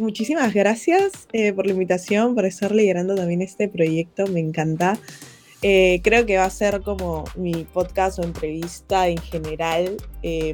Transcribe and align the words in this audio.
Eh, 0.00 0.02
muchísimas 0.02 0.54
gracias 0.54 1.28
eh, 1.32 1.52
por 1.52 1.66
la 1.66 1.72
invitación, 1.72 2.34
por 2.34 2.46
estar 2.46 2.72
liderando 2.72 3.14
también 3.14 3.42
este 3.42 3.68
proyecto, 3.68 4.26
me 4.26 4.40
encanta. 4.40 4.98
Eh, 5.62 6.00
creo 6.02 6.24
que 6.24 6.38
va 6.38 6.44
a 6.44 6.50
ser 6.50 6.80
como 6.80 7.24
mi 7.36 7.64
podcast 7.64 8.18
o 8.18 8.22
entrevista 8.22 9.08
en 9.08 9.18
general 9.18 9.98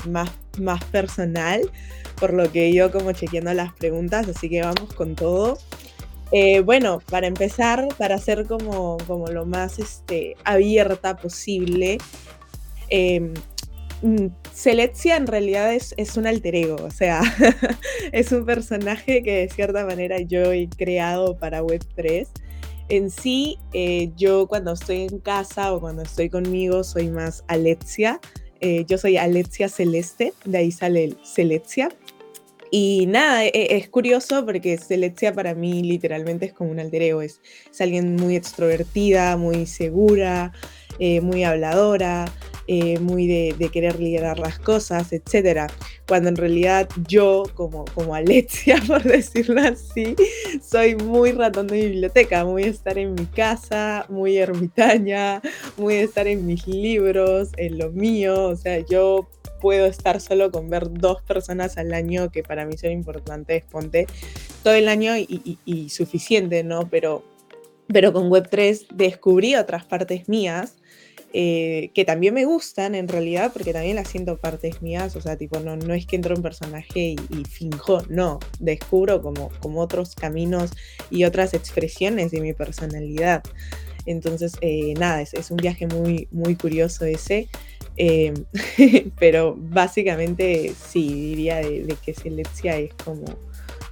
más, 0.08 0.30
más 0.58 0.82
personal, 0.86 1.60
por 2.18 2.32
lo 2.32 2.50
que 2.50 2.72
yo 2.72 2.90
como 2.90 3.12
chequeando 3.12 3.54
las 3.54 3.72
preguntas, 3.72 4.28
así 4.28 4.48
que 4.48 4.62
vamos 4.62 4.92
con 4.94 5.14
todo. 5.14 5.58
bueno, 6.64 6.98
para 7.08 7.28
empezar, 7.28 7.86
para 7.98 8.18
ser 8.18 8.46
como, 8.46 8.96
como 9.06 9.28
lo 9.28 9.46
más 9.46 9.78
este, 9.78 10.34
abierta 10.44 11.16
posible, 11.16 11.98
em, 12.88 13.32
Celestia 14.52 15.16
en 15.16 15.26
realidad 15.26 15.72
es, 15.72 15.94
es, 15.96 16.16
un 16.16 16.26
alter 16.26 16.54
ego, 16.54 16.76
o 16.76 16.90
sea, 16.90 17.22
es 18.12 18.30
un 18.32 18.44
personaje 18.44 19.22
que 19.22 19.32
de 19.38 19.48
cierta 19.48 19.86
manera 19.86 20.20
yo 20.20 20.52
he 20.52 20.68
creado 20.68 21.36
para 21.36 21.62
Web3. 21.62 22.26
En 22.88 23.10
sí, 23.10 23.58
eh, 23.72 24.10
yo 24.16 24.46
cuando 24.46 24.72
estoy 24.72 25.02
en 25.02 25.18
casa 25.18 25.72
o 25.72 25.80
cuando 25.80 26.02
estoy 26.02 26.30
conmigo 26.30 26.84
soy 26.84 27.08
más 27.08 27.42
Alexia. 27.48 28.20
Eh, 28.60 28.84
yo 28.86 28.96
soy 28.96 29.16
Alexia 29.16 29.68
Celeste, 29.68 30.32
de 30.44 30.58
ahí 30.58 30.70
sale 30.70 31.04
el 31.04 31.18
Celestia. 31.24 31.88
Y 32.70 33.06
nada, 33.06 33.44
e, 33.44 33.50
e, 33.54 33.76
es, 33.76 33.88
curioso 33.88 34.44
porque 34.44 34.76
Celestia 34.78 35.32
para 35.32 35.54
mí 35.54 35.82
literalmente 35.82 36.46
es 36.46 36.52
como 36.52 36.70
un 36.70 36.80
alter 36.80 37.02
ego, 37.02 37.22
es, 37.22 37.40
es 37.70 37.80
alguien 37.80 38.16
muy 38.16 38.36
extrovertida, 38.36 39.36
muy 39.36 39.66
segura, 39.66 40.52
eh, 40.98 41.20
muy 41.20 41.44
habladora, 41.44 42.26
eh, 42.68 42.98
muy 42.98 43.28
de, 43.28 43.68
querer 43.70 44.00
liderar 44.00 44.40
las 44.40 44.58
cosas, 44.58 45.12
etc. 45.12 45.70
Cuando 46.08 46.28
en 46.30 46.36
realidad 46.36 46.88
yo, 47.06 47.44
como, 47.54 47.84
como 47.94 48.14
Alexia, 48.14 48.82
por 48.88 49.04
decirlo 49.04 49.60
así, 49.60 50.16
soy 50.60 50.96
muy 50.96 51.30
ratón 51.30 51.68
de 51.68 51.86
biblioteca, 51.86 52.44
muy 52.44 52.64
de 52.64 52.70
estar 52.70 52.98
en 52.98 53.14
mi 53.14 53.26
casa, 53.26 54.04
muy 54.08 54.36
ermitaña, 54.38 55.40
muy 55.76 55.94
de 55.94 56.02
estar 56.02 56.26
en 56.26 56.44
mis 56.44 56.66
libros, 56.66 57.50
en 57.56 57.78
lo 57.78 57.90
mío, 57.92 58.48
o 58.48 58.56
sea, 58.56 58.80
yo 58.80 59.28
puedo 59.60 59.86
estar 59.86 60.20
solo 60.20 60.50
con 60.50 60.68
ver 60.68 60.90
dos 60.90 61.22
personas 61.22 61.78
al 61.78 61.94
año, 61.94 62.32
que 62.32 62.42
para 62.42 62.66
mí 62.66 62.76
son 62.76 62.90
importantes, 62.90 63.62
ponte 63.70 64.08
todo 64.64 64.74
el 64.74 64.88
año 64.88 65.16
y, 65.16 65.58
y 65.64 65.88
suficiente, 65.90 66.64
¿no? 66.64 66.88
Pero, 66.90 67.22
pero 67.86 68.12
con 68.12 68.28
Web3 68.28 68.88
descubrí 68.92 69.54
otras 69.54 69.84
partes 69.84 70.28
mías 70.28 70.76
eh, 71.38 71.90
que 71.92 72.06
también 72.06 72.32
me 72.32 72.46
gustan 72.46 72.94
en 72.94 73.08
realidad, 73.08 73.52
porque 73.52 73.74
también 73.74 73.96
las 73.96 74.08
siento 74.08 74.38
partes 74.38 74.80
mías, 74.80 75.16
o 75.16 75.20
sea, 75.20 75.36
tipo, 75.36 75.60
no, 75.60 75.76
no 75.76 75.92
es 75.92 76.06
que 76.06 76.16
entro 76.16 76.34
en 76.34 76.40
personaje 76.40 76.98
y, 76.98 77.16
y 77.28 77.44
finjo, 77.44 78.02
no, 78.08 78.38
descubro 78.58 79.20
como, 79.20 79.50
como 79.60 79.82
otros 79.82 80.14
caminos 80.14 80.70
y 81.10 81.24
otras 81.24 81.52
expresiones 81.52 82.30
de 82.30 82.40
mi 82.40 82.54
personalidad. 82.54 83.42
Entonces, 84.06 84.54
eh, 84.62 84.94
nada, 84.98 85.20
es, 85.20 85.34
es, 85.34 85.50
un 85.50 85.58
viaje 85.58 85.86
muy, 85.86 86.26
muy 86.30 86.56
curioso 86.56 87.04
ese. 87.04 87.48
Eh, 87.98 88.32
pero 89.18 89.56
básicamente 89.58 90.72
sí, 90.88 91.06
diría 91.06 91.56
de, 91.56 91.84
de 91.84 91.96
que 91.96 92.14
Celestia 92.14 92.78
es 92.78 92.94
como, 93.04 93.26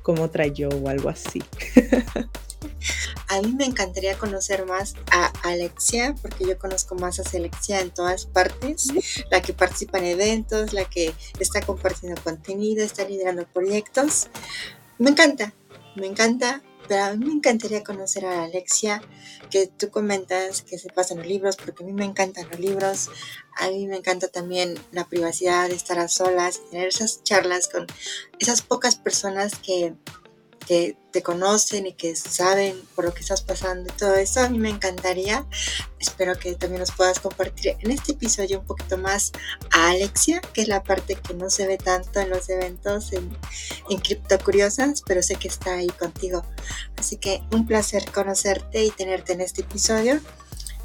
como 0.00 0.22
otra 0.22 0.46
yo 0.46 0.70
o 0.70 0.88
algo 0.88 1.10
así. 1.10 1.42
A 3.34 3.42
mí 3.42 3.52
me 3.52 3.64
encantaría 3.64 4.16
conocer 4.16 4.64
más 4.64 4.94
a 5.10 5.32
Alexia, 5.42 6.14
porque 6.22 6.46
yo 6.46 6.56
conozco 6.56 6.94
más 6.94 7.18
a 7.18 7.24
Alexia 7.36 7.80
en 7.80 7.90
todas 7.90 8.26
partes, 8.26 8.92
la 9.28 9.42
que 9.42 9.52
participa 9.52 9.98
en 9.98 10.04
eventos, 10.04 10.72
la 10.72 10.84
que 10.84 11.12
está 11.40 11.60
compartiendo 11.60 12.22
contenido, 12.22 12.84
está 12.84 13.02
liderando 13.02 13.44
proyectos. 13.52 14.28
Me 14.98 15.10
encanta, 15.10 15.52
me 15.96 16.06
encanta, 16.06 16.62
pero 16.86 17.02
a 17.02 17.14
mí 17.14 17.26
me 17.26 17.32
encantaría 17.32 17.82
conocer 17.82 18.24
a 18.24 18.44
Alexia, 18.44 19.02
que 19.50 19.66
tú 19.66 19.90
comentas 19.90 20.62
que 20.62 20.78
se 20.78 20.90
pasan 20.90 21.18
los 21.18 21.26
libros, 21.26 21.56
porque 21.56 21.82
a 21.82 21.86
mí 21.86 21.92
me 21.92 22.04
encantan 22.04 22.48
los 22.48 22.60
libros, 22.60 23.10
a 23.58 23.68
mí 23.68 23.88
me 23.88 23.96
encanta 23.96 24.28
también 24.28 24.78
la 24.92 25.08
privacidad, 25.08 25.72
estar 25.72 25.98
a 25.98 26.06
solas, 26.06 26.60
tener 26.70 26.86
esas 26.86 27.24
charlas 27.24 27.66
con 27.66 27.88
esas 28.38 28.62
pocas 28.62 28.94
personas 28.94 29.56
que 29.56 29.94
que 30.66 30.96
te 31.12 31.22
conocen 31.22 31.86
y 31.86 31.92
que 31.92 32.16
saben 32.16 32.80
por 32.94 33.04
lo 33.04 33.14
que 33.14 33.20
estás 33.20 33.42
pasando 33.42 33.90
y 33.92 33.96
todo 33.96 34.14
eso. 34.14 34.40
A 34.40 34.48
mí 34.48 34.58
me 34.58 34.70
encantaría. 34.70 35.46
Espero 36.00 36.38
que 36.38 36.54
también 36.54 36.80
nos 36.80 36.92
puedas 36.92 37.20
compartir 37.20 37.76
en 37.80 37.90
este 37.90 38.12
episodio 38.12 38.60
un 38.60 38.66
poquito 38.66 38.98
más 38.98 39.32
a 39.70 39.90
Alexia, 39.90 40.40
que 40.52 40.62
es 40.62 40.68
la 40.68 40.82
parte 40.82 41.16
que 41.16 41.34
no 41.34 41.50
se 41.50 41.66
ve 41.66 41.78
tanto 41.78 42.20
en 42.20 42.30
los 42.30 42.48
eventos 42.48 43.12
en, 43.12 43.36
en 43.88 43.98
Cripto 43.98 44.38
Curiosas, 44.38 45.02
pero 45.06 45.22
sé 45.22 45.36
que 45.36 45.48
está 45.48 45.74
ahí 45.74 45.88
contigo. 45.88 46.44
Así 46.96 47.16
que 47.16 47.42
un 47.52 47.66
placer 47.66 48.10
conocerte 48.10 48.84
y 48.84 48.90
tenerte 48.90 49.34
en 49.34 49.40
este 49.40 49.62
episodio. 49.62 50.20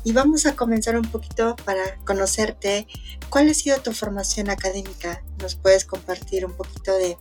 Y 0.04 0.14
vamos 0.14 0.46
a 0.46 0.56
comenzar 0.56 0.96
un 0.96 1.10
poquito 1.12 1.56
para 1.66 1.98
conocerte. 2.06 2.88
¿Cuál 3.30 3.50
ha 3.50 3.54
sido 3.54 3.82
tu 3.82 3.92
formación 3.92 4.50
académica? 4.50 5.22
¿Nos 5.40 5.56
puedes 5.56 5.86
compartir 5.86 6.46
un 6.46 6.54
poquito 6.54 6.96
de 6.96 7.18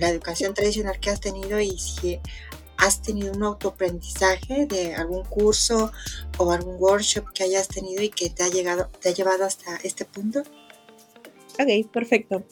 la 0.00 0.08
educación 0.08 0.54
tradicional 0.54 0.98
que 0.98 1.10
has 1.10 1.20
tenido 1.20 1.60
y 1.60 1.78
si 1.78 2.18
has 2.76 3.02
tenido 3.02 3.32
un 3.32 3.42
autoaprendizaje 3.42 4.66
de 4.66 4.94
algún 4.94 5.24
curso 5.24 5.92
o 6.38 6.50
algún 6.50 6.76
workshop 6.78 7.30
que 7.34 7.44
hayas 7.44 7.68
tenido 7.68 8.02
y 8.02 8.08
que 8.08 8.30
te 8.30 8.42
ha, 8.42 8.48
llegado, 8.48 8.88
te 9.00 9.10
ha 9.10 9.12
llevado 9.12 9.44
hasta 9.44 9.76
este 9.84 10.06
punto. 10.06 10.42
Ok, 11.58 11.90
perfecto. 11.92 12.42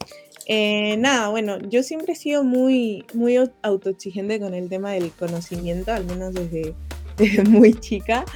Eh, 0.47 0.97
nada, 0.99 1.29
bueno, 1.29 1.59
yo 1.61 1.83
siempre 1.83 2.13
he 2.13 2.17
sido 2.17 2.45
muy, 2.45 3.07
muy 3.15 3.37
autoexigente 3.63 4.39
con 4.39 4.53
el 4.55 4.69
tema 4.69 4.93
del 4.93 5.13
conocimiento, 5.13 5.93
al 5.93 6.05
menos 6.05 6.35
desde, 6.35 6.75
desde 7.17 7.45
muy 7.45 7.73
chica. 7.75 8.27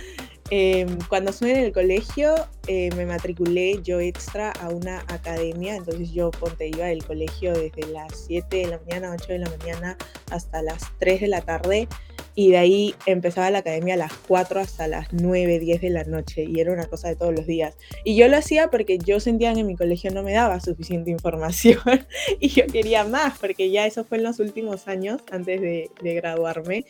Em, 0.54 0.98
cuando 1.08 1.30
estuve 1.30 1.52
en 1.52 1.64
el 1.64 1.72
colegio, 1.72 2.34
eh, 2.66 2.90
me 2.94 3.06
matriculé 3.06 3.80
yo 3.82 4.00
extra 4.00 4.50
a 4.50 4.68
una 4.68 4.98
academia, 5.08 5.74
entonces 5.74 6.12
yo 6.12 6.30
ponte 6.30 6.68
iba 6.68 6.84
del 6.84 7.02
colegio 7.02 7.54
desde 7.54 7.90
las 7.90 8.26
7 8.26 8.58
de 8.58 8.66
la 8.66 8.78
mañana, 8.80 9.16
8 9.18 9.32
de 9.32 9.38
la 9.38 9.48
mañana 9.48 9.96
hasta 10.30 10.60
las 10.60 10.82
3 10.98 11.22
de 11.22 11.28
la 11.28 11.40
tarde 11.40 11.88
y 12.34 12.50
de 12.50 12.58
ahí 12.58 12.94
empezaba 13.06 13.50
la 13.50 13.60
academia 13.60 13.94
a 13.94 13.96
las 13.96 14.12
4 14.28 14.60
hasta 14.60 14.88
las 14.88 15.10
9, 15.14 15.58
10 15.58 15.80
de 15.80 15.88
la 15.88 16.04
noche 16.04 16.44
y 16.44 16.60
era 16.60 16.70
una 16.70 16.84
cosa 16.84 17.08
de 17.08 17.16
todos 17.16 17.34
los 17.34 17.46
días. 17.46 17.74
Y 18.04 18.16
yo 18.16 18.28
lo 18.28 18.36
hacía 18.36 18.68
porque 18.68 18.98
yo 18.98 19.20
sentía 19.20 19.54
que 19.54 19.60
en 19.60 19.66
mi 19.66 19.76
colegio 19.76 20.10
no 20.10 20.22
me 20.22 20.34
daba 20.34 20.60
suficiente 20.60 21.10
información 21.10 21.80
y 22.40 22.48
yo 22.48 22.66
quería 22.66 23.04
más, 23.04 23.38
porque 23.38 23.70
ya 23.70 23.86
eso 23.86 24.04
fue 24.04 24.18
en 24.18 24.24
los 24.24 24.38
últimos 24.38 24.86
años 24.86 25.22
antes 25.30 25.62
de, 25.62 25.90
de 26.02 26.14
graduarme 26.14 26.84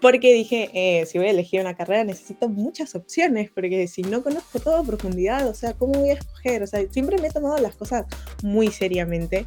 porque 0.00 0.32
dije, 0.32 0.70
eh, 0.74 1.06
si 1.06 1.18
voy 1.18 1.28
a 1.28 1.30
elegir 1.30 1.60
una 1.60 1.74
carrera 1.74 2.04
necesito 2.04 2.48
muchas 2.48 2.94
opciones, 2.94 3.50
porque 3.54 3.86
si 3.88 4.02
no 4.02 4.22
conozco 4.22 4.60
todo 4.60 4.76
a 4.76 4.84
profundidad, 4.84 5.48
o 5.48 5.54
sea, 5.54 5.74
¿cómo 5.74 5.94
voy 5.94 6.10
a 6.10 6.14
escoger? 6.14 6.62
O 6.62 6.66
sea, 6.66 6.80
siempre 6.90 7.18
me 7.18 7.28
he 7.28 7.30
tomado 7.30 7.58
las 7.58 7.74
cosas 7.76 8.06
muy 8.42 8.68
seriamente. 8.68 9.44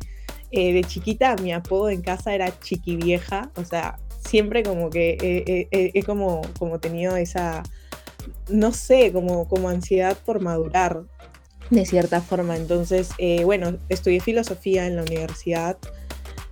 Eh, 0.52 0.72
de 0.72 0.84
chiquita 0.84 1.36
mi 1.38 1.52
apodo 1.52 1.90
en 1.90 2.04
casa 2.04 2.36
era 2.36 2.60
chiqui 2.60 2.96
vieja, 2.96 3.50
o 3.56 3.66
sea, 3.66 3.98
siempre 4.24 4.62
como 4.62 4.92
que 4.92 5.18
he 5.72 6.04
como, 6.04 6.42
como 6.60 6.80
tenido 6.80 7.18
esa, 7.18 7.64
no 8.50 8.72
sé, 8.72 9.12
como, 9.12 9.48
como 9.48 9.70
ansiedad 9.70 10.16
por 10.24 10.42
madurar 10.42 11.06
de 11.70 11.86
cierta 11.86 12.22
forma. 12.22 12.56
Entonces, 12.56 13.10
eh, 13.18 13.44
bueno, 13.44 13.78
estudié 13.90 14.20
filosofía 14.20 14.88
en 14.88 14.96
la 14.96 15.04
universidad. 15.04 15.78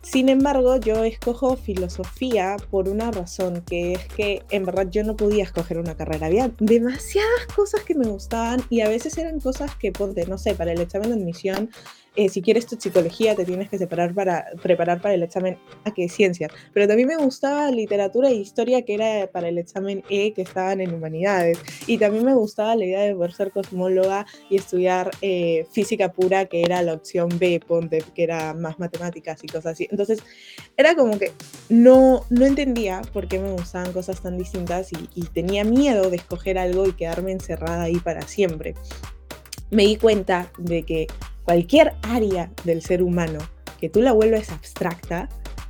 Sin 0.01 0.29
embargo, 0.29 0.77
yo 0.77 1.03
escojo 1.03 1.55
filosofía 1.55 2.57
por 2.71 2.89
una 2.89 3.11
razón, 3.11 3.61
que 3.61 3.93
es 3.93 4.07
que 4.07 4.43
en 4.49 4.65
verdad 4.65 4.87
yo 4.89 5.03
no 5.03 5.15
podía 5.15 5.43
escoger 5.43 5.77
una 5.77 5.95
carrera. 5.95 6.25
Había 6.25 6.51
demasiadas 6.59 7.45
cosas 7.55 7.83
que 7.83 7.93
me 7.93 8.07
gustaban 8.07 8.63
y 8.69 8.81
a 8.81 8.89
veces 8.89 9.17
eran 9.17 9.39
cosas 9.39 9.75
que, 9.75 9.91
ponte, 9.91 10.25
no 10.25 10.39
sé, 10.39 10.55
para 10.55 10.71
el 10.71 10.81
examen 10.81 11.09
de 11.09 11.15
admisión 11.15 11.69
eh, 12.15 12.27
si 12.27 12.41
quieres 12.41 12.65
tu 12.65 12.75
psicología 12.75 13.35
te 13.35 13.45
tienes 13.45 13.69
que 13.69 13.77
separar 13.77 14.13
para, 14.13 14.47
preparar 14.61 15.01
para 15.01 15.13
el 15.13 15.23
examen 15.23 15.57
A 15.85 15.93
que 15.93 16.09
ciencias. 16.09 16.51
Pero 16.73 16.87
también 16.87 17.07
me 17.07 17.15
gustaba 17.15 17.71
literatura 17.71 18.29
e 18.29 18.35
historia 18.35 18.81
que 18.81 18.95
era 18.95 19.31
para 19.31 19.47
el 19.47 19.57
examen 19.57 20.03
E 20.09 20.33
que 20.33 20.41
estaban 20.41 20.81
en 20.81 20.93
humanidades. 20.93 21.59
Y 21.87 21.97
también 21.97 22.25
me 22.25 22.33
gustaba 22.33 22.75
la 22.75 22.85
idea 22.85 23.01
de 23.01 23.15
poder 23.15 23.31
ser 23.31 23.51
cosmóloga 23.51 24.25
y 24.49 24.57
estudiar 24.57 25.11
eh, 25.21 25.65
física 25.71 26.11
pura 26.11 26.45
que 26.45 26.61
era 26.61 26.81
la 26.81 26.93
opción 26.93 27.29
B, 27.39 27.61
ponte, 27.65 28.03
que 28.13 28.23
era 28.23 28.53
más 28.53 28.77
matemáticas 28.77 29.41
y 29.43 29.47
cosas 29.47 29.73
así. 29.73 29.87
Entonces 29.89 30.19
era 30.75 30.95
como 30.95 31.17
que 31.17 31.31
no, 31.69 32.25
no 32.29 32.45
entendía 32.45 33.01
por 33.13 33.29
qué 33.29 33.39
me 33.39 33.51
gustaban 33.51 33.93
cosas 33.93 34.21
tan 34.21 34.37
distintas 34.37 34.91
y, 34.91 35.09
y 35.15 35.23
tenía 35.27 35.63
miedo 35.63 36.09
de 36.09 36.17
escoger 36.17 36.57
algo 36.57 36.87
y 36.87 36.93
quedarme 36.93 37.31
encerrada 37.31 37.83
ahí 37.83 37.99
para 37.99 38.21
siempre. 38.23 38.75
Me 39.69 39.83
di 39.83 39.95
cuenta 39.95 40.51
de 40.57 40.83
que 40.83 41.07
cualquier 41.51 41.91
área 42.03 42.49
del 42.63 42.81
ser 42.81 43.03
humano 43.03 43.39
que 43.77 43.89
tú 43.89 44.01
la 44.01 44.13
vuelves 44.13 44.51
abstracta, 44.51 45.27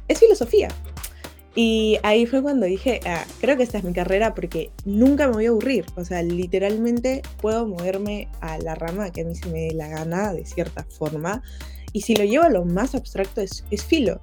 es 0.08 0.20
filosofía. 0.20 0.68
Y 1.56 1.98
ahí 2.04 2.28
fue 2.28 2.44
cuando 2.44 2.68
dije, 2.68 3.00
ah, 3.08 3.26
creo 3.40 3.58
que 3.58 3.64
esta 3.64 3.80
es 3.80 3.84
mi 3.84 3.92
carrera 3.92 4.36
porque 4.36 4.70
nunca 4.86 5.26
me 5.26 5.34
voy 5.34 5.46
a 5.48 5.50
aburrir. 5.50 5.86
O 5.96 6.06
sea, 6.06 6.22
literalmente 6.22 7.24
puedo 7.42 7.66
moverme 7.66 8.28
a 8.42 8.60
la 8.60 8.76
rama 8.76 9.10
que 9.10 9.22
a 9.22 9.26
mí 9.26 9.34
se 9.34 9.50
me 9.50 9.62
dé 9.62 9.74
la 9.74 9.88
gana 9.88 10.32
de 10.34 10.46
cierta 10.46 10.84
forma. 10.84 11.42
Y 11.94 12.02
si 12.02 12.16
lo 12.16 12.26
llevo 12.26 12.44
a 12.44 12.50
lo 12.50 12.64
más 12.64 12.94
abstracto 12.94 13.42
es, 13.42 13.66
es 13.72 13.84
filo. 13.84 14.22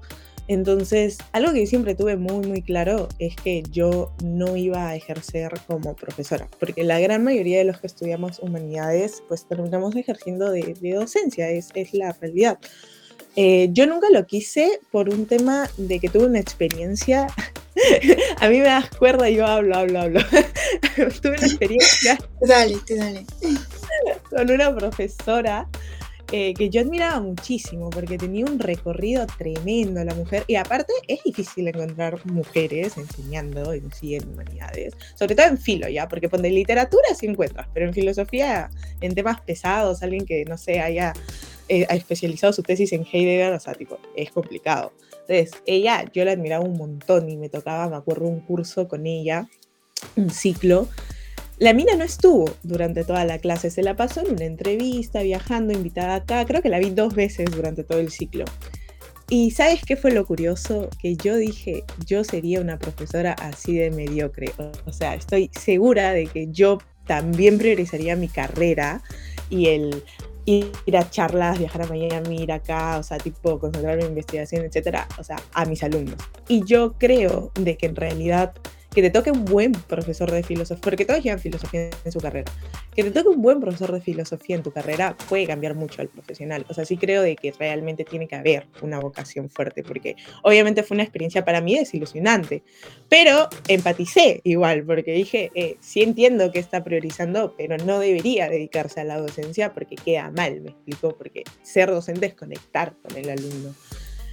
Entonces, 0.49 1.19
algo 1.33 1.53
que 1.53 1.67
siempre 1.67 1.95
tuve 1.95 2.17
muy, 2.17 2.47
muy 2.47 2.63
claro 2.63 3.09
es 3.19 3.37
que 3.37 3.63
yo 3.71 4.15
no 4.25 4.57
iba 4.57 4.89
a 4.89 4.97
ejercer 4.97 5.53
como 5.67 5.95
profesora, 5.95 6.49
porque 6.59 6.85
la 6.85 6.99
gran 6.99 7.23
mayoría 7.23 7.59
de 7.59 7.65
los 7.65 7.81
que 7.81 7.87
estudiamos 7.87 8.39
humanidades, 8.39 9.23
pues 9.29 9.47
terminamos 9.47 9.95
ejerciendo 9.95 10.51
de, 10.51 10.75
docencia, 10.95 11.51
es, 11.51 11.69
es, 11.75 11.93
la 11.93 12.13
realidad. 12.15 12.59
Eh, 13.37 13.69
yo 13.73 13.87
nunca 13.87 14.09
lo 14.11 14.27
quise 14.27 14.81
por 14.91 15.11
un 15.11 15.27
tema 15.27 15.71
de 15.77 16.01
que 16.01 16.09
tuve 16.09 16.25
una 16.25 16.41
experiencia. 16.41 17.27
a 18.41 18.49
mí 18.49 18.59
me 18.59 18.65
das 18.65 18.89
cuerda 18.97 19.29
y 19.29 19.37
yo 19.37 19.47
hablo, 19.47 19.77
hablo, 19.77 20.01
hablo. 20.01 20.21
tuve 21.23 21.37
una 21.37 21.47
experiencia. 21.47 22.19
dale, 22.41 22.79
dale. 22.89 23.27
Con 24.31 24.51
una 24.51 24.75
profesora 24.75 25.69
eh, 26.31 26.53
que 26.55 26.69
yo 26.69 26.83
admiraba 26.83 27.21
muchísimo 27.21 27.89
porque 27.91 28.19
tenía 28.19 28.45
un 28.45 28.59
recorrido 28.59 29.27
tremendo 29.39 30.05
la 30.05 30.15
mujer 30.15 30.45
y 30.47 30.57
aparte 30.57 30.93
es 31.07 31.23
difícil 31.25 31.69
encontrar 31.69 32.25
mujeres 32.27 32.99
enseñando 32.99 33.73
en 33.73 33.91
sí 33.93 34.15
en 34.15 34.29
humanidades, 34.29 34.95
sobre 35.15 35.35
todo 35.35 35.47
en 35.47 35.57
filo 35.57 35.89
ya, 35.89 36.07
porque 36.07 36.29
de 36.29 36.51
literatura 36.51 37.15
sí 37.19 37.27
encuentras, 37.27 37.67
pero 37.73 37.87
en 37.87 37.95
filosofía, 37.95 38.71
en 39.01 39.15
temas 39.15 39.41
pesados, 39.41 40.03
alguien 40.03 40.27
que 40.27 40.45
no 40.45 40.59
sé, 40.59 40.81
haya 40.81 41.15
eh, 41.69 41.87
especializado 41.91 42.53
su 42.53 42.63
tesis 42.63 42.93
en 42.93 43.07
Heidegger, 43.11 43.53
o 43.53 43.61
sea, 43.61 43.75
tipo, 43.75 43.99
es 44.17 44.31
complicado. 44.31 44.93
Entonces, 45.27 45.63
ella, 45.67 46.05
yo 46.13 46.25
la 46.25 46.33
admiraba 46.33 46.65
un 46.65 46.79
montón 46.79 47.29
y 47.29 47.37
me 47.37 47.49
tocaba, 47.49 47.89
me 47.89 47.97
acuerdo, 47.97 48.27
un 48.27 48.41
curso 48.41 48.89
con 48.89 49.07
ella, 49.07 49.49
un 50.17 50.31
ciclo, 50.31 50.89
la 51.59 51.73
mina 51.73 51.95
no 51.97 52.05
estuvo 52.05 52.45
durante 52.63 53.05
toda 53.05 53.25
la 53.25 53.39
clase, 53.39 53.71
se 53.71 53.83
la 53.83 53.97
pasó 53.97 54.21
en 54.21 54.33
una 54.33 54.45
entrevista, 54.45 55.23
viajando, 55.23 55.73
invitada 55.73 56.17
acá, 56.17 56.45
creo 56.47 56.63
que 56.63 56.69
la 56.69 56.79
vi 56.79 56.91
dos 56.91 57.15
veces 57.15 57.51
durante 57.51 57.85
todo 57.85 57.99
el 57.99 58.11
ciclo. 58.11 58.45
Y 59.31 59.51
¿sabes 59.51 59.83
qué 59.85 59.97
fue 59.97 60.13
lo 60.13 60.25
curioso? 60.25 60.89
Que 61.01 61.17
yo 61.17 61.37
dije, 61.37 61.85
yo 62.07 62.25
sería 62.25 62.61
una 62.61 62.79
profesora 62.79 63.35
así 63.35 63.77
de 63.77 63.91
mediocre. 63.91 64.53
O 64.87 64.93
sea, 64.93 65.15
estoy 65.15 65.51
segura 65.53 66.13
de 66.13 66.27
que 66.29 66.49
yo 66.51 66.79
también 67.07 67.59
priorizaría 67.59 68.17
mi 68.17 68.29
carrera 68.29 69.03
y 69.51 69.67
el 69.67 70.03
ir 70.47 70.97
a 70.97 71.11
charlas, 71.11 71.59
viajar 71.59 71.83
a 71.83 71.87
Miami, 71.87 72.43
ir 72.43 72.53
acá, 72.53 72.97
o 72.99 73.03
sea, 73.03 73.19
tipo 73.19 73.59
concentrarme 73.59 74.05
en 74.05 74.11
investigación, 74.11 74.65
etcétera, 74.65 75.07
o 75.19 75.25
sea, 75.25 75.37
a 75.53 75.67
mis 75.67 75.83
alumnos. 75.83 76.17
Y 76.49 76.65
yo 76.65 76.95
creo 76.95 77.51
de 77.55 77.77
que 77.77 77.85
en 77.85 77.97
realidad 77.97 78.55
que 78.99 79.03
te 79.03 79.11
toque 79.11 79.31
un 79.31 79.45
buen 79.45 79.71
profesor 79.71 80.29
de 80.29 80.43
filosofía, 80.43 80.81
porque 80.83 81.05
todos 81.05 81.23
llevan 81.23 81.39
filosofía 81.39 81.89
en 82.05 82.11
su 82.11 82.19
carrera, 82.19 82.51
que 82.97 83.05
te 83.05 83.13
toque 83.13 83.29
un 83.29 83.41
buen 83.41 83.61
profesor 83.61 83.93
de 83.93 84.01
filosofía 84.01 84.57
en 84.57 84.65
tu 84.65 84.73
carrera 84.73 85.17
puede 85.29 85.47
cambiar 85.47 85.77
mucho 85.77 86.03
al 86.03 86.09
profesional. 86.09 86.67
O 86.69 86.75
sea, 86.75 86.85
sí 86.85 86.97
creo 86.97 87.23
de 87.23 87.37
que 87.37 87.53
realmente 87.53 88.03
tiene 88.03 88.27
que 88.27 88.35
haber 88.35 88.67
una 88.83 88.99
vocación 88.99 89.51
fuerte, 89.51 89.85
porque 89.85 90.17
obviamente 90.43 90.83
fue 90.83 90.97
una 90.97 91.05
experiencia 91.05 91.45
para 91.45 91.61
mí 91.61 91.79
desilusionante, 91.79 92.65
pero 93.09 93.49
empaticé 93.69 94.41
igual, 94.43 94.83
porque 94.83 95.13
dije, 95.13 95.53
eh, 95.55 95.77
sí 95.79 96.03
entiendo 96.03 96.51
que 96.51 96.59
está 96.59 96.83
priorizando, 96.83 97.55
pero 97.57 97.77
no 97.77 98.01
debería 98.01 98.49
dedicarse 98.49 99.01
a 99.01 99.05
la 99.05 99.17
docencia 99.17 99.75
porque 99.75 99.95
queda 99.95 100.33
mal, 100.33 100.61
me 100.61 100.71
explico, 100.71 101.17
porque 101.17 101.45
ser 101.63 101.89
docente 101.89 102.27
es 102.27 102.35
conectar 102.35 102.97
con 103.01 103.17
el 103.17 103.31
alumno. 103.31 103.77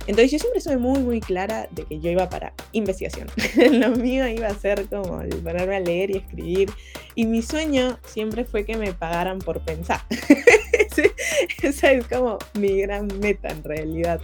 Entonces 0.07 0.31
yo 0.31 0.39
siempre 0.39 0.61
soy 0.61 0.77
muy, 0.77 0.99
muy 0.99 1.19
clara 1.19 1.67
de 1.71 1.83
que 1.83 1.99
yo 1.99 2.11
iba 2.11 2.29
para 2.29 2.53
investigación. 2.71 3.27
Lo 3.71 3.91
mío 3.91 4.27
iba 4.27 4.47
a 4.47 4.55
ser 4.55 4.85
como 4.87 5.23
ponerme 5.43 5.75
a 5.75 5.79
leer 5.79 6.11
y 6.11 6.17
escribir. 6.17 6.69
Y 7.15 7.25
mi 7.25 7.41
sueño 7.41 7.99
siempre 8.05 8.45
fue 8.45 8.65
que 8.65 8.77
me 8.77 8.93
pagaran 8.93 9.39
por 9.39 9.61
pensar. 9.61 10.01
Esa 11.63 11.91
es 11.91 12.07
como 12.07 12.37
mi 12.53 12.81
gran 12.81 13.07
meta 13.19 13.49
en 13.49 13.63
realidad. 13.63 14.21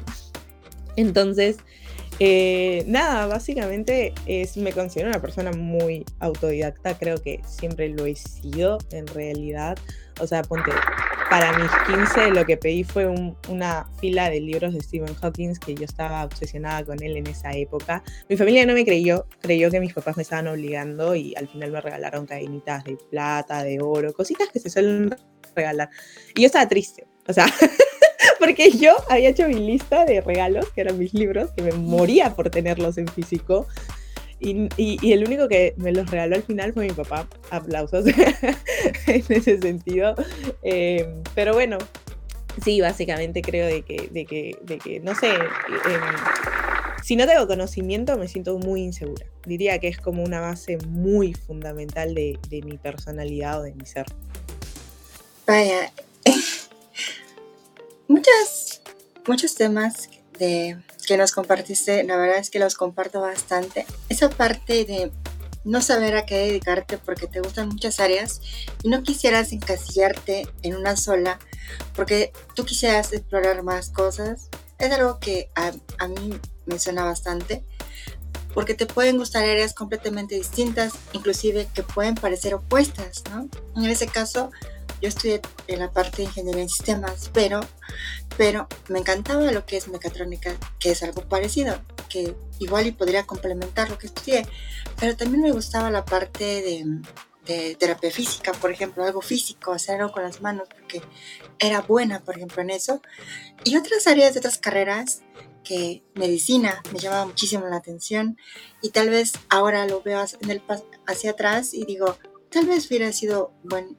Entonces, 0.95 1.57
eh, 2.19 2.83
nada, 2.85 3.25
básicamente 3.25 4.13
es, 4.27 4.55
me 4.55 4.73
considero 4.73 5.09
una 5.09 5.21
persona 5.21 5.51
muy 5.53 6.05
autodidacta, 6.19 6.95
creo 6.95 7.17
que 7.17 7.41
siempre 7.47 7.89
lo 7.89 8.05
he 8.05 8.15
sido 8.15 8.77
en 8.91 9.07
realidad. 9.07 9.79
O 10.19 10.27
sea, 10.27 10.43
ponte, 10.43 10.69
para 11.31 11.57
mis 11.57 11.71
15 11.87 12.31
lo 12.31 12.45
que 12.45 12.57
pedí 12.57 12.83
fue 12.83 13.07
una 13.47 13.87
fila 14.01 14.29
de 14.29 14.41
libros 14.41 14.73
de 14.73 14.81
Stephen 14.81 15.15
Hawking 15.15 15.53
que 15.65 15.75
yo 15.75 15.85
estaba 15.85 16.25
obsesionada 16.25 16.83
con 16.83 17.01
él 17.01 17.15
en 17.15 17.25
esa 17.25 17.53
época. 17.53 18.03
Mi 18.27 18.35
familia 18.35 18.65
no 18.65 18.73
me 18.73 18.83
creyó, 18.83 19.25
creyó 19.39 19.71
que 19.71 19.79
mis 19.79 19.93
papás 19.93 20.17
me 20.17 20.23
estaban 20.23 20.49
obligando 20.49 21.15
y 21.15 21.33
al 21.37 21.47
final 21.47 21.71
me 21.71 21.79
regalaron 21.79 22.25
cadenitas 22.25 22.83
de 22.83 22.97
plata, 23.09 23.63
de 23.63 23.79
oro, 23.79 24.11
cositas 24.11 24.49
que 24.49 24.59
se 24.59 24.69
suelen 24.69 25.15
regalar. 25.55 25.89
Y 26.35 26.41
yo 26.41 26.47
estaba 26.47 26.67
triste, 26.67 27.07
o 27.25 27.31
sea, 27.31 27.45
porque 28.39 28.69
yo 28.71 28.93
había 29.09 29.29
hecho 29.29 29.47
mi 29.47 29.55
lista 29.55 30.03
de 30.03 30.19
regalos, 30.19 30.69
que 30.71 30.81
eran 30.81 30.99
mis 30.99 31.13
libros, 31.13 31.51
que 31.51 31.61
me 31.61 31.71
moría 31.71 32.35
por 32.35 32.49
tenerlos 32.49 32.97
en 32.97 33.07
físico. 33.07 33.67
Y, 34.43 34.67
y, 34.75 35.13
el 35.13 35.23
único 35.23 35.47
que 35.47 35.75
me 35.77 35.91
los 35.91 36.09
regaló 36.09 36.35
al 36.35 36.41
final 36.41 36.73
fue 36.73 36.87
mi 36.87 36.93
papá. 36.93 37.27
Aplausos 37.51 38.05
en 39.07 39.23
ese 39.29 39.59
sentido. 39.59 40.15
Eh, 40.63 41.21
pero 41.35 41.53
bueno, 41.53 41.77
sí, 42.63 42.81
básicamente 42.81 43.43
creo 43.43 43.67
de 43.67 43.83
que, 43.83 44.09
de 44.11 44.25
que, 44.25 44.57
de 44.63 44.79
que 44.79 44.99
no 44.99 45.13
sé, 45.13 45.29
em, 45.29 46.01
si 47.03 47.15
no 47.15 47.27
tengo 47.27 47.45
conocimiento 47.45 48.17
me 48.17 48.27
siento 48.27 48.57
muy 48.57 48.81
insegura. 48.81 49.27
Diría 49.45 49.77
que 49.77 49.89
es 49.89 49.99
como 49.99 50.23
una 50.23 50.41
base 50.41 50.79
muy 50.87 51.35
fundamental 51.35 52.15
de, 52.15 52.39
de 52.49 52.63
mi 52.63 52.79
personalidad 52.79 53.59
o 53.59 53.63
de 53.63 53.75
mi 53.75 53.85
ser. 53.85 54.07
Vaya, 55.45 55.91
muchas, 58.07 58.81
muchos 59.27 59.53
temas 59.53 60.09
de, 60.41 60.75
que 61.05 61.17
nos 61.17 61.31
compartiste, 61.31 62.03
la 62.03 62.17
verdad 62.17 62.37
es 62.37 62.49
que 62.49 62.57
los 62.57 62.73
comparto 62.73 63.21
bastante. 63.21 63.85
Esa 64.09 64.29
parte 64.29 64.85
de 64.85 65.11
no 65.63 65.83
saber 65.83 66.17
a 66.17 66.25
qué 66.25 66.37
dedicarte 66.37 66.97
porque 66.97 67.27
te 67.27 67.41
gustan 67.41 67.69
muchas 67.69 67.99
áreas 67.99 68.41
y 68.81 68.89
no 68.89 69.03
quisieras 69.03 69.51
encasillarte 69.51 70.47
en 70.63 70.75
una 70.75 70.97
sola 70.97 71.37
porque 71.95 72.33
tú 72.55 72.65
quisieras 72.65 73.13
explorar 73.13 73.61
más 73.61 73.89
cosas, 73.89 74.49
es 74.79 74.91
algo 74.91 75.19
que 75.19 75.51
a, 75.55 75.71
a 75.99 76.07
mí 76.07 76.39
me 76.65 76.79
suena 76.79 77.05
bastante 77.05 77.63
porque 78.55 78.73
te 78.73 78.87
pueden 78.87 79.17
gustar 79.17 79.43
áreas 79.43 79.73
completamente 79.75 80.33
distintas, 80.33 80.93
inclusive 81.13 81.67
que 81.73 81.83
pueden 81.83 82.15
parecer 82.15 82.55
opuestas, 82.55 83.23
¿no? 83.29 83.47
En 83.75 83.89
ese 83.89 84.07
caso, 84.07 84.51
yo 85.01 85.09
estudié 85.09 85.41
en 85.67 85.79
la 85.79 85.91
parte 85.91 86.17
de 86.17 86.23
ingeniería 86.23 86.63
en 86.63 86.69
sistemas, 86.69 87.29
pero, 87.33 87.61
pero 88.37 88.67
me 88.89 88.99
encantaba 88.99 89.51
lo 89.51 89.65
que 89.65 89.77
es 89.77 89.87
mecatrónica, 89.87 90.55
que 90.79 90.91
es 90.91 91.03
algo 91.03 91.27
parecido, 91.27 91.81
que 92.09 92.35
igual 92.59 92.87
y 92.87 92.91
podría 92.91 93.25
complementar 93.25 93.89
lo 93.89 93.97
que 93.97 94.07
estudié, 94.07 94.47
pero 94.99 95.15
también 95.15 95.41
me 95.41 95.51
gustaba 95.51 95.89
la 95.89 96.05
parte 96.05 96.43
de, 96.43 96.85
de 97.45 97.75
terapia 97.75 98.11
física, 98.11 98.51
por 98.53 98.71
ejemplo, 98.71 99.03
algo 99.03 99.21
físico, 99.21 99.71
hacer 99.71 99.99
algo 99.99 100.13
con 100.13 100.23
las 100.23 100.41
manos, 100.41 100.67
porque 100.69 101.01
era 101.59 101.81
buena, 101.81 102.19
por 102.19 102.37
ejemplo, 102.37 102.61
en 102.61 102.69
eso. 102.69 103.01
Y 103.63 103.77
otras 103.77 104.07
áreas 104.07 104.33
de 104.33 104.39
otras 104.39 104.57
carreras 104.57 105.23
que 105.63 106.03
medicina 106.15 106.81
me 106.91 106.99
llamaba 106.99 107.25
muchísimo 107.25 107.67
la 107.67 107.77
atención 107.77 108.37
y 108.81 108.89
tal 108.89 109.09
vez 109.09 109.33
ahora 109.49 109.85
lo 109.85 110.01
veo 110.01 110.23
en 110.41 110.49
el, 110.49 110.61
hacia 111.07 111.31
atrás 111.31 111.73
y 111.73 111.85
digo, 111.85 112.17
tal 112.49 112.65
vez 112.65 112.87
hubiera 112.87 113.11
sido 113.11 113.53
buen, 113.63 113.97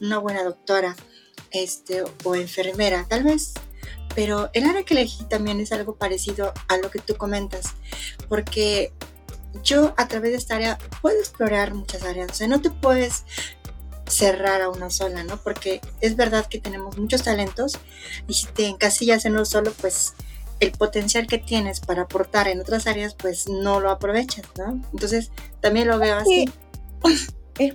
una 0.00 0.18
buena 0.18 0.42
doctora 0.42 0.96
este, 1.50 2.04
o 2.24 2.34
enfermera, 2.34 3.06
tal 3.08 3.24
vez. 3.24 3.54
Pero 4.14 4.50
el 4.52 4.64
área 4.64 4.82
que 4.82 4.94
elegí 4.94 5.24
también 5.24 5.60
es 5.60 5.72
algo 5.72 5.96
parecido 5.96 6.52
a 6.68 6.76
lo 6.78 6.90
que 6.90 6.98
tú 6.98 7.16
comentas, 7.16 7.74
porque 8.28 8.92
yo 9.62 9.94
a 9.96 10.08
través 10.08 10.32
de 10.32 10.38
esta 10.38 10.56
área 10.56 10.78
puedo 11.00 11.18
explorar 11.18 11.74
muchas 11.74 12.02
áreas, 12.02 12.30
o 12.30 12.34
sea, 12.34 12.48
no 12.48 12.60
te 12.60 12.70
puedes 12.70 13.24
cerrar 14.06 14.62
a 14.62 14.68
una 14.68 14.90
sola, 14.90 15.22
¿no? 15.22 15.36
Porque 15.36 15.80
es 16.00 16.16
verdad 16.16 16.46
que 16.46 16.58
tenemos 16.58 16.98
muchos 16.98 17.22
talentos 17.22 17.78
y 18.26 18.34
si 18.34 18.46
te 18.46 18.66
encasillas 18.66 19.24
en 19.24 19.32
uno 19.32 19.44
solo, 19.44 19.72
pues 19.80 20.14
el 20.58 20.72
potencial 20.72 21.26
que 21.26 21.38
tienes 21.38 21.80
para 21.80 22.02
aportar 22.02 22.48
en 22.48 22.60
otras 22.60 22.86
áreas, 22.86 23.14
pues 23.14 23.48
no 23.48 23.80
lo 23.80 23.90
aprovechas, 23.90 24.44
¿no? 24.58 24.82
Entonces, 24.92 25.30
también 25.60 25.88
lo 25.88 25.98
veo 25.98 26.16
así. 26.16 26.50
Es 27.60 27.74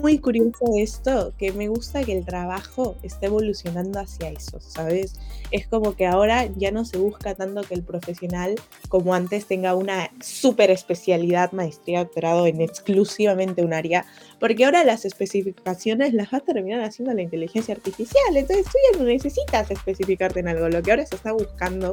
muy 0.00 0.20
curioso 0.20 0.64
esto, 0.78 1.32
que 1.36 1.50
me 1.50 1.66
gusta 1.66 2.04
que 2.04 2.16
el 2.16 2.24
trabajo 2.24 2.94
esté 3.02 3.26
evolucionando 3.26 3.98
hacia 3.98 4.30
eso, 4.30 4.60
¿sabes? 4.60 5.16
Es 5.50 5.66
como 5.66 5.96
que 5.96 6.06
ahora 6.06 6.46
ya 6.54 6.70
no 6.70 6.84
se 6.84 6.98
busca 6.98 7.34
tanto 7.34 7.62
que 7.62 7.74
el 7.74 7.82
profesional 7.82 8.54
como 8.88 9.12
antes 9.12 9.46
tenga 9.46 9.74
una 9.74 10.12
super 10.20 10.70
especialidad, 10.70 11.50
maestría, 11.50 12.04
doctorado 12.04 12.46
en 12.46 12.60
exclusivamente 12.60 13.64
un 13.64 13.74
área, 13.74 14.06
porque 14.38 14.66
ahora 14.66 14.84
las 14.84 15.04
especificaciones 15.04 16.14
las 16.14 16.32
va 16.32 16.38
a 16.38 16.42
terminar 16.42 16.82
haciendo 16.82 17.12
la 17.12 17.22
inteligencia 17.22 17.74
artificial, 17.74 18.36
entonces 18.36 18.66
tú 18.66 18.78
ya 18.92 18.98
no 19.00 19.04
necesitas 19.04 19.68
especificarte 19.68 20.38
en 20.38 20.46
algo, 20.46 20.68
lo 20.68 20.80
que 20.80 20.92
ahora 20.92 21.06
se 21.06 21.16
está 21.16 21.32
buscando, 21.32 21.90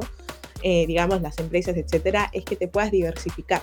eh, 0.62 0.86
digamos, 0.86 1.20
las 1.20 1.36
empresas, 1.40 1.76
etcétera, 1.76 2.30
es 2.32 2.44
que 2.44 2.54
te 2.54 2.68
puedas 2.68 2.92
diversificar 2.92 3.62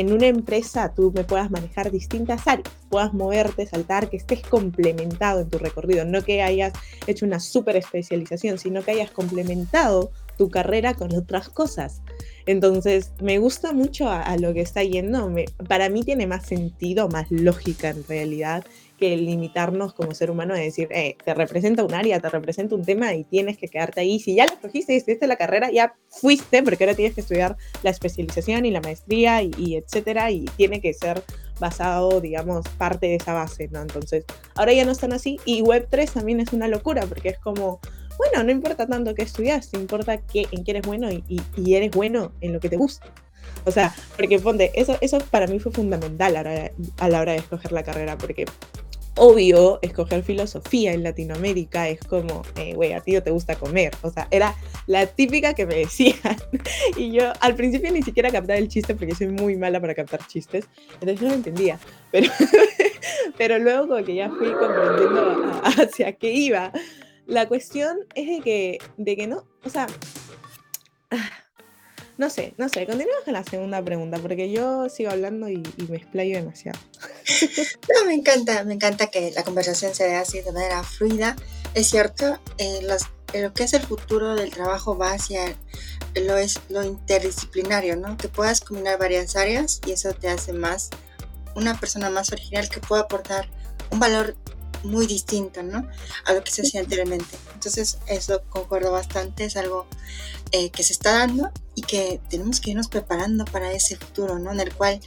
en 0.00 0.12
una 0.12 0.26
empresa 0.26 0.92
tú 0.94 1.12
me 1.14 1.24
puedas 1.24 1.50
manejar 1.50 1.90
distintas 1.90 2.46
áreas, 2.46 2.68
puedas 2.88 3.12
moverte, 3.14 3.66
saltar, 3.66 4.10
que 4.10 4.16
estés 4.16 4.42
complementado 4.42 5.40
en 5.40 5.48
tu 5.48 5.58
recorrido, 5.58 6.04
no 6.04 6.22
que 6.22 6.42
hayas 6.42 6.72
hecho 7.06 7.26
una 7.26 7.40
super 7.40 7.76
especialización, 7.76 8.58
sino 8.58 8.82
que 8.82 8.92
hayas 8.92 9.10
complementado 9.10 10.10
tu 10.36 10.50
carrera 10.50 10.94
con 10.94 11.14
otras 11.14 11.48
cosas. 11.48 12.02
Entonces, 12.46 13.12
me 13.22 13.38
gusta 13.38 13.72
mucho 13.72 14.10
a, 14.10 14.36
lo 14.36 14.52
que 14.52 14.60
está 14.60 14.82
yendo. 14.82 15.32
para 15.68 15.88
mí 15.88 16.02
tiene 16.02 16.26
más 16.26 16.44
sentido, 16.46 17.08
más 17.08 17.30
lógica 17.30 17.88
en 17.88 18.04
realidad, 18.06 18.64
que 19.04 19.18
limitarnos 19.18 19.92
como 19.92 20.14
ser 20.14 20.30
humano 20.30 20.54
a 20.54 20.56
decir, 20.56 20.88
eh, 20.90 21.18
te 21.22 21.34
representa 21.34 21.84
un 21.84 21.92
área, 21.92 22.20
te 22.20 22.30
representa 22.30 22.74
un 22.74 22.86
tema 22.86 23.12
y 23.12 23.24
tienes 23.24 23.58
que 23.58 23.68
quedarte 23.68 24.00
ahí. 24.00 24.18
Si 24.18 24.34
ya 24.34 24.46
lo 24.46 24.54
escogiste 24.54 24.94
y 24.94 24.96
hiciste 24.96 25.26
la 25.26 25.36
carrera, 25.36 25.70
ya 25.70 25.94
fuiste, 26.08 26.62
porque 26.62 26.84
ahora 26.84 26.96
tienes 26.96 27.14
que 27.14 27.20
estudiar 27.20 27.58
la 27.82 27.90
especialización 27.90 28.64
y 28.64 28.70
la 28.70 28.80
maestría 28.80 29.42
y, 29.42 29.76
etcétera, 29.76 30.30
y 30.30 30.46
tiene 30.56 30.80
que 30.80 30.94
ser 30.94 31.22
basado, 31.60 32.22
digamos, 32.22 32.66
parte 32.78 33.08
de 33.08 33.16
esa 33.16 33.34
base, 33.34 33.68
¿no? 33.70 33.82
Entonces, 33.82 34.24
ahora 34.54 34.72
ya 34.72 34.86
no 34.86 34.92
están 34.92 35.12
así. 35.12 35.38
Y 35.44 35.60
Web3 35.60 36.10
también 36.10 36.40
es 36.40 36.54
una 36.54 36.66
locura, 36.66 37.04
porque 37.06 37.28
es 37.28 37.38
como, 37.38 37.80
bueno, 38.16 38.42
no 38.42 38.50
importa 38.52 38.86
tanto 38.86 39.14
que 39.14 39.22
estudiaste, 39.24 39.76
importa 39.76 40.16
que, 40.16 40.46
en 40.50 40.64
qué 40.64 40.70
eres 40.70 40.86
bueno 40.86 41.12
y, 41.12 41.42
y, 41.58 41.74
eres 41.74 41.90
bueno 41.90 42.32
en 42.40 42.54
lo 42.54 42.60
que 42.60 42.70
te 42.70 42.78
gusta. 42.78 43.06
O 43.66 43.70
sea, 43.70 43.94
porque 44.16 44.38
ponte, 44.38 44.72
eso, 44.74 44.96
eso 45.02 45.18
para 45.30 45.46
mí 45.46 45.58
fue 45.58 45.72
fundamental 45.72 46.36
a 46.36 46.42
la, 46.42 46.70
a 46.98 47.08
la 47.10 47.20
hora 47.20 47.32
de 47.32 47.38
escoger 47.38 47.70
la 47.72 47.82
carrera, 47.82 48.16
porque 48.16 48.46
obvio, 49.16 49.78
escoger 49.82 50.22
filosofía 50.22 50.92
en 50.92 51.02
Latinoamérica 51.02 51.88
es 51.88 52.00
como, 52.00 52.42
eh, 52.56 52.74
güey, 52.74 52.92
a 52.92 53.00
ti 53.00 53.12
no 53.12 53.22
te 53.22 53.30
gusta 53.30 53.56
comer. 53.56 53.92
O 54.02 54.10
sea, 54.10 54.28
era 54.30 54.54
la 54.86 55.06
típica 55.06 55.54
que 55.54 55.66
me 55.66 55.76
decían. 55.76 56.36
Y 56.96 57.12
yo 57.12 57.32
al 57.40 57.54
principio 57.54 57.90
ni 57.92 58.02
siquiera 58.02 58.30
captaba 58.30 58.58
el 58.58 58.68
chiste 58.68 58.94
porque 58.94 59.14
soy 59.14 59.28
muy 59.28 59.56
mala 59.56 59.80
para 59.80 59.94
captar 59.94 60.26
chistes. 60.26 60.66
Entonces 60.94 61.22
no 61.22 61.28
lo 61.28 61.34
entendía. 61.34 61.78
Pero, 62.10 62.30
pero 63.38 63.58
luego 63.58 63.88
como 63.88 64.04
que 64.04 64.14
ya 64.14 64.28
fui 64.30 64.52
comprendiendo 64.52 65.60
hacia 65.64 66.12
qué 66.12 66.32
iba. 66.32 66.72
La 67.26 67.48
cuestión 67.48 67.98
es 68.14 68.28
de 68.28 68.40
que, 68.40 68.78
de 68.96 69.16
que 69.16 69.26
no, 69.26 69.44
o 69.64 69.70
sea... 69.70 69.86
No 72.16 72.30
sé, 72.30 72.54
no 72.58 72.68
sé, 72.68 72.86
continuemos 72.86 73.24
con 73.24 73.32
la 73.34 73.42
segunda 73.42 73.82
pregunta, 73.82 74.18
porque 74.18 74.50
yo 74.50 74.88
sigo 74.88 75.10
hablando 75.10 75.48
y, 75.48 75.62
me 75.88 75.96
explayo 75.96 76.36
demasiado. 76.36 76.78
No, 77.94 78.06
me 78.06 78.14
encanta, 78.14 78.64
me 78.64 78.74
encanta 78.74 79.08
que 79.08 79.32
la 79.32 79.42
conversación 79.42 79.94
se 79.94 80.04
vea 80.06 80.20
así 80.20 80.40
de 80.40 80.52
manera 80.52 80.82
fluida. 80.82 81.36
Es 81.74 81.88
cierto, 81.88 82.38
eh, 82.58 82.80
lo 83.34 83.52
que 83.52 83.64
es 83.64 83.72
el 83.72 83.82
futuro 83.82 84.34
del 84.36 84.50
trabajo 84.50 84.96
va 84.96 85.12
hacia 85.12 85.56
lo, 86.14 86.36
es, 86.36 86.60
lo 86.68 86.84
interdisciplinario, 86.84 87.96
¿no? 87.96 88.16
Que 88.16 88.28
puedas 88.28 88.60
combinar 88.60 88.98
varias 88.98 89.36
áreas 89.36 89.80
y 89.86 89.92
eso 89.92 90.12
te 90.12 90.28
hace 90.28 90.52
más 90.52 90.90
una 91.54 91.78
persona 91.78 92.10
más 92.10 92.32
original 92.32 92.68
que 92.68 92.80
pueda 92.80 93.02
aportar 93.02 93.48
un 93.90 93.98
valor 93.98 94.36
muy 94.82 95.06
distinto, 95.06 95.62
¿no? 95.62 95.88
A 96.26 96.32
lo 96.32 96.44
que 96.44 96.50
se 96.50 96.62
hacía 96.62 96.80
anteriormente. 96.80 97.36
Entonces, 97.54 97.98
eso 98.06 98.42
concuerdo 98.48 98.92
bastante, 98.92 99.44
es 99.44 99.56
algo 99.56 99.86
eh, 100.56 100.70
que 100.70 100.84
se 100.84 100.92
está 100.92 101.18
dando 101.18 101.50
y 101.74 101.82
que 101.82 102.20
tenemos 102.30 102.60
que 102.60 102.70
irnos 102.70 102.86
preparando 102.86 103.44
para 103.44 103.72
ese 103.72 103.96
futuro, 103.96 104.38
¿no? 104.38 104.52
En 104.52 104.60
el 104.60 104.72
cual 104.72 105.00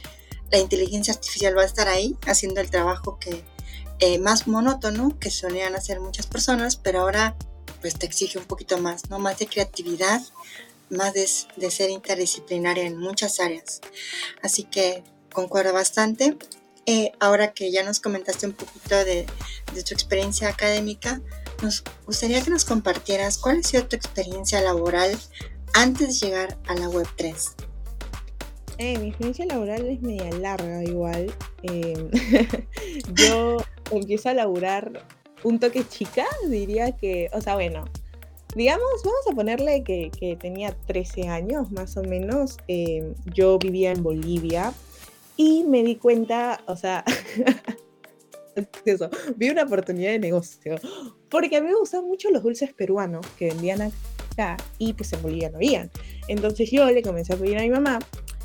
la 0.50 0.58
inteligencia 0.58 1.14
artificial 1.14 1.56
va 1.56 1.62
a 1.62 1.64
estar 1.64 1.88
ahí 1.88 2.18
haciendo 2.26 2.60
el 2.60 2.68
trabajo 2.68 3.18
que 3.18 3.42
eh, 4.00 4.18
más 4.18 4.46
monótono 4.46 5.18
que 5.18 5.30
solían 5.30 5.74
hacer 5.74 6.00
muchas 6.00 6.26
personas, 6.26 6.76
pero 6.76 7.00
ahora 7.00 7.34
pues 7.80 7.94
te 7.98 8.04
exige 8.04 8.38
un 8.38 8.44
poquito 8.44 8.76
más, 8.76 9.08
¿no? 9.08 9.18
Más 9.18 9.38
de 9.38 9.46
creatividad, 9.46 10.20
más 10.90 11.14
de, 11.14 11.26
ser 11.26 11.88
interdisciplinaria 11.88 12.84
en 12.84 12.98
muchas 12.98 13.40
áreas. 13.40 13.80
Así 14.42 14.64
que 14.64 15.02
concuerdo 15.32 15.72
bastante 15.72 16.36
eh, 16.84 17.12
ahora 17.20 17.54
que 17.54 17.72
ya 17.72 17.84
nos 17.84 18.00
comentaste 18.00 18.44
un 18.44 18.52
poquito 18.52 19.02
de, 19.02 19.24
tu 19.72 19.94
experiencia 19.94 20.50
académica, 20.50 21.22
nos 21.62 21.82
gustaría 22.06 22.42
que 22.42 22.50
nos 22.50 22.64
compartieras 22.64 23.38
cuál 23.38 23.60
ha 23.60 23.62
sido 23.62 23.86
tu 23.86 23.96
experiencia 23.96 24.60
laboral 24.60 25.16
antes 25.74 26.20
de 26.20 26.26
llegar 26.26 26.58
a 26.66 26.74
la 26.74 26.88
Web 26.88 27.06
3. 27.16 27.56
Eh, 28.78 28.98
mi 28.98 29.08
experiencia 29.08 29.46
laboral 29.46 29.86
es 29.86 30.00
media 30.00 30.30
larga 30.38 30.84
igual. 30.84 31.32
Em, 31.62 32.10
yo 33.14 33.56
empiezo 33.90 34.28
a 34.28 34.34
laburar 34.34 35.04
un 35.42 35.58
toque 35.58 35.86
chica, 35.86 36.26
diría 36.48 36.92
que, 36.92 37.28
o 37.32 37.40
sea, 37.40 37.54
bueno, 37.54 37.84
digamos, 38.54 38.86
vamos 39.04 39.26
a 39.30 39.34
ponerle 39.34 39.82
que, 39.82 40.36
tenía 40.40 40.76
13 40.86 41.28
años 41.28 41.70
más 41.72 41.96
o 41.96 42.02
menos. 42.02 42.56
Em, 42.68 43.14
yo 43.34 43.58
vivía 43.58 43.90
en 43.90 44.02
Bolivia, 44.02 44.72
y 45.38 45.62
me 45.62 45.84
di 45.84 45.94
cuenta, 45.94 46.60
o 46.66 46.76
sea, 46.76 47.04
eso, 48.84 49.10
vi 49.36 49.50
una 49.50 49.64
oportunidad 49.64 50.12
de 50.12 50.18
negocio, 50.18 50.76
porque 51.28 51.56
a 51.56 51.60
mí 51.60 51.68
me 51.68 51.76
gustan 51.76 52.04
mucho 52.06 52.30
los 52.30 52.42
dulces 52.42 52.72
peruanos 52.72 53.26
que 53.38 53.46
vendían 53.46 53.92
acá 54.32 54.56
y 54.78 54.92
pues 54.92 55.12
en 55.12 55.22
Bolivia 55.22 55.50
no 55.50 55.56
habían. 55.56 55.90
Entonces 56.28 56.70
yo 56.70 56.90
le 56.90 57.02
comencé 57.02 57.34
a 57.34 57.36
pedir 57.36 57.58
a 57.58 57.62
mi 57.62 57.70
mamá 57.70 57.98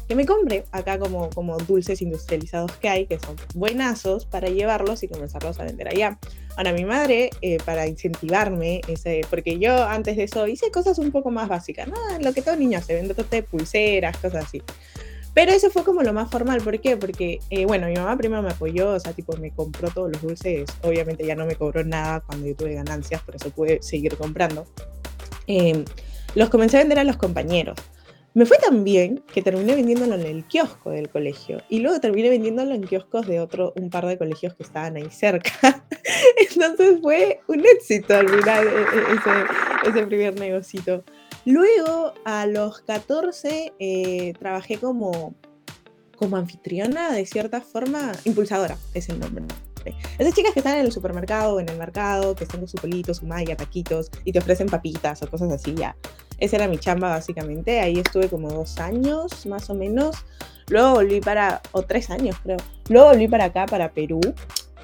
que 0.08 0.16
me 0.16 0.26
compre 0.26 0.66
acá 0.72 1.00
como, 1.00 1.30
como 1.30 1.58
dulces 1.58 2.02
industrializados 2.02 2.72
que 2.74 2.90
hay, 2.90 3.06
que 3.06 3.20
son 3.20 3.36
buenazos, 3.56 4.26
para 4.26 4.50
llevarlos 4.50 5.04
y 5.04 5.08
comenzarlos 5.08 5.60
a 5.60 5.64
vender 5.64 5.88
allá. 5.88 6.20
Ahora, 6.56 6.74
mi 6.74 6.86
madre, 6.86 7.30
eh, 7.42 7.58
para 7.66 7.88
incentivarme, 7.88 8.82
ese, 8.88 9.22
porque 9.30 9.60
yo 9.60 9.86
antes 9.86 10.18
de 10.18 10.24
eso 10.24 10.46
hice 10.48 10.72
cosas 10.72 11.00
un 11.00 11.12
poco 11.12 11.32
más 11.32 11.48
básicas, 11.48 11.88
¿no? 11.88 11.96
Lo 12.20 12.34
que 12.34 12.42
todo 12.42 12.56
niño 12.56 12.80
hace, 12.80 12.96
vende 12.96 13.44
pulseras, 13.44 14.18
cosas 14.18 14.46
así. 14.46 14.62
Pero 15.34 15.52
eso 15.52 15.72
fue 15.72 15.84
como 15.84 16.04
lo 16.04 16.14
más 16.14 16.30
formal, 16.30 16.62
¿por 16.62 16.80
qué? 16.80 16.96
Porque, 16.96 17.40
eh, 17.50 17.66
bueno, 17.66 17.88
mi 17.88 17.96
mamá 17.96 18.16
primero 18.18 18.42
me 18.44 18.52
apoyó, 18.52 18.92
o 18.92 19.00
sea, 19.00 19.14
tipo, 19.14 19.36
me 19.38 19.52
compró 19.52 19.90
todos 19.90 20.12
los 20.12 20.22
dulces, 20.22 20.70
obviamente 20.84 21.26
ya 21.26 21.36
no 21.36 21.46
me 21.46 21.56
cobró 21.56 21.84
nada 21.84 22.20
cuando 22.22 22.48
yo 22.48 22.56
tuve 22.56 22.76
ganancias, 22.76 23.22
por 23.24 23.36
eso 23.36 23.50
pude 23.50 23.82
seguir 23.82 24.16
comprando. 24.16 24.68
Em, 25.48 25.86
los 26.36 26.50
comencé 26.50 26.78
a 26.78 26.82
vender 26.82 27.00
a 27.00 27.04
los 27.04 27.18
compañeros. 27.18 27.78
Me 28.36 28.48
fue 28.48 28.58
tan 28.58 28.84
bien 28.84 29.24
que 29.32 29.44
terminé 29.44 29.76
vendiéndolo 29.76 30.16
en 30.16 30.26
el 30.26 30.44
kiosco 30.46 30.90
del 30.90 31.10
colegio 31.10 31.62
y 31.70 31.82
luego 31.82 32.00
terminé 32.00 32.30
vendiéndolo 32.30 32.74
en 32.74 32.82
kioscos 32.82 33.28
de 33.28 33.40
otro, 33.40 33.74
un 33.76 33.92
par 33.92 34.08
de 34.08 34.18
colegios 34.18 34.56
que 34.56 34.64
estaban 34.64 34.96
ahí 34.96 35.08
cerca. 35.12 35.52
Entonces 36.52 37.00
fue 37.00 37.42
un 37.48 37.64
éxito 37.64 38.16
al 38.16 38.28
final 38.28 38.68
e, 38.68 38.72
e, 38.72 39.14
ese, 39.14 39.90
ese 39.90 40.08
primer 40.08 40.40
negocito. 40.40 41.04
Luego, 41.46 42.14
a 42.26 42.46
los 42.46 42.82
14, 42.82 43.74
eh, 43.80 44.34
trabajé 44.40 44.78
como, 44.78 45.36
como 46.18 46.38
anfitriona, 46.38 47.12
de 47.12 47.26
cierta 47.26 47.62
forma, 47.62 48.12
impulsadora, 48.24 48.78
es 48.94 49.10
el 49.10 49.20
nombre. 49.20 49.46
Esas 50.18 50.34
chicas 50.34 50.54
que 50.54 50.60
están 50.60 50.78
en 50.78 50.86
el 50.86 50.92
supermercado 50.92 51.56
o 51.56 51.60
en 51.60 51.68
el 51.68 51.78
mercado, 51.78 52.36
que 52.36 52.46
están 52.46 52.62
con 52.62 52.70
su 52.70 52.78
polito, 52.78 53.14
su 53.14 53.26
malla, 53.26 53.56
taquitos, 53.56 54.10
y 54.24 54.32
te 54.32 54.40
ofrecen 54.40 54.68
papitas 54.68 55.22
o 55.22 55.30
cosas 55.30 55.52
así, 55.52 55.76
ya. 55.76 55.96
Esa 56.38 56.58
era 56.58 56.68
mi 56.68 56.78
chamba, 56.78 57.10
básicamente. 57.10 57.80
Ahí 57.80 58.00
estuve 58.00 58.30
como 58.30 58.50
dos 58.50 58.78
años, 58.80 59.46
más 59.46 59.70
o 59.70 59.74
menos. 59.74 60.16
Luego 60.70 60.94
volví 60.94 61.20
para, 61.20 61.62
o 61.72 61.84
tres 61.84 62.10
años 62.10 62.38
creo. 62.42 62.58
Luego 62.90 63.10
volví 63.10 63.28
para 63.28 63.46
acá, 63.46 63.66
para 63.66 63.92
Perú. 63.92 64.22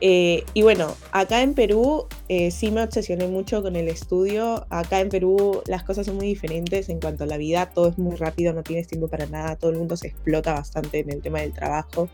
Eh, 0.01 0.43
y 0.53 0.61
bueno, 0.61 0.95
acá 1.11 1.41
en 1.41 1.53
Perú 1.53 2.07
eh, 2.29 2.51
sí 2.51 2.71
me 2.71 2.83
obsesioné 2.83 3.27
mucho 3.27 3.61
con 3.61 3.75
el 3.75 3.87
estudio. 3.87 4.65
Acá 4.69 5.01
en 5.01 5.09
Perú 5.09 5.61
las 5.67 5.83
cosas 5.83 6.05
son 6.05 6.15
muy 6.15 6.27
diferentes 6.27 6.89
en 6.89 6.99
cuanto 6.99 7.25
a 7.25 7.27
la 7.27 7.37
vida, 7.37 7.69
todo 7.69 7.89
es 7.89 7.97
muy 7.97 8.15
rápido, 8.15 8.53
no 8.53 8.63
tienes 8.63 8.87
tiempo 8.87 9.07
para 9.07 9.25
nada, 9.25 9.55
todo 9.55 9.71
el 9.71 9.77
mundo 9.77 9.97
se 9.97 10.07
explota 10.07 10.53
bastante 10.53 10.99
en 10.99 11.11
el 11.11 11.21
tema 11.21 11.41
del 11.41 11.53
trabajo. 11.53 12.09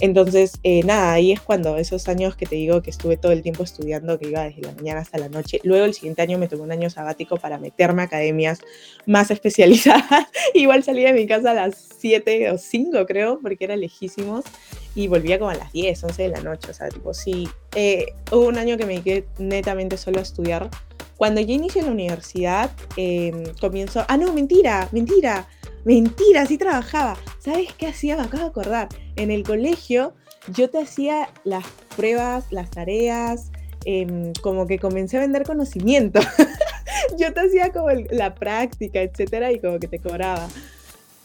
Entonces, 0.00 0.58
eh, 0.62 0.82
nada, 0.84 1.12
ahí 1.12 1.32
es 1.32 1.40
cuando 1.40 1.76
esos 1.76 2.08
años 2.08 2.36
que 2.36 2.46
te 2.46 2.56
digo 2.56 2.82
que 2.82 2.90
estuve 2.90 3.16
todo 3.16 3.32
el 3.32 3.42
tiempo 3.42 3.62
estudiando, 3.62 4.18
que 4.18 4.28
iba 4.28 4.42
desde 4.42 4.62
la 4.62 4.72
mañana 4.72 5.00
hasta 5.00 5.18
la 5.18 5.28
noche. 5.28 5.60
Luego 5.62 5.84
el 5.84 5.94
siguiente 5.94 6.22
año 6.22 6.38
me 6.38 6.48
tomé 6.48 6.62
un 6.62 6.72
año 6.72 6.90
sabático 6.90 7.36
para 7.36 7.58
meterme 7.58 8.02
a 8.02 8.04
academias 8.06 8.60
más 9.06 9.30
especializadas. 9.30 10.26
Igual 10.54 10.82
salí 10.82 11.02
de 11.02 11.12
mi 11.12 11.26
casa 11.26 11.52
a 11.52 11.54
las 11.54 11.76
7 11.98 12.50
o 12.50 12.58
5, 12.58 13.06
creo, 13.06 13.38
porque 13.40 13.64
era 13.64 13.76
lejísimos. 13.76 14.44
Y 14.96 15.08
volvía 15.08 15.38
como 15.38 15.50
a 15.50 15.54
las 15.54 15.72
10, 15.72 16.04
11 16.04 16.22
de 16.22 16.28
la 16.28 16.40
noche. 16.40 16.70
O 16.70 16.74
sea, 16.74 16.88
tipo, 16.88 17.14
sí. 17.14 17.48
Eh, 17.74 18.06
hubo 18.30 18.46
un 18.46 18.58
año 18.58 18.76
que 18.76 18.86
me 18.86 19.02
quedé 19.02 19.26
netamente 19.38 19.96
solo 19.96 20.20
a 20.20 20.22
estudiar. 20.22 20.70
Cuando 21.24 21.40
yo 21.40 21.54
inicié 21.54 21.80
la 21.80 21.90
universidad, 21.90 22.70
eh, 22.98 23.54
comienzo. 23.58 24.04
Ah, 24.08 24.18
no, 24.18 24.30
mentira, 24.34 24.90
mentira 24.92 25.48
Mentira, 25.86 26.44
sí 26.44 26.58
trabajaba. 26.58 27.16
¿Sabes 27.38 27.72
qué 27.78 27.86
hacía? 27.86 28.18
Me 28.18 28.24
acabo 28.24 28.42
de 28.42 28.50
acordar. 28.50 28.88
En 29.16 29.30
el 29.30 29.42
colegio 29.42 30.12
yo 30.48 30.68
te 30.68 30.82
hacía 30.82 31.30
las 31.44 31.64
pruebas, 31.96 32.44
las 32.50 32.70
tareas, 32.70 33.50
em, 33.86 34.34
como 34.42 34.66
que 34.66 34.78
comencé 34.78 35.16
a 35.16 35.20
vender 35.20 35.44
conocimiento. 35.44 36.20
yo 37.18 37.32
te 37.32 37.40
hacía 37.40 37.72
como 37.72 37.88
la 38.10 38.34
práctica, 38.34 39.00
etcétera, 39.00 39.50
y 39.50 39.60
como 39.60 39.78
que 39.78 39.88
te 39.88 40.00
cobraba. 40.00 40.46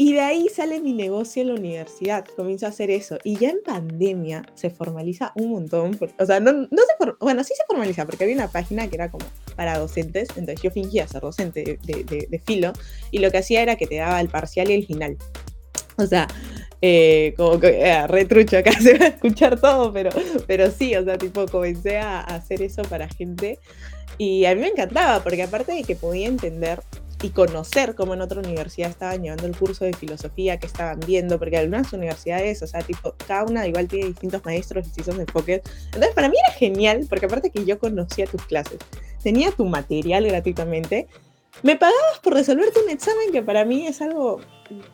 Y 0.01 0.13
de 0.13 0.21
ahí 0.21 0.47
sale 0.47 0.79
mi 0.79 0.93
negocio 0.93 1.41
en 1.41 1.49
la 1.49 1.55
universidad, 1.55 2.23
comienzo 2.37 2.65
a 2.65 2.69
hacer 2.69 2.89
eso. 2.89 3.17
Y 3.25 3.35
ya 3.35 3.49
en 3.49 3.59
pandemia 3.61 4.45
se 4.55 4.69
formaliza 4.69 5.33
un 5.35 5.49
montón. 5.49 5.99
o 6.17 6.25
sea, 6.25 6.39
no, 6.39 6.53
no 6.53 6.67
se 6.69 7.13
bueno, 7.19 7.43
sí 7.43 7.53
se 7.53 7.63
formaliza 7.67 8.05
porque 8.05 8.23
había 8.23 8.37
una 8.37 8.47
página 8.47 8.87
que 8.87 8.95
era 8.95 9.11
como 9.11 9.25
para 9.57 9.77
docentes, 9.77 10.29
entonces 10.37 10.61
yo 10.61 10.71
fingía 10.71 11.05
ser 11.05 11.19
docente 11.19 11.77
de, 11.83 12.41
filo 12.45 12.71
y 13.11 13.19
lo 13.19 13.29
que 13.29 13.39
hacía 13.39 13.61
era 13.61 13.75
que 13.75 13.87
te 13.87 13.97
daba 13.97 14.21
el 14.21 14.29
parcial 14.29 14.69
y 14.69 14.75
el 14.75 14.85
final. 14.85 15.17
O 15.97 16.05
sea, 16.05 16.29
eh, 16.81 17.33
como 17.35 17.59
que 17.59 17.81
eh, 17.81 18.07
retrucho 18.07 18.57
acá 18.57 18.71
se 18.81 18.97
va 18.97 19.03
a 19.03 19.09
escuchar 19.09 19.59
todo, 19.59 19.91
pero, 19.91 20.11
pero 20.47 20.71
sí, 20.71 20.95
o 20.95 21.03
sea, 21.03 21.17
tipo 21.17 21.45
comencé 21.47 21.97
a 21.97 22.21
hacer 22.21 22.61
eso 22.61 22.83
para 22.83 23.09
gente 23.09 23.59
y 24.17 24.45
a 24.45 24.55
mí 24.55 24.61
me 24.61 24.69
encantaba 24.69 25.21
porque 25.21 25.43
aparte 25.43 25.73
de 25.73 25.83
que 25.83 25.97
podía 25.97 26.27
entender 26.29 26.79
y 27.21 27.29
conocer 27.29 27.95
cómo 27.95 28.13
en 28.13 28.21
otra 28.21 28.39
universidad 28.39 28.89
estaban 28.89 29.21
llevando 29.21 29.45
el 29.45 29.55
curso 29.55 29.85
de 29.85 29.93
filosofía 29.93 30.57
que 30.57 30.67
estaban 30.67 30.99
viendo, 31.01 31.37
porque 31.37 31.57
algunas 31.57 31.91
universidades, 31.91 32.61
o 32.61 32.67
sea, 32.67 32.81
tipo, 32.81 33.13
cada 33.27 33.43
una 33.43 33.67
igual 33.67 33.87
tiene 33.87 34.07
distintos 34.07 34.43
maestros, 34.45 34.85
distintos 34.85 35.19
enfoques. 35.19 35.61
Entonces, 35.85 36.13
para 36.13 36.29
mí 36.29 36.35
era 36.45 36.53
genial, 36.53 37.05
porque 37.09 37.25
aparte 37.25 37.49
que 37.49 37.65
yo 37.65 37.77
conocía 37.77 38.25
tus 38.25 38.43
clases, 38.45 38.79
tenía 39.21 39.51
tu 39.51 39.65
material 39.65 40.25
gratuitamente, 40.27 41.07
me 41.61 41.75
pagabas 41.75 42.19
por 42.23 42.33
resolverte 42.33 42.79
un 42.81 42.89
examen 42.89 43.31
que 43.33 43.41
para 43.41 43.65
mí 43.65 43.85
es 43.85 44.01
algo 44.01 44.39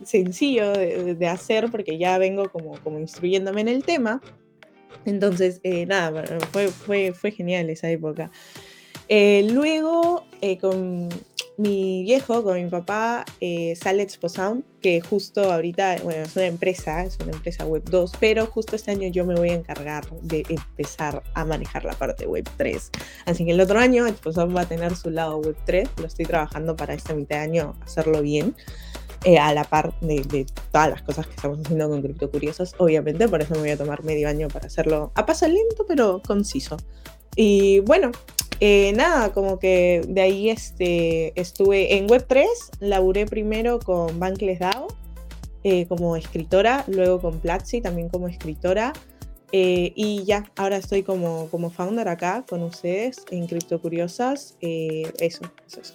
sencillo 0.03 0.71
de, 0.71 1.27
hacer, 1.27 1.69
porque 1.69 1.97
ya 1.99 2.17
vengo 2.17 2.49
como, 2.49 2.79
como 2.79 2.97
instruyéndome 2.97 3.61
en 3.61 3.67
el 3.67 3.83
tema. 3.83 4.21
Entonces, 5.05 5.59
eh, 5.63 5.85
nada, 5.85 6.23
fue, 6.51 6.69
fue, 6.69 7.13
fue 7.13 7.29
genial 7.31 7.69
esa 7.69 7.89
época. 7.89 8.31
Eh, 9.07 9.47
luego, 9.51 10.25
eh, 10.41 10.57
con 10.57 11.09
mi 11.57 12.03
viejo, 12.03 12.43
con 12.43 12.61
mi 12.61 12.69
papá, 12.69 13.25
eh, 13.39 13.75
sale 13.75 14.03
Exposound, 14.03 14.63
que 14.81 15.01
justo 15.01 15.51
ahorita, 15.51 15.97
bueno, 16.03 16.23
es 16.23 16.35
una 16.35 16.45
empresa, 16.45 17.03
es 17.03 17.17
una 17.21 17.31
empresa 17.31 17.65
Web 17.65 17.83
2, 17.89 18.13
pero 18.19 18.45
justo 18.47 18.75
este 18.75 18.91
año 18.91 19.07
yo 19.09 19.25
me 19.25 19.35
voy 19.35 19.49
a 19.49 19.53
encargar 19.53 20.05
de 20.21 20.45
empezar 20.49 21.23
a 21.33 21.45
manejar 21.45 21.85
la 21.85 21.93
parte 21.93 22.27
Web 22.27 22.49
3. 22.57 22.91
Así 23.25 23.45
que 23.45 23.51
el 23.51 23.61
otro 23.61 23.79
año 23.79 24.05
Exposound 24.05 24.55
va 24.55 24.61
a 24.61 24.67
tener 24.67 24.95
su 24.95 25.09
lado 25.09 25.37
Web 25.37 25.57
3, 25.65 25.89
lo 25.97 26.07
estoy 26.07 26.25
trabajando 26.25 26.75
para 26.75 26.93
esta 26.93 27.13
mitad 27.13 27.37
de 27.37 27.43
año 27.43 27.75
hacerlo 27.81 28.21
bien. 28.21 28.55
a 29.39 29.53
la 29.53 29.63
par 29.63 29.99
de, 30.01 30.21
de, 30.21 30.45
todas 30.71 30.89
las 30.89 31.01
cosas 31.01 31.25
que 31.25 31.33
estamos 31.33 31.59
haciendo 31.59 31.89
con 31.89 32.01
Cripto 32.01 32.29
Curiosos, 32.29 32.75
obviamente, 32.77 33.27
por 33.27 33.41
eso 33.41 33.55
me 33.55 33.61
voy 33.61 33.69
a 33.71 33.77
tomar 33.77 34.03
medio 34.03 34.27
año 34.27 34.49
para 34.49 34.67
hacerlo 34.67 35.11
a 35.15 35.25
paso 35.25 35.47
lento, 35.47 35.85
pero 35.87 36.21
conciso. 36.21 36.77
Y 37.35 37.79
bueno, 37.81 38.11
eh, 38.59 38.93
nada, 38.95 39.33
como 39.33 39.59
que 39.59 40.01
de 40.07 40.21
ahí 40.21 40.49
este, 40.49 41.39
estuve 41.39 41.97
en 41.97 42.07
Web3, 42.07 42.45
laburé 42.79 43.25
primero 43.25 43.79
con 43.79 44.19
Bankless 44.19 44.59
DAO 44.59 44.87
eh, 45.63 45.85
como 45.87 46.15
escritora, 46.15 46.85
luego 46.87 47.19
con 47.19 47.39
Platzi 47.39 47.81
también 47.81 48.09
como 48.09 48.27
escritora. 48.27 48.93
Eh, 49.51 49.93
y 49.95 50.23
ya, 50.25 50.51
ahora 50.55 50.77
estoy 50.77 51.03
como, 51.03 51.49
como 51.49 51.69
founder 51.69 52.07
acá 52.07 52.43
con 52.47 52.63
ustedes 52.63 53.23
en 53.31 53.47
Cripto 53.47 53.81
Curiosas. 53.81 54.55
eso, 54.59 55.43
eso, 55.67 55.81
eso. 55.81 55.93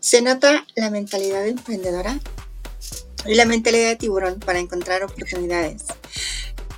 Se 0.00 0.22
nota 0.22 0.64
la 0.76 0.90
mentalidad 0.90 1.46
emprendedora 1.46 2.18
y 3.26 3.34
la 3.34 3.44
mentalidad 3.44 3.88
de 3.88 3.96
tiburón 3.96 4.38
para 4.38 4.60
encontrar 4.60 5.02
oportunidades. 5.02 5.86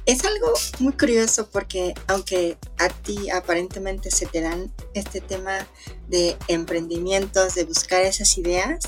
Es 0.09 0.25
algo 0.25 0.55
muy 0.79 0.95
curioso 0.95 1.51
porque 1.51 1.93
aunque 2.07 2.57
a 2.79 2.89
ti 2.89 3.29
aparentemente 3.29 4.11
se 4.11 4.25
te 4.25 4.41
dan 4.41 4.73
este 4.95 5.21
tema 5.21 5.69
de 6.09 6.35
emprendimientos, 6.49 7.55
de 7.55 7.65
buscar 7.65 8.01
esas 8.05 8.39
ideas, 8.39 8.81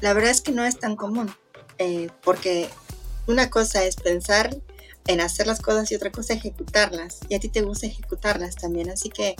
la 0.00 0.12
verdad 0.12 0.30
es 0.30 0.40
que 0.40 0.52
no 0.52 0.64
es 0.64 0.78
tan 0.78 0.94
común. 0.94 1.34
Eh, 1.78 2.10
porque 2.22 2.68
una 3.26 3.50
cosa 3.50 3.82
es 3.82 3.96
pensar 3.96 4.56
en 5.08 5.20
hacer 5.20 5.48
las 5.48 5.60
cosas 5.60 5.90
y 5.90 5.96
otra 5.96 6.12
cosa 6.12 6.34
ejecutarlas. 6.34 7.18
Y 7.28 7.34
a 7.34 7.40
ti 7.40 7.48
te 7.48 7.62
gusta 7.62 7.88
ejecutarlas 7.88 8.54
también. 8.54 8.88
Así 8.88 9.10
que 9.10 9.34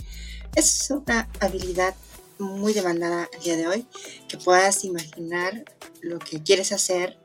es 0.55 0.91
una 0.91 1.29
habilidad 1.39 1.95
muy 2.37 2.73
demandada 2.73 3.29
al 3.33 3.43
día 3.43 3.55
de 3.55 3.67
hoy, 3.67 3.87
que 4.27 4.37
puedas 4.37 4.83
imaginar 4.83 5.63
lo 6.01 6.19
que 6.19 6.43
quieres 6.43 6.73
hacer, 6.73 7.17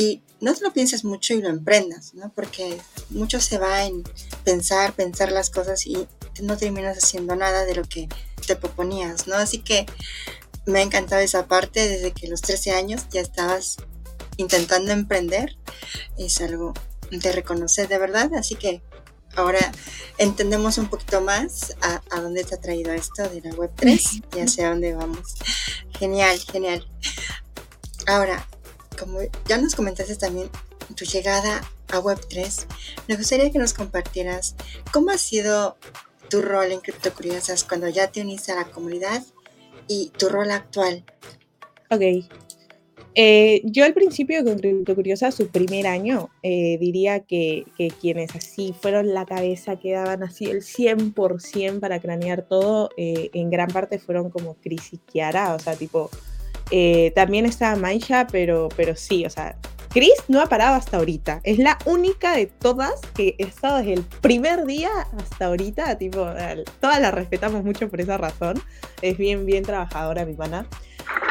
y 0.00 0.22
no 0.40 0.54
te 0.54 0.62
lo 0.62 0.72
pienses 0.72 1.04
mucho 1.04 1.34
y 1.34 1.42
lo 1.42 1.50
emprendas, 1.50 2.14
¿no? 2.14 2.32
Porque 2.32 2.80
mucho 3.10 3.38
se 3.38 3.58
va 3.58 3.84
en 3.84 4.02
pensar, 4.44 4.94
pensar 4.94 5.30
las 5.30 5.50
cosas 5.50 5.86
y 5.86 6.08
no 6.40 6.56
terminas 6.56 6.96
haciendo 6.96 7.36
nada 7.36 7.66
de 7.66 7.74
lo 7.74 7.82
que 7.84 8.08
te 8.46 8.56
proponías, 8.56 9.26
¿no? 9.26 9.34
Así 9.34 9.58
que 9.58 9.84
me 10.64 10.78
ha 10.78 10.82
encantado 10.82 11.20
esa 11.20 11.46
parte 11.48 11.86
desde 11.86 12.12
que 12.12 12.28
los 12.28 12.40
13 12.40 12.72
años 12.72 13.02
ya 13.10 13.20
estabas 13.20 13.76
intentando 14.38 14.92
emprender. 14.92 15.58
Es 16.16 16.40
algo 16.40 16.72
de 17.10 17.32
reconocer 17.32 17.86
de 17.88 17.98
verdad, 17.98 18.32
así 18.36 18.54
que 18.54 18.80
ahora 19.36 19.70
entendemos 20.16 20.78
un 20.78 20.88
poquito 20.88 21.20
más 21.20 21.76
a, 21.82 22.00
a 22.10 22.22
dónde 22.22 22.44
te 22.44 22.54
ha 22.54 22.60
traído 22.60 22.94
esto 22.94 23.28
de 23.28 23.42
la 23.42 23.50
Web3 23.50 24.24
y 24.34 24.40
hacia 24.40 24.70
dónde 24.70 24.94
vamos. 24.94 25.34
Genial, 25.98 26.38
genial. 26.50 26.88
Ahora, 28.06 28.46
como 29.00 29.20
ya 29.48 29.58
nos 29.58 29.74
comentaste 29.74 30.14
también 30.16 30.50
tu 30.94 31.04
llegada 31.04 31.62
a 31.88 32.00
Web3, 32.00 32.66
me 33.08 33.16
gustaría 33.16 33.50
que 33.50 33.58
nos 33.58 33.72
compartieras 33.72 34.54
cómo 34.92 35.10
ha 35.10 35.18
sido 35.18 35.76
tu 36.28 36.42
rol 36.42 36.70
en 36.70 36.80
Cripto 36.80 37.12
Curiosas 37.12 37.64
cuando 37.64 37.88
ya 37.88 38.12
te 38.12 38.20
uniste 38.20 38.52
a 38.52 38.56
la 38.56 38.64
comunidad 38.66 39.24
y 39.88 40.12
tu 40.16 40.28
rol 40.28 40.50
actual. 40.50 41.04
Ok. 41.90 42.02
Eh, 43.16 43.62
yo 43.64 43.84
al 43.84 43.92
principio 43.92 44.44
con 44.44 44.58
Cripto 44.58 44.94
Curiosas, 44.94 45.34
su 45.34 45.48
primer 45.48 45.88
año, 45.88 46.30
eh, 46.44 46.78
diría 46.78 47.20
que, 47.20 47.64
que, 47.76 47.88
quienes 47.88 48.36
así 48.36 48.72
fueron 48.80 49.12
la 49.12 49.26
cabeza, 49.26 49.76
que 49.76 49.92
daban 49.92 50.22
así 50.22 50.44
el 50.44 50.62
100% 50.62 51.80
para 51.80 52.00
cranear 52.00 52.46
todo, 52.48 52.90
eh, 52.96 53.30
en 53.34 53.50
gran 53.50 53.68
parte 53.68 53.98
fueron 53.98 54.30
como 54.30 54.54
Chris 54.54 54.92
y 54.92 54.98
Kiara, 54.98 55.54
o 55.54 55.58
sea, 55.58 55.74
tipo, 55.74 56.08
eh, 56.70 57.12
también 57.14 57.46
estaba 57.46 57.76
Maisha, 57.76 58.26
pero, 58.30 58.68
pero 58.76 58.96
sí, 58.96 59.24
o 59.24 59.30
sea, 59.30 59.56
Chris 59.90 60.14
no 60.28 60.40
ha 60.40 60.46
parado 60.46 60.76
hasta 60.76 60.98
ahorita. 60.98 61.40
Es 61.42 61.58
la 61.58 61.76
única 61.84 62.36
de 62.36 62.46
todas 62.46 63.00
que 63.14 63.34
he 63.38 63.44
estado 63.44 63.78
desde 63.78 63.94
el 63.94 64.04
primer 64.04 64.64
día 64.64 64.90
hasta 65.18 65.46
ahorita. 65.46 65.98
Tipo, 65.98 66.28
todas 66.78 67.00
la 67.00 67.10
respetamos 67.10 67.64
mucho 67.64 67.88
por 67.88 68.00
esa 68.00 68.16
razón. 68.16 68.62
Es 69.02 69.18
bien, 69.18 69.46
bien 69.46 69.64
trabajadora 69.64 70.24
mi 70.24 70.34
pana. 70.34 70.66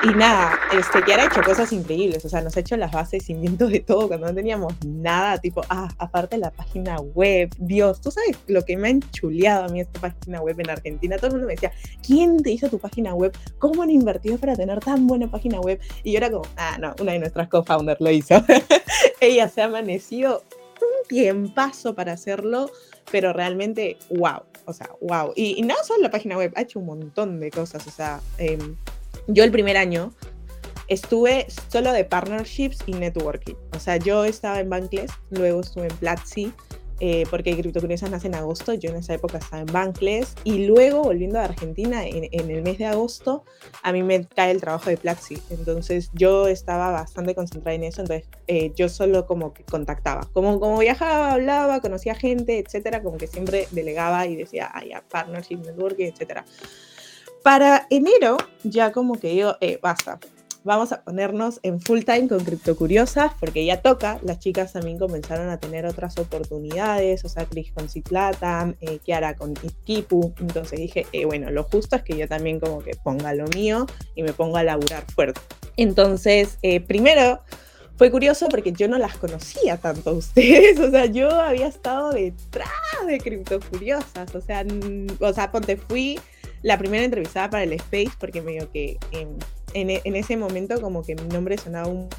Y 0.02 0.14
nada, 0.14 0.58
este, 0.72 1.04
que 1.04 1.14
ha 1.14 1.26
hecho 1.26 1.42
cosas 1.42 1.74
increíbles, 1.74 2.24
o 2.24 2.30
sea, 2.30 2.42
nos 2.42 2.56
ha 2.56 2.62
hecho 2.62 2.78
las 2.78 2.90
bases, 2.90 3.26
cimientos 3.26 3.70
de 3.70 3.82
todo 3.82 4.08
cuando 4.08 4.28
no 4.28 4.34
teníamos 4.34 4.74
nada, 4.86 5.38
tipo, 5.40 5.62
ah, 5.68 5.90
aparte 5.98 6.38
la 6.38 6.52
página 6.52 6.96
web, 7.02 7.54
Dios, 7.58 8.00
tú 8.00 8.10
sabes 8.10 8.38
lo 8.48 8.64
que 8.64 8.78
me 8.78 8.88
ha 8.88 8.92
enchuleado 8.92 9.66
a 9.66 9.68
mí 9.68 9.82
esta 9.82 10.00
página 10.00 10.40
web 10.42 10.58
en 10.58 10.70
Argentina, 10.70 11.18
todo 11.18 11.28
el 11.28 11.34
mundo 11.34 11.48
me 11.48 11.56
decía, 11.56 11.74
¿quién 12.06 12.42
te 12.42 12.52
hizo 12.52 12.70
tu 12.70 12.80
página 12.80 13.14
web? 13.14 13.36
¿Cómo 13.58 13.84
han 13.84 13.90
invertido 13.90 14.38
para 14.38 14.56
tener 14.56 14.80
tan 14.80 15.06
buena 15.06 15.30
página 15.30 15.60
web? 15.60 15.82
Y 16.04 16.14
yo 16.14 16.18
era 16.20 16.32
como, 16.32 16.46
ah, 16.56 16.78
no, 16.80 16.96
una 17.02 17.12
de 17.12 17.20
nuestras 17.20 17.50
co-founders 17.50 18.00
lo 18.00 18.10
hizo. 18.10 18.36
Ella 19.20 19.50
se 19.50 19.62
ha 19.62 19.66
amanecido 19.66 20.44
un 20.82 21.08
tiempazo 21.10 21.94
para 21.94 22.14
hacerlo, 22.14 22.72
pero 23.12 23.34
realmente, 23.34 23.98
wow, 24.12 24.44
o 24.64 24.72
sea, 24.72 24.90
wow. 25.02 25.34
Y, 25.36 25.60
y 25.60 25.62
no 25.64 25.76
solo 25.84 26.04
la 26.04 26.12
página 26.12 26.38
web, 26.38 26.54
ha 26.56 26.62
hecho 26.62 26.80
un 26.80 26.86
montón 26.86 27.42
de 27.42 27.52
cosas, 27.52 27.86
o 27.86 27.92
sea, 27.92 28.22
eh, 28.38 28.58
yo 29.30 29.44
el 29.44 29.52
primer 29.52 29.78
año 29.78 30.12
estuve 30.88 31.48
solo 31.70 31.94
de 31.94 32.04
partnerships 32.04 32.80
y 32.88 32.94
networking. 32.94 33.56
O 33.76 33.80
sea, 33.80 33.98
yo 33.98 34.26
estaba 34.26 34.60
en 34.60 34.70
Bankless, 34.70 35.12
luego 35.30 35.62
estuve 35.62 35.88
en 35.88 35.96
Platzi, 35.98 36.52
eh, 37.02 37.26
porque 37.30 37.56
Criptocuriosas 37.56 38.12
nace 38.12 38.28
en 38.28 38.36
agosto, 38.36 38.74
yo 38.74 38.90
en 38.90 38.98
esa 38.98 39.14
época 39.14 39.38
estaba 39.38 39.62
en 39.62 39.72
Bankless, 39.72 40.36
y 40.44 40.66
luego 40.66 41.04
volviendo 41.04 41.40
a 41.40 41.44
Argentina 41.44 42.06
en, 42.06 42.28
el 42.32 42.62
mes 42.64 42.80
de 42.80 42.88
agosto, 42.88 43.46
a 43.84 43.94
mí 43.94 44.04
me 44.04 44.26
cae 44.26 44.52
el 44.52 44.60
trabajo 44.60 44.90
de 44.90 44.98
Platzi. 44.98 45.38
Entonces 45.52 46.10
yo 46.14 46.48
estaba 46.48 46.92
bastante 46.92 47.36
concentrada 47.36 47.76
en 47.76 47.84
eso, 47.84 48.02
entonces 48.02 48.28
eh, 48.48 48.74
yo 48.76 48.90
solo 48.90 49.28
como 49.28 49.54
que 49.54 49.64
contactaba. 49.64 50.28
Como, 50.34 50.60
como 50.60 50.80
viajaba, 50.80 51.34
hablaba, 51.34 51.80
conocía 51.82 52.16
gente, 52.16 52.58
etcétera, 52.58 53.04
como 53.04 53.18
que 53.18 53.28
siempre 53.28 53.68
delegaba 53.72 54.26
y 54.26 54.36
decía, 54.36 54.72
ah, 54.74 54.84
ya, 54.84 55.04
partnership, 55.08 55.58
networking, 55.58 56.08
etcétera. 56.08 56.46
Para 57.44 57.88
enero 57.90 58.38
ya 58.64 58.92
como 58.92 59.20
que 59.20 59.30
digo, 59.30 59.56
eh, 59.62 59.80
basta, 59.82 60.20
vamos 60.64 60.92
a 60.92 61.02
ponernos 61.02 61.60
en 61.64 61.80
full 61.80 62.02
time 62.02 62.28
con 62.28 62.44
Curiosas 62.76 63.32
porque 63.40 63.66
ya 63.66 63.82
toca, 63.82 64.20
las 64.24 64.40
chicas 64.40 64.74
también 64.74 65.00
comenzaron 65.00 65.50
a 65.50 65.60
tener 65.60 65.86
otras 65.86 66.18
oportunidades, 66.18 67.24
o 67.26 67.30
sea, 67.30 67.46
Chris 67.46 67.72
con 67.72 67.90
Ciclata, 67.90 68.74
eh, 68.82 69.00
Kiara 69.00 69.36
con 69.36 69.54
Ikipu, 69.54 70.34
entonces 70.40 70.80
dije, 70.80 71.06
eh, 71.12 71.26
bueno, 71.26 71.50
lo 71.52 71.64
justo 71.64 71.96
es 71.96 72.04
que 72.04 72.18
yo 72.18 72.28
también 72.28 72.60
como 72.60 72.80
que 72.84 72.92
ponga 73.04 73.34
lo 73.34 73.48
mío 73.48 73.86
y 74.16 74.24
me 74.24 74.34
ponga 74.34 74.60
a 74.60 74.64
laburar 74.64 75.04
fuerte. 75.12 75.42
Entonces, 75.78 76.58
eh, 76.62 76.82
primero 76.82 77.42
fue 77.96 78.12
curioso 78.12 78.48
porque 78.50 78.72
yo 78.72 78.88
no 78.88 78.98
las 78.98 79.18
conocía 79.18 79.78
tanto 79.78 80.12
a 80.12 80.14
ustedes, 80.14 80.80
o 80.80 80.92
sea, 80.92 81.06
yo 81.06 81.32
había 81.32 81.68
estado 81.68 82.12
detrás 82.12 82.70
de 83.08 83.18
Curiosas, 83.72 84.36
o 84.36 84.42
sea, 84.42 84.66
o 85.20 85.34
sea, 85.34 85.52
ponte, 85.52 85.78
fui 85.78 86.20
la 86.62 86.78
primera 86.78 87.04
entrevistada 87.04 87.50
para 87.50 87.64
el 87.64 87.74
Space, 87.74 88.12
porque 88.20 88.42
medio 88.42 88.72
que 88.72 88.98
en, 89.12 89.38
en, 89.74 90.16
ese 90.16 90.38
momento 90.38 90.80
como 90.82 91.04
que 91.04 91.16
mi 91.16 91.28
nombre 91.30 91.58
sonaba 91.58 91.88
un, 91.88 92.10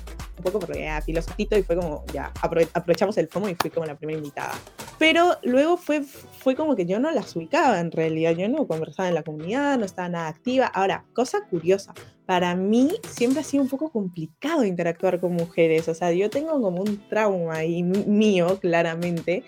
poco 0.42 0.58
porque 0.58 0.84
era 0.84 1.02
filosofito 1.02 1.58
y 1.58 1.62
fue 1.62 1.76
como, 1.76 2.02
ya, 2.14 2.32
aprovechamos 2.40 3.18
el 3.18 3.28
FOMO 3.28 3.50
y 3.50 3.54
fui 3.56 3.68
como 3.68 3.84
la 3.84 3.94
primera 3.94 4.18
invitada. 4.18 4.54
Pero 4.98 5.36
luego 5.42 5.76
fue, 5.76 6.02
fue 6.02 6.54
como 6.54 6.76
que 6.76 6.86
yo 6.86 6.98
no 6.98 7.10
las 7.10 7.36
ubicaba 7.36 7.78
en 7.78 7.90
realidad, 7.90 8.32
yo 8.32 8.48
no 8.48 8.66
conversaba 8.66 9.08
en 9.08 9.14
la 9.14 9.22
comunidad, 9.22 9.78
no 9.78 9.84
estaba 9.84 10.08
nada 10.08 10.28
activa. 10.28 10.66
Ahora, 10.66 11.04
cosa 11.12 11.40
curiosa, 11.50 11.92
para 12.24 12.54
mí 12.54 12.92
siempre 13.08 13.40
ha 13.40 13.44
sido 13.44 13.62
un 13.62 13.68
poco 13.68 13.90
complicado 13.90 14.64
interactuar 14.64 15.20
con 15.20 15.32
mujeres, 15.32 15.88
o 15.88 15.94
sea, 15.94 16.12
yo 16.12 16.30
tengo 16.30 16.60
como 16.60 16.80
un 16.80 17.06
trauma 17.08 17.56
ahí 17.56 17.82
mío, 17.82 18.58
claramente, 18.60 19.42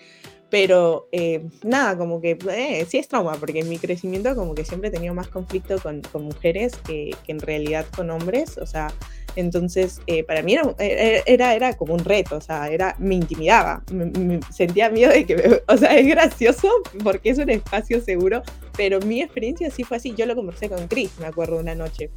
Pero 0.53 1.07
eh, 1.11 1.43
nada, 1.63 1.97
como 1.97 2.21
que 2.21 2.37
eh, 2.51 2.85
sí 2.87 2.99
es 2.99 3.07
trauma, 3.07 3.33
porque 3.39 3.61
en 3.61 3.69
mi 3.69 3.79
crecimiento 3.79 4.35
como 4.35 4.53
que 4.53 4.63
siempre 4.63 4.89
he 4.89 4.91
tenido 4.91 5.15
más 5.15 5.27
conflicto 5.27 5.79
con, 5.79 6.01
con 6.01 6.25
mujeres 6.25 6.75
que, 6.85 7.09
que, 7.25 7.31
en 7.31 7.39
realidad 7.39 7.87
con 7.95 8.11
hombres. 8.11 8.59
O 8.59 8.67
sea, 8.67 8.93
entonces 9.35 9.99
eh, 10.05 10.23
para 10.23 10.43
mí 10.43 10.53
era, 10.53 10.75
era, 10.77 11.55
era, 11.55 11.73
como 11.75 11.95
un 11.95 12.05
reto, 12.05 12.35
o 12.37 12.41
sea, 12.41 12.67
era, 12.69 12.95
me 12.99 13.15
intimidaba, 13.15 13.81
me, 13.91 14.05
me 14.05 14.39
sentía 14.51 14.91
miedo 14.91 15.11
de 15.11 15.25
que, 15.25 15.37
me, 15.37 15.43
o 15.73 15.75
sea, 15.75 15.97
es 15.97 16.05
gracioso 16.05 16.69
porque 17.03 17.31
es 17.31 17.39
un 17.39 17.49
espacio 17.49 17.99
seguro, 17.99 18.43
pero 18.77 18.99
mi 18.99 19.23
experiencia 19.23 19.71
sí 19.71 19.83
fue 19.83 19.97
así. 19.97 20.13
Yo 20.15 20.27
lo 20.27 20.35
conversé 20.35 20.69
con 20.69 20.87
Chris, 20.87 21.13
me 21.19 21.25
acuerdo, 21.25 21.57
una 21.57 21.73
noche. 21.73 22.11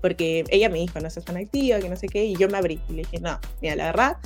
Porque 0.00 0.42
ella 0.48 0.68
me 0.68 0.80
dijo, 0.80 0.98
no 0.98 1.08
seas 1.08 1.24
tan 1.24 1.36
activa, 1.36 1.78
que 1.78 1.88
no 1.88 1.94
sé 1.94 2.08
qué, 2.08 2.24
y 2.24 2.34
yo 2.34 2.48
me 2.48 2.58
abrí 2.58 2.80
y 2.88 2.94
le 2.94 3.02
dije, 3.02 3.20
no, 3.20 3.38
mira, 3.60 3.76
la 3.76 3.86
verdad, 3.86 4.16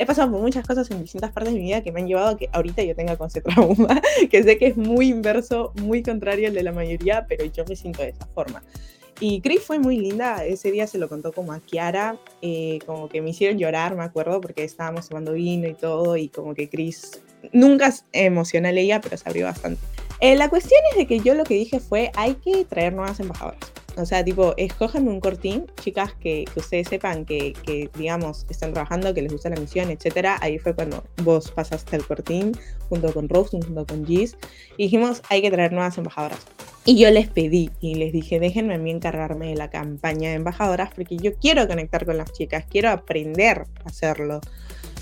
he 0.00 0.06
pasado 0.06 0.30
por 0.30 0.40
muchas 0.40 0.66
cosas 0.66 0.90
en 0.90 1.02
distintas 1.02 1.30
partes 1.30 1.52
de 1.52 1.58
mi 1.58 1.66
vida 1.66 1.82
que 1.82 1.92
me 1.92 2.00
han 2.00 2.08
llevado 2.08 2.28
a 2.28 2.36
que 2.36 2.48
ahorita 2.52 2.82
yo 2.82 2.96
tenga 2.96 3.18
con 3.18 3.26
ese 3.26 3.40
trauma, 3.42 4.00
que 4.30 4.42
sé 4.42 4.56
que 4.56 4.68
es 4.68 4.76
muy 4.76 5.08
inverso, 5.08 5.72
muy 5.76 6.02
contrario 6.02 6.48
al 6.48 6.54
de 6.54 6.62
la 6.62 6.72
mayoría, 6.72 7.26
pero 7.28 7.44
yo 7.44 7.64
me 7.68 7.76
siento 7.76 8.02
de 8.02 8.08
esa 8.08 8.26
forma. 8.26 8.62
Y 9.22 9.42
Chris 9.42 9.60
fue 9.60 9.78
muy 9.78 9.98
linda, 9.98 10.42
ese 10.46 10.70
día 10.70 10.86
se 10.86 10.96
lo 10.96 11.10
contó 11.10 11.32
como 11.32 11.52
a 11.52 11.60
Kiara, 11.60 12.16
eh, 12.40 12.78
como 12.86 13.10
que 13.10 13.20
me 13.20 13.30
hicieron 13.30 13.58
llorar, 13.58 13.94
me 13.94 14.02
acuerdo, 14.02 14.40
porque 14.40 14.64
estábamos 14.64 15.10
tomando 15.10 15.34
vino 15.34 15.68
y 15.68 15.74
todo, 15.74 16.16
y 16.16 16.28
como 16.28 16.54
que 16.54 16.70
Chris, 16.70 17.20
nunca 17.52 17.94
emocional 18.12 18.78
ella, 18.78 19.02
pero 19.02 19.18
se 19.18 19.28
abrió 19.28 19.44
bastante. 19.44 19.82
Eh, 20.20 20.36
la 20.36 20.48
cuestión 20.48 20.80
es 20.92 20.96
de 20.96 21.06
que 21.06 21.20
yo 21.20 21.34
lo 21.34 21.44
que 21.44 21.54
dije 21.54 21.80
fue, 21.80 22.10
hay 22.14 22.36
que 22.36 22.64
traer 22.64 22.94
nuevas 22.94 23.20
embajadoras. 23.20 23.60
O 23.96 24.06
sea, 24.06 24.24
tipo, 24.24 24.54
escójanme 24.56 25.10
un 25.10 25.20
cortín, 25.20 25.66
chicas 25.80 26.12
que, 26.14 26.44
que 26.52 26.60
ustedes 26.60 26.88
sepan 26.88 27.24
que, 27.24 27.52
que, 27.64 27.90
digamos, 27.96 28.46
están 28.48 28.72
trabajando, 28.72 29.12
que 29.14 29.22
les 29.22 29.32
gusta 29.32 29.50
la 29.50 29.60
misión, 29.60 29.90
etcétera. 29.90 30.38
Ahí 30.40 30.58
fue 30.58 30.74
cuando 30.74 31.04
vos 31.22 31.50
pasaste 31.50 31.96
el 31.96 32.06
cortín 32.06 32.52
junto 32.88 33.12
con 33.12 33.28
Rose, 33.28 33.58
junto 33.62 33.86
con 33.86 34.06
Giz. 34.06 34.36
Y 34.76 34.84
dijimos, 34.84 35.22
hay 35.28 35.42
que 35.42 35.50
traer 35.50 35.72
nuevas 35.72 35.98
embajadoras. 35.98 36.40
Y 36.84 36.98
yo 36.98 37.10
les 37.10 37.28
pedí 37.28 37.70
y 37.80 37.96
les 37.96 38.12
dije, 38.12 38.40
déjenme 38.40 38.74
a 38.74 38.78
mí 38.78 38.90
encargarme 38.90 39.48
de 39.48 39.54
la 39.54 39.68
campaña 39.68 40.30
de 40.30 40.36
embajadoras 40.36 40.90
porque 40.94 41.18
yo 41.18 41.34
quiero 41.34 41.68
conectar 41.68 42.06
con 42.06 42.16
las 42.16 42.32
chicas, 42.32 42.64
quiero 42.68 42.88
aprender 42.88 43.66
a 43.84 43.88
hacerlo. 43.88 44.40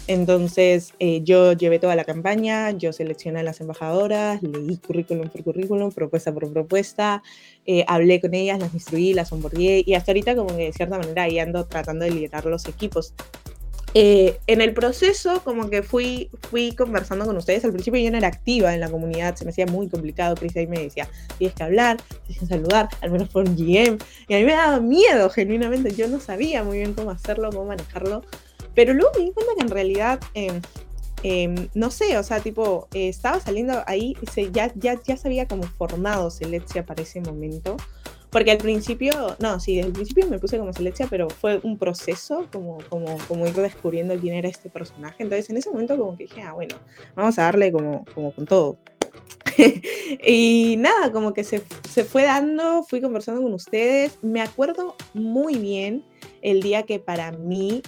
Entonces 0.08 0.94
eh, 0.98 1.20
yo 1.22 1.52
llevé 1.52 1.78
toda 1.78 1.94
la 1.94 2.04
campaña, 2.04 2.70
yo 2.70 2.94
seleccioné 2.94 3.40
a 3.40 3.42
las 3.42 3.60
embajadoras, 3.60 4.42
leí 4.42 4.78
currículum 4.78 5.28
por 5.28 5.44
currículum, 5.44 5.92
propuesta 5.92 6.32
por 6.32 6.50
propuesta, 6.50 7.22
eh, 7.66 7.84
hablé 7.86 8.18
con 8.18 8.32
ellas, 8.32 8.58
las 8.58 8.72
instruí, 8.72 9.12
las 9.12 9.30
onboardé 9.32 9.84
y 9.86 9.92
hasta 9.92 10.12
ahorita 10.12 10.34
como 10.34 10.56
que 10.56 10.64
de 10.64 10.72
cierta 10.72 10.96
manera 10.96 11.24
ahí 11.24 11.38
ando 11.38 11.66
tratando 11.66 12.06
de 12.06 12.12
liderar 12.12 12.46
los 12.46 12.66
equipos. 12.66 13.12
Eh, 13.92 14.38
en 14.46 14.62
el 14.62 14.72
proceso 14.72 15.42
como 15.44 15.68
que 15.68 15.82
fui, 15.82 16.30
fui 16.48 16.72
conversando 16.74 17.26
con 17.26 17.36
ustedes, 17.36 17.64
al 17.66 17.72
principio 17.72 18.00
yo 18.00 18.10
no 18.10 18.16
era 18.16 18.28
activa 18.28 18.72
en 18.72 18.80
la 18.80 18.90
comunidad, 18.90 19.34
se 19.36 19.44
me 19.44 19.50
hacía 19.50 19.66
muy 19.66 19.88
complicado, 19.88 20.36
Cris 20.36 20.56
ahí 20.56 20.66
me 20.66 20.78
decía, 20.78 21.06
tienes 21.36 21.54
que 21.54 21.64
hablar, 21.64 21.98
tienes 22.26 22.40
que 22.40 22.46
saludar, 22.46 22.88
al 23.02 23.10
menos 23.10 23.28
por 23.28 23.44
GM, 23.44 23.98
y 24.28 24.34
a 24.34 24.38
mí 24.38 24.44
me 24.44 24.52
daba 24.52 24.80
miedo 24.80 25.28
genuinamente, 25.30 25.94
yo 25.94 26.08
no 26.08 26.20
sabía 26.20 26.64
muy 26.64 26.78
bien 26.78 26.94
cómo 26.94 27.10
hacerlo, 27.10 27.50
cómo 27.50 27.66
manejarlo, 27.66 28.22
pero 28.78 28.94
luego 28.94 29.10
me 29.18 29.24
di 29.24 29.32
cuenta 29.32 29.54
que 29.56 29.62
en 29.62 29.70
realidad, 29.70 30.20
eh, 30.34 30.60
eh, 31.24 31.68
no 31.74 31.90
sé, 31.90 32.16
o 32.16 32.22
sea, 32.22 32.38
tipo, 32.38 32.86
eh, 32.94 33.08
estaba 33.08 33.40
saliendo 33.40 33.82
ahí, 33.88 34.14
se, 34.32 34.52
ya, 34.52 34.72
ya, 34.76 35.02
ya 35.02 35.16
se 35.16 35.26
había 35.26 35.48
como 35.48 35.64
formado 35.64 36.30
Selexia 36.30 36.86
para 36.86 37.02
ese 37.02 37.20
momento. 37.20 37.76
Porque 38.30 38.52
al 38.52 38.58
principio, 38.58 39.34
no, 39.40 39.58
sí, 39.58 39.74
desde 39.74 39.88
el 39.88 39.94
principio 39.94 40.28
me 40.28 40.38
puse 40.38 40.58
como 40.58 40.72
Selexia, 40.72 41.08
pero 41.10 41.28
fue 41.28 41.58
un 41.64 41.76
proceso 41.76 42.46
como, 42.52 42.78
como, 42.88 43.18
como 43.26 43.48
ir 43.48 43.54
descubriendo 43.54 44.16
quién 44.16 44.36
era 44.36 44.48
este 44.48 44.70
personaje. 44.70 45.24
Entonces 45.24 45.50
en 45.50 45.56
ese 45.56 45.70
momento 45.72 45.98
como 45.98 46.16
que 46.16 46.26
dije, 46.26 46.42
ah, 46.42 46.52
bueno, 46.52 46.76
vamos 47.16 47.36
a 47.40 47.42
darle 47.42 47.72
como, 47.72 48.04
como 48.14 48.30
con 48.30 48.44
todo. 48.44 48.78
y 50.24 50.76
nada, 50.78 51.10
como 51.10 51.34
que 51.34 51.42
se, 51.42 51.64
se 51.90 52.04
fue 52.04 52.22
dando, 52.22 52.84
fui 52.84 53.00
conversando 53.00 53.42
con 53.42 53.54
ustedes. 53.54 54.20
Me 54.22 54.40
acuerdo 54.40 54.94
muy 55.14 55.56
bien 55.56 56.04
el 56.42 56.62
día 56.62 56.84
que 56.84 57.00
para 57.00 57.32
mí 57.32 57.82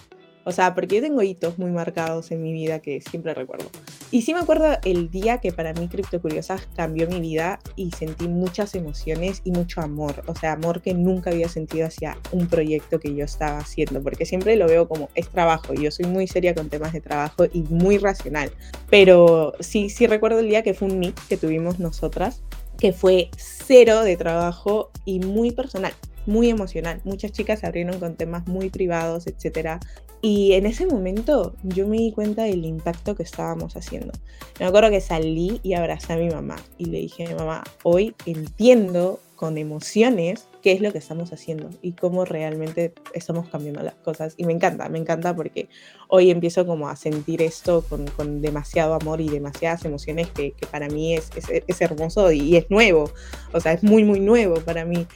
o 0.45 0.53
sea, 0.53 0.75
porque 0.75 0.97
yo 0.97 1.03
tengo 1.03 1.23
hitos 1.23 1.59
muy 1.59 1.71
marcados 1.71 2.31
en 2.31 2.43
mi 2.43 2.53
vida 2.53 2.81
que 2.81 3.01
siempre 3.01 3.35
recuerdo. 3.35 3.71
Y 4.11 4.23
sí 4.23 4.33
me 4.33 4.41
acuerdo 4.41 4.79
el 4.85 5.11
día 5.11 5.39
que 5.39 5.53
para 5.53 5.73
mí 5.75 5.87
Cripto 5.89 6.21
Curiosas 6.21 6.67
cambió 6.75 7.07
mi 7.09 7.21
vida 7.21 7.61
y 7.77 7.91
sentí 7.91 8.27
muchas 8.27 8.75
emociones 8.75 9.43
y 9.45 9.53
mucho 9.53 9.81
amor. 9.81 10.23
O 10.27 10.35
sea, 10.35 10.53
amor 10.53 10.81
que 10.81 10.95
nunca 10.95 11.31
había 11.31 11.49
sentido 11.49 11.87
hacia 11.87 12.17
un 12.33 12.49
proyecto 12.49 12.99
que 12.99 13.15
yo 13.15 13.25
estaba 13.25 13.59
haciendo. 13.59 14.03
Porque 14.03 14.25
siempre 14.25 14.57
lo 14.57 14.67
veo 14.67 14.89
como 14.89 15.11
es 15.15 15.29
trabajo. 15.29 15.75
Y 15.75 15.85
yo 15.85 15.91
soy 15.91 16.07
muy 16.07 16.27
seria 16.27 16.55
con 16.55 16.71
temas 16.71 16.93
de 16.93 17.01
trabajo 17.01 17.45
y 17.53 17.63
muy 17.63 17.99
racional. 17.99 18.51
Pero 18.89 19.53
sí, 19.61 19.91
sí 19.91 20.07
recuerdo 20.07 20.41
el 20.41 20.49
día 20.49 20.63
que 20.63 20.75
fue 20.75 20.89
un 20.89 20.99
meet 20.99 21.19
que 21.29 21.37
tuvimos 21.37 21.79
nosotras 21.79 22.43
que 22.79 22.95
fue 22.95 23.29
cero 23.37 24.05
de 24.05 24.17
trabajo 24.17 24.91
y 25.05 25.21
muy 25.21 25.51
personal 25.51 25.93
muy 26.27 26.49
emocional. 26.49 27.01
Muchas 27.05 27.33
chicas 27.33 27.61
se 27.61 27.67
abrieron 27.67 27.99
con 27.99 28.15
temas 28.15 28.47
muy 28.47 28.71
privados, 28.71 29.27
etc. 29.27 29.81
Y 30.23 30.53
en 30.53 30.67
ese 30.67 30.87
momento 30.87 31.55
yo 31.63 31.87
me 31.87 31.97
di 31.97 32.13
cuenta 32.13 32.43
del 32.43 32.65
impacto 32.67 33.15
que 33.15 33.23
estábamos 33.23 33.77
haciendo. 33.77 34.13
Me 34.59 34.67
acuerdo 34.67 34.91
que 34.91 35.01
salí 35.01 35.61
y 35.63 35.73
abracé 35.73 36.13
a 36.13 36.17
mi 36.17 36.29
mamá 36.29 36.57
y 36.77 36.87
le 36.87 36.99
dije, 36.99 37.35
mamá, 37.35 37.65
hoy 37.83 38.15
entiendo 38.27 39.21
con 39.41 39.57
emociones 39.57 40.47
qué 40.61 40.73
es 40.73 40.83
lo 40.83 40.93
que 40.93 40.99
estamos 40.99 41.33
haciendo 41.33 41.71
y 41.81 41.93
cómo 41.93 42.27
realmente 42.27 42.93
estamos 43.15 43.49
cambiando 43.49 43.83
las 43.83 43.95
cosas. 43.95 44.35
Y 44.37 44.45
me 44.45 44.53
encanta, 44.53 44.91
me 44.91 44.99
encanta 44.99 45.35
porque 45.35 45.71
hoy 46.09 46.31
empiezo 46.31 46.67
como 46.67 46.91
a 46.91 46.97
sentir 46.97 47.41
esto 47.41 47.83
con, 47.89 48.07
con 48.09 48.43
demasiado 48.43 48.93
amor 48.93 49.23
y 49.23 49.31
demasiadas 49.31 49.87
emociones 49.87 50.29
que, 50.29 50.53
que 50.53 50.67
para 50.67 50.89
mí 50.89 51.15
es, 51.15 51.31
es, 51.35 51.63
es, 51.67 51.81
hermoso 51.81 52.31
y 52.31 52.57
es 52.57 52.71
nuevo. 52.71 53.11
O 53.55 53.61
sea, 53.61 53.73
es 53.73 53.83
muy, 53.83 54.05
muy 54.05 54.21
nuevo 54.21 54.57
para 54.57 54.85
mí. 54.85 55.07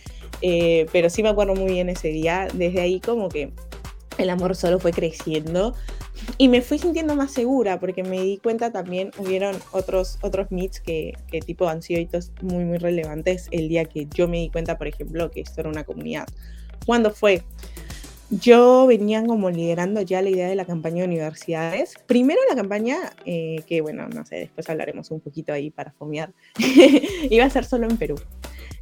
Eh, 0.40 0.86
pero 0.90 1.10
sí 1.10 1.22
me 1.22 1.28
acuerdo 1.28 1.54
muy 1.54 1.72
bien 1.72 1.90
ese 1.90 2.08
día. 2.08 2.48
Desde 2.54 2.80
ahí 2.80 3.00
como 3.00 3.28
que 3.28 3.52
el 4.18 4.30
amor 4.30 4.56
solo 4.56 4.78
fue 4.78 4.92
creciendo 4.92 5.74
y 6.38 6.48
me 6.48 6.62
fui 6.62 6.78
sintiendo 6.78 7.16
más 7.16 7.32
segura 7.32 7.80
porque 7.80 8.02
me 8.02 8.20
di 8.20 8.38
cuenta 8.38 8.70
también, 8.70 9.10
hubieron 9.18 9.56
otros, 9.72 10.18
otros 10.22 10.48
que 10.84 11.14
tipo 11.44 11.68
han 11.68 11.82
sido 11.82 12.00
hitos 12.00 12.32
muy, 12.42 12.64
muy 12.64 12.78
relevantes 12.78 13.48
el 13.50 13.68
día 13.68 13.84
que 13.84 14.06
yo 14.14 14.28
me 14.28 14.38
di 14.38 14.50
cuenta, 14.50 14.78
por 14.78 14.86
ejemplo, 14.86 15.30
que 15.30 15.40
esto 15.40 15.60
era 15.60 15.70
una 15.70 15.84
comunidad. 15.84 16.26
¿Cuándo 16.86 17.10
fue? 17.10 17.42
Yo 18.30 18.86
venía 18.86 19.24
como 19.24 19.50
liderando 19.50 20.00
ya 20.00 20.22
la 20.22 20.30
idea 20.30 20.48
de 20.48 20.54
la 20.54 20.64
campaña 20.64 21.02
de 21.02 21.08
universidades. 21.08 21.94
Primero 22.06 22.40
la 22.48 22.56
campaña, 22.56 23.12
eh, 23.26 23.62
que 23.66 23.80
bueno, 23.80 24.08
no 24.08 24.24
sé, 24.24 24.36
después 24.36 24.68
hablaremos 24.68 25.10
un 25.10 25.20
poquito 25.20 25.52
ahí 25.52 25.70
para 25.70 25.92
fomear, 25.92 26.32
iba 27.30 27.44
a 27.44 27.50
ser 27.50 27.64
solo 27.64 27.88
en 27.88 27.96
Perú. 27.96 28.16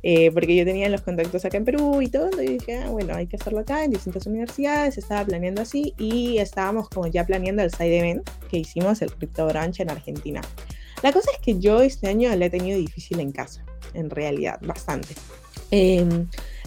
Eh, 0.03 0.33
porque 0.33 0.57
yo 0.57 0.65
tenía 0.65 0.88
los 0.88 1.03
contactos 1.03 1.45
acá 1.45 1.57
en 1.57 1.65
Perú 1.65 2.03
y 2.03 2.09
todo, 2.09 2.43
y 2.43 2.59
dije, 2.59 2.79
ah, 2.79 2.91
bueno, 2.91 3.15
hay 3.15 3.29
que 3.29 3.37
hacerlo 3.37 3.61
acá 3.61 3.85
en 3.85 3.93
distintas 3.93 4.27
universidades, 4.27 4.99
estaba 4.99 5.25
planeando 5.25 5.62
así 5.62 5.95
y 5.97 6.38
estábamos 6.38 6.88
como 6.88 7.07
ya 7.07 7.25
planeando 7.25 7.62
el 7.62 7.71
side 7.71 7.99
event 7.99 8.29
que 8.51 8.59
hicimos, 8.59 9.01
el 9.03 9.12
Crypto 9.12 9.47
Branch 9.47 9.79
en 9.79 9.91
Argentina. 9.91 10.41
La 11.03 11.12
cosa 11.12 11.31
es 11.33 11.38
que 11.38 11.59
yo 11.59 11.83
este 11.83 12.09
año 12.09 12.35
la 12.35 12.47
he 12.47 12.51
tenido 12.51 12.79
difícil 12.79 13.21
en 13.21 13.31
casa, 13.31 13.65
en 13.95 14.11
realidad, 14.11 14.59
bastante. 14.62 15.15
Eh, 15.71 16.05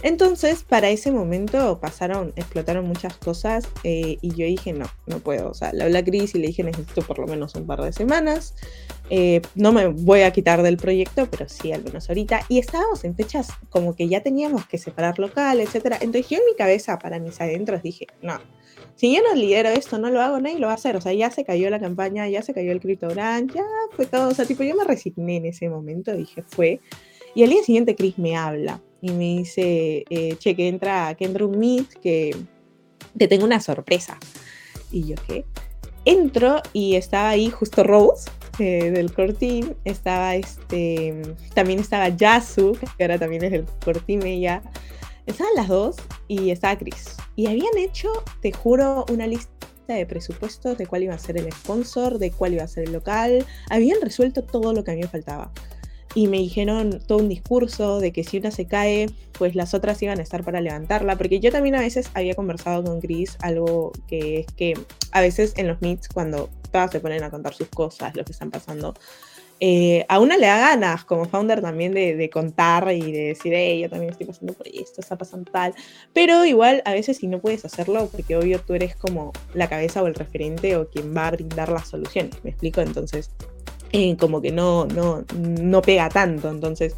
entonces, 0.05 0.63
para 0.63 0.91
ese 0.91 1.11
momento 1.11 1.79
pasaron, 1.81 2.31
explotaron 2.35 2.85
muchas 2.85 3.17
cosas 3.17 3.67
eh, 3.83 4.19
y 4.21 4.35
yo 4.35 4.45
dije, 4.45 4.71
no, 4.71 4.85
no 5.07 5.17
puedo. 5.17 5.49
O 5.49 5.55
sea, 5.55 5.73
le 5.73 5.83
hablé 5.83 5.97
a 5.97 6.05
Cris 6.05 6.35
y 6.35 6.37
le 6.37 6.45
dije, 6.45 6.63
necesito 6.63 7.01
por 7.01 7.17
lo 7.17 7.25
menos 7.25 7.55
un 7.55 7.65
par 7.65 7.81
de 7.81 7.91
semanas. 7.91 8.53
Eh, 9.09 9.41
no 9.55 9.71
me 9.71 9.87
voy 9.87 10.21
a 10.21 10.29
quitar 10.29 10.61
del 10.61 10.77
proyecto, 10.77 11.27
pero 11.31 11.49
sí, 11.49 11.71
al 11.71 11.83
menos 11.83 12.07
ahorita. 12.07 12.41
Y 12.49 12.59
estábamos 12.59 13.03
en 13.03 13.15
fechas 13.15 13.47
como 13.71 13.95
que 13.95 14.07
ya 14.07 14.21
teníamos 14.21 14.67
que 14.67 14.77
separar 14.77 15.17
local, 15.17 15.59
etc. 15.59 15.97
Entonces 15.99 16.29
yo 16.29 16.37
en 16.37 16.45
mi 16.45 16.55
cabeza, 16.55 16.99
para 16.99 17.17
mis 17.17 17.41
adentros, 17.41 17.81
dije, 17.81 18.05
no, 18.21 18.39
si 18.93 19.11
yo 19.11 19.23
no 19.23 19.33
lidero 19.33 19.69
esto, 19.69 19.97
no 19.97 20.11
lo 20.11 20.21
hago, 20.21 20.39
nadie 20.39 20.59
lo 20.59 20.67
va 20.67 20.73
a 20.73 20.75
hacer. 20.75 20.95
O 20.97 21.01
sea, 21.01 21.13
ya 21.13 21.31
se 21.31 21.45
cayó 21.45 21.67
la 21.71 21.79
campaña, 21.79 22.29
ya 22.29 22.43
se 22.43 22.53
cayó 22.53 22.71
el 22.71 22.79
CryptoGrant, 22.79 23.55
ya 23.55 23.65
fue 23.95 24.05
todo. 24.05 24.27
O 24.27 24.33
sea, 24.35 24.45
tipo, 24.45 24.61
yo 24.61 24.75
me 24.75 24.83
resigné 24.83 25.37
en 25.37 25.47
ese 25.47 25.67
momento, 25.67 26.15
dije, 26.15 26.43
fue. 26.43 26.79
Y 27.33 27.41
al 27.41 27.49
día 27.49 27.63
siguiente 27.63 27.95
Chris 27.95 28.19
me 28.19 28.37
habla 28.37 28.79
y 29.01 29.11
me 29.11 29.37
dice, 29.37 30.05
eh, 30.09 30.35
che, 30.37 30.55
que 30.55 30.67
entra, 30.67 31.15
que 31.15 31.25
entra 31.25 31.45
un 31.45 31.57
meet, 31.57 31.87
que 32.01 32.35
te 33.17 33.27
tengo 33.27 33.45
una 33.45 33.59
sorpresa. 33.59 34.17
Y 34.91 35.07
yo, 35.07 35.15
¿qué? 35.27 35.45
Entro 36.05 36.61
y 36.73 36.95
estaba 36.95 37.29
ahí 37.29 37.49
justo 37.49 37.83
Rose 37.83 38.29
eh, 38.59 38.91
del 38.91 39.11
Cortín, 39.13 39.75
estaba 39.83 40.35
este, 40.35 41.21
también 41.53 41.79
estaba 41.79 42.09
Yasu, 42.09 42.77
que 42.97 43.03
ahora 43.03 43.17
también 43.17 43.43
es 43.43 43.51
del 43.51 43.65
Cortín 43.83 44.23
ella, 44.23 44.61
estaban 45.25 45.53
las 45.55 45.67
dos 45.67 45.95
y 46.27 46.51
estaba 46.51 46.77
Chris. 46.77 47.17
Y 47.35 47.47
habían 47.47 47.77
hecho, 47.77 48.11
te 48.41 48.51
juro, 48.51 49.05
una 49.09 49.27
lista 49.27 49.49
de 49.87 50.05
presupuestos 50.05 50.77
de 50.77 50.87
cuál 50.87 51.03
iba 51.03 51.13
a 51.13 51.19
ser 51.19 51.37
el 51.37 51.51
sponsor, 51.51 52.17
de 52.17 52.31
cuál 52.31 52.53
iba 52.53 52.63
a 52.63 52.67
ser 52.67 52.85
el 52.85 52.93
local, 52.93 53.45
habían 53.69 54.01
resuelto 54.01 54.43
todo 54.43 54.73
lo 54.73 54.83
que 54.83 54.91
a 54.91 54.95
mí 54.95 55.01
me 55.01 55.07
faltaba. 55.07 55.51
Y 56.15 56.27
me 56.27 56.37
dijeron 56.37 57.01
todo 57.05 57.19
un 57.19 57.29
discurso 57.29 57.99
de 57.99 58.11
que 58.13 58.23
si 58.23 58.37
una 58.37 58.49
se 58.49 58.65
cae, 58.65 59.09
pues 59.33 59.53
las 59.53 59.73
otras 59.73 60.01
iban 60.01 60.17
a 60.19 60.23
estar 60.23 60.43
para 60.43 60.61
levantarla, 60.61 61.17
porque 61.17 61.41
yo 61.41 61.51
también 61.51 61.75
a 61.75 61.81
veces 61.81 62.09
había 62.13 62.33
conversado 62.35 62.83
con 62.85 63.01
Chris 63.01 63.37
algo 63.41 63.91
que 64.07 64.39
es 64.39 64.47
que 64.55 64.73
a 65.11 65.19
veces 65.19 65.53
en 65.57 65.67
los 65.67 65.81
meets 65.81 66.07
cuando 66.07 66.49
todas 66.71 66.89
se 66.91 67.01
ponen 67.01 67.21
a 67.23 67.29
contar 67.29 67.53
sus 67.53 67.67
cosas, 67.67 68.15
lo 68.15 68.23
que 68.23 68.31
están 68.31 68.49
pasando, 68.49 68.93
eh, 69.59 70.05
a 70.07 70.19
una 70.19 70.37
le 70.37 70.47
da 70.47 70.57
ganas 70.57 71.03
como 71.05 71.25
founder 71.25 71.61
también 71.61 71.93
de, 71.93 72.29
contar 72.29 72.91
y 72.93 73.11
de 73.11 73.27
decir, 73.27 73.53
hey, 73.53 73.81
yo 73.81 73.89
también 73.89 74.11
estoy 74.11 74.27
pasando 74.27 74.53
por 74.53 74.67
esto, 74.69 75.01
está 75.01 75.17
pasando 75.17 75.51
tal, 75.51 75.73
pero 76.13 76.45
igual 76.45 76.81
a 76.85 76.93
veces 76.93 77.17
si 77.17 77.27
no 77.27 77.39
puedes 77.39 77.65
hacerlo, 77.65 78.07
porque 78.09 78.37
obvio 78.37 78.59
tú 78.61 78.73
eres 78.73 78.95
como 78.95 79.33
la 79.53 79.67
cabeza 79.67 80.01
o 80.01 80.07
el 80.07 80.15
referente 80.15 80.77
o 80.77 80.89
quien 80.89 81.15
va 81.15 81.27
a 81.27 81.31
brindar 81.31 81.69
las 81.69 81.89
soluciones, 81.89 82.35
¿me 82.43 82.51
explico? 82.51 82.79
Entonces, 82.79 83.31
como 84.19 84.41
que 84.41 84.51
no, 84.51 84.85
no, 84.85 85.23
no 85.37 85.81
pega 85.81 86.09
tanto, 86.09 86.49
entonces 86.49 86.95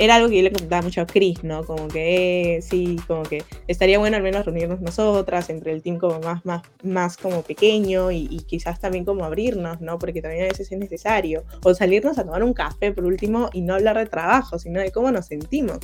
era 0.00 0.14
algo 0.14 0.30
que 0.30 0.38
yo 0.38 0.42
le 0.42 0.50
comentaba 0.50 0.80
mucho 0.80 1.02
a 1.02 1.06
Chris, 1.06 1.44
¿no? 1.44 1.62
Como 1.62 1.86
que 1.88 2.56
eh, 2.56 2.62
sí, 2.62 2.96
como 3.06 3.22
que 3.22 3.44
estaría 3.68 3.98
bueno 3.98 4.16
al 4.16 4.22
menos 4.22 4.46
reunirnos 4.46 4.80
nosotras, 4.80 5.50
entre 5.50 5.72
el 5.72 5.82
team 5.82 5.98
como 5.98 6.20
más, 6.20 6.42
más, 6.46 6.62
más 6.82 7.18
como 7.18 7.42
pequeño 7.42 8.10
y, 8.10 8.28
quizás 8.46 8.80
también 8.80 9.04
como 9.04 9.26
abrirnos, 9.26 9.82
¿no? 9.82 9.98
Porque 9.98 10.22
también 10.22 10.44
a 10.44 10.48
veces 10.48 10.72
es 10.72 10.78
necesario. 10.78 11.44
O 11.64 11.74
salirnos 11.74 12.16
a 12.16 12.24
tomar 12.24 12.42
un 12.42 12.54
café 12.54 12.92
por 12.92 13.04
último 13.04 13.50
y 13.52 13.60
no 13.60 13.74
hablar 13.74 13.98
de 13.98 14.06
trabajo, 14.06 14.58
sino 14.58 14.80
de 14.80 14.90
cómo 14.90 15.10
nos 15.10 15.26
sentimos. 15.26 15.80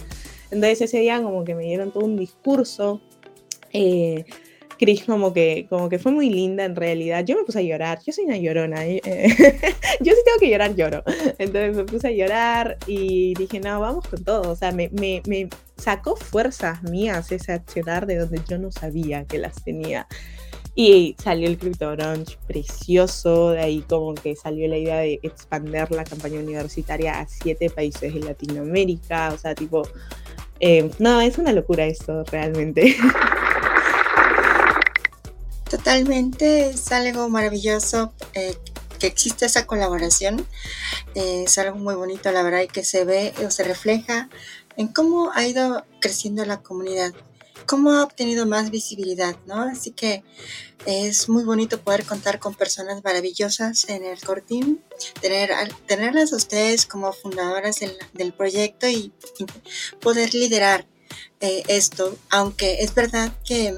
Entonces 0.50 0.80
ese 0.80 1.00
día 1.00 1.22
como 1.22 1.44
que 1.44 1.54
me 1.54 1.64
dieron 1.64 1.92
todo 1.92 2.06
un 2.06 2.16
discurso. 2.16 3.02
Eh, 3.74 4.24
Chris 4.78 5.04
como 5.04 5.32
que, 5.32 5.66
como 5.68 5.88
que 5.88 5.98
fue 5.98 6.12
muy 6.12 6.30
linda 6.30 6.64
en 6.64 6.76
realidad. 6.76 7.24
Yo 7.24 7.36
me 7.36 7.44
puse 7.44 7.60
a 7.60 7.62
llorar, 7.62 8.00
yo 8.04 8.12
soy 8.12 8.24
una 8.24 8.36
llorona. 8.36 8.86
Eh, 8.86 9.00
yo 10.00 10.12
sí 10.12 10.20
tengo 10.24 10.38
que 10.40 10.50
llorar, 10.50 10.74
lloro. 10.74 11.02
Entonces 11.38 11.76
me 11.76 11.84
puse 11.84 12.08
a 12.08 12.12
llorar 12.12 12.78
y 12.86 13.34
dije, 13.34 13.60
no, 13.60 13.80
vamos 13.80 14.06
con 14.08 14.22
todo. 14.24 14.50
O 14.50 14.56
sea, 14.56 14.72
me, 14.72 14.88
me, 14.90 15.22
me 15.26 15.48
sacó 15.76 16.16
fuerzas 16.16 16.82
mías 16.82 17.30
ese 17.32 17.52
accionar 17.52 18.06
de 18.06 18.16
donde 18.16 18.40
yo 18.48 18.58
no 18.58 18.70
sabía 18.70 19.24
que 19.24 19.38
las 19.38 19.62
tenía. 19.64 20.06
Y 20.78 21.16
salió 21.18 21.48
el 21.48 21.56
Crypto 21.56 21.90
Brunch 21.96 22.36
precioso, 22.46 23.52
de 23.52 23.60
ahí 23.60 23.80
como 23.88 24.14
que 24.14 24.36
salió 24.36 24.68
la 24.68 24.76
idea 24.76 24.98
de 24.98 25.18
expandir 25.22 25.90
la 25.90 26.04
campaña 26.04 26.38
universitaria 26.38 27.18
a 27.18 27.26
siete 27.26 27.70
países 27.70 28.12
de 28.12 28.20
Latinoamérica, 28.20 29.32
o 29.32 29.38
sea, 29.38 29.54
tipo, 29.54 29.88
eh, 30.60 30.90
no, 30.98 31.22
es 31.22 31.38
una 31.38 31.52
locura 31.52 31.86
esto 31.86 32.24
realmente. 32.24 32.94
Totalmente, 35.70 36.70
es 36.70 36.92
algo 36.92 37.28
maravilloso 37.28 38.12
eh, 38.34 38.56
que 39.00 39.08
existe 39.08 39.46
esa 39.46 39.66
colaboración. 39.66 40.46
Eh, 41.14 41.44
es 41.46 41.58
algo 41.58 41.76
muy 41.76 41.94
bonito, 41.96 42.30
la 42.30 42.42
verdad, 42.44 42.62
y 42.62 42.68
que 42.68 42.84
se 42.84 43.04
ve 43.04 43.34
o 43.44 43.50
se 43.50 43.64
refleja 43.64 44.28
en 44.76 44.88
cómo 44.88 45.32
ha 45.34 45.46
ido 45.46 45.84
creciendo 46.00 46.44
la 46.44 46.62
comunidad, 46.62 47.12
cómo 47.66 47.92
ha 47.92 48.04
obtenido 48.04 48.46
más 48.46 48.70
visibilidad, 48.70 49.34
¿no? 49.46 49.62
Así 49.62 49.90
que 49.90 50.22
es 50.84 51.28
muy 51.28 51.42
bonito 51.42 51.80
poder 51.80 52.04
contar 52.04 52.38
con 52.38 52.54
personas 52.54 53.02
maravillosas 53.02 53.88
en 53.88 54.04
el 54.04 54.20
core 54.20 54.42
team, 54.42 54.78
tener, 55.20 55.50
tenerlas 55.86 56.32
ustedes 56.32 56.86
como 56.86 57.12
fundadoras 57.12 57.80
del, 58.12 58.32
proyecto 58.32 58.86
y, 58.86 59.12
poder 60.00 60.32
liderar 60.32 60.86
eh, 61.40 61.64
esto, 61.66 62.16
aunque 62.30 62.82
es 62.84 62.94
verdad 62.94 63.32
que 63.44 63.76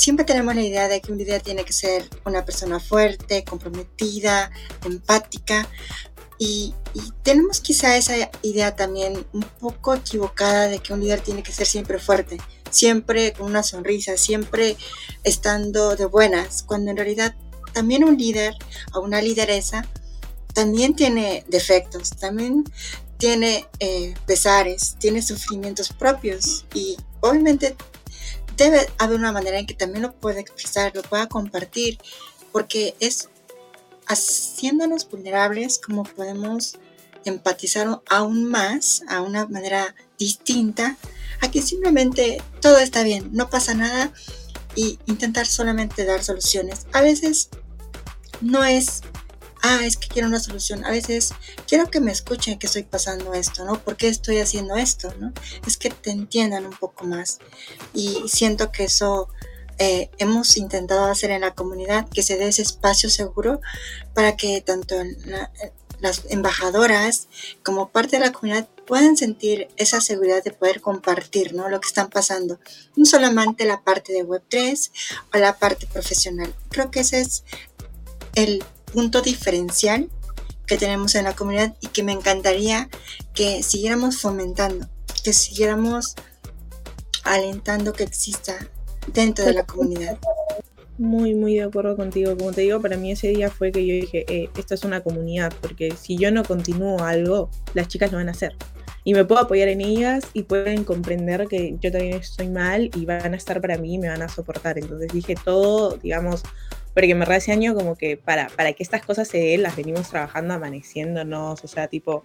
siempre 0.00 0.24
tenemos 0.24 0.54
la 0.54 0.62
idea 0.62 0.88
de 0.88 1.00
que 1.00 1.12
un 1.12 1.18
líder 1.18 1.42
tiene 1.42 1.64
que 1.64 1.74
ser 1.74 2.08
una 2.24 2.44
persona 2.44 2.80
fuerte, 2.80 3.44
comprometida, 3.44 4.50
empática. 4.84 5.68
Y, 6.38 6.74
tenemos 7.22 7.60
quizá 7.60 7.96
esa 7.96 8.14
idea 8.42 8.74
también 8.74 9.24
un 9.32 9.42
poco 9.60 9.94
equivocada 9.94 10.66
de 10.66 10.80
que 10.80 10.92
un 10.92 11.00
líder 11.00 11.20
tiene 11.20 11.44
que 11.44 11.52
ser 11.52 11.66
siempre 11.66 11.98
fuerte, 12.00 12.38
siempre 12.70 13.32
con 13.34 13.46
una 13.46 13.62
sonrisa, 13.62 14.16
siempre 14.16 14.76
estando 15.22 15.94
de 15.94 16.06
buenas, 16.06 16.64
cuando 16.64 16.90
en 16.90 16.96
realidad 16.96 17.36
también 17.72 18.02
un 18.02 18.16
líder 18.16 18.56
o 18.94 19.00
una 19.00 19.22
lideresa 19.22 19.86
también 20.52 20.96
tiene 20.96 21.44
defectos, 21.46 22.10
también 22.10 22.64
tiene 23.18 23.66
eh, 23.78 24.14
pesares, 24.26 24.96
tiene 24.98 25.22
sufrimientos 25.22 25.90
propios 25.92 26.64
y 26.74 26.96
obviamente 27.20 27.76
debe 28.60 28.86
haber 28.98 29.18
una 29.18 29.32
manera 29.32 29.58
en 29.58 29.66
que 29.66 29.72
también 29.72 30.02
lo 30.02 30.12
pueda 30.12 30.38
expresar, 30.38 30.92
lo 30.94 31.02
pueda 31.02 31.28
compartir, 31.28 31.98
porque 32.52 32.94
es 33.00 33.30
haciéndonos 34.06 35.08
vulnerables 35.08 35.78
como 35.78 36.04
podemos 36.04 36.78
empatizar 37.24 38.02
aún 38.08 38.44
más, 38.44 39.02
a 39.08 39.22
una 39.22 39.46
manera 39.46 39.94
distinta, 40.18 40.98
a 41.40 41.50
que 41.50 41.62
simplemente 41.62 42.42
todo 42.60 42.78
está 42.78 43.02
bien, 43.02 43.30
no 43.32 43.48
pasa 43.48 43.72
nada 43.72 44.12
y 44.74 44.98
intentar 45.06 45.46
solamente 45.46 46.04
dar 46.04 46.22
soluciones. 46.22 46.86
A 46.92 47.00
veces 47.00 47.48
no 48.42 48.62
es 48.62 49.00
ah, 49.62 49.80
es 49.84 49.96
que 49.96 50.08
quiero 50.08 50.28
una 50.28 50.40
solución. 50.40 50.84
A 50.84 50.90
veces 50.90 51.32
quiero 51.66 51.90
que 51.90 52.00
me 52.00 52.12
escuchen 52.12 52.58
que 52.58 52.66
estoy 52.66 52.82
pasando 52.82 53.34
esto, 53.34 53.64
¿no? 53.64 53.82
¿Por 53.82 53.96
qué 53.96 54.08
estoy 54.08 54.38
haciendo 54.38 54.76
esto, 54.76 55.12
¿no? 55.18 55.32
Es 55.66 55.76
que 55.76 55.90
te 55.90 56.10
entiendan 56.10 56.66
un 56.66 56.76
poco 56.76 57.04
más. 57.04 57.38
Y 57.94 58.22
siento 58.28 58.72
que 58.72 58.84
eso 58.84 59.28
eh, 59.78 60.10
hemos 60.18 60.58
intentado 60.58 61.06
hacer 61.06 61.30
en 61.30 61.40
la 61.40 61.54
comunidad, 61.54 62.06
que 62.08 62.22
se 62.22 62.36
dé 62.36 62.48
ese 62.48 62.60
espacio 62.60 63.08
seguro 63.08 63.62
para 64.14 64.36
que 64.36 64.60
tanto 64.60 64.96
las 66.00 66.22
embajadoras 66.28 67.28
como 67.62 67.88
parte 67.90 68.18
de 68.18 68.26
la 68.26 68.32
comunidad 68.32 68.68
puedan 68.86 69.16
sentir 69.16 69.68
esa 69.76 70.00
seguridad 70.00 70.42
de 70.42 70.50
poder 70.50 70.82
compartir 70.82 71.54
¿no? 71.54 71.68
lo 71.68 71.80
que 71.80 71.88
están 71.88 72.10
pasando. 72.10 72.58
No 72.96 73.06
solamente 73.06 73.64
la 73.64 73.82
parte 73.82 74.12
de 74.12 74.26
Web3 74.26 74.90
o 75.32 75.38
la 75.38 75.56
parte 75.56 75.86
profesional. 75.86 76.54
Creo 76.70 76.90
que 76.90 77.00
ese 77.00 77.20
es 77.20 77.44
el 78.34 78.62
punto 78.92 79.22
diferencial 79.22 80.08
que 80.66 80.76
tenemos 80.76 81.14
en 81.14 81.24
la 81.24 81.34
comunidad 81.34 81.74
y 81.80 81.88
que 81.88 82.02
me 82.02 82.12
encantaría 82.12 82.88
que 83.34 83.62
siguiéramos 83.62 84.18
fomentando, 84.20 84.88
que 85.24 85.32
siguiéramos 85.32 86.14
alentando 87.24 87.92
que 87.92 88.04
exista 88.04 88.56
dentro 89.12 89.44
de 89.44 89.54
la 89.54 89.64
comunidad. 89.64 90.18
Muy, 90.98 91.34
muy 91.34 91.54
de 91.54 91.62
acuerdo 91.62 91.96
contigo. 91.96 92.36
Como 92.36 92.52
te 92.52 92.60
digo, 92.60 92.80
para 92.80 92.96
mí 92.96 93.10
ese 93.10 93.28
día 93.28 93.50
fue 93.50 93.72
que 93.72 93.86
yo 93.86 93.94
dije, 93.94 94.24
eh, 94.28 94.50
esto 94.56 94.74
es 94.74 94.84
una 94.84 95.00
comunidad, 95.00 95.52
porque 95.60 95.92
si 95.98 96.16
yo 96.16 96.30
no 96.30 96.44
continúo 96.44 97.02
algo, 97.02 97.50
las 97.74 97.88
chicas 97.88 98.12
lo 98.12 98.18
van 98.18 98.28
a 98.28 98.32
hacer. 98.32 98.54
Y 99.02 99.14
me 99.14 99.24
puedo 99.24 99.40
apoyar 99.40 99.68
en 99.68 99.80
ellas 99.80 100.26
y 100.34 100.42
pueden 100.42 100.84
comprender 100.84 101.48
que 101.48 101.76
yo 101.80 101.90
también 101.90 102.18
estoy 102.18 102.48
mal 102.48 102.90
y 102.94 103.06
van 103.06 103.32
a 103.32 103.36
estar 103.36 103.60
para 103.62 103.78
mí 103.78 103.94
y 103.94 103.98
me 103.98 104.08
van 104.08 104.20
a 104.20 104.28
soportar. 104.28 104.78
Entonces 104.78 105.10
dije 105.12 105.34
todo, 105.42 105.96
digamos, 105.96 106.42
porque 106.94 107.14
me 107.14 107.24
ese 107.36 107.52
año 107.52 107.74
como 107.74 107.96
que 107.96 108.16
para, 108.16 108.48
para 108.48 108.72
que 108.72 108.82
estas 108.82 109.04
cosas 109.04 109.28
se 109.28 109.38
den, 109.38 109.62
las 109.62 109.76
venimos 109.76 110.10
trabajando, 110.10 110.54
amaneciéndonos, 110.54 111.62
o 111.62 111.68
sea, 111.68 111.88
tipo, 111.88 112.24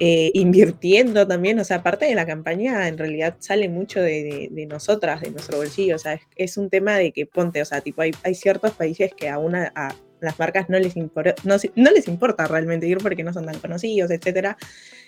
eh, 0.00 0.30
invirtiendo 0.34 1.26
también, 1.26 1.58
o 1.58 1.64
sea, 1.64 1.78
aparte 1.78 2.06
de 2.06 2.14
la 2.14 2.24
campaña, 2.24 2.86
en 2.88 2.96
realidad 2.98 3.36
sale 3.40 3.68
mucho 3.68 4.00
de, 4.00 4.48
de, 4.50 4.66
nosotras, 4.66 5.20
de 5.20 5.32
nuestro 5.32 5.58
bolsillo, 5.58 5.96
o 5.96 5.98
sea, 5.98 6.20
es, 6.36 6.56
un 6.56 6.70
tema 6.70 6.96
de 6.96 7.12
que 7.12 7.26
ponte, 7.26 7.60
o 7.60 7.64
sea, 7.64 7.80
tipo, 7.80 8.02
hay, 8.02 8.12
hay 8.22 8.34
ciertos 8.34 8.72
países 8.72 9.12
que 9.12 9.28
a, 9.28 9.36
a 9.36 9.94
las 10.20 10.38
marcas 10.38 10.68
no 10.68 10.78
les, 10.78 10.96
importa, 10.96 11.34
no, 11.44 11.56
no, 11.74 11.90
les 11.90 12.08
importa 12.08 12.46
realmente 12.46 12.86
ir 12.86 12.98
porque 12.98 13.24
no 13.24 13.32
son 13.32 13.46
tan 13.46 13.58
conocidos, 13.58 14.10
etcétera. 14.10 14.56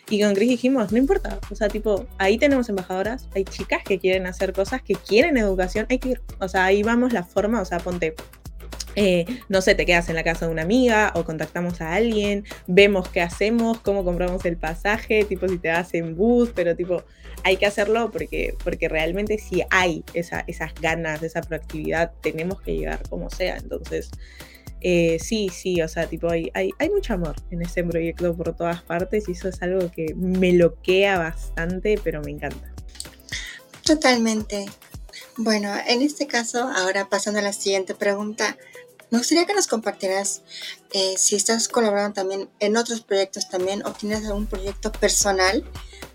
Y 0.09 0.23
con 0.23 0.35
Chris 0.35 0.49
dijimos, 0.49 0.93
no 0.93 0.99
importa, 0.99 1.39
o 1.51 1.55
sea, 1.55 1.69
tipo, 1.69 2.07
ahí 2.19 2.39
tenemos 2.39 2.69
embajadoras, 2.69 3.29
hay 3.35 3.45
chicas 3.45 3.83
que 3.85 3.99
quieren 3.99 4.27
hacer 4.27 4.53
cosas, 4.53 4.83
que 4.83 4.95
quieren 4.95 5.37
educación, 5.37 5.87
hay 5.89 5.99
que 5.99 6.11
ir, 6.11 6.21
o 6.41 6.49
sea, 6.49 6.65
ahí 6.65 6.83
vamos 6.83 7.13
la 7.13 7.23
forma, 7.23 7.61
o 7.61 7.65
sea, 7.65 7.79
ponte, 7.79 8.15
eh, 8.97 9.25
no 9.49 9.61
sé, 9.61 9.75
te 9.75 9.87
quedas 9.87 10.09
en 10.09 10.17
la 10.17 10.25
casa 10.25 10.47
de 10.47 10.53
una 10.53 10.63
amiga 10.63 11.13
o 11.15 11.25
contactamos 11.25 11.81
a 11.81 11.95
alguien, 11.95 12.45
vemos 12.67 13.09
qué 13.09 13.21
hacemos, 13.21 13.81
cómo 13.81 14.05
compramos 14.05 14.45
el 14.45 14.57
pasaje, 14.57 15.25
tipo 15.25 15.49
si 15.49 15.59
te 15.59 15.69
vas 15.69 15.95
en 15.95 16.17
bus, 16.17 16.51
pero 16.55 16.75
tipo, 16.77 17.05
hay 17.45 17.57
que 17.57 17.67
hacerlo 17.67 18.11
porque, 18.11 18.55
porque 18.63 18.89
realmente 18.89 19.39
si 19.39 19.63
hay 19.71 20.05
esa, 20.15 20.45
esas 20.47 20.75
ganas, 20.75 21.23
esa 21.23 21.41
proactividad, 21.41 22.13
tenemos 22.21 22.61
que 22.61 22.77
llegar 22.77 23.09
como 23.09 23.31
sea. 23.31 23.57
Entonces, 23.57 24.11
eh, 24.81 25.19
sí, 25.21 25.51
sí, 25.51 25.83
o 25.83 25.89
sea, 25.89 26.07
tipo, 26.07 26.31
hay, 26.31 26.51
hay, 26.55 26.71
hay, 26.79 26.91
mucho 26.91 27.15
amor 27.15 27.37
en 27.51 27.63
este 27.63 27.85
proyecto 27.85 28.35
por 28.35 28.57
todas 28.57 28.83
partes 28.83 29.29
y 29.29 29.33
eso 29.33 29.49
es 29.49 29.61
algo 29.63 29.91
que 29.91 30.15
me 30.15 30.53
loquea 30.53 31.19
bastante, 31.19 31.99
pero 32.03 32.23
me 32.23 32.31
encanta. 32.31 32.73
Totalmente. 33.85 34.67
Bueno, 35.37 35.73
en 35.87 36.03
este 36.03 36.27
caso, 36.27 36.63
ahora 36.63 37.09
pasando 37.09 37.41
a 37.41 37.43
la 37.43 37.53
siguiente 37.53 37.95
pregunta, 37.95 38.57
me 39.11 39.19
gustaría 39.19 39.47
que 39.47 39.55
nos 39.55 39.67
compartieras 39.67 40.43
eh, 40.93 41.15
si 41.17 41.37
estás 41.37 41.69
colaborando 41.69 42.15
también 42.15 42.49
en 42.61 42.77
otros 42.77 43.01
proyectos 43.01 43.49
también 43.49 43.85
o 43.85 43.93
tienes 43.93 44.25
algún 44.27 44.47
proyecto 44.47 44.93
personal 44.93 45.65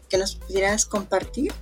que 0.10 0.18
nos 0.18 0.36
pudieras 0.36 0.86
compartir. 0.86 1.54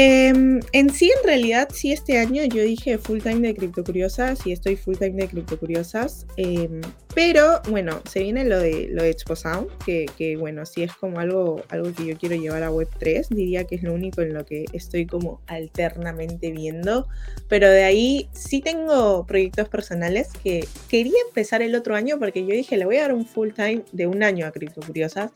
Em, 0.00 0.60
en 0.70 0.90
sí, 0.90 1.10
en 1.10 1.26
realidad, 1.26 1.70
sí, 1.74 1.90
este 1.90 2.18
año 2.18 2.44
yo 2.44 2.62
dije 2.62 2.98
full 2.98 3.18
time 3.18 3.48
de 3.48 3.52
Criptocuriosas 3.52 4.46
y 4.46 4.52
estoy 4.52 4.76
full 4.76 4.94
time 4.96 5.14
de 5.22 5.26
Criptocuriosas. 5.26 6.24
Eh, 6.36 6.68
pero 7.16 7.60
bueno, 7.68 8.00
se 8.08 8.20
viene 8.20 8.44
lo 8.44 8.60
de, 8.60 8.86
lo 8.92 9.02
de 9.02 9.10
Expo 9.10 9.34
Sound, 9.34 9.66
que, 9.84 10.36
bueno, 10.38 10.64
sí 10.66 10.84
es 10.84 10.92
como 10.92 11.18
algo, 11.18 11.64
algo 11.68 11.92
que 11.92 12.06
yo 12.06 12.16
quiero 12.16 12.36
llevar 12.36 12.62
a 12.62 12.70
Web3. 12.70 13.26
Diría 13.30 13.64
que 13.64 13.74
es 13.74 13.82
lo 13.82 13.92
único 13.92 14.22
en 14.22 14.34
lo 14.34 14.46
que 14.46 14.66
estoy 14.72 15.04
como 15.04 15.40
alternamente 15.48 16.52
viendo. 16.52 17.08
Pero 17.48 17.68
de 17.68 17.82
ahí 17.82 18.28
sí 18.32 18.60
tengo 18.60 19.26
proyectos 19.26 19.68
personales 19.68 20.28
que 20.44 20.64
quería 20.88 21.18
empezar 21.26 21.60
el 21.60 21.74
otro 21.74 21.96
año 21.96 22.20
porque 22.20 22.46
yo 22.46 22.54
dije, 22.54 22.76
le 22.76 22.84
voy 22.84 22.98
a 22.98 23.02
dar 23.02 23.14
un 23.14 23.26
full 23.26 23.50
time 23.50 23.82
de 23.90 24.06
un 24.06 24.22
año 24.22 24.46
a 24.46 24.52
Criptocuriosas 24.52 25.32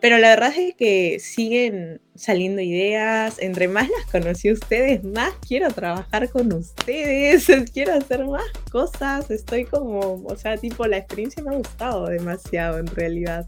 pero 0.00 0.18
la 0.18 0.28
verdad 0.30 0.52
es 0.56 0.74
que 0.74 1.18
siguen 1.20 2.00
saliendo 2.14 2.60
ideas. 2.60 3.38
Entre 3.38 3.68
más 3.68 3.88
las 3.88 4.10
conocí 4.10 4.48
a 4.48 4.52
ustedes, 4.52 5.02
más 5.04 5.32
quiero 5.46 5.68
trabajar 5.70 6.28
con 6.30 6.52
ustedes. 6.52 7.46
Quiero 7.72 7.94
hacer 7.94 8.26
más 8.26 8.44
cosas. 8.70 9.30
Estoy 9.30 9.64
como, 9.64 10.22
o 10.24 10.36
sea, 10.36 10.56
tipo, 10.56 10.86
la 10.86 10.98
experiencia 10.98 11.42
me 11.42 11.54
ha 11.54 11.58
gustado 11.58 12.06
demasiado 12.06 12.78
en 12.78 12.86
realidad. 12.86 13.46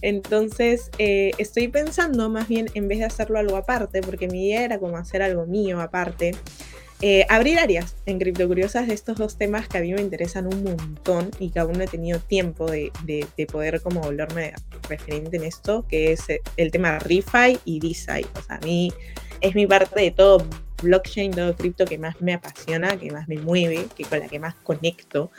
Entonces, 0.00 0.90
eh, 0.98 1.32
estoy 1.38 1.68
pensando 1.68 2.28
más 2.28 2.48
bien 2.48 2.68
en 2.74 2.88
vez 2.88 2.98
de 2.98 3.06
hacerlo 3.06 3.38
algo 3.38 3.56
aparte, 3.56 4.00
porque 4.00 4.28
mi 4.28 4.48
idea 4.48 4.64
era 4.64 4.78
como 4.78 4.96
hacer 4.96 5.22
algo 5.22 5.46
mío 5.46 5.80
aparte. 5.80 6.32
Eh, 7.00 7.24
abrir 7.28 7.60
áreas 7.60 7.94
en 8.06 8.18
Criptocuriosas 8.18 8.88
de 8.88 8.94
estos 8.94 9.18
dos 9.18 9.38
temas 9.38 9.68
que 9.68 9.78
a 9.78 9.80
mí 9.82 9.92
me 9.92 10.00
interesan 10.00 10.48
un 10.48 10.64
montón 10.64 11.30
y 11.38 11.50
que 11.50 11.60
aún 11.60 11.74
no 11.74 11.84
he 11.84 11.86
tenido 11.86 12.18
tiempo 12.18 12.68
de, 12.68 12.90
de, 13.04 13.46
poder 13.46 13.80
como 13.82 14.00
volverme 14.00 14.52
referente 14.88 15.36
en 15.36 15.44
esto, 15.44 15.86
que 15.88 16.12
es 16.12 16.28
eh, 16.28 16.42
el 16.56 16.72
tema 16.72 16.98
ReFi 16.98 17.60
y 17.64 17.78
DeFi. 17.78 18.26
O 18.34 18.42
sea, 18.42 18.56
a 18.56 18.60
mí 18.60 18.92
es 19.40 19.54
mi 19.54 19.66
parte 19.68 20.00
de 20.00 20.10
todo 20.10 20.44
blockchain, 20.82 21.30
todo 21.30 21.54
cripto 21.54 21.84
que 21.84 21.98
más 21.98 22.20
me 22.20 22.34
apasiona, 22.34 22.96
que 22.96 23.12
más 23.12 23.28
me 23.28 23.36
mueve, 23.36 23.86
que 23.96 24.04
con 24.04 24.18
la 24.18 24.26
que 24.26 24.40
más 24.40 24.56
conecto. 24.56 25.30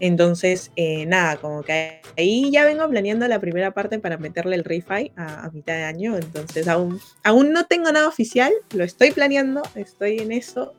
Entonces, 0.00 0.70
eh, 0.76 1.06
nada, 1.06 1.36
como 1.36 1.62
que 1.62 2.00
ahí 2.18 2.50
ya 2.50 2.64
vengo 2.64 2.88
planeando 2.88 3.26
la 3.28 3.40
primera 3.40 3.72
parte 3.72 3.98
para 3.98 4.18
meterle 4.18 4.56
el 4.56 4.64
ReFi 4.64 5.12
a, 5.16 5.50
mitad 5.52 5.74
de 5.74 5.84
año. 5.84 6.16
Entonces, 6.16 6.68
aún, 6.68 7.00
aún 7.24 7.52
no 7.52 7.66
tengo 7.66 7.90
nada 7.90 8.08
oficial, 8.08 8.52
lo 8.74 8.84
estoy 8.84 9.12
planeando, 9.12 9.62
estoy 9.74 10.18
en 10.18 10.32
eso. 10.32 10.74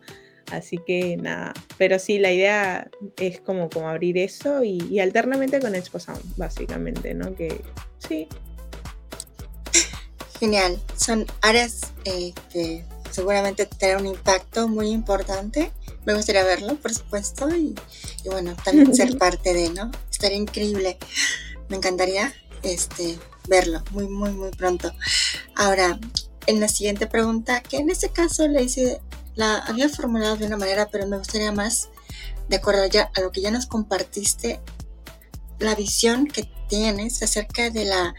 Así 0.52 0.78
que 0.78 1.18
nada, 1.18 1.54
pero 1.78 2.00
sí, 2.00 2.20
la 2.20 2.32
idea 2.32 2.90
es 3.18 3.42
como, 3.42 3.70
como 3.70 3.90
abrir 3.90 4.18
eso 4.18 4.64
y, 4.64 5.00
alternamente 5.00 5.60
con 5.60 5.76
Expo 5.76 6.00
básicamente, 6.38 7.14
¿no? 7.14 7.36
Que 7.36 7.62
sí. 8.00 8.30
Genial, 10.40 10.80
son 10.96 11.26
áreas 11.42 11.82
eh, 12.06 12.32
que 12.54 12.86
seguramente 13.12 13.66
tendrán 13.66 14.02
un 14.06 14.16
impacto 14.16 14.68
muy 14.68 14.90
importante. 14.90 15.72
Me 16.08 16.16
gustaría 16.16 16.46
verlo, 16.46 16.78
por 16.78 16.94
supuesto, 16.94 17.54
y, 17.54 17.76
y 18.24 18.30
bueno, 18.30 18.56
también 18.64 18.96
ser 18.96 19.18
parte 19.20 19.54
de, 19.54 19.70
¿no? 19.72 19.92
Estaría 20.10 20.38
increíble. 20.38 20.98
Me 21.68 21.76
encantaría 21.76 22.34
este, 22.64 23.20
verlo 23.50 23.84
muy, 23.92 24.08
muy, 24.08 24.32
muy 24.32 24.52
pronto. 24.52 24.94
Ahora, 25.54 26.00
en 26.46 26.62
la 26.62 26.70
siguiente 26.70 27.08
pregunta, 27.08 27.62
que 27.62 27.76
en 27.76 27.90
este 27.90 28.10
caso 28.10 28.48
le 28.48 28.64
hice 28.64 29.02
la 29.36 29.58
había 29.58 29.90
formulado 29.90 30.38
de 30.38 30.46
una 30.46 30.56
manera, 30.56 30.88
pero 30.90 31.08
me 31.08 31.18
gustaría 31.18 31.52
más, 31.52 31.90
de 32.48 32.56
acuerdo 32.56 32.86
ya 32.86 33.12
a 33.14 33.20
lo 33.20 33.34
que 33.34 33.42
ya 33.42 33.52
nos 33.52 33.66
compartiste, 33.66 34.62
la 35.60 35.76
visión 35.76 36.26
que 36.26 36.50
tienes 36.70 37.22
acerca 37.22 37.70
de 37.70 37.84
la 37.84 38.16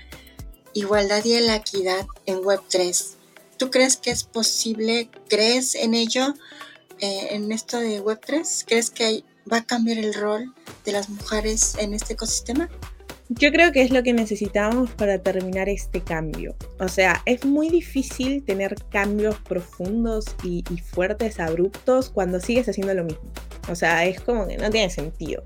igualdad 0.74 1.24
y 1.24 1.40
la 1.40 1.56
equidad 1.56 2.06
en 2.26 2.42
Web3. 2.42 3.14
¿Tú 3.56 3.70
crees 3.70 3.96
que 3.96 4.10
es 4.10 4.24
posible? 4.24 5.10
¿Crees 5.30 5.74
en 5.74 5.94
ello? 5.94 6.34
Eh, 7.00 7.28
en 7.30 7.52
esto 7.52 7.78
de 7.78 8.02
Web3? 8.02 8.64
¿Crees 8.66 8.90
que 8.90 9.24
va 9.50 9.58
a 9.58 9.64
cambiar 9.64 9.98
el 9.98 10.14
rol 10.14 10.54
de 10.84 10.92
las 10.92 11.08
mujeres 11.08 11.76
en 11.78 11.94
este 11.94 12.14
ecosistema? 12.14 12.68
Yo 13.30 13.52
creo 13.52 13.72
que 13.72 13.82
es 13.82 13.90
lo 13.90 14.02
que 14.02 14.14
necesitamos 14.14 14.90
para 14.92 15.18
terminar 15.18 15.68
este 15.68 16.00
cambio. 16.00 16.56
O 16.80 16.88
sea, 16.88 17.22
es 17.26 17.44
muy 17.44 17.68
difícil 17.68 18.42
tener 18.42 18.74
cambios 18.90 19.36
profundos 19.40 20.24
y, 20.42 20.64
y, 20.70 20.78
fuertes, 20.78 21.38
abruptos, 21.38 22.08
cuando 22.08 22.40
sigues 22.40 22.68
haciendo 22.68 22.94
lo 22.94 23.04
mismo. 23.04 23.30
O 23.68 23.74
sea, 23.74 24.06
es 24.06 24.20
como 24.20 24.48
que 24.48 24.56
no 24.56 24.70
tiene 24.70 24.88
sentido. 24.88 25.44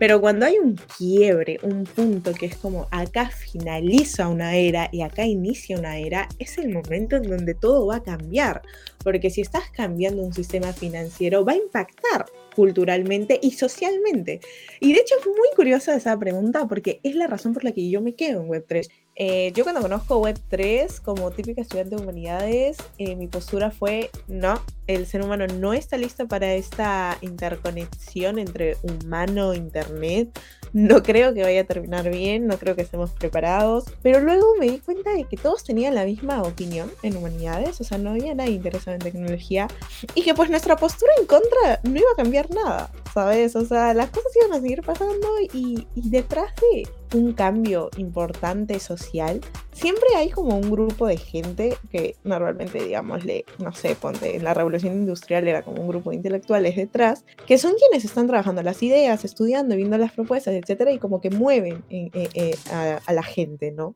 Pero 0.00 0.18
cuando 0.18 0.46
hay 0.46 0.58
un 0.58 0.80
quiebre, 0.96 1.58
un 1.62 1.84
punto 1.84 2.32
que 2.32 2.46
es 2.46 2.56
como 2.56 2.88
acá 2.90 3.28
finaliza 3.28 4.28
una 4.28 4.56
era 4.56 4.88
y 4.90 5.02
acá 5.02 5.26
inicia 5.26 5.78
una 5.78 5.98
era, 5.98 6.26
es 6.38 6.56
el 6.56 6.70
momento 6.70 7.16
en 7.16 7.24
donde 7.24 7.52
todo 7.52 7.86
va 7.86 7.96
a 7.96 8.02
cambiar. 8.02 8.62
Porque 9.04 9.28
si 9.28 9.42
estás 9.42 9.64
cambiando 9.70 10.22
un 10.22 10.32
sistema 10.32 10.72
financiero, 10.72 11.44
va 11.44 11.52
a 11.52 11.56
impactar 11.56 12.24
culturalmente 12.56 13.38
y 13.42 13.50
socialmente. 13.50 14.40
Y 14.80 14.94
de 14.94 15.00
hecho 15.00 15.16
es 15.20 15.26
muy 15.26 15.48
curiosa 15.54 15.94
esa 15.94 16.18
pregunta 16.18 16.66
porque 16.66 17.00
es 17.02 17.14
la 17.14 17.26
razón 17.26 17.52
por 17.52 17.64
la 17.64 17.72
que 17.72 17.90
yo 17.90 18.00
me 18.00 18.14
quedo 18.14 18.40
en 18.40 18.48
Web3. 18.48 18.88
Eh, 19.22 19.52
yo 19.54 19.64
cuando 19.64 19.82
conozco 19.82 20.18
Web3 20.18 21.02
como 21.02 21.30
típica 21.30 21.60
estudiante 21.60 21.94
de 21.94 22.00
humanidades, 22.00 22.78
eh, 22.96 23.16
mi 23.16 23.26
postura 23.26 23.70
fue, 23.70 24.10
no, 24.28 24.58
el 24.86 25.04
ser 25.04 25.20
humano 25.20 25.46
no 25.46 25.74
está 25.74 25.98
listo 25.98 26.26
para 26.26 26.54
esta 26.54 27.18
interconexión 27.20 28.38
entre 28.38 28.78
humano 28.82 29.52
e 29.52 29.58
Internet. 29.58 30.40
No 30.72 31.02
creo 31.02 31.34
que 31.34 31.42
vaya 31.42 31.60
a 31.60 31.64
terminar 31.64 32.08
bien, 32.08 32.46
no 32.46 32.56
creo 32.56 32.74
que 32.76 32.80
estemos 32.80 33.10
preparados. 33.10 33.84
Pero 34.00 34.20
luego 34.20 34.54
me 34.58 34.70
di 34.70 34.78
cuenta 34.78 35.10
de 35.10 35.24
que 35.24 35.36
todos 35.36 35.64
tenían 35.64 35.94
la 35.94 36.06
misma 36.06 36.40
opinión 36.42 36.90
en 37.02 37.14
humanidades, 37.14 37.78
o 37.82 37.84
sea, 37.84 37.98
no 37.98 38.12
había 38.12 38.34
nadie 38.34 38.52
interesado 38.52 38.94
en 38.94 39.02
tecnología. 39.02 39.68
Y 40.14 40.22
que 40.22 40.32
pues 40.32 40.48
nuestra 40.48 40.76
postura 40.76 41.12
en 41.18 41.26
contra 41.26 41.78
no 41.82 41.98
iba 41.98 42.10
a 42.14 42.16
cambiar 42.16 42.48
nada, 42.48 42.90
¿sabes? 43.12 43.54
O 43.54 43.66
sea, 43.66 43.92
las 43.92 44.08
cosas 44.08 44.32
iban 44.34 44.58
a 44.58 44.62
seguir 44.62 44.80
pasando 44.80 45.28
y, 45.52 45.86
y 45.94 46.08
detrás 46.08 46.54
de 46.56 46.88
un 47.14 47.32
cambio 47.32 47.90
importante 47.96 48.78
social, 48.80 49.40
siempre 49.72 50.06
hay 50.16 50.30
como 50.30 50.56
un 50.56 50.70
grupo 50.70 51.06
de 51.06 51.16
gente 51.16 51.76
que 51.90 52.16
normalmente, 52.24 52.82
digámosle, 52.82 53.44
no 53.58 53.72
sé, 53.72 53.94
ponte, 53.94 54.36
en 54.36 54.44
la 54.44 54.54
revolución 54.54 54.94
industrial 54.94 55.48
era 55.48 55.62
como 55.62 55.82
un 55.82 55.88
grupo 55.88 56.10
de 56.10 56.16
intelectuales 56.16 56.76
detrás, 56.76 57.24
que 57.46 57.58
son 57.58 57.72
quienes 57.74 58.04
están 58.04 58.26
trabajando 58.26 58.62
las 58.62 58.82
ideas, 58.82 59.24
estudiando, 59.24 59.76
viendo 59.76 59.98
las 59.98 60.12
propuestas, 60.12 60.54
etcétera, 60.54 60.92
y 60.92 60.98
como 60.98 61.20
que 61.20 61.30
mueven 61.30 61.82
eh, 61.90 62.10
eh, 62.12 62.54
a, 62.70 63.00
a, 63.04 63.12
la 63.12 63.22
gente, 63.22 63.72
¿no? 63.72 63.94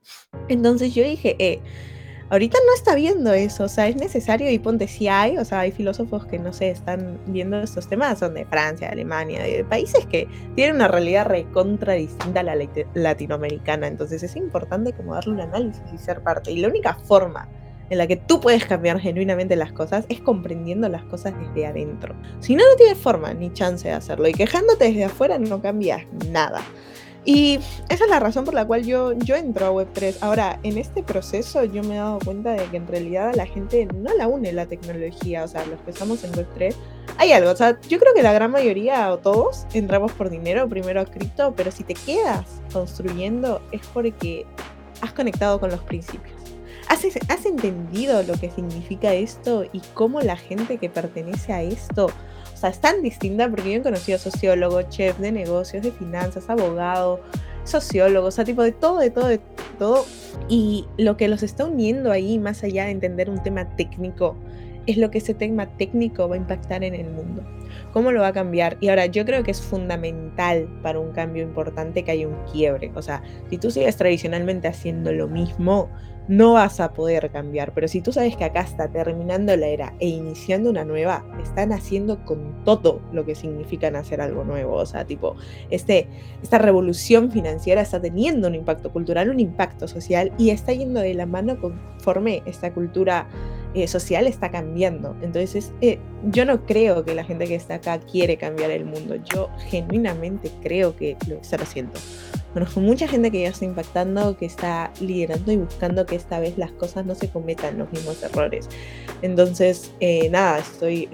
Entonces 0.49 0.95
yo 0.95 1.05
dije, 1.05 1.37
eh, 1.39 1.61
ahorita 2.35 2.59
no 2.67 2.75
está 2.75 2.95
viendo 2.95 3.33
eso, 3.33 3.65
o 3.65 3.69
sea, 3.69 3.89
es 3.89 3.97
necesario 3.97 4.51
y 4.51 4.59
ponte 4.59 4.89
si 4.89 5.09
hay, 5.09 5.39
o 5.39 5.45
sea, 5.45 5.61
hay 5.61 5.73
filósofos 5.73 6.27
que 6.27 6.39
no 6.39 6.53
sé, 6.53 6.71
están 6.71 7.19
viendo 7.27 7.61
estos 7.61 7.89
temas, 7.89 8.19
son 8.19 8.35
de 8.35 8.45
Francia, 8.45 8.91
Alemania, 8.91 9.43
de 9.43 9.65
países 9.65 10.05
que 10.07 10.29
tienen 10.55 10.77
una 10.77 10.89
realidad 10.89 11.27
recontra 11.27 11.95
distinta 11.95 12.41
a 12.41 12.43
la 12.43 12.57
latinoamericana, 12.95 13.87
entonces 13.87 14.23
es 14.23 14.37
importante 14.37 14.93
como 14.93 15.15
darle 15.15 15.33
un 15.33 15.41
análisis 15.41 15.83
y 15.93 15.99
ser 15.99 16.23
parte. 16.23 16.51
Y 16.51 16.59
la 16.59 16.69
única 16.69 16.95
forma 16.95 17.49
en 17.91 17.99
la 17.99 18.07
que 18.07 18.17
tú 18.17 18.41
puedes 18.41 18.65
cambiar 18.65 18.99
genuinamente 18.99 19.57
las 19.57 19.73
cosas 19.73 20.05
es 20.09 20.21
comprendiendo 20.21 20.89
las 20.89 21.05
cosas 21.05 21.35
desde 21.39 21.67
adentro. 21.67 22.15
Si 22.41 22.57
no, 22.57 22.65
no 22.69 22.77
tienes 22.77 22.99
forma 22.99 23.33
ni 23.35 23.53
chance 23.53 23.87
de 23.87 23.95
hacerlo 23.95 24.27
y 24.27 24.33
quejándote 24.33 24.87
desde 24.87 25.05
afuera 25.05 25.39
no 25.39 25.63
cambias 25.63 26.03
nada. 26.31 26.63
Y 27.25 27.59
esa 27.89 28.05
es 28.05 28.11
la 28.11 28.21
razón 28.21 28.45
por 28.45 28.55
la 28.55 28.67
cual 28.67 28.85
yo, 28.85 29.13
yo 29.13 29.37
entro 29.37 29.67
a 29.67 29.73
Web3. 29.73 30.19
Ahora, 30.21 30.59
en 30.63 30.77
este 30.77 31.03
proceso 31.03 31.65
yo 31.65 31.83
me 31.83 31.95
he 31.95 31.99
dado 31.99 32.19
cuenta 32.19 32.53
de 32.53 32.65
que 32.67 32.77
en 32.77 32.87
realidad 32.87 33.31
a 33.31 33.33
la 33.33 33.47
gente 33.47 33.87
no 33.87 34.13
la 34.15 34.29
une 34.29 34.53
la 34.53 34.67
tecnología, 34.67 35.45
o 35.45 35.49
sea, 35.49 35.65
los 35.67 35.81
que 35.81 35.91
estamos 35.91 36.23
en 36.25 36.33
Web3, 36.33 36.75
hay 37.17 37.33
algo, 37.33 37.51
o 37.51 37.57
sea, 37.57 37.79
yo 37.89 37.99
creo 37.99 38.13
que 38.15 38.23
la 38.23 38.33
gran 38.33 38.51
mayoría 38.51 39.11
o 39.13 39.19
todos 39.19 39.67
entramos 39.73 40.13
por 40.13 40.31
dinero, 40.31 40.69
primero 40.69 41.01
a 41.01 41.05
cripto, 41.05 41.55
pero 41.57 41.71
si 41.71 41.85
te 41.85 41.95
quedas 41.95 42.61
construyendo 42.73 43.63
es 43.73 43.87
porque 43.93 44.47
has 45.01 45.13
conectado 45.13 45.61
con 45.61 45.71
los 45.71 45.81
principios. 45.81 46.35
¿Has, 46.89 47.05
¿Has 47.29 47.47
entendido 47.47 48.23
lo 48.23 48.35
que 48.35 48.51
significa 48.51 49.15
esto 49.15 49.65
y 49.73 49.81
cómo 49.95 50.21
la 50.21 50.37
gente 50.37 50.77
que 50.77 50.91
pertenece 50.91 51.53
a 51.53 51.63
esto 51.63 52.09
sea, 52.65 52.71
es 52.71 52.81
tan 52.81 53.03
distinta 53.03 53.49
porque 53.49 53.73
yo 53.73 53.79
he 53.81 53.83
conocido 53.83 54.19
sociólogos, 54.19 54.89
chefs 54.89 55.21
de 55.21 55.33
negocios, 55.33 55.83
de 55.83 55.93
finanzas, 55.93 56.49
abogados, 56.49 57.21
sociólogos, 57.65 58.29
o 58.29 58.37
sea, 58.37 58.45
tipo 58.45 58.63
de 58.63 58.73
todo, 58.73 58.99
de 58.99 59.11
todo, 59.11 59.29
de 59.29 59.41
todo. 59.79 60.07
Y 60.49 60.87
lo 60.97 61.17
que 61.17 61.29
los 61.29 61.43
está 61.43 61.67
uniendo 61.67 62.11
ahí, 62.11 62.39
más 62.39 62.63
allá 62.65 62.87
de 62.87 62.93
entender 62.93 63.29
un 63.29 63.43
tema 63.43 63.77
técnico, 63.77 64.37
es 64.87 64.97
lo 64.97 65.11
que 65.11 65.19
ese 65.19 65.35
tema 65.35 65.67
técnico 65.77 66.29
va 66.29 66.35
a 66.35 66.39
impactar 66.39 66.85
en 66.85 66.95
el 66.95 67.11
mundo. 67.11 67.43
¿Cómo 67.93 68.13
lo 68.13 68.21
va 68.21 68.29
a 68.29 68.33
cambiar? 68.33 68.77
Y 68.81 68.89
ahora 68.89 69.07
yo 69.07 69.25
creo 69.25 69.45
que 69.45 69.51
es 69.51 69.61
fundamental 69.61 70.69
para 70.83 70.99
un 70.99 71.13
cambio 71.13 71.43
importante 71.43 72.03
que 72.03 72.11
haya 72.11 72.29
un 72.29 72.37
quiebre. 72.53 72.91
O 72.95 73.03
sea, 73.03 73.23
si 73.51 73.57
tú 73.57 73.71
sigues 73.71 73.97
tradicionalmente 73.97 74.69
haciendo 74.69 75.13
lo 75.13 75.29
mismo, 75.29 75.89
no 76.29 76.55
vas 76.55 76.81
a 76.81 76.93
poder 76.93 77.31
cambiar. 77.31 77.73
Pero 77.73 77.89
si 77.89 78.01
tú 78.01 78.13
sabes 78.13 78.37
que 78.37 78.45
acá 78.45 78.61
está 78.61 78.89
terminando 78.89 79.57
la 79.57 79.67
era 79.67 79.95
e 80.01 80.09
iniciando 80.09 80.71
una 80.71 80.85
nueva, 80.85 81.25
están 81.43 81.73
haciendo 81.73 82.25
con 82.25 82.65
todo 82.65 83.01
lo 83.13 83.25
que 83.25 83.35
significa 83.35 83.89
hacer 83.89 84.21
algo 84.21 84.45
nuevo. 84.45 84.75
O 84.75 84.87
sea, 84.87 85.05
tipo, 85.05 85.37
este, 85.71 86.09
esta 86.43 86.59
revolución 86.59 87.31
financiera 87.31 87.83
está 87.83 88.01
teniendo 88.01 88.49
un 88.49 88.55
impacto 88.55 88.91
cultural, 88.91 89.31
un 89.31 89.41
impacto 89.41 89.89
social 89.89 90.33
y 90.39 90.51
está 90.51 90.73
yendo 90.73 91.01
de 91.01 91.15
la 91.15 91.27
mano 91.27 91.61
conforme 91.61 92.43
esta 92.47 92.73
cultura 92.73 93.27
eh, 93.75 93.89
social 93.89 94.27
está 94.27 94.51
cambiando. 94.51 95.17
Entonces, 95.21 95.73
eh, 95.81 95.99
yo 96.31 96.45
no 96.45 96.65
creo 96.65 97.05
que 97.05 97.15
la 97.15 97.25
gente 97.25 97.47
que 97.47 97.57
está 97.57 97.75
acá 97.75 97.99
quiere 97.99 98.37
cambiar 98.37 98.71
el 98.71 98.85
mundo. 98.85 99.17
Yo 99.17 99.51
genuinamente 99.69 100.51
creo 100.63 100.97
que 100.97 101.17
lo 101.29 101.37
está 101.37 101.57
haciendo. 101.57 101.93
Conozco 102.53 102.81
mucha 102.81 103.09
gente 103.09 103.33
que 103.33 103.43
ya 103.43 103.49
está 103.49 103.65
impactando, 103.65 104.37
que 104.37 104.47
está 104.47 104.93
liderando 105.01 105.51
y 105.51 105.57
buscando 105.57 106.07
que 106.07 106.15
esta 106.15 106.39
vez 106.39 106.57
las 106.57 106.71
cosas 106.71 107.05
no 107.05 107.17
se 107.17 107.29
cometan 107.29 107.79
los 107.79 107.91
mismos 107.91 108.23
errores. 108.23 108.69
Entonces, 109.23 109.91
eh, 109.99 110.29
nada, 110.31 110.59
estoy, 110.61 111.09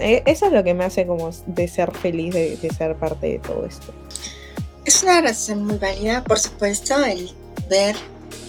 Eso 0.00 0.46
es 0.46 0.52
lo 0.52 0.64
que 0.64 0.74
me 0.74 0.84
hace 0.84 1.06
como 1.06 1.30
de 1.46 1.68
ser 1.68 1.92
feliz 1.92 2.34
de, 2.34 2.56
de 2.56 2.70
ser 2.70 2.96
parte 2.96 3.28
de 3.28 3.38
todo 3.38 3.64
esto. 3.66 3.94
Es 4.84 5.04
una 5.04 5.20
razón 5.20 5.64
muy 5.64 5.78
válida, 5.78 6.24
por 6.24 6.40
supuesto, 6.40 7.04
el 7.04 7.30
ver 7.68 7.94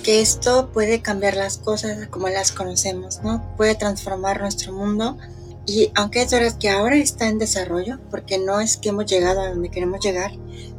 que 0.03 0.21
esto 0.21 0.69
puede 0.71 1.01
cambiar 1.01 1.35
las 1.35 1.57
cosas 1.57 2.07
como 2.07 2.29
las 2.29 2.51
conocemos, 2.51 3.21
¿no? 3.23 3.55
Puede 3.57 3.75
transformar 3.75 4.41
nuestro 4.41 4.73
mundo 4.73 5.17
y 5.65 5.91
aunque 5.95 6.21
es 6.21 6.31
verdad 6.31 6.57
que 6.57 6.69
ahora 6.69 6.95
está 6.95 7.27
en 7.27 7.37
desarrollo, 7.37 7.99
porque 8.09 8.39
no 8.39 8.59
es 8.59 8.77
que 8.77 8.89
hemos 8.89 9.05
llegado 9.05 9.41
a 9.41 9.49
donde 9.49 9.69
queremos 9.69 9.99
llegar, 10.03 10.31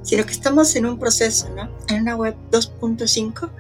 sino 0.03 0.27
que 0.27 0.33
estamos 0.33 0.75
en 0.75 0.87
un 0.87 0.99
proceso, 0.99 1.49
¿no? 1.51 1.71
En 1.89 2.03
una 2.03 2.17
web 2.17 2.35
2.5 2.51 3.51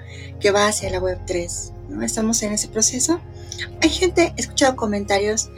que 0.41 0.51
va 0.51 0.67
hacia 0.67 0.91
la 0.91 0.99
web 0.99 1.19
3, 1.27 1.73
¿no? 1.91 2.03
Estamos 2.03 2.43
en 2.43 2.53
ese 2.53 2.69
proceso. 2.69 3.21
Hay 3.81 3.91
gente, 3.91 4.35
he 4.37 4.41
escuchado 4.41 4.75
comentarios 4.75 5.51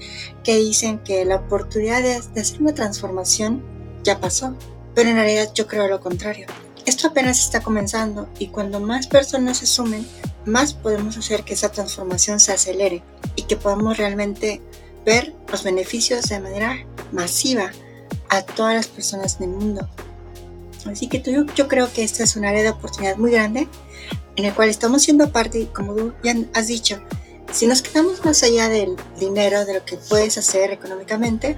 que 0.43 0.57
dicen 0.57 0.99
que 0.99 1.25
la 1.25 1.37
oportunidad 1.37 2.03
de, 2.03 2.21
de 2.35 2.41
hacer 2.41 2.61
una 2.61 2.75
transformación 2.75 3.65
ya 4.03 4.21
pasó, 4.21 4.55
pero 4.95 5.09
en 5.09 5.17
realidad 5.17 5.51
yo 5.55 5.67
creo 5.67 5.89
lo 5.89 6.01
contrario. 6.01 6.47
Esto 6.87 7.09
apenas 7.09 7.41
está 7.41 7.63
comenzando 7.63 8.29
y 8.39 8.49
cuando 8.49 8.79
más 8.79 9.07
personas 9.07 9.59
se 9.59 9.67
sumen, 9.67 10.07
más 10.45 10.75
podemos 10.75 11.17
hacer 11.17 11.43
que 11.43 11.55
esa 11.55 11.71
transformación 11.71 12.41
se 12.41 12.53
acelere 12.53 13.03
y 13.37 13.43
que 13.43 13.57
podamos 13.57 13.97
realmente 13.97 14.61
ver 15.07 15.35
los 15.51 15.63
beneficios 15.63 16.29
de 16.29 16.41
manera 16.41 16.85
masiva 17.11 17.71
a 18.29 18.43
todas 18.43 18.75
las 18.75 18.89
personas 18.89 19.39
del 19.39 19.51
mundo. 19.51 19.89
Así 20.85 21.09
que 21.09 21.23
yo, 21.23 21.47
yo 21.55 21.69
creo 21.69 21.91
que 21.91 22.05
esta 22.05 22.25
es 22.25 22.37
un 22.37 22.45
área 22.45 22.63
de 22.63 22.71
oportunidad 22.71 23.17
muy 23.17 23.31
grande 23.31 23.67
en 24.37 24.45
el 24.45 24.53
cual 24.53 24.69
estamos 24.69 25.03
siendo 25.03 25.31
parte 25.33 25.61
y 25.61 25.67
como 25.67 25.95
tú 25.95 26.13
ya 26.23 26.35
has 26.53 26.67
dicho, 26.67 27.01
si 27.51 27.67
nos 27.67 27.81
quedamos 27.81 28.23
más 28.27 28.43
allá 28.43 28.69
del 28.69 28.95
dinero, 29.19 29.65
de 29.65 29.75
lo 29.75 29.85
que 29.87 29.97
puedes 29.97 30.37
hacer 30.37 30.71
económicamente, 30.73 31.57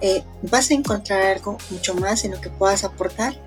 eh, 0.00 0.24
vas 0.42 0.70
a 0.70 0.74
encontrar 0.74 1.22
algo 1.22 1.58
mucho 1.70 1.94
más 1.94 2.24
en 2.24 2.32
lo 2.32 2.40
que 2.40 2.50
puedas 2.50 2.82
aportar 2.82 3.40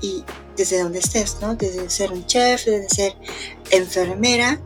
y 0.00 0.24
desde 0.56 0.82
donde 0.82 0.98
estés, 0.98 1.38
¿no? 1.40 1.56
Desde 1.56 1.88
ser 1.90 2.12
un 2.12 2.26
chef, 2.26 2.64
desde 2.64 2.88
ser 2.88 3.16
enfermera, 3.70 4.60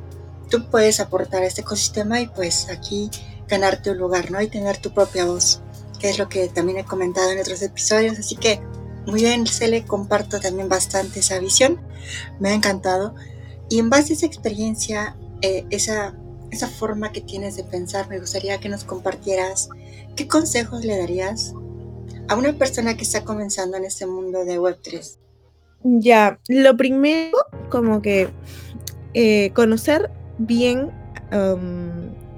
tú 0.51 0.69
puedes 0.71 1.01
aportar 1.01 1.43
a 1.43 1.47
este 1.47 1.63
ecosistema 1.63 2.21
y 2.21 2.29
pues 2.29 2.69
aquí 2.69 3.11
ganarte 3.49 3.91
un 3.91 3.99
lugar, 3.99 4.31
¿no? 4.31 4.41
Y 4.41 4.49
tener 4.49 4.79
tu 4.79 4.93
propia 4.93 5.25
voz, 5.25 5.61
que 5.99 6.11
es 6.11 6.19
lo 6.19 6.29
que 6.29 6.49
también 6.49 6.79
he 6.79 6.85
comentado 6.85 7.31
en 7.31 7.41
otros 7.41 7.63
episodios. 7.63 8.19
Así 8.19 8.37
que 8.37 8.61
muy 9.07 9.23
bien, 9.23 9.47
Cele, 9.47 9.85
comparto 9.85 10.39
también 10.39 10.69
bastante 10.69 11.21
esa 11.21 11.39
visión. 11.39 11.81
Me 12.39 12.51
ha 12.51 12.55
encantado. 12.55 13.15
Y 13.71 13.79
en 13.79 13.89
base 13.89 14.13
a 14.13 14.17
esa 14.17 14.27
experiencia, 14.27 15.17
eh, 15.41 15.65
esa, 15.71 16.15
esa 16.51 16.69
forma 16.69 17.11
que 17.13 17.23
tienes 17.23 17.57
de 17.57 17.65
pensar, 17.65 18.09
me 18.09 18.19
gustaría 18.19 18.61
que 18.61 18.69
nos 18.69 18.85
compartieras 18.85 19.71
qué 20.15 20.29
consejos 20.29 20.85
le 20.85 20.99
darías 20.99 21.55
a 22.29 22.37
una 22.37 22.53
persona 22.53 22.97
que 22.97 23.03
está 23.03 23.25
comenzando 23.25 23.77
en 23.77 23.85
este 23.85 24.07
mundo 24.07 24.45
de 24.45 24.61
Web3. 24.61 25.17
Ya, 25.83 26.39
lo 26.49 26.77
primero, 26.77 27.37
como 27.71 28.03
que 28.03 28.29
eh, 29.15 29.51
conocer 29.55 30.11
bien 30.39 30.91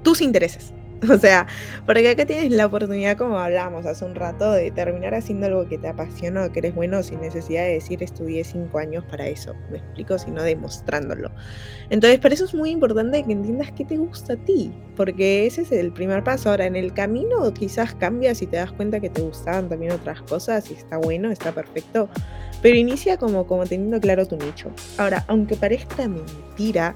tus 0.03 0.21
intereses. 0.21 0.73
O 1.09 1.17
sea, 1.17 1.47
porque 1.85 2.09
acá 2.09 2.25
tienes 2.25 2.51
la 2.51 2.67
oportunidad, 2.67 3.17
como 3.17 3.39
hablamos 3.39 3.85
hace 3.85 4.05
un 4.05 4.13
rato, 4.13 4.51
de 4.51 4.69
terminar 4.71 5.15
haciendo 5.15 5.47
algo 5.47 5.67
que 5.67 5.77
te 5.77 5.87
apasiona 5.87 6.45
o 6.45 6.51
que 6.51 6.59
eres 6.59 6.75
bueno 6.75 7.01
sin 7.01 7.21
necesidad 7.21 7.63
de 7.63 7.73
decir 7.73 8.03
estudié 8.03 8.43
cinco 8.43 8.77
años 8.77 9.03
para 9.05 9.27
eso. 9.27 9.55
Me 9.71 9.79
explico, 9.79 10.19
sino 10.19 10.43
demostrándolo. 10.43 11.31
Entonces, 11.89 12.19
para 12.19 12.35
eso 12.35 12.45
es 12.45 12.53
muy 12.53 12.69
importante 12.69 13.23
que 13.23 13.31
entiendas 13.31 13.71
qué 13.71 13.83
te 13.83 13.97
gusta 13.97 14.33
a 14.33 14.37
ti, 14.37 14.71
porque 14.95 15.47
ese 15.47 15.63
es 15.63 15.71
el 15.71 15.91
primer 15.91 16.23
paso. 16.23 16.51
Ahora, 16.51 16.65
en 16.65 16.75
el 16.75 16.93
camino 16.93 17.51
quizás 17.53 17.95
cambias 17.95 18.41
y 18.41 18.47
te 18.47 18.57
das 18.57 18.71
cuenta 18.71 18.99
que 18.99 19.09
te 19.09 19.21
gustaban 19.21 19.69
también 19.69 19.93
otras 19.93 20.21
cosas 20.21 20.69
y 20.69 20.75
está 20.75 20.97
bueno, 20.97 21.31
está 21.31 21.51
perfecto. 21.51 22.09
Pero 22.61 22.77
inicia 22.77 23.17
como, 23.17 23.47
como 23.47 23.65
teniendo 23.65 23.99
claro 23.99 24.27
tu 24.27 24.37
nicho. 24.37 24.71
Ahora, 24.99 25.25
aunque 25.27 25.55
parezca 25.55 26.07
mentira, 26.07 26.95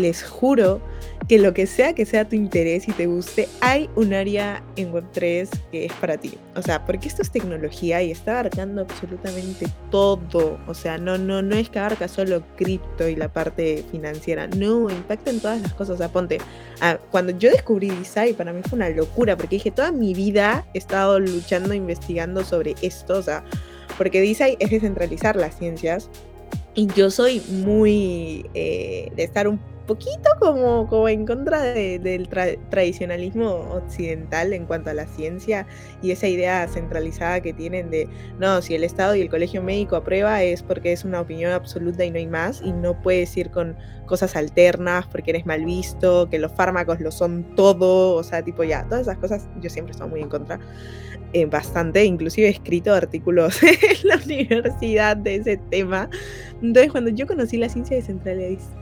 les 0.00 0.22
juro 0.22 0.80
que 1.28 1.38
lo 1.38 1.54
que 1.54 1.66
sea 1.66 1.94
que 1.94 2.06
sea 2.06 2.28
tu 2.28 2.34
interés 2.34 2.88
y 2.88 2.92
te 2.92 3.06
guste, 3.06 3.48
hay 3.60 3.88
un 3.94 4.12
área 4.12 4.64
en 4.74 4.92
Web3 4.92 5.48
que 5.70 5.84
es 5.84 5.92
para 5.92 6.16
ti. 6.16 6.36
O 6.56 6.62
sea, 6.62 6.84
porque 6.84 7.06
esto 7.06 7.22
es 7.22 7.30
tecnología 7.30 8.02
y 8.02 8.10
está 8.10 8.40
abarcando 8.40 8.82
absolutamente 8.82 9.66
todo. 9.92 10.58
O 10.66 10.74
sea, 10.74 10.98
no, 10.98 11.18
no, 11.18 11.40
no 11.40 11.54
es 11.54 11.70
que 11.70 11.78
abarca 11.78 12.08
solo 12.08 12.42
cripto 12.56 13.08
y 13.08 13.14
la 13.14 13.32
parte 13.32 13.84
financiera. 13.92 14.48
No, 14.48 14.90
impacta 14.90 15.30
en 15.30 15.38
todas 15.38 15.62
las 15.62 15.72
cosas. 15.74 15.94
O 15.94 15.98
sea, 15.98 16.08
ponte, 16.08 16.38
ah, 16.80 16.98
cuando 17.12 17.30
yo 17.38 17.50
descubrí 17.50 17.90
Design, 17.90 18.34
para 18.34 18.52
mí 18.52 18.62
fue 18.68 18.76
una 18.76 18.88
locura, 18.88 19.36
porque 19.36 19.54
dije, 19.54 19.70
toda 19.70 19.92
mi 19.92 20.14
vida 20.14 20.66
he 20.74 20.78
estado 20.78 21.20
luchando, 21.20 21.74
investigando 21.74 22.42
sobre 22.42 22.74
esto. 22.82 23.16
O 23.16 23.22
sea, 23.22 23.44
porque 23.98 24.20
Design 24.20 24.56
es 24.58 24.70
descentralizar 24.70 25.36
las 25.36 25.56
ciencias. 25.56 26.10
Y 26.74 26.86
yo 26.88 27.10
soy 27.10 27.40
muy 27.48 28.46
eh, 28.54 29.12
de 29.14 29.22
estar 29.22 29.46
un 29.46 29.60
poquito 29.90 30.30
como, 30.38 30.86
como 30.86 31.08
en 31.08 31.26
contra 31.26 31.62
del 31.62 32.28
tradicionalismo 32.28 33.48
occidental 33.72 34.52
en 34.52 34.64
cuanto 34.64 34.90
a 34.90 34.94
la 34.94 35.04
ciencia 35.04 35.66
y 36.00 36.12
esa 36.12 36.28
idea 36.28 36.68
centralizada 36.68 37.40
que 37.40 37.52
tienen 37.52 37.90
de, 37.90 38.08
no, 38.38 38.62
si 38.62 38.76
el 38.76 38.84
Estado 38.84 39.16
y 39.16 39.20
el 39.20 39.28
Colegio 39.28 39.64
Médico 39.64 39.96
aprueba 39.96 40.44
es 40.44 40.62
porque 40.62 40.92
es 40.92 41.04
una 41.04 41.20
opinión 41.20 41.50
absoluta 41.50 42.04
y 42.04 42.12
no 42.12 42.18
hay 42.18 42.28
más, 42.28 42.62
y 42.64 42.70
no 42.70 43.02
puedes 43.02 43.36
ir 43.36 43.50
con 43.50 43.76
cosas 44.06 44.36
alternas 44.36 45.08
porque 45.08 45.32
eres 45.32 45.44
mal 45.44 45.64
visto, 45.64 46.28
que 46.30 46.38
los 46.38 46.52
fármacos 46.52 47.00
lo 47.00 47.10
son 47.10 47.56
todo, 47.56 48.14
o 48.14 48.22
sea, 48.22 48.44
tipo 48.44 48.62
ya, 48.62 48.84
todas 48.84 49.02
esas 49.02 49.18
cosas 49.18 49.48
yo 49.60 49.70
siempre 49.70 49.90
estoy 49.90 50.08
muy 50.08 50.20
en 50.20 50.28
contra. 50.28 50.60
Eh, 51.32 51.46
bastante, 51.46 52.04
inclusive 52.04 52.48
he 52.48 52.50
escrito 52.50 52.92
artículos 52.92 53.62
en 53.62 54.08
la 54.08 54.16
universidad 54.24 55.16
de 55.16 55.36
ese 55.36 55.56
tema. 55.56 56.10
Entonces, 56.62 56.92
cuando 56.92 57.10
yo 57.10 57.26
conocí 57.26 57.56
la 57.56 57.68
ciencia 57.68 57.96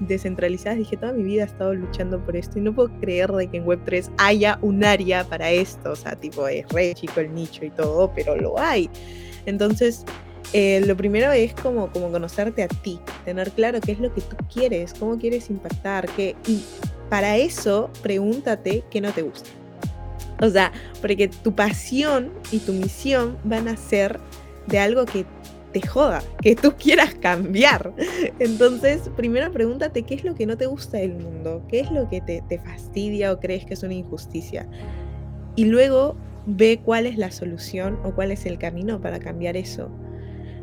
descentralizada, 0.01 0.75
dije, 0.75 0.97
toda 0.97 1.13
mi 1.13 1.23
vida 1.23 1.43
he 1.43 1.47
estado 1.47 1.75
luchando 1.75 2.19
por 2.25 2.37
esto 2.37 2.59
y 2.59 2.63
no 2.63 2.75
puedo 2.75 2.91
creer 3.01 3.31
de 3.31 3.47
que 3.47 3.59
en 3.59 3.67
Web3 3.67 4.11
haya 4.19 4.59
un 4.63 4.85
área 4.85 5.25
para 5.25 5.51
esto. 5.51 5.93
O 5.93 5.97
sea, 5.97 6.17
tipo, 6.17 6.49
es 6.49 6.69
re 6.71 6.95
chico 6.95 7.21
el 7.21 7.33
nicho 7.33 7.65
y 7.65 7.71
todo, 7.71 8.13
pero 8.15 8.37
lo 8.37 8.59
hay. 8.59 8.91
Entonces, 9.47 10.05
eh, 10.53 10.83
lo 10.87 10.97
primero 10.97 11.31
es 11.31 11.55
como, 11.55 11.93
como 11.93 12.11
conocerte 12.11 12.63
a 12.63 12.69
ti, 12.69 12.99
tener 13.25 13.51
claro 13.53 13.81
qué 13.81 13.93
es 13.93 14.01
lo 14.01 14.13
que 14.13 14.23
tú 14.23 14.37
quieres, 14.53 14.95
cómo 14.99 15.19
quieres 15.19 15.51
impactar, 15.51 16.09
qué, 16.17 16.37
y 16.47 16.65
para 17.11 17.37
eso 17.37 17.91
pregúntate 18.03 18.83
qué 18.91 19.01
no 19.01 19.13
te 19.13 19.23
gusta. 19.23 19.51
O 20.41 20.49
sea, 20.49 20.73
porque 21.01 21.29
tu 21.29 21.55
pasión 21.55 22.33
y 22.51 22.61
tu 22.61 22.73
misión 22.73 23.37
van 23.45 23.69
a 23.69 23.77
ser 23.77 24.21
de 24.67 24.79
algo 24.79 25.05
que 25.05 25.27
te 25.73 25.87
joda, 25.87 26.23
que 26.43 26.57
tú 26.57 26.75
quieras 26.79 27.15
cambiar. 27.15 27.93
Entonces, 28.39 29.11
primero 29.17 29.53
pregúntate 29.53 30.03
qué 30.03 30.15
es 30.15 30.25
lo 30.25 30.35
que 30.35 30.47
no 30.47 30.57
te 30.57 30.67
gusta 30.67 30.99
del 30.99 31.15
mundo, 31.15 31.63
qué 31.69 31.81
es 31.81 31.91
lo 31.91 32.09
que 32.09 32.21
te, 32.21 32.43
te 32.49 32.59
fastidia 32.59 33.33
o 33.33 33.41
crees 33.41 33.65
que 33.65 33.75
es 33.75 33.83
una 33.83 33.95
injusticia. 33.95 34.69
Y 35.57 35.67
luego 35.67 36.17
ve 36.47 36.81
cuál 36.85 37.07
es 37.07 37.19
la 37.19 37.31
solución 37.31 37.99
o 38.05 38.15
cuál 38.15 38.31
es 38.31 38.47
el 38.47 38.59
camino 38.59 39.01
para 39.01 39.19
cambiar 39.19 39.57
eso. 39.57 39.91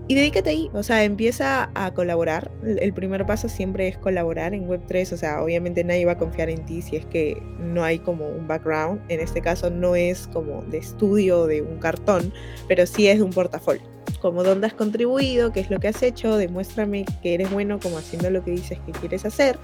Y 0.08 0.14
dedícate 0.14 0.52
ahí, 0.52 0.70
o 0.74 0.84
sea, 0.84 1.04
empieza 1.04 1.72
a 1.74 1.92
colaborar. 1.96 2.52
El 2.64 2.94
primer 2.94 3.26
paso 3.26 3.50
siempre 3.50 3.88
es 3.88 3.98
colaborar 3.98 4.54
en 4.54 4.68
Web3, 4.68 5.14
o 5.14 5.18
sea, 5.18 5.42
obviamente 5.42 5.84
nadie 5.84 6.06
va 6.06 6.12
a 6.12 6.18
confiar 6.18 6.50
en 6.50 6.64
ti 6.64 6.84
si 6.84 6.96
es 6.96 7.06
que 7.08 7.42
no 7.60 7.84
hay 7.84 7.98
como 7.98 8.28
un 8.28 8.48
background. 8.48 9.02
En 9.10 9.20
este 9.20 9.42
caso 9.42 9.72
no 9.72 9.96
es 9.96 10.28
como 10.28 10.62
de 10.64 10.78
estudio 10.78 11.48
de 11.48 11.64
un 11.64 11.80
cartón, 11.80 12.32
pero 12.68 12.86
sí 12.86 13.08
es 13.08 13.18
de 13.18 13.24
un 13.24 13.32
portafolio. 13.32 13.82
Como 14.22 14.44
dónde 14.44 14.68
has 14.68 14.76
contribuido, 14.76 15.52
qué 15.52 15.62
es 15.62 15.72
lo 15.72 15.80
que 15.80 15.88
has 15.88 16.04
hecho, 16.04 16.38
demuéstrame 16.38 17.06
que 17.24 17.34
eres 17.34 17.52
bueno 17.52 17.80
como 17.80 17.98
haciendo 17.98 18.30
lo 18.30 18.44
que 18.44 18.52
dices 18.52 18.78
que 18.86 18.92
quieres 18.92 19.26
hacer. 19.26 19.58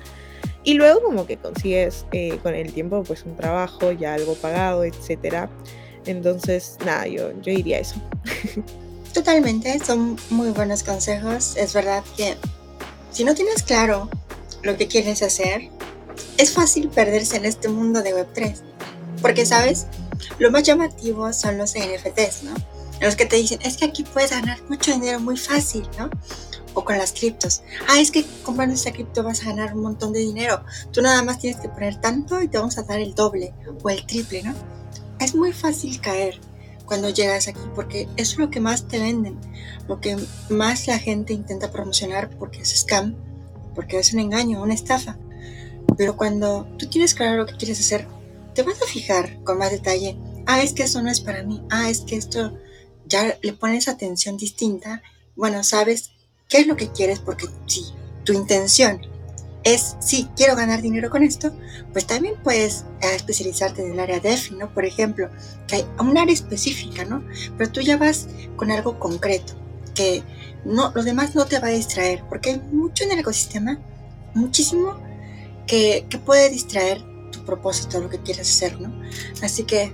Y 0.64 0.74
luego 0.74 1.04
como 1.04 1.28
que 1.28 1.38
consigues 1.38 2.08
eh, 2.12 2.40
con 2.42 2.56
el 2.56 2.74
tiempo 2.74 3.04
pues 3.04 3.26
un 3.26 3.36
trabajo, 3.36 3.92
ya 3.92 4.16
algo 4.16 4.34
pagado, 4.34 4.84
etc. 4.84 5.48
Entonces, 6.08 6.78
nada, 6.84 7.06
yo, 7.06 7.32
yo 7.42 7.54
diría 7.54 7.78
eso. 7.78 8.02
Totalmente, 9.14 9.80
son 9.84 10.18
muy 10.30 10.52
buenos 10.52 10.84
consejos. 10.84 11.56
Es 11.58 11.74
verdad 11.74 12.04
que 12.16 12.38
si 13.12 13.24
no 13.24 13.36
tienes 13.36 13.64
claro 13.64 14.10
lo 14.64 14.78
que 14.78 14.88
quieres 14.88 15.22
hacer, 15.22 15.70
es 16.38 16.52
fácil 16.52 16.90
perderse 16.90 17.38
en 17.38 17.46
este 17.46 17.68
mundo 17.68 18.02
de 18.02 18.16
Web3. 18.16 18.62
Porque, 19.22 19.46
¿sabes? 19.46 19.88
Lo 20.40 20.50
más 20.52 20.64
llamativo 20.64 21.32
son 21.34 21.58
los 21.58 21.74
NFTs, 21.76 22.44
¿no? 22.44 22.54
Los 23.02 23.16
que 23.16 23.26
te 23.26 23.36
dicen, 23.36 23.60
es 23.64 23.78
que 23.78 23.86
aquí 23.86 24.04
puedes 24.04 24.32
ganar 24.32 24.62
mucho 24.70 24.92
dinero 24.92 25.20
muy 25.20 25.38
fácil, 25.38 25.88
¿no? 25.98 26.10
o 26.74 26.86
con 26.86 26.98
las 26.98 27.12
criptos. 27.12 27.64
Ah, 27.88 28.00
es 28.00 28.12
que 28.12 28.26
comprando 28.44 28.76
esta 28.76 28.92
cripto 28.92 29.24
vas 29.24 29.42
a 29.42 29.48
ganar 29.48 29.74
un 29.76 29.82
montón 29.82 30.14
de 30.14 30.20
dinero. 30.20 30.64
Tú 30.92 31.02
nada 31.02 31.22
más 31.24 31.40
tienes 31.40 31.60
que 31.60 31.70
poner 31.70 32.00
tanto 32.00 32.42
y 32.42 32.48
te 32.48 32.58
vamos 32.58 32.78
a 32.78 32.84
dar 32.84 33.00
el 33.00 33.14
doble 33.14 33.54
o 33.84 33.90
el 33.90 34.06
triple, 34.06 34.44
¿no? 34.44 34.54
Es 35.20 35.36
muy 35.36 35.54
fácil 35.54 36.00
caer 36.00 36.40
cuando 36.92 37.08
llegas 37.08 37.48
aquí 37.48 37.62
porque 37.74 38.10
eso 38.18 38.34
es 38.34 38.38
lo 38.38 38.50
que 38.50 38.60
más 38.60 38.90
te 38.90 39.00
venden, 39.00 39.40
lo 39.88 40.02
que 40.02 40.18
más 40.50 40.88
la 40.88 41.00
gente 41.00 41.32
intenta 41.32 41.72
promocionar 41.72 42.30
porque 42.38 42.60
es 42.60 42.82
scam, 42.82 43.16
porque 43.74 43.98
es 43.98 44.12
un 44.12 44.20
engaño, 44.20 44.62
una 44.62 44.74
estafa. 44.74 45.18
Pero 45.96 46.18
cuando 46.18 46.68
tú 46.78 46.90
tienes 46.90 47.14
claro 47.14 47.38
lo 47.38 47.46
que 47.46 47.56
quieres 47.56 47.80
hacer, 47.80 48.06
te 48.54 48.64
vas 48.64 48.82
a 48.82 48.86
fijar 48.88 49.42
con 49.46 49.58
más 49.58 49.72
detalle. 49.72 50.18
Ah, 50.46 50.62
es 50.62 50.74
que 50.74 50.84
eso 50.84 51.02
no 51.02 51.10
es 51.10 51.22
para 51.22 51.44
mí. 51.44 51.62
Ah, 51.70 51.90
es 51.90 52.02
que 52.02 52.18
esto 52.18 52.58
ya 53.06 53.38
le 53.42 53.54
pones 53.54 53.88
atención 53.88 54.36
distinta. 54.36 55.02
Bueno, 55.38 55.64
sabes 55.64 56.12
qué 56.50 56.58
es 56.58 56.68
lo 56.68 56.76
que 56.76 56.92
quieres 56.92 57.20
porque 57.20 57.48
si 57.68 57.86
tu 58.26 58.34
intención 58.34 59.00
es, 59.64 59.96
sí, 60.00 60.28
quiero 60.36 60.56
ganar 60.56 60.82
dinero 60.82 61.10
con 61.10 61.24
esto, 61.24 61.52
pues 61.94 62.08
también 62.08 62.36
puedes 62.44 62.86
eh, 63.02 63.16
especializarte 63.16 63.86
en 63.86 63.94
el 63.94 64.00
área 64.00 64.20
DeFi, 64.20 64.56
¿no? 64.56 64.74
Por 64.74 64.86
ejemplo, 64.86 65.30
que 65.68 65.78
hay 65.78 65.86
un 66.00 66.18
área 66.18 66.34
específica, 66.34 67.06
¿no? 67.06 67.24
Pero 67.58 67.72
tú 67.72 67.82
ya 67.82 67.98
vas 67.98 68.28
con 68.56 68.72
algo 68.72 69.00
concreto, 69.00 69.54
que 69.94 70.24
no, 70.66 70.92
lo 70.96 71.04
demás 71.04 71.36
no 71.36 71.46
te 71.46 71.60
va 71.60 71.68
a 71.68 71.72
distraer, 71.72 72.24
porque 72.28 72.52
hay 72.52 72.62
mucho 72.72 73.04
en 73.04 73.12
el 73.12 73.20
ecosistema, 73.20 73.80
muchísimo, 74.34 74.98
que, 75.68 76.06
que 76.10 76.18
puede 76.18 76.50
distraer 76.50 77.02
tu 77.32 77.46
propósito, 77.46 78.00
lo 78.00 78.10
que 78.10 78.20
quieres 78.20 78.50
hacer, 78.50 78.80
¿no? 78.80 78.92
Así 79.42 79.64
que 79.64 79.94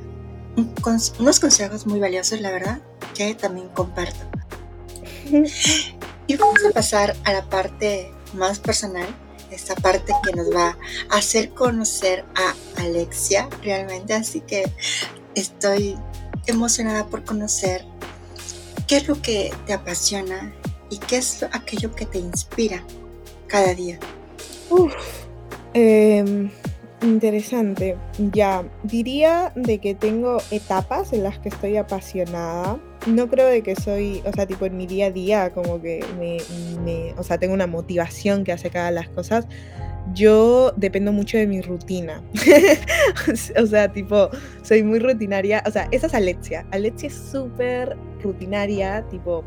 unos 1.20 1.40
consejos 1.40 1.86
muy 1.86 2.00
valiosos, 2.00 2.42
la 2.42 2.52
verdad, 2.52 2.80
que 3.14 3.36
también 3.36 3.70
comparto. 3.70 4.26
Y 6.26 6.36
vamos 6.36 6.60
a 6.68 6.72
pasar 6.72 7.16
a 7.26 7.34
la 7.34 7.50
parte 7.50 8.12
más 8.34 8.60
personal, 8.60 9.08
esta 9.52 9.76
parte 9.76 10.14
que 10.24 10.36
nos 10.36 10.54
va 10.54 10.78
a 11.10 11.18
hacer 11.18 11.52
conocer 11.52 12.26
a 12.36 12.82
Alexia 12.82 13.50
realmente, 13.64 14.14
así 14.14 14.42
que 14.42 14.66
estoy 15.36 15.98
emocionada 16.48 17.06
por 17.08 17.24
conocer 17.24 17.86
qué 18.88 18.98
es 18.98 19.08
lo 19.08 19.22
que 19.22 19.54
te 19.66 19.74
apasiona 19.74 20.54
y 20.90 20.98
qué 20.98 21.18
es 21.18 21.44
aquello 21.44 21.94
que 21.94 22.06
te 22.06 22.20
inspira 22.20 22.84
cada 23.48 23.74
día. 23.74 24.00
Em, 25.74 26.50
interesante. 27.02 27.98
Ya, 28.34 28.64
diría 28.84 29.52
de 29.56 29.80
que 29.80 29.94
tengo 29.94 30.38
etapas 30.52 31.14
en 31.14 31.24
las 31.24 31.40
que 31.40 31.50
estoy 31.50 31.78
apasionada. 31.78 32.80
No 33.06 33.30
creo 33.30 33.48
de 33.48 33.62
que 33.62 33.76
soy, 33.76 34.22
o 34.26 34.34
sea, 34.34 34.46
tipo 34.46 34.66
en 34.66 34.76
mi 34.76 34.88
día 34.88 35.08
a 35.08 35.12
día, 35.12 35.54
como 35.54 35.82
que 35.82 36.04
me, 36.20 36.38
me 36.84 37.14
o 37.14 37.24
sea, 37.24 37.38
tengo 37.38 37.54
una 37.54 37.68
motivación 37.68 38.44
que 38.44 38.52
hace 38.52 38.70
cada 38.70 38.92
las 38.92 39.08
cosas. 39.10 39.48
Yo 40.14 40.72
dependo 40.78 41.12
mucho 41.12 41.38
de 41.38 41.48
mi 41.48 41.62
rutina. 41.62 42.24
o 43.62 43.66
sea, 43.66 43.92
tipo, 43.92 44.30
soy 44.62 44.84
muy 44.84 45.00
rutinaria. 45.00 45.64
O 45.66 45.72
sea, 45.72 45.88
esa 45.92 46.08
es 46.08 46.14
Alexia. 46.14 46.66
Alexia 46.72 47.08
es 47.08 47.16
súper 47.16 47.98
rutinaria, 48.22 49.06
tipo, 49.10 49.44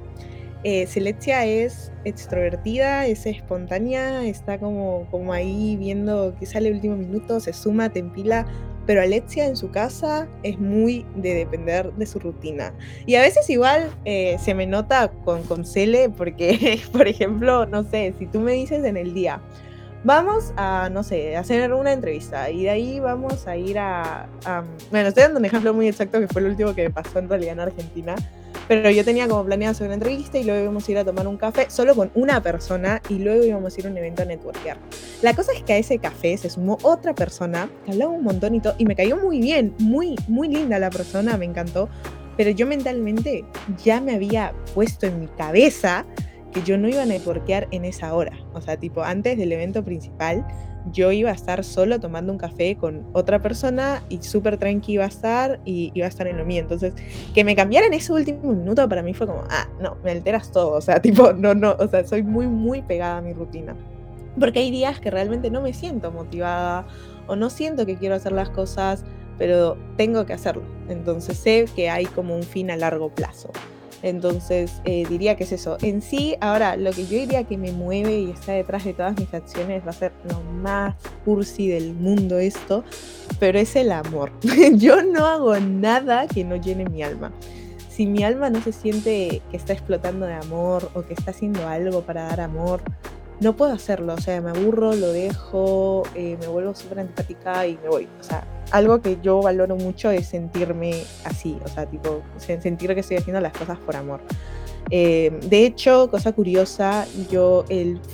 eh, 0.63 0.83
es 0.83 1.93
extrovertida, 2.05 3.07
es 3.07 3.25
espontánea, 3.27 4.27
está 4.27 4.59
como, 4.59 5.07
como 5.11 5.33
ahí 5.33 5.77
viendo 5.77 6.35
que 6.39 6.47
sale 6.47 6.69
el 6.69 6.75
último 6.75 6.97
minuto, 6.97 7.41
se 7.41 7.53
suma, 7.53 7.89
te 7.89 8.01
empila, 8.01 8.47
pero 8.91 9.03
Alexia 9.03 9.47
en 9.47 9.57
su 9.57 9.71
casa 9.71 10.27
es 10.43 10.59
muy 10.59 11.07
de 11.15 11.33
depender 11.33 11.93
de 11.93 12.07
su 12.07 12.19
rutina. 12.19 12.75
Y 13.07 13.15
a 13.15 13.21
veces 13.21 13.49
igual 13.49 13.89
eh, 14.05 14.37
se 14.43 14.53
me 14.53 14.67
nota 14.67 15.13
con, 15.25 15.45
con 15.45 15.65
Cele, 15.65 16.11
porque, 16.11 16.81
por 16.93 17.07
ejemplo, 17.07 17.67
no 17.67 17.85
sé, 17.85 18.13
si 18.19 18.27
tú 18.27 18.41
me 18.41 18.51
dices 18.51 18.85
en 18.85 18.97
el 18.97 19.15
día, 19.15 19.41
vamos 20.05 20.53
a, 20.57 20.89
no 20.91 21.03
sé, 21.03 21.37
hacer 21.37 21.73
una 21.73 21.93
entrevista 21.93 22.51
y 22.51 22.65
de 22.65 22.71
ahí 22.71 23.01
vamos 23.01 23.47
a 23.47 23.57
ir 23.57 23.79
a, 23.79 24.29
a, 24.45 24.65
Bueno, 24.91 25.09
estoy 25.09 25.25
dando 25.25 25.39
un 25.39 25.45
ejemplo 25.45 25.75
muy 25.75 25.89
exacto 25.89 26.21
que 26.21 26.29
fue 26.29 26.43
el 26.43 26.49
último 26.49 26.75
que 26.75 26.85
me 26.85 26.91
pasó 26.91 27.19
en 27.19 27.29
realidad 27.29 27.53
en 27.53 27.61
Argentina 27.61 28.17
pero 28.71 28.89
yo 28.89 29.05
tenía 29.05 29.27
como 29.27 29.45
planeado 29.45 29.73
hacer 29.73 29.87
una 29.89 29.95
entrevista 29.95 30.39
y 30.39 30.45
luego 30.45 30.63
íbamos 30.63 30.89
a 30.89 30.93
ir 30.93 30.99
a 30.99 31.05
tomar 31.05 31.27
un 31.27 31.37
café 31.37 31.69
solo 31.69 31.97
con 31.97 32.13
una 32.15 32.41
persona 32.41 33.03
y 33.09 33.15
luego 33.15 33.43
íbamos 33.43 33.77
a 33.77 33.81
ir 33.81 33.87
a 33.89 33.91
un 33.91 33.99
evento 33.99 34.23
a 34.23 34.27
networkear. 34.27 34.77
La 35.23 35.35
cosa 35.35 35.51
es 35.53 35.65
que 35.65 35.73
a 35.73 35.79
ese 35.79 35.99
café 35.99 36.37
se 36.37 36.51
sumó 36.51 36.79
otra 36.83 37.13
persona 37.13 37.69
que 37.85 37.91
hablaba 37.91 38.13
un 38.13 38.23
montonito 38.23 38.77
y 38.79 38.85
me 38.85 38.95
cayó 38.95 39.17
muy 39.17 39.41
bien, 39.41 39.75
muy, 39.81 40.15
muy 40.29 40.47
linda 40.47 40.79
la 40.79 40.91
persona, 40.91 41.37
me 41.37 41.47
encantó. 41.47 41.89
Pero 42.37 42.51
yo 42.51 42.65
mentalmente 42.65 43.45
ya 43.83 44.01
me 44.01 44.15
había 44.15 44.53
puesto 44.73 45.07
en 45.07 45.19
mi 45.19 45.27
cabeza 45.27 46.07
que 46.53 46.63
yo 46.63 46.79
no 46.79 46.89
iba 46.89 47.03
a 47.03 47.07
networkear 47.07 47.69
en 47.71 47.85
esa 47.85 48.15
hora. 48.15 48.33
O 48.55 48.61
sea, 48.61 48.77
tipo, 48.77 49.03
antes 49.03 49.39
del 49.39 49.53
evento 49.53 49.85
principal, 49.85 50.47
yo 50.93 51.13
iba 51.13 51.31
a 51.31 51.35
estar 51.35 51.63
solo 51.65 52.01
tomando 52.01 52.33
un 52.33 52.39
café 52.39 52.77
con 52.77 53.07
otra 53.13 53.43
persona 53.43 54.03
y 54.09 54.23
súper 54.23 54.57
tranqui 54.57 54.93
iba 54.93 55.05
a 55.05 55.09
estar 55.09 55.61
y 55.65 55.93
iba 55.95 56.07
a 56.07 56.09
estar 56.09 56.27
en 56.27 56.39
lo 56.39 56.45
mío. 56.45 56.61
Entonces, 56.61 56.95
que 57.35 57.45
me 57.45 57.55
cambiara 57.55 57.87
en 57.87 57.95
ese 57.95 58.13
último 58.13 58.53
minuto 58.53 58.89
para 58.89 59.03
mí 59.03 59.15
fue 59.15 59.27
como, 59.27 59.45
ah, 59.51 59.69
no, 59.81 59.97
me 60.03 60.11
alteras 60.11 60.51
todo. 60.51 60.73
O 60.73 60.81
sea, 60.81 61.01
tipo, 61.03 61.33
no, 61.33 61.55
no, 61.55 61.77
o 61.79 61.89
sea, 61.89 62.07
soy 62.07 62.23
muy, 62.23 62.47
muy 62.47 62.83
pegada 62.83 63.19
a 63.19 63.23
mi 63.23 63.33
rutina. 63.33 63.77
Porque 64.39 64.61
hay 64.61 64.71
días 64.71 65.01
que 65.01 65.11
realmente 65.11 65.51
no 65.51 65.61
me 65.61 65.75
siento 65.75 66.13
motivada 66.13 66.87
o 67.27 67.37
no 67.37 67.51
siento 67.51 67.85
que 67.85 67.97
quiero 67.97 68.15
hacer 68.15 68.33
las 68.33 68.51
cosas, 68.51 69.05
pero 69.39 69.77
tengo 69.97 70.25
que 70.25 70.33
hacerlo. 70.33 70.63
Entonces 70.89 71.37
sé 71.37 71.67
que 71.75 71.91
hay 71.91 72.07
como 72.07 72.35
un 72.35 72.43
fin 72.43 72.71
a 72.71 72.77
largo 72.77 73.11
plazo. 73.11 73.51
Entonces 74.03 74.81
eh, 74.85 75.05
diría 75.09 75.37
que 75.37 75.45
es 75.45 75.53
eso. 75.53 75.77
En 75.83 76.03
sí, 76.03 76.37
ahora 76.41 76.77
lo 76.77 76.91
que 76.93 77.05
yo 77.05 77.19
diría 77.19 77.45
que 77.45 77.59
me 77.59 77.73
mueve 77.73 78.19
y 78.19 78.31
está 78.31 78.53
detrás 78.53 78.85
de 78.85 78.95
todas 78.95 79.19
mis 79.19 79.33
acciones 79.35 79.85
va 79.85 79.91
a 79.91 79.95
ser 79.95 80.13
lo 80.29 80.41
más 80.41 80.95
cursi 81.25 81.69
del 81.69 81.95
mundo 81.95 82.39
esto, 82.39 82.85
pero 83.39 83.59
es 83.59 83.77
el 83.77 83.93
amor. 83.93 84.33
yo 84.75 85.03
no 85.03 85.27
hago 85.27 85.59
nada 85.59 86.27
que 86.27 86.45
no 86.45 86.57
llene 86.57 86.85
mi 86.87 87.03
alma. 87.03 87.33
Si 87.91 88.07
mi 88.07 88.23
alma 88.23 88.49
no 88.49 88.63
se 88.63 88.73
siente 88.73 89.43
que 89.51 89.57
está 89.57 89.75
explotando 89.75 90.25
de 90.25 90.33
amor 90.33 90.91
o 90.95 91.03
que 91.03 91.13
está 91.13 91.33
haciendo 91.33 91.69
algo 91.69 92.03
para 92.03 92.23
dar 92.25 92.41
amor, 92.41 92.83
no 93.41 93.57
puedo 93.57 93.73
hacerlo. 93.73 94.15
O 94.15 94.21
sea, 94.21 94.41
me 94.41 94.51
aburro, 94.51 94.95
lo 94.95 95.13
dejo, 95.13 96.03
eh, 96.15 96.37
me 96.41 96.47
vuelvo 96.47 96.75
súper 96.75 97.01
antipática 97.01 97.67
y 97.67 97.79
me 97.83 97.89
voy. 97.89 98.09
O 98.21 98.23
sea, 98.23 98.45
algo 98.71 99.01
que 99.01 99.19
yo 99.23 99.43
valoro 99.43 99.77
mucho 99.77 100.11
es 100.11 100.29
sentirme 100.29 101.03
así, 101.25 101.59
o 101.65 101.69
sea, 101.69 101.87
tipo, 101.87 102.23
sentir 102.39 102.95
que 102.95 103.01
estoy 103.01 103.17
haciendo 103.17 103.41
las 103.41 103.53
cosas 103.53 103.79
por 103.79 103.97
amor. 103.97 104.21
Eh, 104.93 105.39
de 105.49 105.67
hecho, 105.67 106.11
cosa 106.11 106.33
curiosa, 106.33 107.07
yo 107.31 107.65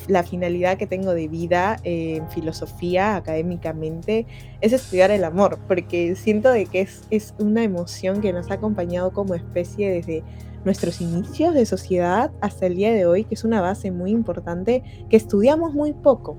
la 0.09 0.22
finalidad 0.24 0.77
que 0.77 0.87
tengo 0.87 1.14
de 1.14 1.29
vida 1.29 1.79
en 1.85 2.29
filosofía 2.31 3.16
académicamente 3.16 4.27
es 4.61 4.72
estudiar 4.72 5.11
el 5.11 5.24
amor, 5.24 5.59
porque 5.68 6.14
siento 6.16 6.51
de 6.51 6.66
que 6.66 6.87
es 7.11 7.35
una 7.39 7.62
emoción 7.62 8.20
que 8.20 8.33
nos 8.33 8.51
ha 8.51 8.55
acompañado 8.55 9.12
como 9.12 9.35
especie 9.35 9.91
desde 9.91 10.22
nuestros 10.66 11.00
inicios 11.00 11.54
de 11.54 11.64
sociedad 11.64 12.30
hasta 12.42 12.66
el 12.66 12.74
día 12.74 12.92
de 12.92 13.06
hoy, 13.06 13.24
que 13.24 13.34
es 13.34 13.44
una 13.44 13.62
base 13.62 13.90
muy 13.90 14.10
importante 14.10 14.82
que 15.08 15.16
estudiamos 15.16 15.72
muy 15.72 15.94
poco 15.94 16.36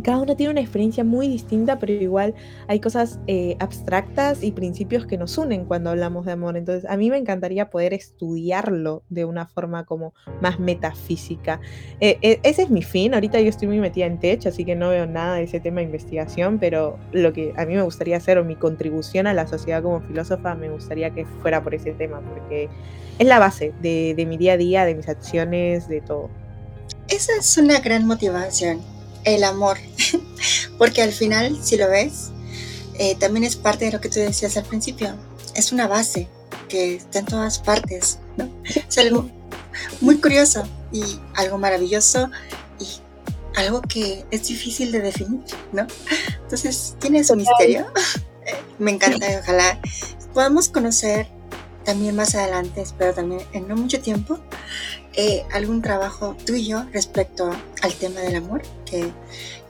cada 0.00 0.18
uno 0.18 0.36
tiene 0.36 0.52
una 0.52 0.60
experiencia 0.60 1.04
muy 1.04 1.28
distinta, 1.28 1.78
pero 1.78 1.92
igual 1.92 2.34
hay 2.66 2.80
cosas 2.80 3.20
eh, 3.26 3.56
abstractas 3.58 4.42
y 4.42 4.52
principios 4.52 5.06
que 5.06 5.18
nos 5.18 5.36
unen 5.36 5.66
cuando 5.66 5.90
hablamos 5.90 6.24
de 6.24 6.32
amor. 6.32 6.56
Entonces, 6.56 6.88
a 6.88 6.96
mí 6.96 7.10
me 7.10 7.18
encantaría 7.18 7.68
poder 7.68 7.92
estudiarlo 7.92 9.02
de 9.10 9.24
una 9.24 9.46
forma 9.46 9.84
como 9.84 10.14
más 10.40 10.58
metafísica. 10.58 11.60
Eh, 12.00 12.18
eh, 12.22 12.40
ese 12.42 12.62
es 12.62 12.70
mi 12.70 12.82
fin. 12.82 13.12
Ahorita 13.12 13.40
yo 13.40 13.48
estoy 13.48 13.68
muy 13.68 13.80
metida 13.80 14.06
en 14.06 14.18
tech, 14.18 14.46
así 14.46 14.64
que 14.64 14.74
no 14.74 14.88
veo 14.88 15.06
nada 15.06 15.36
de 15.36 15.44
ese 15.44 15.60
tema 15.60 15.80
de 15.80 15.86
investigación, 15.86 16.58
pero 16.58 16.98
lo 17.12 17.32
que 17.32 17.52
a 17.56 17.66
mí 17.66 17.74
me 17.74 17.82
gustaría 17.82 18.16
hacer 18.16 18.38
o 18.38 18.44
mi 18.44 18.56
contribución 18.56 19.26
a 19.26 19.34
la 19.34 19.46
sociedad 19.46 19.82
como 19.82 20.00
filósofa, 20.00 20.54
me 20.54 20.70
gustaría 20.70 21.10
que 21.10 21.26
fuera 21.26 21.62
por 21.62 21.74
ese 21.74 21.92
tema, 21.92 22.20
porque 22.20 22.70
es 23.18 23.26
la 23.26 23.38
base 23.38 23.72
de, 23.80 24.14
de 24.16 24.26
mi 24.26 24.36
día 24.36 24.54
a 24.54 24.56
día, 24.56 24.84
de 24.84 24.94
mis 24.94 25.08
acciones, 25.08 25.88
de 25.88 26.00
todo. 26.00 26.30
Esa 27.08 27.32
es 27.38 27.56
una 27.56 27.80
gran 27.80 28.06
motivación 28.06 28.80
el 29.24 29.44
amor, 29.44 29.78
porque 30.78 31.02
al 31.02 31.12
final, 31.12 31.58
si 31.62 31.76
lo 31.76 31.88
ves, 31.88 32.30
eh, 32.98 33.16
también 33.16 33.44
es 33.44 33.56
parte 33.56 33.86
de 33.86 33.92
lo 33.92 34.00
que 34.00 34.08
tú 34.08 34.20
decías 34.20 34.56
al 34.56 34.64
principio, 34.64 35.14
es 35.54 35.72
una 35.72 35.86
base 35.86 36.28
que 36.68 36.96
está 36.96 37.20
en 37.20 37.26
todas 37.26 37.58
partes, 37.58 38.18
¿no? 38.36 38.50
Es 38.64 38.98
algo 38.98 39.28
muy 40.00 40.18
curioso 40.20 40.64
y 40.90 41.02
algo 41.34 41.58
maravilloso 41.58 42.30
y 42.78 42.86
algo 43.56 43.82
que 43.82 44.24
es 44.30 44.48
difícil 44.48 44.92
de 44.92 45.00
definir, 45.00 45.40
¿no? 45.72 45.86
Entonces, 46.42 46.96
tiene 46.98 47.22
su 47.24 47.36
misterio. 47.36 47.86
Me 48.78 48.90
encanta, 48.90 49.26
ojalá 49.40 49.78
podamos 50.34 50.68
conocer 50.68 51.28
también 51.84 52.16
más 52.16 52.34
adelante, 52.34 52.82
espero 52.82 53.14
también 53.14 53.42
en 53.52 53.68
no 53.68 53.76
mucho 53.76 54.00
tiempo, 54.00 54.38
eh, 55.14 55.44
algún 55.52 55.82
trabajo 55.82 56.36
tuyo 56.46 56.86
respecto 56.92 57.50
al 57.82 57.94
tema 57.94 58.20
del 58.20 58.36
amor, 58.36 58.62
que 58.84 59.10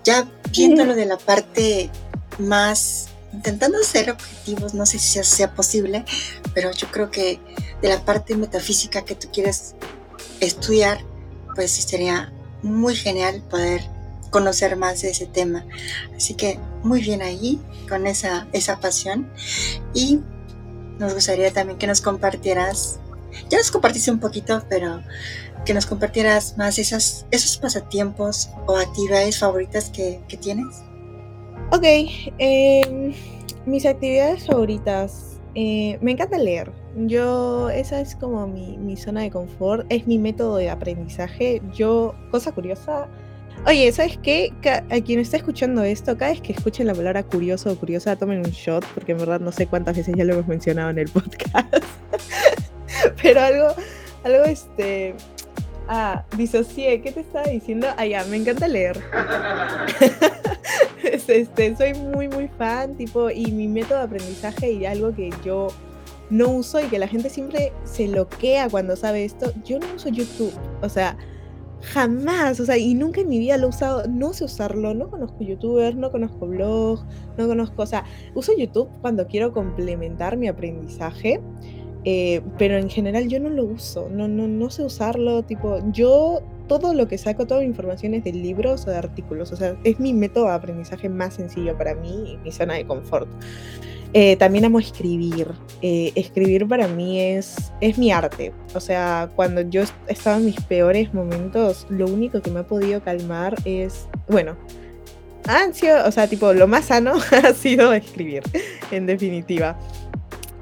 ya 0.05 0.29
viéndolo 0.51 0.95
de 0.95 1.07
la 1.07 1.17
parte 1.17 1.91
más, 2.39 3.09
intentando 3.33 3.83
ser 3.83 4.11
objetivos, 4.11 4.75
no 4.75 4.87
sé 4.87 4.99
si 4.99 5.23
sea 5.23 5.55
posible, 5.55 6.05
pero 6.55 6.71
yo 6.73 6.89
creo 6.89 7.11
que 7.11 7.41
de 7.81 7.89
la 7.89 8.05
parte 8.05 8.37
metafísica 8.37 9.05
que 9.05 9.15
tú 9.15 9.29
quieres 9.33 9.75
estudiar, 10.41 11.05
pues 11.55 11.71
sería 11.71 12.33
muy 12.63 12.95
genial 12.95 13.43
poder 13.51 13.83
conocer 14.31 14.77
más 14.77 15.03
de 15.03 15.11
ese 15.11 15.27
tema. 15.27 15.65
Así 16.17 16.35
que 16.35 16.59
muy 16.83 17.01
bien 17.01 17.23
ahí, 17.23 17.61
con 17.89 18.07
esa, 18.07 18.49
esa 18.53 18.81
pasión. 18.81 19.31
Y 19.95 20.21
nos 21.03 21.15
gustaría 21.15 21.53
también 21.53 21.79
que 21.79 21.87
nos 21.87 22.01
compartieras, 22.01 22.99
ya 23.51 23.59
nos 23.59 23.71
compartiste 23.71 24.11
un 24.11 24.21
poquito, 24.21 24.63
pero 24.69 25.03
que 25.67 25.75
nos 25.75 25.85
compartieras 25.85 26.57
más 26.57 26.79
esas, 26.79 27.27
esos 27.31 27.57
pasatiempos 27.59 28.51
o 28.67 28.77
actividades 28.77 29.39
favoritas 29.39 29.91
que, 29.91 30.21
tienes. 30.41 30.83
Ok, 31.73 31.85
em, 32.39 33.13
mis 33.67 33.85
actividades 33.85 34.47
favoritas. 34.47 35.29
Eh, 35.55 35.99
me 36.01 36.13
encanta 36.13 36.39
leer. 36.39 36.73
Yo, 36.97 37.69
esa 37.69 38.01
es 38.01 38.17
como 38.17 38.47
mi, 38.47 38.79
mi, 38.79 38.97
zona 38.97 39.23
de 39.23 39.31
confort, 39.31 39.87
es 39.91 40.07
mi 40.07 40.19
método 40.19 40.57
de 40.57 40.71
aprendizaje. 40.71 41.61
Yo, 41.75 42.15
cosa 42.31 42.53
curiosa, 42.53 43.09
oye, 43.67 43.91
¿sabes 43.93 44.19
qué? 44.23 44.53
A 44.91 45.01
quien 45.01 45.21
está 45.21 45.37
escuchando 45.37 45.83
esto, 45.83 46.17
cada 46.17 46.33
vez 46.33 46.41
que 46.41 46.53
escuchen 46.53 46.87
la 46.87 46.95
palabra 46.95 47.23
curioso 47.23 47.71
o 47.73 47.77
curiosa, 47.77 48.17
tomen 48.17 48.39
un 48.39 48.51
shot, 48.51 48.85
porque 48.95 49.13
en 49.13 49.19
verdad 49.19 49.41
no 49.41 49.53
sé 49.53 49.67
cuántas 49.67 49.97
veces 49.97 50.15
ya 50.17 50.25
lo 50.25 50.35
hemos 50.35 50.49
mencionado 50.49 50.91
en 50.91 50.99
el 50.99 51.09
podcast. 51.09 51.75
Pero 53.23 53.41
algo, 53.41 53.69
algo 54.25 54.45
este, 54.45 55.15
Ah, 55.89 56.25
disocié, 56.37 57.01
¿qué 57.03 57.13
te 57.13 57.21
estaba 57.21 57.47
diciendo? 57.47 57.89
Ah, 57.97 58.07
ya, 58.07 58.25
me 58.25 58.37
encanta 58.37 58.69
leer. 58.69 59.01
este, 61.03 61.77
soy 61.77 61.95
muy, 61.95 62.29
muy 62.29 62.49
fan, 62.49 62.97
tipo, 62.97 63.31
y 63.31 63.51
mi 63.53 63.69
método 63.69 63.99
de 63.99 64.05
aprendizaje 64.05 64.73
y 64.73 64.87
algo 64.87 65.15
que 65.15 65.31
yo 65.45 65.69
no 66.31 66.49
uso 66.49 66.81
y 66.81 66.85
que 66.85 66.99
la 66.99 67.09
gente 67.09 67.29
siempre 67.29 67.73
se 67.85 68.09
loquea 68.09 68.69
cuando 68.71 68.97
sabe 68.97 69.25
esto, 69.25 69.53
yo 69.65 69.79
no 69.81 69.87
uso 69.95 70.09
YouTube. 70.09 70.55
O 70.81 70.89
sea, 70.89 71.17
jamás, 71.83 72.61
o 72.61 72.65
sea, 72.65 72.79
y 72.79 72.95
nunca 72.95 73.21
en 73.21 73.29
mi 73.29 73.39
vida 73.39 73.57
lo 73.57 73.67
he 73.67 73.71
usado, 73.71 74.07
no 74.09 74.33
sé 74.33 74.45
usarlo, 74.45 74.95
no 74.95 75.11
conozco 75.11 75.43
youtubers, 75.43 75.97
no 75.97 76.11
conozco 76.11 76.47
blogs, 76.47 77.05
no 77.37 77.47
conozco, 77.47 77.83
o 77.83 77.87
sea, 77.87 78.05
uso 78.35 78.53
YouTube 78.57 78.89
cuando 79.01 79.27
quiero 79.27 79.53
complementar 79.53 80.37
mi 80.37 80.49
aprendizaje 80.49 81.41
eh, 82.05 82.41
pero 82.59 82.79
en 82.79 82.91
general 82.91 83.29
yo 83.29 83.39
no 83.39 83.49
lo 83.49 83.65
uso, 83.65 84.09
no, 84.11 84.27
no, 84.27 84.49
no 84.49 84.71
sé 84.71 84.83
usarlo, 84.83 85.45
tipo, 85.45 85.79
yo 85.93 86.43
todo 86.69 86.95
lo 86.95 87.09
que 87.09 87.19
saco, 87.19 87.47
toda 87.47 87.61
mi 87.61 87.67
información 87.67 88.15
es 88.15 88.25
de 88.25 88.33
libros 88.33 88.87
o 88.87 88.91
de 88.91 88.97
artículos, 88.97 89.53
o 89.53 89.57
sea, 89.57 89.77
es 89.85 90.01
mi 90.01 90.13
método 90.13 90.47
de 90.47 90.53
aprendizaje 90.53 91.09
más 91.09 91.35
sencillo 91.35 91.77
para 91.77 91.95
mí 91.95 92.33
y 92.33 92.37
mi 92.39 92.53
zona 92.53 92.75
de 92.75 92.87
confort. 92.87 93.29
Eh, 94.15 94.37
también 94.37 94.65
amo 94.67 94.79
escribir. 94.79 95.49
Eh, 95.81 96.13
escribir 96.15 96.69
para 96.69 96.87
mí 96.87 97.19
es, 97.21 97.73
es 97.81 97.97
mi 97.97 98.13
arte. 98.13 98.53
O 98.75 98.81
sea, 98.81 99.31
cuando 99.35 99.63
yo 99.63 99.83
estaba 100.07 100.37
en 100.37 100.47
mis 100.47 100.61
peores 100.61 101.15
momentos, 101.15 101.87
lo 101.89 102.07
único 102.07 102.43
que 102.43 102.51
me 102.51 102.61
ha 102.61 102.67
podido 102.67 103.03
calmar 103.03 103.55
es, 103.65 104.07
bueno, 104.29 104.57
ansio, 105.47 106.07
o 106.07 106.13
sea, 106.13 106.27
tipo, 106.27 106.53
lo 106.53 106.69
más 106.69 106.87
sano 106.87 107.15
ha 107.45 107.53
sido 107.55 107.93
escribir, 107.93 108.43
en 108.91 109.07
definitiva. 109.07 109.79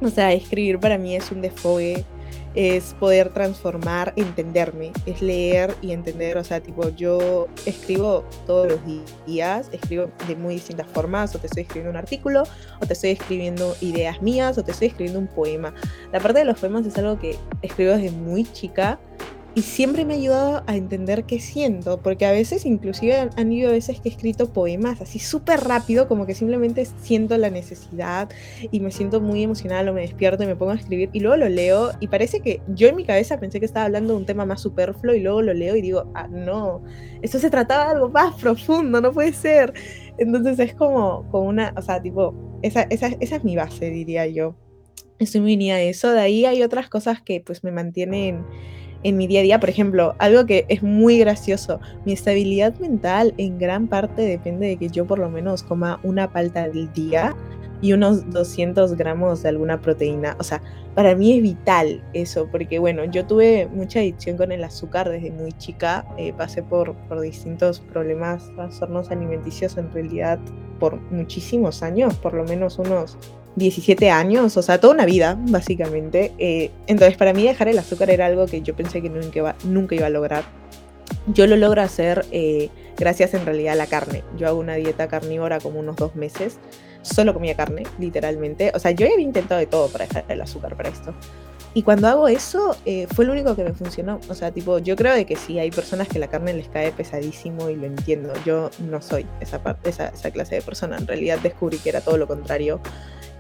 O 0.00 0.08
sea, 0.08 0.32
escribir 0.32 0.78
para 0.78 0.96
mí 0.96 1.16
es 1.16 1.30
un 1.30 1.42
desfogue, 1.42 2.04
es 2.54 2.94
poder 2.98 3.32
transformar, 3.32 4.12
entenderme, 4.16 4.92
es 5.06 5.22
leer 5.22 5.74
y 5.80 5.92
entender, 5.92 6.36
o 6.36 6.44
sea, 6.44 6.60
tipo, 6.60 6.88
yo 6.90 7.48
escribo 7.66 8.24
todos 8.46 8.68
los 8.68 8.80
días, 9.26 9.68
escribo 9.72 10.10
de 10.26 10.36
muy 10.36 10.54
distintas 10.54 10.86
formas, 10.88 11.34
o 11.34 11.38
te 11.38 11.46
estoy 11.46 11.62
escribiendo 11.62 11.90
un 11.90 11.96
artículo, 11.96 12.42
o 12.80 12.86
te 12.86 12.92
estoy 12.92 13.10
escribiendo 13.10 13.76
ideas 13.80 14.20
mías, 14.22 14.58
o 14.58 14.64
te 14.64 14.72
estoy 14.72 14.88
escribiendo 14.88 15.20
un 15.20 15.28
poema. 15.28 15.74
La 16.12 16.20
parte 16.20 16.40
de 16.40 16.44
los 16.44 16.58
poemas 16.58 16.86
es 16.86 16.96
algo 16.98 17.18
que 17.18 17.36
escribo 17.62 17.92
desde 17.92 18.10
muy 18.10 18.44
chica 18.44 18.98
y 19.54 19.62
siempre 19.62 20.04
me 20.04 20.14
ha 20.14 20.16
ayudado 20.16 20.62
a 20.66 20.76
entender 20.76 21.24
qué 21.24 21.40
siento, 21.40 22.00
porque 22.00 22.24
a 22.24 22.30
veces 22.30 22.64
inclusive 22.64 23.30
han, 23.36 23.52
ido 23.52 23.72
veces 23.72 24.00
que 24.00 24.08
he 24.08 24.12
escrito 24.12 24.52
poemas 24.52 25.00
así 25.00 25.18
súper 25.18 25.60
rápido, 25.60 26.06
como 26.06 26.24
que 26.24 26.34
simplemente 26.34 26.86
siento 27.02 27.36
la 27.36 27.50
necesidad 27.50 28.28
y 28.70 28.80
me 28.80 28.92
siento 28.92 29.20
muy 29.20 29.42
emocional 29.42 29.88
o 29.88 29.92
me 29.92 30.02
despierto 30.02 30.44
y 30.44 30.46
me 30.46 30.54
pongo 30.54 30.72
a 30.72 30.76
escribir 30.76 31.10
y 31.12 31.20
luego 31.20 31.36
lo 31.36 31.48
leo 31.48 31.90
y 31.98 32.06
parece 32.06 32.40
que 32.40 32.62
yo 32.68 32.88
en 32.88 32.96
mi 32.96 33.04
cabeza 33.04 33.40
pensé 33.40 33.58
que 33.58 33.66
estaba 33.66 33.86
hablando 33.86 34.12
de 34.12 34.20
un 34.20 34.26
tema 34.26 34.46
más 34.46 34.60
superfluo 34.60 35.14
y 35.14 35.20
luego 35.20 35.42
lo 35.42 35.52
leo 35.52 35.74
y 35.74 35.82
digo, 35.82 36.10
ah, 36.14 36.28
no, 36.28 36.82
esto 37.22 37.38
se 37.40 37.50
trataba 37.50 37.86
de 37.86 37.90
algo 37.96 38.08
más 38.08 38.34
profundo, 38.40 39.00
no 39.00 39.12
puede 39.12 39.32
ser. 39.32 39.72
Entonces 40.18 40.58
es 40.60 40.74
como, 40.74 41.28
como 41.30 41.48
una, 41.48 41.74
o 41.76 41.82
sea, 41.82 42.00
tipo, 42.00 42.34
esa, 42.62 42.82
esa, 42.82 43.08
esa 43.18 43.36
es 43.36 43.44
mi 43.44 43.56
base, 43.56 43.90
diría 43.90 44.26
yo. 44.26 44.54
Estoy 45.18 45.40
muy 45.42 45.54
unida 45.54 45.74
a 45.74 45.80
eso. 45.82 46.10
De 46.12 46.20
ahí 46.20 46.46
hay 46.46 46.62
otras 46.62 46.88
cosas 46.88 47.20
que 47.20 47.42
pues 47.42 47.62
me 47.62 47.72
mantienen 47.72 48.44
en 49.02 49.16
mi 49.16 49.26
día 49.26 49.40
a 49.40 49.42
día. 49.42 49.60
Por 49.60 49.70
ejemplo, 49.70 50.14
algo 50.18 50.46
que 50.46 50.66
es 50.68 50.82
muy 50.82 51.18
gracioso, 51.18 51.80
mi 52.04 52.12
estabilidad 52.12 52.78
mental 52.78 53.34
en 53.38 53.58
gran 53.58 53.88
parte 53.88 54.22
depende 54.22 54.68
de 54.68 54.76
que 54.76 54.88
yo 54.88 55.06
por 55.06 55.18
lo 55.18 55.30
menos 55.30 55.62
coma 55.62 56.00
una 56.02 56.32
palta 56.32 56.64
al 56.64 56.92
día 56.92 57.34
y 57.82 57.92
unos 57.92 58.30
200 58.30 58.94
gramos 58.96 59.42
de 59.42 59.48
alguna 59.48 59.80
proteína. 59.80 60.36
O 60.38 60.42
sea, 60.42 60.60
para 60.94 61.14
mí 61.14 61.36
es 61.36 61.42
vital 61.42 62.02
eso, 62.12 62.48
porque 62.50 62.78
bueno, 62.78 63.04
yo 63.04 63.24
tuve 63.26 63.68
mucha 63.72 64.00
adicción 64.00 64.36
con 64.36 64.52
el 64.52 64.64
azúcar 64.64 65.08
desde 65.08 65.30
muy 65.30 65.52
chica, 65.52 66.04
eh, 66.18 66.32
pasé 66.36 66.62
por, 66.62 66.96
distintos 67.20 67.80
problemas, 67.80 68.50
trastornos 68.54 69.10
alimenticios 69.10 69.76
en 69.76 69.92
realidad 69.92 70.38
por 70.78 71.00
muchísimos 71.12 71.82
años, 71.82 72.14
por 72.16 72.34
lo 72.34 72.44
menos 72.44 72.78
unos 72.78 73.18
17 73.56 74.10
años, 74.10 74.56
o 74.56 74.62
sea, 74.62 74.80
toda 74.80 74.94
una 74.94 75.04
vida, 75.04 75.38
básicamente. 75.48 76.32
Eh, 76.38 76.70
entonces, 76.86 77.16
para 77.16 77.32
mí 77.32 77.42
dejar 77.42 77.68
el 77.68 77.78
azúcar 77.78 78.10
era 78.10 78.26
algo 78.26 78.46
que 78.46 78.62
yo 78.62 78.74
pensé 78.74 79.02
que 79.02 79.10
nunca 79.10 79.38
iba, 79.38 79.54
nunca 79.64 79.94
iba 79.94 80.06
a 80.06 80.10
lograr. 80.10 80.44
Yo 81.32 81.46
lo 81.46 81.56
logro 81.56 81.82
hacer 81.82 82.26
eh, 82.32 82.70
gracias 82.96 83.34
en 83.34 83.44
realidad 83.44 83.74
a 83.74 83.76
la 83.76 83.86
carne. 83.86 84.24
Yo 84.36 84.48
hago 84.48 84.58
una 84.58 84.74
dieta 84.74 85.06
carnívora 85.06 85.60
como 85.60 85.78
unos 85.78 85.96
dos 85.96 86.16
meses. 86.16 86.58
Solo 87.02 87.32
comía 87.34 87.54
carne, 87.54 87.84
literalmente. 87.98 88.72
O 88.74 88.78
sea, 88.78 88.90
yo 88.90 89.06
había 89.06 89.20
intentado 89.20 89.60
de 89.60 89.66
todo 89.66 89.88
para 89.88 90.06
dejar 90.06 90.24
el 90.28 90.40
azúcar 90.40 90.76
para 90.76 90.88
esto. 90.88 91.14
Y 91.72 91.84
cuando 91.84 92.08
hago 92.08 92.26
eso, 92.26 92.76
eh, 92.84 93.06
fue 93.14 93.24
lo 93.24 93.32
único 93.32 93.54
que 93.54 93.62
me 93.62 93.72
funcionó. 93.72 94.18
O 94.28 94.34
sea, 94.34 94.50
tipo, 94.50 94.80
yo 94.80 94.96
creo 94.96 95.14
de 95.14 95.24
que 95.24 95.36
sí, 95.36 95.58
hay 95.60 95.70
personas 95.70 96.08
que 96.08 96.18
la 96.18 96.26
carne 96.26 96.52
les 96.52 96.68
cae 96.68 96.90
pesadísimo 96.90 97.70
y 97.70 97.76
lo 97.76 97.86
entiendo. 97.86 98.32
Yo 98.44 98.70
no 98.80 99.00
soy 99.00 99.24
esa, 99.40 99.60
esa 99.84 100.30
clase 100.32 100.56
de 100.56 100.62
persona. 100.62 100.96
En 100.96 101.06
realidad 101.06 101.38
descubrí 101.40 101.78
que 101.78 101.90
era 101.90 102.00
todo 102.00 102.16
lo 102.16 102.26
contrario. 102.26 102.80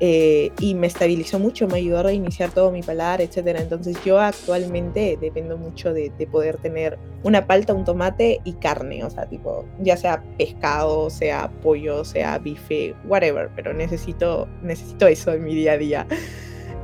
Eh, 0.02 0.50
y 0.60 0.74
me 0.74 0.86
estabilizó 0.86 1.38
mucho, 1.38 1.68
me 1.68 1.76
ayudó 1.76 1.98
a 1.98 2.02
reiniciar 2.04 2.50
todo 2.50 2.72
mi 2.72 2.82
paladar, 2.82 3.20
etc. 3.20 3.58
Entonces 3.58 4.02
yo 4.02 4.18
actualmente 4.18 5.18
dependo 5.20 5.58
mucho 5.58 5.92
de, 5.92 6.10
poder 6.32 6.56
tener 6.56 6.98
una 7.22 7.46
palta, 7.46 7.74
un 7.74 7.84
tomate 7.84 8.40
y 8.44 8.54
carne, 8.54 9.04
o 9.04 9.10
sea, 9.10 9.26
tipo, 9.26 9.66
ya 9.80 9.98
sea 9.98 10.22
pescado, 10.38 11.10
sea 11.10 11.50
pollo, 11.62 12.02
sea 12.04 12.38
bife, 12.38 12.94
whatever, 13.06 13.50
pero 13.54 13.74
necesito, 13.74 14.48
necesito 14.62 15.06
eso 15.06 15.34
en 15.34 15.44
mi 15.44 15.54
día 15.54 15.72
a 15.72 15.76
día. 15.76 16.06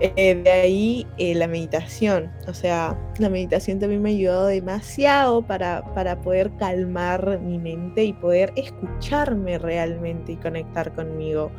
Eh, 0.01 0.35
de 0.35 0.51
ahí 0.51 1.07
eh, 1.17 1.35
la 1.35 1.49
meditación, 1.49 2.31
o 2.47 2.53
sea, 2.53 2.99
la 3.19 3.31
meditación 3.31 3.79
también 3.79 4.03
me 4.03 4.11
ha 4.11 4.13
ayudado 4.13 4.47
demasiado 4.49 5.41
para, 5.41 5.83
para 5.95 6.21
poder 6.21 6.51
calmar 6.59 7.41
mi 7.41 7.59
mente 7.59 8.05
y 8.05 8.13
poder 8.13 8.53
escucharme 8.57 9.57
realmente 9.59 10.33
y 10.33 10.37
conectar 10.37 10.95
conmigo. 10.95 11.51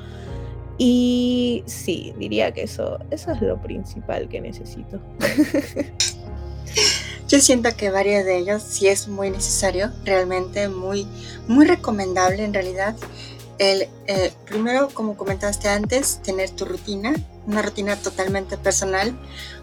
Y 0.77 1.63
sí, 1.65 2.13
diría 2.17 2.53
que 2.53 2.63
eso, 2.63 2.99
eso 3.09 3.31
es 3.31 3.41
lo 3.41 3.61
principal 3.61 4.29
que 4.29 4.41
necesito. 4.41 4.99
Yo 7.27 7.41
siento 7.41 7.69
que 7.75 7.89
varios 7.89 8.23
de 8.23 8.37
ellos 8.37 8.63
sí 8.63 8.87
es 8.87 9.07
muy 9.07 9.29
necesario, 9.29 9.91
realmente 10.05 10.69
muy, 10.69 11.07
muy 11.47 11.65
recomendable 11.65 12.43
en 12.43 12.53
realidad. 12.53 12.95
El, 13.57 13.89
eh, 14.05 14.31
primero, 14.45 14.89
como 14.93 15.17
comentaste 15.17 15.67
antes, 15.67 16.21
tener 16.21 16.51
tu 16.51 16.63
rutina, 16.63 17.15
una 17.47 17.63
rutina 17.63 17.95
totalmente 17.95 18.57
personal, 18.57 19.17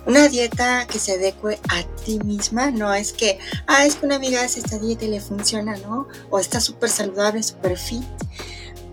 una 0.05 0.29
dieta 0.29 0.87
que 0.87 0.99
se 0.99 1.13
adecue 1.13 1.61
a 1.69 1.85
ti 2.05 2.19
misma, 2.19 2.71
no 2.71 2.93
es 2.93 3.13
que, 3.13 3.39
ah, 3.67 3.87
es 3.87 3.97
que 3.97 4.07
una 4.07 4.17
amiga 4.17 4.43
hace 4.43 4.61
esta 4.61 4.79
dieta 4.79 5.05
y 5.05 5.09
le 5.09 5.21
funciona, 5.21 5.77
¿no? 5.77 6.09
O 6.29 6.41
está 6.41 6.61
súper 6.61 6.91
saludable, 6.91 7.43
súper 7.43 7.79
fit, 7.79 8.05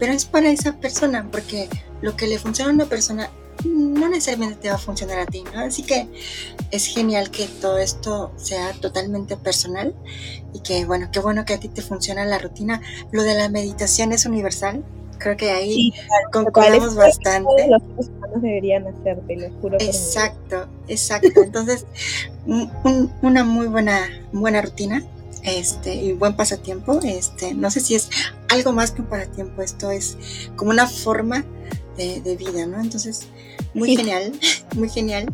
pero 0.02 0.14
es 0.14 0.26
para 0.26 0.50
esa 0.50 0.78
persona, 0.78 1.28
porque 1.32 1.70
lo 2.02 2.16
que 2.16 2.26
le 2.26 2.40
funciona 2.40 2.72
a 2.72 2.74
una 2.74 2.86
persona 2.88 3.30
no 3.64 4.10
necesariamente 4.10 4.56
te 4.56 4.70
va 4.70 4.74
a 4.74 4.80
funcionar 4.80 5.20
a 5.20 5.28
ti, 5.28 5.44
¿no? 5.54 5.60
Así 5.60 5.84
que 5.84 6.08
es 6.72 6.88
genial 6.88 7.30
que 7.30 7.46
todo 7.46 7.78
esto 7.78 8.32
sea 8.36 8.72
totalmente 8.72 9.38
personal 9.38 9.94
y 10.56 10.62
que, 10.62 10.86
bueno, 10.86 11.10
qué 11.12 11.20
bueno 11.20 11.46
que 11.46 11.54
a 11.54 11.60
ti 11.60 11.68
te 11.68 11.84
funciona 11.84 12.26
la 12.26 12.40
rutina. 12.40 12.82
Lo 13.12 13.22
de 13.22 13.36
la 13.36 13.48
meditación 13.50 14.12
es 14.12 14.26
universal. 14.26 14.84
Creo 15.20 15.38
que 15.38 15.52
ahí 15.52 15.94
concordamos 16.32 16.96
bastante. 16.96 17.68
Los 17.70 17.84
humanos 18.10 18.42
deberían 18.42 18.88
hacer, 18.88 19.20
te 19.28 19.36
lo 19.36 19.52
juro. 19.62 19.78
Exacto, 19.80 20.68
exacto. 20.88 21.44
Entonces, 21.44 21.86
una 23.22 23.44
muy 23.44 23.68
buena, 23.68 24.10
buena 24.32 24.64
rutina 24.64 25.06
este, 25.44 25.96
y 25.96 26.14
buen 26.14 26.36
pasatiempo. 26.36 27.00
Este, 27.04 27.54
no 27.54 27.72
sé 27.72 27.80
si 27.80 27.96
es 27.96 28.10
algo 28.50 28.72
más 28.74 28.92
que 28.92 29.02
un 29.02 29.08
pasatiempo, 29.08 29.62
esto 29.62 29.92
es 29.92 30.18
como 30.56 30.72
una 30.72 30.88
forma 30.88 31.46
de, 31.98 32.36
vida, 32.36 32.66
¿no? 32.66 32.82
Entonces, 32.82 33.28
muy 33.74 33.96
genial, 33.96 34.32
muy 34.76 34.90
genial. 34.90 35.32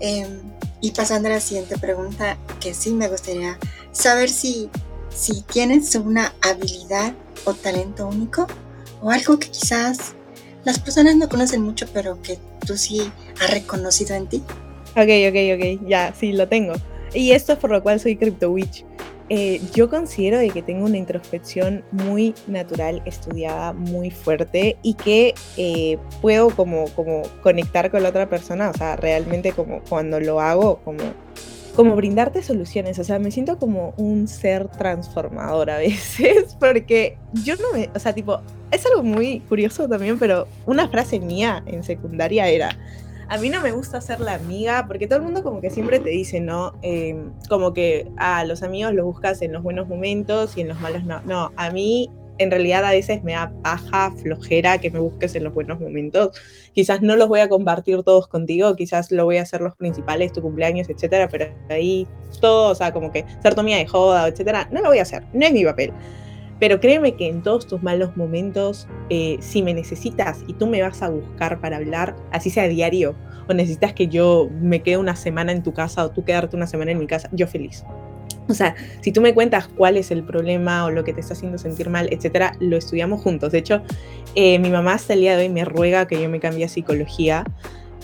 Em, 0.00 0.40
y 0.80 0.90
pasando 0.90 1.28
a 1.28 1.32
la 1.32 1.40
siguiente 1.40 1.78
pregunta, 1.78 2.36
que 2.60 2.74
sí 2.74 2.90
me 2.90 3.08
gustaría 3.08 3.58
saber 3.92 4.28
si, 4.28 4.68
si 5.14 5.40
tienes 5.42 5.94
una 5.94 6.34
habilidad 6.42 7.14
o 7.44 7.54
talento 7.54 8.06
único 8.06 8.46
o 9.00 9.10
algo 9.10 9.38
que 9.38 9.48
quizás 9.48 10.14
las 10.64 10.78
personas 10.78 11.16
no 11.16 11.28
conocen 11.28 11.62
mucho, 11.62 11.86
pero 11.92 12.20
que 12.22 12.38
tú 12.66 12.76
sí 12.76 13.10
has 13.40 13.50
reconocido 13.50 14.14
en 14.14 14.28
ti. 14.28 14.42
Ok, 14.90 15.08
ok, 15.28 15.36
ok, 15.54 15.88
ya, 15.88 16.14
sí, 16.18 16.32
lo 16.32 16.48
tengo. 16.48 16.74
Y 17.12 17.32
esto 17.32 17.52
es 17.52 17.58
por 17.58 17.70
lo 17.70 17.82
cual 17.82 18.00
soy 18.00 18.16
Crypto 18.16 18.50
Witch. 18.50 18.84
Eh, 19.30 19.60
yo 19.74 19.88
considero 19.88 20.38
de 20.38 20.50
que 20.50 20.60
tengo 20.60 20.84
una 20.84 20.98
introspección 20.98 21.82
muy 21.92 22.34
natural, 22.46 23.00
estudiada, 23.06 23.72
muy 23.72 24.10
fuerte 24.10 24.76
y 24.82 24.94
que 24.94 25.34
eh, 25.56 25.96
puedo 26.20 26.50
como, 26.50 26.84
como 26.90 27.22
conectar 27.42 27.90
con 27.90 28.02
la 28.02 28.10
otra 28.10 28.28
persona, 28.28 28.68
o 28.68 28.74
sea, 28.74 28.96
realmente 28.96 29.52
como 29.52 29.80
cuando 29.88 30.20
lo 30.20 30.40
hago, 30.40 30.76
como, 30.84 31.02
como 31.74 31.96
brindarte 31.96 32.42
soluciones, 32.42 32.98
o 32.98 33.04
sea, 33.04 33.18
me 33.18 33.30
siento 33.30 33.58
como 33.58 33.94
un 33.96 34.28
ser 34.28 34.68
transformador 34.68 35.70
a 35.70 35.78
veces, 35.78 36.54
porque 36.60 37.16
yo 37.44 37.54
no 37.56 37.72
me, 37.72 37.88
o 37.94 37.98
sea, 37.98 38.12
tipo, 38.12 38.42
es 38.70 38.84
algo 38.84 39.02
muy 39.02 39.40
curioso 39.40 39.88
también, 39.88 40.18
pero 40.18 40.46
una 40.66 40.86
frase 40.90 41.18
mía 41.18 41.62
en 41.64 41.82
secundaria 41.82 42.46
era, 42.48 42.76
a 43.28 43.38
mí 43.38 43.48
no 43.48 43.60
me 43.60 43.72
gusta 43.72 44.00
ser 44.00 44.20
la 44.20 44.34
amiga, 44.34 44.86
porque 44.86 45.06
todo 45.06 45.18
el 45.18 45.24
mundo 45.24 45.42
como 45.42 45.60
que 45.60 45.70
siempre 45.70 45.98
te 45.98 46.10
dice, 46.10 46.40
¿no? 46.40 46.72
Em, 46.82 47.32
como 47.48 47.72
que 47.72 48.10
a 48.16 48.44
los 48.44 48.62
amigos 48.62 48.94
los 48.94 49.04
buscas 49.04 49.42
en 49.42 49.52
los 49.52 49.62
buenos 49.62 49.88
momentos 49.88 50.56
y 50.56 50.62
en 50.62 50.68
los 50.68 50.80
malos 50.80 51.04
no. 51.04 51.20
No, 51.22 51.52
a 51.56 51.70
mí 51.70 52.10
en 52.38 52.50
realidad 52.50 52.84
a 52.84 52.90
veces 52.90 53.22
me 53.22 53.32
da 53.32 53.52
paja, 53.62 54.12
flojera 54.22 54.78
que 54.78 54.90
me 54.90 54.98
busques 54.98 55.34
en 55.34 55.44
los 55.44 55.54
buenos 55.54 55.80
momentos. 55.80 56.36
Quizás 56.72 57.02
no 57.02 57.16
los 57.16 57.28
voy 57.28 57.40
a 57.40 57.48
compartir 57.48 58.02
todos 58.02 58.26
contigo, 58.26 58.74
quizás 58.76 59.10
lo 59.12 59.24
voy 59.24 59.38
a 59.38 59.42
hacer 59.42 59.60
los 59.60 59.76
principales, 59.76 60.32
tu 60.32 60.42
cumpleaños, 60.42 60.88
etcétera, 60.88 61.28
pero 61.28 61.46
ahí 61.70 62.06
todo, 62.40 62.70
o 62.72 62.74
sea, 62.74 62.92
como 62.92 63.12
que 63.12 63.24
ser 63.42 63.54
tu 63.54 63.60
amiga 63.60 63.78
de 63.78 63.86
joda, 63.86 64.26
etcétera, 64.28 64.68
no 64.72 64.80
lo 64.80 64.88
voy 64.88 64.98
a 64.98 65.02
hacer, 65.02 65.24
no 65.32 65.46
es 65.46 65.52
mi 65.52 65.64
papel. 65.64 65.92
Pero 66.64 66.80
créeme 66.80 67.14
que 67.14 67.28
en 67.28 67.42
todos 67.42 67.66
tus 67.66 67.82
malos 67.82 68.16
momentos, 68.16 68.88
eh, 69.10 69.36
si 69.40 69.62
me 69.62 69.74
necesitas 69.74 70.38
y 70.46 70.54
tú 70.54 70.66
me 70.66 70.80
vas 70.80 71.02
a 71.02 71.10
buscar 71.10 71.60
para 71.60 71.76
hablar, 71.76 72.16
así 72.32 72.48
sea 72.48 72.66
diario, 72.68 73.14
o 73.50 73.52
necesitas 73.52 73.92
que 73.92 74.08
yo 74.08 74.48
me 74.62 74.80
quede 74.80 74.96
una 74.96 75.14
semana 75.14 75.52
en 75.52 75.62
tu 75.62 75.74
casa 75.74 76.02
o 76.02 76.10
tú 76.10 76.24
quedarte 76.24 76.56
una 76.56 76.66
semana 76.66 76.92
en 76.92 76.98
mi 77.00 77.06
casa, 77.06 77.28
yo 77.32 77.46
feliz. 77.46 77.84
O 78.48 78.54
sea, 78.54 78.74
si 79.02 79.12
tú 79.12 79.20
me 79.20 79.34
cuentas 79.34 79.68
cuál 79.68 79.98
es 79.98 80.10
el 80.10 80.24
problema 80.24 80.86
o 80.86 80.90
lo 80.90 81.04
que 81.04 81.12
te 81.12 81.20
está 81.20 81.34
haciendo 81.34 81.58
sentir 81.58 81.90
mal, 81.90 82.08
etcétera, 82.10 82.56
lo 82.60 82.78
estudiamos 82.78 83.20
juntos. 83.20 83.52
De 83.52 83.58
hecho, 83.58 83.82
eh, 84.34 84.58
mi 84.58 84.70
mamá 84.70 84.94
hasta 84.94 85.12
el 85.12 85.20
día 85.20 85.36
de 85.36 85.42
hoy 85.42 85.50
me 85.50 85.66
ruega 85.66 86.06
que 86.06 86.18
yo 86.18 86.30
me 86.30 86.40
cambie 86.40 86.64
a 86.64 86.68
psicología. 86.70 87.44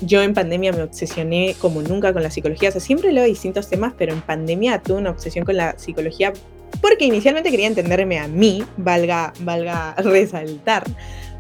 Yo 0.02 0.20
en 0.20 0.34
pandemia 0.34 0.72
me 0.72 0.82
obsesioné 0.82 1.56
como 1.58 1.80
nunca 1.80 2.12
con 2.12 2.22
la 2.22 2.30
psicología. 2.30 2.68
O 2.68 2.72
sea, 2.72 2.82
siempre 2.82 3.10
leo 3.10 3.24
distintos 3.24 3.70
temas, 3.70 3.94
pero 3.96 4.12
en 4.12 4.20
pandemia 4.20 4.82
tuve 4.82 4.98
una 4.98 5.12
obsesión 5.12 5.46
con 5.46 5.56
la 5.56 5.78
psicología 5.78 6.34
porque 6.80 7.04
inicialmente 7.04 7.50
quería 7.50 7.66
entenderme 7.66 8.18
a 8.18 8.28
mí, 8.28 8.64
valga, 8.76 9.32
valga 9.40 9.94
resaltar. 9.98 10.84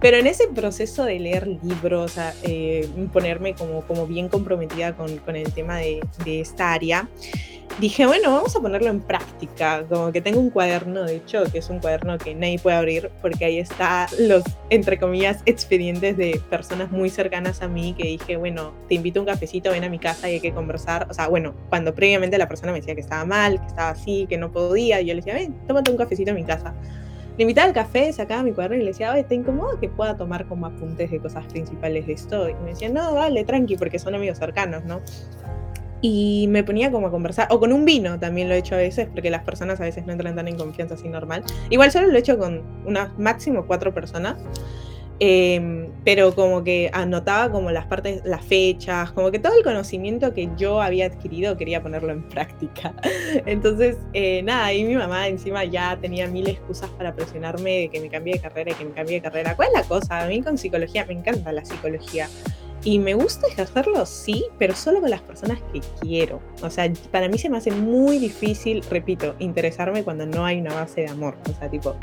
Pero 0.00 0.16
en 0.16 0.26
ese 0.26 0.48
proceso 0.48 1.04
de 1.04 1.18
leer 1.18 1.46
libros, 1.46 2.14
eh, 2.42 2.88
ponerme 3.12 3.54
como, 3.54 4.06
bien 4.06 4.28
comprometida 4.28 4.94
con, 4.94 5.10
el 5.36 5.52
tema 5.52 5.76
de, 5.76 6.00
esta 6.24 6.72
área, 6.72 7.06
dije, 7.78 8.06
bueno, 8.06 8.32
vamos 8.32 8.56
a 8.56 8.60
ponerlo 8.60 8.88
en 8.88 9.00
práctica. 9.00 9.84
Como 9.86 10.10
que 10.10 10.22
tengo 10.22 10.40
un 10.40 10.48
cuaderno, 10.48 11.04
de 11.04 11.16
hecho, 11.16 11.44
que 11.52 11.58
es 11.58 11.68
un 11.68 11.80
cuaderno 11.80 12.16
que 12.16 12.34
nadie 12.34 12.58
puede 12.58 12.76
abrir 12.78 13.10
porque 13.20 13.44
ahí 13.44 13.58
está 13.58 14.06
los, 14.18 14.42
entre 14.70 14.98
comillas, 14.98 15.42
expedientes 15.44 16.16
de 16.16 16.40
personas 16.48 16.90
muy 16.90 17.10
cercanas 17.10 17.60
a 17.60 17.68
mí 17.68 17.94
que 17.96 18.04
dije, 18.04 18.36
bueno, 18.36 18.72
te 18.88 18.94
invito 18.94 19.20
a 19.20 19.22
un 19.22 19.26
cafecito, 19.26 19.70
ven 19.70 19.84
a 19.84 19.90
mi 19.90 19.98
casa 19.98 20.30
y 20.30 20.34
hay 20.34 20.40
que 20.40 20.52
conversar. 20.52 21.08
O 21.10 21.14
sea, 21.14 21.28
bueno, 21.28 21.54
cuando 21.68 21.94
previamente 21.94 22.38
la 22.38 22.48
persona 22.48 22.72
me 22.72 22.80
decía 22.80 22.94
que 22.94 23.02
estaba 23.02 23.26
mal, 23.26 23.60
que 23.60 23.66
estaba 23.66 23.90
así, 23.90 24.26
que 24.30 24.38
no 24.38 24.50
podía, 24.50 25.02
yo 25.02 25.08
le 25.08 25.16
decía, 25.16 25.34
ven, 25.34 25.54
tómate 25.66 25.90
un 25.90 25.98
cafecito 25.98 26.30
en 26.30 26.36
mi 26.36 26.44
casa. 26.44 26.74
Le 27.40 27.44
invitaba 27.44 27.68
al 27.68 27.72
café, 27.72 28.12
sacaba 28.12 28.42
mi 28.42 28.52
cuaderno 28.52 28.76
y 28.76 28.80
le 28.80 28.88
decía, 28.88 29.12
oye, 29.12 29.24
¿te 29.24 29.34
incomoda 29.34 29.80
que 29.80 29.88
pueda 29.88 30.14
tomar 30.14 30.44
como 30.44 30.66
apuntes 30.66 31.10
de 31.10 31.20
cosas 31.20 31.46
principales 31.46 32.06
de 32.06 32.12
esto? 32.12 32.50
Y 32.50 32.54
me 32.56 32.72
decía, 32.72 32.90
no, 32.90 33.14
dale, 33.14 33.44
tranqui, 33.44 33.78
porque 33.78 33.98
son 33.98 34.14
amigos 34.14 34.36
cercanos, 34.36 34.84
¿no? 34.84 35.00
y 36.02 36.48
me 36.48 36.64
ponía 36.64 36.90
como 36.90 37.06
a 37.06 37.10
conversar, 37.10 37.48
o 37.50 37.58
con 37.58 37.72
un 37.72 37.86
vino 37.86 38.18
también 38.18 38.48
lo 38.48 38.54
he 38.54 38.58
hecho 38.58 38.74
a 38.74 38.78
veces, 38.78 39.08
porque 39.08 39.30
las 39.30 39.42
personas 39.42 39.80
a 39.80 39.84
veces 39.84 40.04
no 40.04 40.12
entran 40.12 40.36
tan 40.36 40.48
en 40.48 40.56
confianza 40.56 40.96
así 40.96 41.08
normal. 41.08 41.42
Igual 41.70 41.90
solo 41.90 42.08
lo 42.08 42.16
he 42.16 42.20
hecho 42.20 42.38
con 42.38 42.62
unas 42.84 43.18
máximo 43.18 43.64
cuatro 43.66 43.94
personas, 43.94 44.36
em, 45.20 45.90
pero 46.04 46.34
como 46.34 46.64
que 46.64 46.90
anotaba 46.92 47.52
como 47.52 47.70
las 47.70 47.86
partes, 47.86 48.22
las 48.24 48.44
fechas, 48.44 49.12
como 49.12 49.30
que 49.30 49.38
todo 49.38 49.56
el 49.56 49.62
conocimiento 49.62 50.34
que 50.34 50.48
yo 50.56 50.80
había 50.80 51.06
adquirido 51.06 51.56
quería 51.56 51.82
ponerlo 51.82 52.12
en 52.12 52.22
práctica. 52.22 52.94
Entonces, 53.46 53.96
eh, 54.12 54.42
nada, 54.42 54.72
y 54.72 54.84
mi 54.84 54.96
mamá 54.96 55.28
encima 55.28 55.64
ya 55.64 55.96
tenía 56.00 56.26
mil 56.26 56.48
excusas 56.48 56.90
para 56.90 57.14
presionarme 57.14 57.80
de 57.80 57.88
que 57.88 58.00
me 58.00 58.08
cambie 58.08 58.34
de 58.34 58.40
carrera 58.40 58.74
que 58.76 58.84
me 58.84 58.92
cambie 58.92 59.16
de 59.16 59.22
carrera. 59.22 59.54
¿Cuál 59.56 59.68
es 59.68 59.74
la 59.74 59.84
cosa? 59.84 60.22
A 60.22 60.26
mí 60.26 60.42
con 60.42 60.58
psicología 60.58 61.04
me 61.06 61.14
encanta 61.14 61.52
la 61.52 61.64
psicología. 61.64 62.28
Y 62.82 62.98
me 62.98 63.12
gusta 63.12 63.46
ejercerlo, 63.46 64.06
sí, 64.06 64.46
pero 64.58 64.74
solo 64.74 65.00
con 65.00 65.10
las 65.10 65.20
personas 65.20 65.58
que 65.72 65.82
quiero. 66.00 66.40
O 66.62 66.70
sea, 66.70 66.90
para 67.10 67.28
mí 67.28 67.36
se 67.36 67.50
me 67.50 67.58
hace 67.58 67.70
muy 67.70 68.18
difícil, 68.18 68.82
repito, 68.88 69.34
interesarme 69.38 70.02
cuando 70.02 70.24
no 70.24 70.46
hay 70.46 70.60
una 70.60 70.74
base 70.74 71.02
de 71.02 71.08
amor. 71.08 71.36
O 71.50 71.58
sea, 71.58 71.68
tipo, 71.68 71.94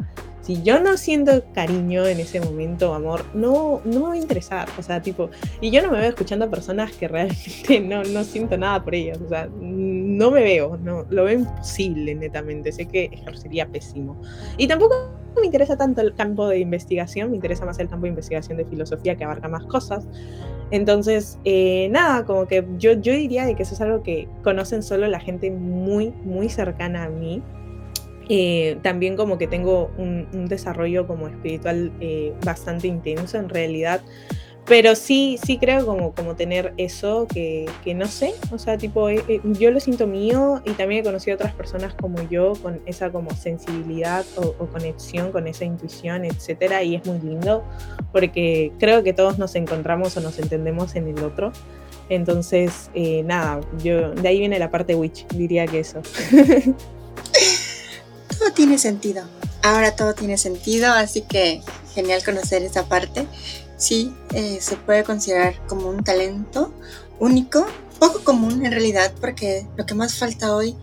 si 0.47 0.63
yo 0.63 0.79
no 0.79 0.95
siento 0.95 1.43
cariño 1.53 2.05
en 2.07 2.21
ese 2.21 2.39
momento, 2.39 2.93
amor, 2.93 3.25
no, 3.33 3.81
no 3.83 3.99
me 3.99 3.99
voy 3.99 4.17
a 4.17 4.21
interesar. 4.21 4.69
O 4.79 4.81
sea, 4.81 5.01
tipo, 5.01 5.29
y 5.59 5.71
yo 5.71 5.81
no 5.81 5.91
me 5.91 5.99
veo 5.99 6.07
escuchando 6.07 6.45
a 6.45 6.49
personas 6.49 6.93
que 6.93 7.09
realmente 7.09 7.79
no, 7.83 8.01
no 8.03 8.23
siento 8.23 8.57
nada 8.57 8.81
por 8.81 8.95
ellas. 8.95 9.19
O 9.19 9.27
sea, 9.27 9.49
no 9.59 10.31
me 10.31 10.41
veo, 10.41 10.77
no, 10.77 11.05
lo 11.09 11.25
veo 11.25 11.39
imposible, 11.39 12.15
netamente. 12.15 12.71
Sé 12.71 12.85
que 12.85 13.09
ejercería 13.11 13.67
pésimo. 13.67 14.15
Y 14.57 14.69
tampoco 14.69 14.95
me 15.37 15.45
interesa 15.45 15.77
tanto 15.77 15.99
el 15.99 16.15
campo 16.15 16.47
de 16.47 16.59
investigación, 16.59 17.31
me 17.31 17.35
interesa 17.35 17.65
más 17.65 17.77
el 17.79 17.89
campo 17.89 18.05
de 18.05 18.11
investigación 18.11 18.57
de 18.57 18.63
filosofía 18.63 19.17
que 19.17 19.25
abarca 19.25 19.49
más 19.49 19.65
cosas. 19.65 20.07
Entonces, 20.71 21.39
eh, 21.43 21.89
nada, 21.91 22.23
como 22.23 22.47
que 22.47 22.65
yo, 22.77 22.93
yo 22.93 23.11
diría 23.11 23.45
de 23.45 23.55
que 23.55 23.63
eso 23.63 23.73
es 23.73 23.81
algo 23.81 24.01
que 24.01 24.29
conocen 24.45 24.81
solo 24.81 25.07
la 25.07 25.19
gente 25.19 25.51
muy, 25.51 26.13
muy 26.23 26.47
cercana 26.47 27.03
a 27.03 27.09
mí. 27.09 27.43
Eh, 28.29 28.77
también 28.81 29.15
como 29.15 29.37
que 29.37 29.47
tengo 29.47 29.91
un, 29.97 30.47
desarrollo 30.47 31.07
como 31.07 31.27
espiritual 31.27 31.91
eh, 31.99 32.33
bastante 32.43 32.87
intenso 32.87 33.37
en 33.37 33.49
realidad. 33.49 34.01
Pero 34.67 34.95
sí, 34.95 35.39
sí 35.41 35.57
creo 35.57 35.85
como, 35.85 36.13
como 36.13 36.35
tener 36.35 36.73
eso 36.75 37.25
que, 37.33 37.69
que 37.85 37.93
no 37.93 38.05
sé, 38.05 38.33
o 38.51 38.57
sea, 38.57 38.77
tipo, 38.77 39.07
eh, 39.07 39.23
eh, 39.29 39.39
yo 39.43 39.71
lo 39.71 39.79
siento 39.79 40.07
mío 40.07 40.61
y 40.65 40.71
también 40.71 41.01
he 41.01 41.03
conocido 41.05 41.35
otras 41.35 41.53
personas 41.53 41.93
como 41.93 42.21
yo 42.29 42.51
con 42.61 42.81
esa 42.85 43.09
como 43.09 43.31
sensibilidad 43.31 44.25
o, 44.35 44.51
conexión 44.67 45.31
con 45.31 45.47
esa 45.47 45.63
intuición, 45.63 46.25
etcétera, 46.25 46.83
y 46.83 46.95
es 46.95 47.05
muy 47.05 47.19
lindo 47.19 47.63
porque 48.11 48.73
creo 48.77 49.03
que 49.03 49.13
todos 49.13 49.39
nos 49.39 49.55
encontramos 49.55 50.17
o 50.17 50.19
nos 50.19 50.37
entendemos 50.37 50.97
en 50.97 51.07
el 51.07 51.23
otro. 51.23 51.53
Entonces, 52.09 52.91
eh, 52.93 53.23
nada, 53.23 53.61
yo 53.81 54.11
de 54.11 54.27
ahí 54.27 54.39
viene 54.39 54.59
la 54.59 54.69
parte 54.69 54.95
witch, 54.95 55.25
diría 55.29 55.65
que 55.65 55.79
eso. 55.79 56.01
todo 58.37 58.51
tiene 58.51 58.77
sentido. 58.77 59.23
Ahora 59.63 59.95
todo 59.95 60.13
tiene 60.13 60.37
sentido, 60.37 60.91
así 60.91 61.21
que 61.21 61.61
genial 61.93 62.23
conocer 62.23 62.63
esa 62.63 62.87
parte. 62.87 63.27
Sí 63.77 64.13
eh, 64.33 64.59
se 64.61 64.75
puede 64.75 65.03
considerar 65.03 65.55
como 65.67 65.89
un 65.89 66.03
talento 66.03 66.73
único, 67.19 67.65
poco 67.99 68.23
común 68.23 68.65
en 68.65 68.71
realidad, 68.71 69.13
porque 69.19 69.67
lo 69.75 69.85
que 69.85 69.93
más 69.93 70.15
falta 70.15 70.55
hoy 70.55 70.75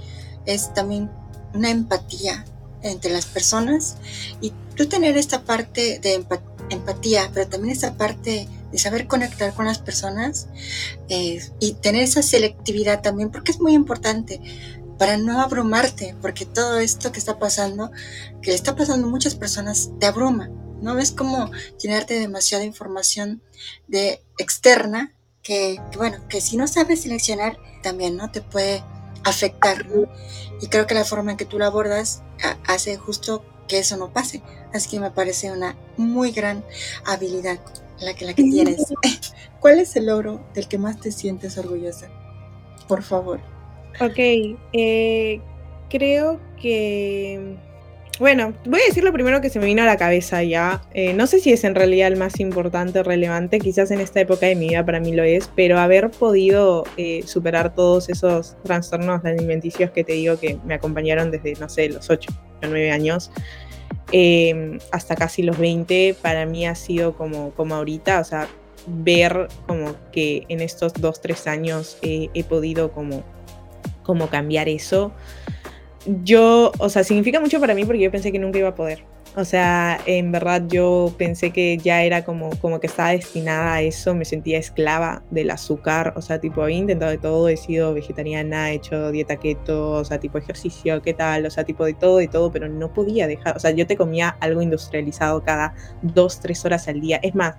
es 0.47 0.73
también 0.75 1.11
una 1.55 1.71
empatía 1.71 2.45
entre 2.83 3.13
las 3.13 3.27
personas. 3.27 3.97
Y 4.41 4.53
tú 4.77 4.87
tener 4.87 5.17
esta 5.17 5.43
parte 5.43 5.99
de 6.01 6.25
empatía, 6.71 7.31
pero 7.33 7.49
también 7.49 7.73
esta 7.73 7.95
parte 7.95 8.49
de 8.73 8.79
saber 8.79 9.07
conectar 9.07 9.55
con 9.55 9.67
las 9.67 9.79
personas 9.79 10.49
eh, 11.09 11.41
y 11.61 11.75
tener 11.75 12.03
esa 12.03 12.23
selectividad 12.23 13.03
también, 13.03 13.31
porque 13.31 13.53
es 13.53 13.61
muy 13.61 13.73
importante 13.73 14.41
para 15.05 15.19
no 15.19 15.43
abrumarte, 15.43 16.17
porque 16.23 16.47
todo 16.47 16.79
esto 16.79 17.13
que 17.13 17.19
está 17.19 17.39
pasando, 17.39 17.91
que 18.41 18.49
le 18.49 18.57
está 18.57 18.75
pasando 18.75 19.07
a 19.07 19.11
muchas 19.11 19.35
personas, 19.35 19.91
te 20.01 20.07
abruma. 20.07 20.49
¿no? 20.81 20.99
Es 20.99 21.13
como 21.13 21.51
llenarte 21.79 22.19
demasiada 22.19 22.65
información 22.65 23.43
de 23.87 24.25
externa 24.39 25.15
que, 25.43 25.79
bueno, 25.99 26.27
que 26.31 26.41
si 26.41 26.57
no 26.57 26.67
sabes 26.67 27.03
seleccionar 27.03 27.59
también, 27.83 28.17
¿no? 28.17 28.31
Te 28.31 28.41
puede 28.41 28.83
afectar, 29.25 29.87
Y 30.63 30.69
creo 30.69 30.87
que 30.87 30.95
la 30.95 31.05
forma 31.05 31.33
en 31.33 31.37
que 31.37 31.45
tú 31.45 31.59
lo 31.59 31.67
abordas 31.67 32.23
hace 32.67 32.97
justo 32.97 33.45
que 33.69 33.81
eso 33.81 33.99
no 33.99 34.11
pase. 34.11 34.43
Así 34.73 34.89
que 34.89 35.01
me 35.01 35.11
parece 35.11 35.53
una 35.53 35.77
muy 35.99 36.31
gran 36.31 36.65
habilidad 37.05 37.61
la 38.01 38.15
que, 38.15 38.25
la 38.25 38.33
que 38.33 38.43
tienes. 38.43 38.87
¿Cuál 39.61 39.81
es 39.81 39.97
el 39.97 40.07
logro 40.07 40.43
del 40.55 40.67
que 40.67 40.79
más 40.79 40.99
te 40.99 41.13
sientes 41.13 41.59
orgullosa? 41.59 42.09
Por 42.89 43.03
favor. 43.03 43.54
Ok, 44.01 44.19
eh, 44.73 45.41
creo 45.89 46.41
que 46.61 47.57
bueno, 48.21 48.55
voy 48.65 48.81
a 48.81 48.85
decir 48.85 49.03
lo 49.03 49.13
primero 49.13 49.41
que 49.41 49.51
se 49.51 49.59
me 49.59 49.67
vino 49.67 49.83
a 49.83 49.87
la 49.87 49.97
cabeza 49.97 50.43
ya. 50.45 50.83
Eh, 50.93 51.15
no 51.15 51.27
sé 51.27 51.41
si 51.41 51.53
es 51.53 51.65
en 51.65 51.75
realidad 51.75 52.07
el 52.09 52.17
más 52.17 52.39
importante 52.39 53.01
o 53.01 53.03
relevante, 53.03 53.59
quizás 53.59 53.91
en 53.91 54.01
esta 54.01 54.21
época 54.21 54.47
de 54.47 54.55
mi 54.55 54.69
vida 54.69 54.87
para 54.87 55.01
mí 55.01 55.13
lo 55.13 55.25
es, 55.25 55.51
pero 55.57 55.81
haber 55.81 56.11
podido 56.11 56.85
eh, 56.97 57.25
superar 57.27 57.75
todos 57.75 58.09
esos 58.09 58.57
trastornos 58.63 59.25
alimenticios 59.25 59.91
que 59.91 60.05
te 60.05 60.13
digo 60.13 60.39
que 60.39 60.59
me 60.65 60.75
acompañaron 60.75 61.33
desde, 61.33 61.55
no 61.55 61.69
sé, 61.69 61.89
los 61.89 62.09
8 62.09 62.31
o 62.63 62.67
9 62.67 62.93
años 62.93 63.33
em, 64.13 64.79
hasta 64.93 65.17
casi 65.17 65.43
los 65.43 65.59
20, 65.59 66.15
para 66.23 66.47
mí 66.47 66.67
ha 66.69 66.77
sido 66.77 67.17
como, 67.17 67.51
como 67.51 67.75
ahorita, 67.75 68.21
o 68.21 68.25
sea, 68.25 68.47
ver 68.87 69.49
como 69.67 69.97
que 70.13 70.45
en 70.49 70.61
estos 70.61 70.93
2, 70.93 71.21
3 71.21 71.47
años 71.49 71.99
he 72.03 72.45
podido 72.45 72.93
como, 72.93 73.25
como 74.05 74.29
cambiar 74.29 74.69
eso 74.69 75.13
yo, 76.07 76.73
o 76.79 76.89
sea, 76.89 77.05
significa 77.05 77.41
mucho 77.41 77.61
para 77.61 77.75
mí 77.75 77.85
porque 77.85 78.01
yo 78.01 78.11
pensé 78.11 78.33
que 78.33 78.39
nunca 78.39 78.59
iba 78.59 78.69
a 78.69 78.75
poder. 78.75 79.05
O 79.37 79.45
sea, 79.45 79.99
en 80.07 80.31
verdad 80.31 80.63
yo 80.69 81.13
pensé 81.19 81.51
que 81.51 81.77
ya 81.77 82.05
era 82.05 82.25
como, 82.25 82.51
como 82.61 82.79
que 82.79 82.87
estaba 82.87 83.11
destinada 83.11 83.75
a 83.75 83.83
eso, 83.83 84.15
me 84.15 84.25
sentía 84.25 84.59
esclava 84.59 85.25
del 85.31 85.51
azúcar, 85.51 86.15
o 86.17 86.23
sea, 86.23 86.39
tipo, 86.39 86.63
había 86.63 86.77
intentado 86.77 87.11
de 87.11 87.19
todo, 87.19 87.49
he 87.49 87.57
sido 87.57 87.93
vegetariana, 87.95 88.71
he 88.71 88.75
hecho 88.75 89.11
dieta 89.11 89.37
keto, 89.37 89.91
o 89.91 90.05
sea, 90.05 90.21
tipo 90.21 90.39
ejercicio, 90.39 91.03
qué 91.03 91.15
tal, 91.15 91.47
o 91.47 91.51
sea, 91.51 91.65
tipo 91.65 91.85
de 91.85 91.95
todo, 91.95 92.19
de 92.19 92.29
todo, 92.29 92.53
pero 92.53 92.69
no 92.69 92.93
podía 92.93 93.27
dejar, 93.27 93.57
o 93.57 93.59
sea, 93.59 93.73
yo 93.73 93.89
te 93.89 93.97
comía 93.97 94.37
algo 94.39 94.63
industrializado 94.63 95.43
cada 95.43 95.75
dos, 96.03 96.39
tres 96.39 96.65
horas 96.65 96.87
al 96.87 97.01
día. 97.01 97.19
Es 97.21 97.35
más, 97.35 97.57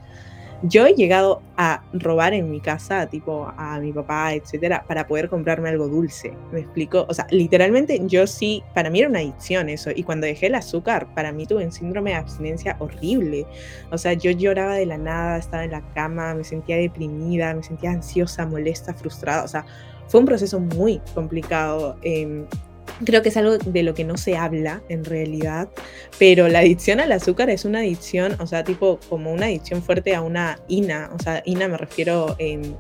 yo 0.63 0.85
he 0.85 0.93
llegado 0.93 1.41
a 1.57 1.83
robar 1.93 2.33
en 2.33 2.49
mi 2.49 2.59
casa, 2.59 3.07
tipo 3.07 3.51
a 3.57 3.79
mi 3.79 3.91
papá, 3.91 4.33
etcétera, 4.33 4.83
para 4.87 5.07
poder 5.07 5.29
comprarme 5.29 5.69
algo 5.69 5.87
dulce. 5.87 6.33
¿Me 6.51 6.61
explico? 6.61 7.05
O 7.07 7.13
sea, 7.13 7.27
literalmente 7.29 8.01
yo 8.05 8.27
sí, 8.27 8.63
para 8.73 8.89
mí 8.89 8.99
era 8.99 9.09
una 9.09 9.19
adicción 9.19 9.69
eso. 9.69 9.91
Y 9.95 10.03
cuando 10.03 10.27
dejé 10.27 10.47
el 10.47 10.55
azúcar, 10.55 11.07
para 11.13 11.31
mí 11.31 11.45
tuve 11.45 11.65
un 11.65 11.71
síndrome 11.71 12.11
de 12.11 12.17
abstinencia 12.17 12.75
horrible. 12.79 13.45
O 13.91 13.97
sea, 13.97 14.13
yo 14.13 14.31
lloraba 14.31 14.75
de 14.75 14.85
la 14.85 14.97
nada, 14.97 15.37
estaba 15.37 15.63
en 15.63 15.71
la 15.71 15.81
cama, 15.93 16.33
me 16.33 16.43
sentía 16.43 16.77
deprimida, 16.77 17.53
me 17.53 17.63
sentía 17.63 17.91
ansiosa, 17.91 18.45
molesta, 18.45 18.93
frustrada. 18.93 19.43
O 19.43 19.47
sea, 19.47 19.65
fue 20.07 20.19
un 20.19 20.25
proceso 20.25 20.59
muy 20.59 21.01
complicado. 21.13 21.97
Eh, 22.01 22.45
Creo 23.03 23.21
que 23.21 23.29
es 23.29 23.37
algo 23.37 23.57
de 23.57 23.83
lo 23.83 23.93
que 23.93 24.05
no 24.05 24.15
se 24.15 24.37
habla 24.37 24.81
en 24.87 25.03
realidad, 25.03 25.67
pero 26.17 26.47
la 26.47 26.59
adicción 26.59 27.01
al 27.01 27.11
azúcar 27.11 27.49
es 27.49 27.65
una 27.65 27.79
adicción, 27.79 28.35
o 28.39 28.47
sea, 28.47 28.63
tipo 28.63 28.99
como 29.09 29.33
una 29.33 29.47
adicción 29.47 29.83
fuerte 29.83 30.15
a 30.15 30.21
una 30.21 30.59
INA, 30.69 31.11
o 31.13 31.21
sea, 31.21 31.41
INA 31.45 31.67
me 31.67 31.77
refiero 31.77 32.37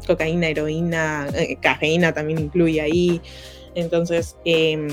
cocaína, 0.07 0.47
heroína, 0.47 1.27
eh, 1.33 1.57
cafeína 1.59 2.13
también 2.13 2.39
incluye 2.39 2.79
ahí, 2.79 3.21
entonces, 3.75 4.37
em, 4.45 4.87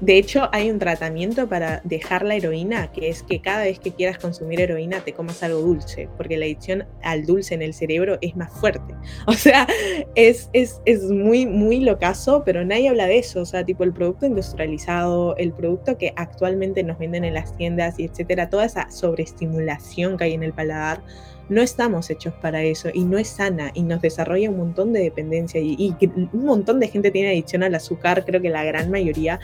de 0.00 0.18
hecho, 0.18 0.48
hay 0.52 0.70
un 0.70 0.78
tratamiento 0.78 1.48
para 1.48 1.80
dejar 1.84 2.24
la 2.24 2.34
heroína, 2.34 2.92
que 2.92 3.08
es 3.08 3.22
que 3.22 3.40
cada 3.40 3.64
vez 3.64 3.78
que 3.78 3.92
quieras 3.92 4.18
consumir 4.18 4.60
heroína 4.60 5.00
te 5.00 5.12
comas 5.12 5.42
algo 5.42 5.60
dulce, 5.60 6.08
porque 6.16 6.36
la 6.36 6.44
adicción 6.44 6.84
al 7.02 7.24
dulce 7.24 7.54
en 7.54 7.62
el 7.62 7.72
cerebro 7.72 8.18
es 8.20 8.36
más 8.36 8.52
fuerte. 8.52 8.94
O 9.26 9.32
sea, 9.32 9.66
es, 10.14 10.50
es, 10.52 10.80
es 10.84 11.04
muy, 11.04 11.46
muy 11.46 11.80
locazo, 11.80 12.42
pero 12.44 12.64
nadie 12.64 12.88
habla 12.88 13.06
de 13.06 13.18
eso. 13.18 13.40
O 13.40 13.44
sea, 13.46 13.64
tipo 13.64 13.84
el 13.84 13.92
producto 13.92 14.26
industrializado, 14.26 15.36
el 15.36 15.52
producto 15.52 15.96
que 15.98 16.12
actualmente 16.16 16.82
nos 16.82 16.98
venden 16.98 17.24
en 17.24 17.34
las 17.34 17.56
tiendas 17.56 17.98
y 17.98 18.04
etcétera, 18.04 18.50
toda 18.50 18.64
esa 18.64 18.90
sobreestimulación 18.90 20.16
que 20.16 20.24
hay 20.24 20.34
en 20.34 20.42
el 20.42 20.52
paladar 20.52 21.00
no 21.48 21.62
estamos 21.62 22.10
hechos 22.10 22.34
para 22.34 22.62
eso 22.62 22.88
y 22.92 23.04
no 23.04 23.18
es 23.18 23.28
sana 23.28 23.70
y 23.74 23.82
nos 23.82 24.02
desarrolla 24.02 24.50
un 24.50 24.56
montón 24.56 24.92
de 24.92 25.00
dependencia 25.00 25.60
y, 25.60 25.94
un 26.00 26.44
montón 26.44 26.80
de 26.80 26.88
gente 26.88 27.10
tiene 27.10 27.30
adicción 27.30 27.62
al 27.62 27.74
azúcar, 27.74 28.24
creo 28.24 28.40
que 28.40 28.50
la 28.50 28.64
gran 28.64 28.90
mayoría, 28.90 29.40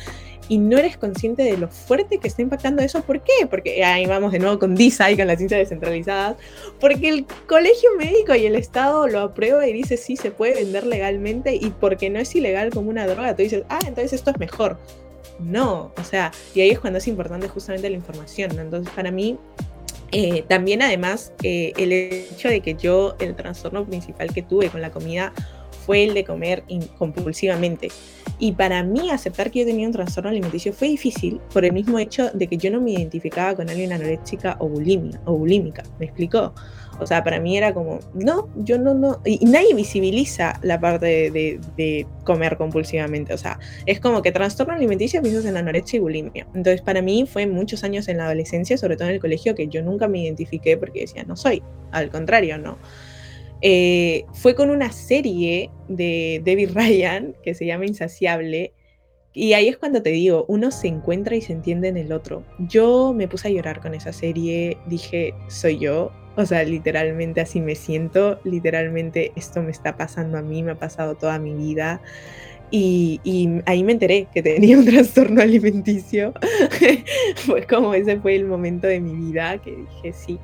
y 0.49 0.59
no 0.59 0.77
eres 0.77 0.97
consciente 0.97 1.43
de 1.43 1.57
lo 1.57 1.69
fuerte 1.69 2.19
que 2.19 2.29
está 2.29 2.43
impactando 2.43 2.83
eso. 2.83 3.03
¿Por 3.03 3.23
qué? 3.23 3.47
Porque 3.49 3.85
ahí 3.85 4.07
vamos 4.07 4.33
de 4.33 4.39
nuevo 4.39 4.59
con 4.59 4.75
DISA 4.75 5.11
y 5.11 5.17
con 5.17 5.27
la 5.27 5.37
ciencia 5.37 5.57
descentralizada, 5.57 6.37
porque 6.81 7.09
el 7.09 7.27
colegio 7.47 7.91
médico 7.97 8.35
y 8.35 8.47
el 8.47 8.57
Estado 8.57 9.07
lo 9.09 9.21
aprueba 9.21 9.67
y 9.67 9.73
dice 9.73 9.97
sí, 9.97 10.17
se 10.17 10.31
puede 10.31 10.55
vender 10.55 10.87
legalmente 10.87 11.55
y 11.55 11.71
porque 11.71 12.11
no 12.11 12.19
es 12.19 12.35
ilegal 12.35 12.71
como 12.71 12.91
una 12.91 13.07
droga, 13.07 13.37
tú 13.37 13.43
dices, 13.43 13.65
ah, 13.69 13.81
entonces 13.87 14.13
esto 14.13 14.31
es 14.31 14.39
mejor. 14.39 14.79
No, 15.39 15.93
o 15.97 16.05
sea, 16.05 16.31
y 16.55 16.61
ahí 16.61 16.71
es 16.71 16.79
cuando 16.79 16.99
es 16.99 17.09
importante 17.09 17.49
justamente 17.49 17.91
la 17.91 17.97
información. 17.97 18.59
Entonces, 18.59 18.93
para 18.95 19.11
mí, 19.11 19.39
eh, 20.13 20.45
también 20.47 20.83
además 20.83 21.33
eh, 21.43 21.73
el 21.79 21.91
hecho 21.91 22.49
de 22.49 22.61
que 22.61 22.75
yo 22.75 23.17
el 23.19 23.35
trastorno 23.35 23.87
principal 23.87 24.33
que 24.33 24.43
tuve 24.43 24.69
con 24.69 24.83
la 24.83 24.91
comida 24.91 25.33
fue 25.87 26.05
el 26.05 26.15
de 26.15 26.25
comer 26.25 26.65
compulsivamente. 26.99 27.89
Y 28.39 28.53
para 28.53 28.83
mí 28.83 29.11
aceptar 29.11 29.51
que 29.51 29.61
yo 29.61 29.67
tenía 29.67 29.87
un 29.87 29.93
trastorno 29.93 30.31
alimenticio 30.31 30.73
fue 30.73 30.89
difícil 30.89 31.41
por 31.53 31.65
el 31.65 31.73
mismo 31.73 31.99
hecho 31.99 32.31
de 32.33 32.47
que 32.47 32.57
yo 32.57 32.71
no 32.71 32.81
me 32.81 32.93
identificaba 32.93 33.57
con 33.57 33.69
alguien 33.69 33.93
anoréxica 33.93 34.57
o, 34.61 34.69
bulímica, 34.69 35.21
o 35.25 35.33
bulímica. 35.33 35.83
¿Me 35.99 36.07
explicó? 36.07 36.55
O 37.01 37.07
sea, 37.07 37.25
para 37.25 37.41
mí 37.41 37.57
era 37.57 37.75
como, 37.75 37.99
no, 38.15 38.49
yo 38.57 38.79
no, 38.79 38.95
no. 38.95 39.21
Y, 39.25 39.45
nadie 39.45 39.75
visibiliza 39.75 40.59
la 40.63 40.81
parte 40.81 41.31
de, 41.31 42.07
comer 42.25 42.57
compulsivamente. 42.57 43.35
O 43.35 43.39
sea, 43.39 43.59
es 43.87 44.01
como 44.01 44.23
que 44.23 44.33
trastorno 44.33 44.75
alimenticio 44.75 45.23
piensas 45.23 45.45
en 45.45 45.57
anorexia 45.57 45.97
y 45.97 46.01
bulimia. 46.01 46.47
Entonces, 46.55 46.83
para 46.83 47.03
mí 47.03 47.27
fue 47.27 47.47
muchos 47.47 47.85
años 47.85 48.09
en 48.09 48.19
la 48.19 48.27
adolescencia, 48.27 48.77
sobre 48.79 48.97
todo 48.97 49.09
en 49.09 49.15
el 49.15 49.21
colegio, 49.21 49.55
que 49.55 49.69
yo 49.69 49.83
nunca 49.83 50.09
me 50.09 50.21
identifiqué 50.21 50.77
porque 50.77 51.01
decía, 51.01 51.25
no 51.25 51.37
soy. 51.37 51.63
Al 51.91 52.11
contrario, 52.11 52.59
no. 52.59 52.79
Eh, 53.63 54.25
fue 54.33 54.57
con 54.57 54.71
una 54.71 54.91
serie 54.91 55.71
de 55.89 56.43
Debbie 56.45 56.67
Ryan 56.75 57.35
que 57.43 57.55
se 57.55 57.67
llama 57.67 57.87
Insaciable. 57.87 58.75
Y 59.35 59.55
ahí 59.55 59.69
es 59.69 59.79
cuando 59.79 60.03
te 60.03 60.11
digo, 60.11 60.45
uno 60.49 60.71
se 60.71 60.89
encuentra 60.89 61.35
y 61.37 61.41
se 61.41 61.55
entiende 61.55 61.89
en 61.89 61.97
el 61.97 62.13
otro. 62.13 62.45
Yo 62.59 63.15
me 63.15 63.29
puse 63.29 63.49
a 63.49 63.51
llorar 63.51 63.81
con 63.81 63.95
esa 63.95 64.13
serie, 64.13 64.77
dije, 64.87 65.33
soy 65.49 65.79
yo, 65.79 66.13
o 66.37 66.47
sea, 66.47 66.65
literalmente 66.65 67.41
así 67.41 67.61
me 67.61 67.75
siento, 67.75 68.41
literalmente 68.45 69.33
esto 69.37 69.63
me 69.63 69.71
está 69.71 69.97
pasando 69.97 70.39
a 70.39 70.43
mí, 70.43 70.63
me 70.63 70.73
ha 70.73 70.77
pasado 70.77 71.15
toda 71.15 71.39
mi 71.39 71.55
vida. 71.55 72.01
Y, 72.75 73.21
ahí 73.67 73.85
me 73.85 73.93
enteré 73.93 74.29
que 74.33 74.43
tenía 74.43 74.79
un 74.79 74.85
trastorno 74.87 75.43
alimenticio. 75.43 76.33
fue 77.37 77.67
como 77.67 77.93
ese 77.93 78.19
fue 78.19 78.35
el 78.35 78.47
momento 78.47 78.87
de 78.87 78.99
mi 78.99 79.15
vida 79.15 79.59
que 79.59 79.77
dije, 79.77 80.13
sí, 80.15 80.39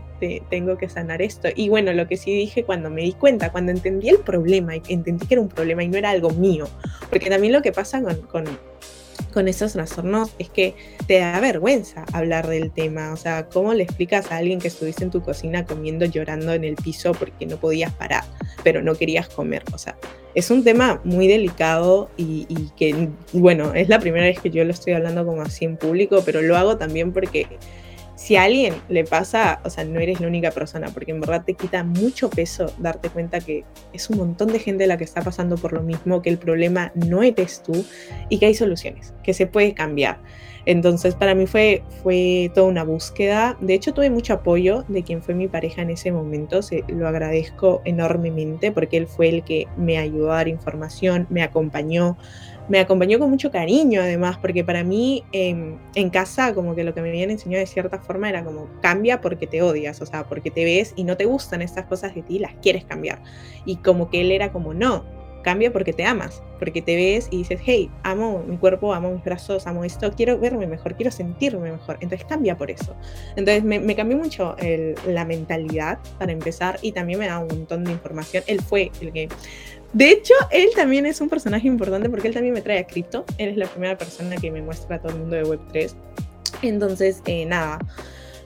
tengo 0.50 0.76
que 0.76 0.90
sanar 0.90 1.22
esto. 1.22 1.48
Y 1.54 1.70
bueno, 1.70 1.92
lo 1.94 2.06
que 2.06 2.18
sí 2.18 2.34
dije 2.34 2.64
cuando 2.64 2.90
me 2.90 3.02
di 3.02 3.12
cuenta, 3.12 3.50
cuando 3.50 3.72
entendí 3.72 4.10
el 4.10 4.18
problema, 4.18 4.76
y 4.76 4.82
entendí 4.88 5.26
que 5.26 5.34
era 5.34 5.40
un 5.40 5.48
problema 5.48 5.82
y 5.82 5.88
no 5.88 5.96
era 5.96 6.10
algo 6.10 6.30
mío, 6.30 6.68
porque 7.08 7.30
también 7.30 7.54
lo 7.54 7.62
que 7.62 7.72
pasa 7.72 8.02
con 8.02 8.20
con 8.22 8.44
esos 9.46 9.74
trastornos 9.74 10.30
es 10.38 10.48
que 10.48 10.74
te 11.06 11.18
da 11.18 11.38
vergüenza 11.38 12.04
hablar 12.12 12.48
del 12.48 12.72
tema. 12.72 13.12
O 13.12 13.16
sea, 13.16 13.48
¿cómo 13.48 13.74
le 13.74 13.84
explicas 13.84 14.32
a 14.32 14.38
alguien 14.38 14.58
que 14.58 14.68
estuviste 14.68 15.04
en 15.04 15.10
tu 15.10 15.22
cocina 15.22 15.64
comiendo, 15.64 16.06
llorando 16.06 16.52
en 16.54 16.64
el 16.64 16.74
piso 16.74 17.12
porque 17.12 17.46
no 17.46 17.58
podías 17.58 17.92
parar, 17.92 18.24
pero 18.64 18.82
no 18.82 18.94
querías 18.96 19.28
comer? 19.28 19.62
O 19.72 19.78
sea, 19.78 19.96
es 20.34 20.50
un 20.50 20.64
tema 20.64 21.00
muy 21.04 21.28
delicado 21.28 22.10
y, 22.16 22.46
y 22.48 22.70
que, 22.76 23.10
bueno, 23.32 23.74
es 23.74 23.88
la 23.88 24.00
primera 24.00 24.26
vez 24.26 24.40
que 24.40 24.50
yo 24.50 24.64
lo 24.64 24.72
estoy 24.72 24.94
hablando 24.94 25.24
como 25.24 25.42
así 25.42 25.64
en 25.66 25.76
público, 25.76 26.22
pero 26.24 26.42
lo 26.42 26.56
hago 26.56 26.78
también 26.78 27.12
porque 27.12 27.46
si 28.18 28.34
a 28.34 28.42
alguien 28.42 28.74
le 28.88 29.04
pasa, 29.04 29.60
o 29.64 29.70
sea, 29.70 29.84
no 29.84 30.00
eres 30.00 30.20
la 30.20 30.26
única 30.26 30.50
persona, 30.50 30.88
porque 30.92 31.12
en 31.12 31.20
verdad 31.20 31.44
te 31.46 31.54
quita 31.54 31.84
mucho 31.84 32.28
peso 32.28 32.66
darte 32.78 33.10
cuenta 33.10 33.38
que 33.38 33.64
es 33.92 34.10
un 34.10 34.18
montón 34.18 34.48
de 34.48 34.58
gente 34.58 34.88
la 34.88 34.98
que 34.98 35.04
está 35.04 35.22
pasando 35.22 35.56
por 35.56 35.72
lo 35.72 35.82
mismo, 35.82 36.20
que 36.20 36.28
el 36.28 36.36
problema 36.36 36.90
no 36.96 37.22
eres 37.22 37.62
tú 37.62 37.84
y 38.28 38.40
que 38.40 38.46
hay 38.46 38.54
soluciones, 38.54 39.14
que 39.22 39.34
se 39.34 39.46
puede 39.46 39.72
cambiar. 39.72 40.18
Entonces 40.66 41.14
para 41.14 41.36
mí 41.36 41.46
fue, 41.46 41.84
fue 42.02 42.50
toda 42.54 42.66
una 42.66 42.82
búsqueda. 42.82 43.56
De 43.60 43.74
hecho 43.74 43.94
tuve 43.94 44.10
mucho 44.10 44.34
apoyo 44.34 44.84
de 44.88 45.04
quien 45.04 45.22
fue 45.22 45.34
mi 45.34 45.46
pareja 45.46 45.82
en 45.82 45.90
ese 45.90 46.10
momento. 46.10 46.60
Se, 46.60 46.82
lo 46.88 47.06
agradezco 47.06 47.82
enormemente 47.84 48.72
porque 48.72 48.96
él 48.96 49.06
fue 49.06 49.28
el 49.28 49.44
que 49.44 49.68
me 49.76 49.96
ayudó 49.96 50.32
a 50.32 50.36
dar 50.38 50.48
información, 50.48 51.28
me 51.30 51.42
acompañó, 51.42 52.18
me 52.68 52.80
acompañó 52.80 53.18
con 53.18 53.30
mucho 53.30 53.50
cariño 53.50 54.02
además, 54.02 54.38
porque 54.38 54.64
para 54.64 54.84
mí 54.84 55.24
em, 55.32 55.78
en 55.94 56.10
casa 56.10 56.54
como 56.54 56.74
que 56.74 56.84
lo 56.84 56.94
que 56.94 57.02
me 57.02 57.08
habían 57.08 57.30
enseñado 57.30 57.60
de 57.60 57.66
cierta 57.66 57.98
forma 57.98 58.28
era 58.28 58.44
como 58.44 58.68
cambia 58.82 59.20
porque 59.20 59.46
te 59.46 59.62
odias, 59.62 60.00
o 60.00 60.06
sea, 60.06 60.24
porque 60.24 60.50
te 60.50 60.64
ves 60.64 60.92
y 60.96 61.04
no 61.04 61.16
te 61.16 61.24
gustan 61.24 61.62
estas 61.62 61.86
cosas 61.86 62.14
de 62.14 62.22
ti, 62.22 62.38
las 62.38 62.54
quieres 62.62 62.84
cambiar. 62.84 63.22
Y 63.64 63.76
como 63.76 64.10
que 64.10 64.20
él 64.20 64.30
era 64.30 64.52
como, 64.52 64.74
no, 64.74 65.04
cambia 65.42 65.72
porque 65.72 65.92
te 65.92 66.04
amas, 66.04 66.42
porque 66.58 66.82
te 66.82 66.96
ves 66.96 67.28
y 67.30 67.38
dices, 67.38 67.60
hey, 67.64 67.90
amo 68.02 68.44
mi 68.46 68.58
cuerpo, 68.58 68.92
amo 68.92 69.10
mis 69.12 69.24
brazos, 69.24 69.66
amo 69.66 69.84
esto, 69.84 70.12
quiero 70.12 70.38
verme 70.38 70.66
mejor, 70.66 70.94
quiero 70.94 71.10
sentirme 71.10 71.72
mejor. 71.72 71.96
Entonces 72.00 72.26
cambia 72.28 72.56
por 72.56 72.70
eso. 72.70 72.94
Entonces 73.36 73.64
me, 73.64 73.96
cambió 73.96 74.18
mucho 74.18 74.56
la 75.06 75.24
mentalidad 75.24 75.98
para 76.18 76.32
empezar 76.32 76.78
y 76.82 76.92
también 76.92 77.18
me 77.18 77.26
da 77.28 77.38
un 77.38 77.48
montón 77.48 77.84
de 77.84 77.92
información. 77.92 78.44
Él 78.46 78.60
fue 78.60 78.90
el 79.00 79.12
que 79.12 79.28
de 79.92 80.10
hecho, 80.10 80.34
él 80.50 80.68
también 80.76 81.06
es 81.06 81.20
un 81.20 81.28
personaje 81.28 81.66
importante 81.66 82.10
porque 82.10 82.28
él 82.28 82.34
también 82.34 82.54
me 82.54 82.60
trae 82.60 82.78
a 82.78 82.86
cripto. 82.86 83.24
Él 83.38 83.50
es 83.50 83.56
la 83.56 83.66
primera 83.66 83.96
persona 83.96 84.36
que 84.36 84.50
me 84.50 84.60
muestra 84.60 84.96
a 84.96 85.00
todo 85.00 85.12
el 85.12 85.18
mundo 85.20 85.36
de 85.36 85.44
Web3. 85.44 85.94
Entonces, 86.62 87.22
eh, 87.26 87.46
nada, 87.46 87.78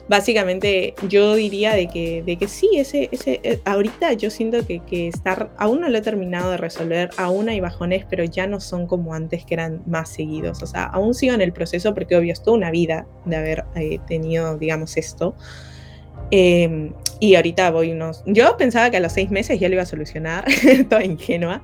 básicamente 0.07 0.93
yo 1.07 1.35
diría 1.35 1.73
de 1.73 1.87
que, 1.87 2.23
de 2.23 2.37
que 2.37 2.47
sí, 2.47 2.69
ese, 2.75 3.09
ese, 3.11 3.39
eh, 3.43 3.59
ahorita 3.65 4.13
yo 4.13 4.29
siento 4.29 4.65
que, 4.65 4.79
que 4.79 5.07
estar, 5.07 5.51
aún 5.57 5.81
no 5.81 5.89
lo 5.89 5.97
he 5.97 6.01
terminado 6.01 6.51
de 6.51 6.57
resolver, 6.57 7.09
aún 7.17 7.49
hay 7.49 7.59
bajones, 7.59 8.05
pero 8.09 8.23
ya 8.23 8.47
no 8.47 8.59
son 8.59 8.87
como 8.87 9.13
antes 9.13 9.45
que 9.45 9.55
eran 9.55 9.81
más 9.85 10.09
seguidos. 10.09 10.63
O 10.63 10.67
sea, 10.67 10.85
aún 10.85 11.13
sigo 11.13 11.33
en 11.33 11.41
el 11.41 11.51
proceso 11.51 11.93
porque 11.93 12.15
obvio 12.15 12.33
es 12.33 12.41
toda 12.41 12.57
una 12.57 12.71
vida 12.71 13.05
de 13.25 13.35
haber 13.35 13.65
eh, 13.75 13.99
tenido, 14.07 14.57
digamos, 14.57 14.95
esto. 14.97 15.35
Em, 16.31 16.93
y 17.19 17.35
ahorita 17.35 17.71
voy 17.71 17.91
unos... 17.91 18.21
Yo 18.25 18.57
pensaba 18.57 18.89
que 18.89 18.97
a 18.97 18.99
los 18.99 19.13
seis 19.13 19.31
meses 19.31 19.59
ya 19.59 19.69
lo 19.69 19.75
iba 19.75 19.83
a 19.83 19.85
solucionar, 19.85 20.45
toda 20.89 21.05
ingenua. 21.05 21.61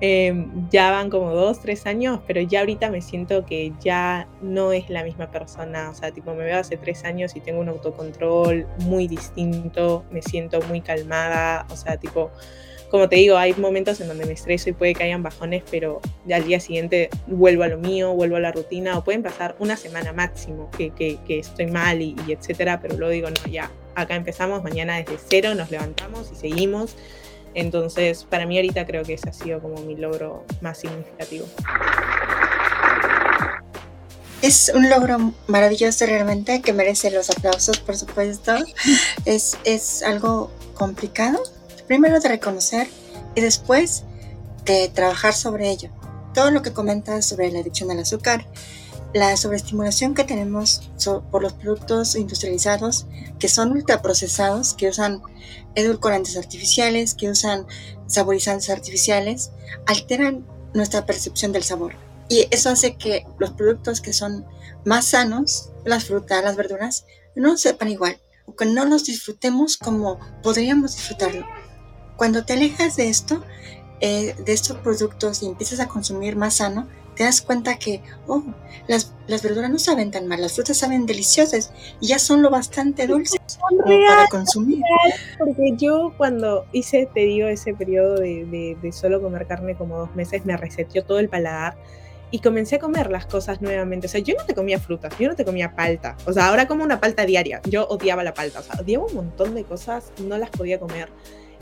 Em, 0.00 0.68
ya 0.70 0.90
van 0.90 1.10
como 1.10 1.32
dos, 1.32 1.60
tres 1.60 1.86
años, 1.86 2.20
pero 2.26 2.40
ya 2.40 2.60
ahorita 2.60 2.90
me 2.90 3.00
siento 3.00 3.46
que 3.46 3.72
ya 3.80 4.26
no 4.42 4.72
es 4.72 4.90
la 4.90 5.04
misma 5.04 5.30
persona. 5.30 5.90
O 5.90 5.94
sea, 5.94 6.10
tipo, 6.10 6.34
me 6.34 6.44
veo 6.44 6.58
hace 6.58 6.76
tres 6.76 7.04
años 7.04 7.36
y 7.36 7.40
tengo 7.40 7.60
un 7.60 7.68
autocontrol 7.68 8.66
muy 8.80 9.06
distinto, 9.06 10.04
me 10.10 10.22
siento 10.22 10.60
muy 10.62 10.80
calmada. 10.80 11.66
O 11.70 11.76
sea, 11.76 11.98
tipo, 11.98 12.32
como 12.90 13.08
te 13.08 13.16
digo, 13.16 13.36
hay 13.36 13.54
momentos 13.54 14.00
en 14.00 14.08
donde 14.08 14.26
me 14.26 14.32
estreso 14.32 14.70
y 14.70 14.72
puede 14.72 14.94
que 14.94 15.04
hayan 15.04 15.22
bajones, 15.22 15.62
pero 15.70 16.00
al 16.30 16.44
día 16.44 16.60
siguiente 16.60 17.10
vuelvo 17.26 17.64
a 17.64 17.68
lo 17.68 17.78
mío, 17.78 18.12
vuelvo 18.14 18.36
a 18.36 18.40
la 18.40 18.52
rutina, 18.52 18.96
o 18.98 19.04
pueden 19.04 19.22
pasar 19.22 19.56
una 19.58 19.76
semana 19.76 20.12
máximo 20.12 20.70
que, 20.70 21.18
estoy 21.28 21.66
mal 21.66 22.00
y, 22.00 22.16
y 22.26 22.32
etcétera, 22.32 22.80
pero 22.80 22.96
luego 22.96 23.12
digo, 23.12 23.28
no, 23.30 23.50
ya, 23.50 23.70
acá 23.94 24.14
empezamos, 24.14 24.62
mañana 24.62 24.96
desde 24.98 25.18
cero 25.28 25.54
nos 25.54 25.70
levantamos 25.70 26.30
y 26.32 26.36
seguimos. 26.36 26.96
Entonces, 27.54 28.24
para 28.24 28.44
mí 28.46 28.56
ahorita 28.58 28.86
creo 28.86 29.02
que 29.02 29.14
ese 29.14 29.30
ha 29.30 29.32
sido 29.32 29.60
como 29.60 29.80
mi 29.80 29.96
logro 29.96 30.44
más 30.60 30.78
significativo. 30.78 31.46
Es 34.42 34.70
un 34.74 34.90
logro 34.90 35.32
maravilloso 35.46 36.04
realmente 36.04 36.60
que 36.60 36.74
merece 36.74 37.10
los 37.10 37.30
aplausos, 37.30 37.78
por 37.78 37.96
supuesto. 37.96 38.54
Es, 39.24 39.56
es 39.64 40.02
algo 40.02 40.52
complicado, 40.74 41.42
primero 41.86 42.20
de 42.20 42.28
reconocer 42.28 42.88
y 43.34 43.40
después 43.40 44.04
de 44.64 44.88
trabajar 44.88 45.34
sobre 45.34 45.70
ello. 45.70 45.90
Todo 46.34 46.50
lo 46.50 46.62
que 46.62 46.72
comentas 46.72 47.24
sobre 47.24 47.50
la 47.50 47.60
adicción 47.60 47.90
al 47.90 48.00
azúcar, 48.00 48.46
la 49.14 49.36
sobreestimulación 49.36 50.14
que 50.14 50.24
tenemos 50.24 50.90
por 51.30 51.42
los 51.42 51.54
productos 51.54 52.16
industrializados 52.16 53.06
que 53.38 53.48
son 53.48 53.72
ultraprocesados, 53.72 54.74
que 54.74 54.88
usan 54.88 55.22
edulcorantes 55.74 56.36
artificiales, 56.36 57.14
que 57.14 57.30
usan 57.30 57.66
saborizantes 58.06 58.70
artificiales, 58.70 59.52
alteran 59.86 60.46
nuestra 60.74 61.06
percepción 61.06 61.52
del 61.52 61.62
sabor. 61.62 61.94
Y 62.28 62.46
eso 62.50 62.70
hace 62.70 62.96
que 62.96 63.26
los 63.38 63.52
productos 63.52 64.00
que 64.00 64.12
son 64.12 64.44
más 64.84 65.06
sanos, 65.06 65.70
las 65.84 66.04
frutas, 66.04 66.42
las 66.42 66.56
verduras, 66.56 67.06
no 67.34 67.56
sepan 67.56 67.88
igual, 67.88 68.20
o 68.46 68.56
que 68.56 68.66
no 68.66 68.84
los 68.84 69.04
disfrutemos 69.04 69.76
como 69.76 70.18
podríamos 70.42 70.96
disfrutarlo. 70.96 71.46
Cuando 72.16 72.44
te 72.44 72.54
alejas 72.54 72.96
de 72.96 73.08
esto, 73.08 73.42
eh, 74.00 74.34
de 74.44 74.52
estos 74.52 74.76
productos 74.78 75.42
y 75.42 75.46
empiezas 75.46 75.80
a 75.80 75.88
consumir 75.88 76.36
más 76.36 76.56
sano, 76.56 76.86
te 77.14 77.24
das 77.24 77.40
cuenta 77.40 77.78
que, 77.78 78.02
oh, 78.26 78.42
las, 78.88 79.14
las, 79.26 79.42
verduras 79.42 79.70
no 79.70 79.78
saben 79.78 80.10
tan 80.10 80.26
mal, 80.26 80.40
las 80.40 80.52
frutas 80.52 80.76
saben 80.76 81.06
deliciosas 81.06 81.72
y 81.98 82.08
ya 82.08 82.18
son 82.18 82.42
lo 82.42 82.50
bastante 82.50 83.06
dulces 83.06 83.40
para 84.06 84.26
consumir. 84.28 84.82
porque 85.38 85.72
yo 85.76 86.12
cuando 86.18 86.66
hice, 86.72 87.08
te 87.12 87.20
digo, 87.20 87.48
ese 87.48 87.72
periodo 87.72 88.16
de, 88.16 88.44
de, 88.44 88.76
de, 88.80 88.92
solo 88.92 89.22
comer 89.22 89.46
carne 89.46 89.76
como 89.76 89.96
dos 89.96 90.14
meses, 90.14 90.44
me 90.44 90.56
reseteó 90.58 91.04
todo 91.04 91.18
el 91.18 91.30
paladar 91.30 91.78
y 92.30 92.40
comencé 92.40 92.76
a 92.76 92.78
comer 92.80 93.10
las 93.10 93.26
cosas 93.26 93.62
nuevamente. 93.62 94.08
O 94.08 94.10
sea, 94.10 94.20
yo 94.20 94.34
no 94.36 94.44
te 94.44 94.54
comía 94.54 94.78
frutas, 94.78 95.16
yo 95.18 95.28
no 95.28 95.36
te 95.36 95.44
comía 95.44 95.74
palta. 95.74 96.16
O 96.26 96.32
sea, 96.32 96.48
ahora 96.48 96.66
como 96.66 96.84
una 96.84 97.00
palta 97.00 97.24
diaria. 97.24 97.60
Yo 97.64 97.86
odiaba 97.86 98.24
la 98.24 98.34
palta, 98.34 98.60
o 98.60 98.62
sea, 98.62 98.80
odiaba 98.80 99.06
un 99.06 99.14
montón 99.14 99.54
de 99.54 99.64
cosas, 99.64 100.12
no 100.22 100.36
las 100.36 100.50
podía 100.50 100.78
comer. 100.78 101.08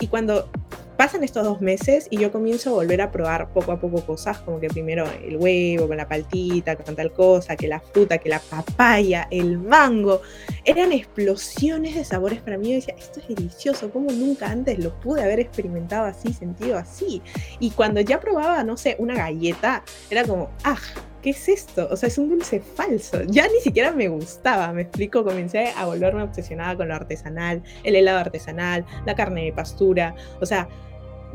Y 0.00 0.08
cuando 0.08 0.48
pasan 0.96 1.24
estos 1.24 1.44
dos 1.44 1.60
meses 1.60 2.06
y 2.10 2.18
yo 2.18 2.30
comienzo 2.30 2.70
a 2.70 2.72
volver 2.74 3.00
a 3.00 3.10
probar 3.10 3.48
poco 3.52 3.72
a 3.72 3.80
poco 3.80 4.04
cosas, 4.04 4.38
como 4.38 4.60
que 4.60 4.68
primero 4.68 5.04
el 5.24 5.36
huevo 5.36 5.88
con 5.88 5.96
la 5.96 6.08
paltita, 6.08 6.76
con 6.76 6.94
tal 6.94 7.12
cosa, 7.12 7.56
que 7.56 7.68
la 7.68 7.80
fruta, 7.80 8.18
que 8.18 8.28
la 8.28 8.38
papaya, 8.38 9.26
el 9.30 9.58
mango, 9.58 10.22
eran 10.64 10.92
explosiones 10.92 11.94
de 11.94 12.04
sabores 12.04 12.40
para 12.40 12.58
mí. 12.58 12.70
Yo 12.70 12.74
decía, 12.76 12.94
esto 12.96 13.20
es 13.20 13.28
delicioso, 13.28 13.90
como 13.90 14.10
nunca 14.10 14.50
antes 14.50 14.78
lo 14.78 14.98
pude 15.00 15.22
haber 15.22 15.40
experimentado 15.40 16.06
así, 16.06 16.32
sentido 16.32 16.78
así. 16.78 17.22
Y 17.58 17.70
cuando 17.70 18.00
ya 18.00 18.20
probaba, 18.20 18.62
no 18.64 18.76
sé, 18.76 18.96
una 18.98 19.14
galleta, 19.14 19.82
era 20.10 20.24
como, 20.24 20.50
ah, 20.62 20.78
¿qué 21.24 21.30
es 21.30 21.48
esto? 21.48 21.88
O 21.90 21.96
sea, 21.96 22.08
es 22.08 22.18
un 22.18 22.28
dulce 22.28 22.60
falso. 22.60 23.22
Ya 23.22 23.48
ni 23.48 23.58
siquiera 23.62 23.92
me 23.92 24.08
gustaba, 24.08 24.70
me 24.74 24.82
explico, 24.82 25.24
comencé 25.24 25.68
a 25.74 25.86
volverme 25.86 26.22
obsesionada 26.22 26.76
con 26.76 26.88
lo 26.88 26.94
artesanal, 26.94 27.62
el 27.82 27.96
helado 27.96 28.18
artesanal, 28.18 28.84
la 29.06 29.14
carne 29.14 29.46
de 29.46 29.52
pastura, 29.54 30.14
o 30.42 30.44
sea, 30.44 30.68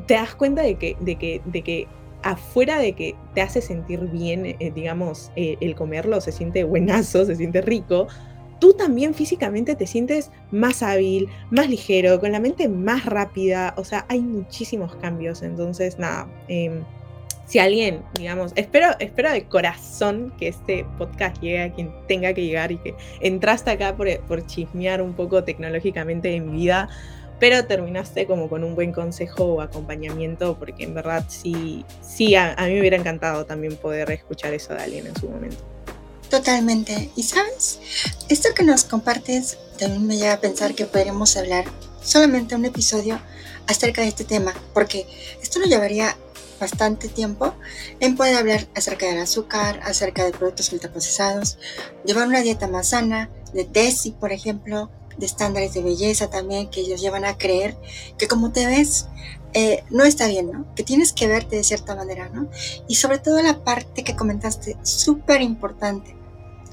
te 0.05 0.13
das 0.13 0.35
cuenta 0.35 0.61
de 0.61 0.75
que, 0.75 0.95
de 0.99 1.15
que, 1.15 1.41
de 1.43 1.63
que 1.63 1.87
afuera 2.21 2.77
de 2.77 2.93
que 2.93 3.15
te 3.33 3.41
hace 3.41 3.61
sentir 3.61 4.01
bien, 4.01 4.45
eh, 4.45 4.71
digamos, 4.75 5.31
eh, 5.35 5.57
el 5.59 5.73
comerlo, 5.73 6.21
se 6.21 6.31
siente 6.31 6.63
buenazo, 6.65 7.25
se 7.25 7.35
siente 7.35 7.61
rico, 7.61 8.07
tú 8.59 8.73
también 8.73 9.15
físicamente 9.15 9.73
te 9.73 9.87
sientes 9.87 10.29
más 10.51 10.83
hábil, 10.83 11.29
más 11.49 11.67
ligero, 11.67 12.19
con 12.19 12.31
la 12.31 12.39
mente 12.39 12.69
más 12.69 13.07
rápida, 13.07 13.73
o 13.75 13.83
sea, 13.83 14.05
hay 14.07 14.21
muchísimos 14.21 14.95
cambios, 14.97 15.41
entonces 15.41 15.97
nada. 15.97 16.27
Eh, 16.47 16.83
si 17.49 17.57
alguien, 17.57 18.03
digamos, 18.13 18.51
espero, 18.55 18.89
espero 18.99 19.31
de 19.31 19.45
corazón 19.45 20.31
que 20.37 20.49
este 20.49 20.85
podcast 20.99 21.41
llegue 21.41 21.63
a 21.63 21.73
quien 21.73 21.91
tenga 22.07 22.31
que 22.31 22.43
llegar 22.45 22.71
y 22.71 22.77
que 22.77 22.95
entraste 23.21 23.71
acá 23.71 23.97
por, 23.97 24.07
por 24.21 24.45
chismear 24.45 25.01
un 25.01 25.13
poco 25.13 25.43
tecnológicamente 25.43 26.35
en 26.35 26.51
mi 26.51 26.59
vida, 26.59 26.89
pero 27.39 27.65
terminaste 27.65 28.27
como 28.27 28.49
con 28.49 28.63
un 28.63 28.75
buen 28.75 28.91
consejo 28.91 29.45
o 29.45 29.61
acompañamiento, 29.61 30.59
porque 30.59 30.83
en 30.83 30.93
verdad 30.93 31.25
sí, 31.27 31.83
sí, 32.03 32.35
a, 32.35 32.53
a 32.53 32.67
mí 32.67 32.73
me 32.73 32.81
hubiera 32.81 32.97
encantado 32.97 33.43
también 33.47 33.75
poder 33.77 34.11
escuchar 34.11 34.53
eso 34.53 34.75
de 34.75 34.83
alguien 34.83 35.07
en 35.07 35.15
su 35.15 35.27
momento. 35.27 35.63
Totalmente. 36.29 37.09
Y 37.15 37.23
sabes, 37.23 37.79
esto 38.29 38.49
que 38.55 38.61
nos 38.61 38.83
compartes 38.83 39.57
también 39.79 40.05
me 40.05 40.17
lleva 40.17 40.33
a 40.33 40.39
pensar 40.39 40.75
que 40.75 40.85
podríamos 40.85 41.35
hablar 41.35 41.65
solamente 42.03 42.53
un 42.53 42.65
episodio 42.65 43.19
acerca 43.65 44.03
de 44.03 44.09
este 44.09 44.23
tema, 44.23 44.53
porque 44.75 45.07
esto 45.41 45.57
nos 45.57 45.69
llevaría 45.69 46.15
bastante 46.59 47.07
tiempo 47.07 47.53
en 47.99 48.15
poder 48.15 48.35
hablar 48.35 48.67
acerca 48.75 49.07
del 49.07 49.19
azúcar, 49.19 49.79
acerca 49.83 50.23
de 50.23 50.31
productos 50.31 50.71
ultraprocesados, 50.71 51.57
llevar 52.05 52.27
una 52.27 52.41
dieta 52.41 52.67
más 52.67 52.89
sana, 52.89 53.29
de 53.53 53.65
DESI, 53.65 54.11
por 54.11 54.31
ejemplo, 54.31 54.91
de 55.17 55.25
estándares 55.25 55.73
de 55.73 55.81
belleza 55.81 56.29
también, 56.29 56.69
que 56.69 56.81
ellos 56.81 57.01
llevan 57.01 57.25
a 57.25 57.37
creer 57.37 57.77
que 58.17 58.27
como 58.27 58.51
te 58.51 58.65
ves, 58.65 59.07
eh, 59.53 59.83
no 59.89 60.03
está 60.03 60.27
bien, 60.27 60.51
¿no? 60.51 60.73
Que 60.75 60.83
tienes 60.83 61.11
que 61.13 61.27
verte 61.27 61.55
de 61.55 61.63
cierta 61.63 61.95
manera, 61.95 62.29
¿no? 62.29 62.47
Y 62.87 62.95
sobre 62.95 63.17
todo 63.17 63.41
la 63.41 63.63
parte 63.63 64.03
que 64.03 64.15
comentaste, 64.15 64.77
súper 64.83 65.41
importante, 65.41 66.15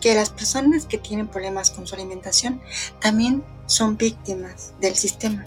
que 0.00 0.14
las 0.14 0.30
personas 0.30 0.84
que 0.84 0.98
tienen 0.98 1.28
problemas 1.28 1.70
con 1.70 1.86
su 1.86 1.94
alimentación 1.94 2.60
también 3.00 3.42
son 3.66 3.96
víctimas 3.96 4.74
del 4.80 4.94
sistema 4.94 5.46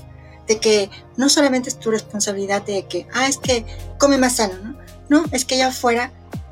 de 0.49 0.59
que 0.59 0.89
no 1.15 1.29
solamente 1.29 1.69
es 1.69 1.79
tu 1.79 1.91
responsabilidad 1.91 2.63
de 2.63 2.85
que, 2.87 3.07
ah, 3.13 3.27
es 3.27 3.37
que 3.37 3.65
come 3.97 4.17
más 4.17 4.37
sano, 4.37 4.55
¿no? 4.61 4.77
No, 5.07 5.25
es 5.31 5.45
que 5.45 5.55
allá 5.55 5.67
afuera, 5.67 6.11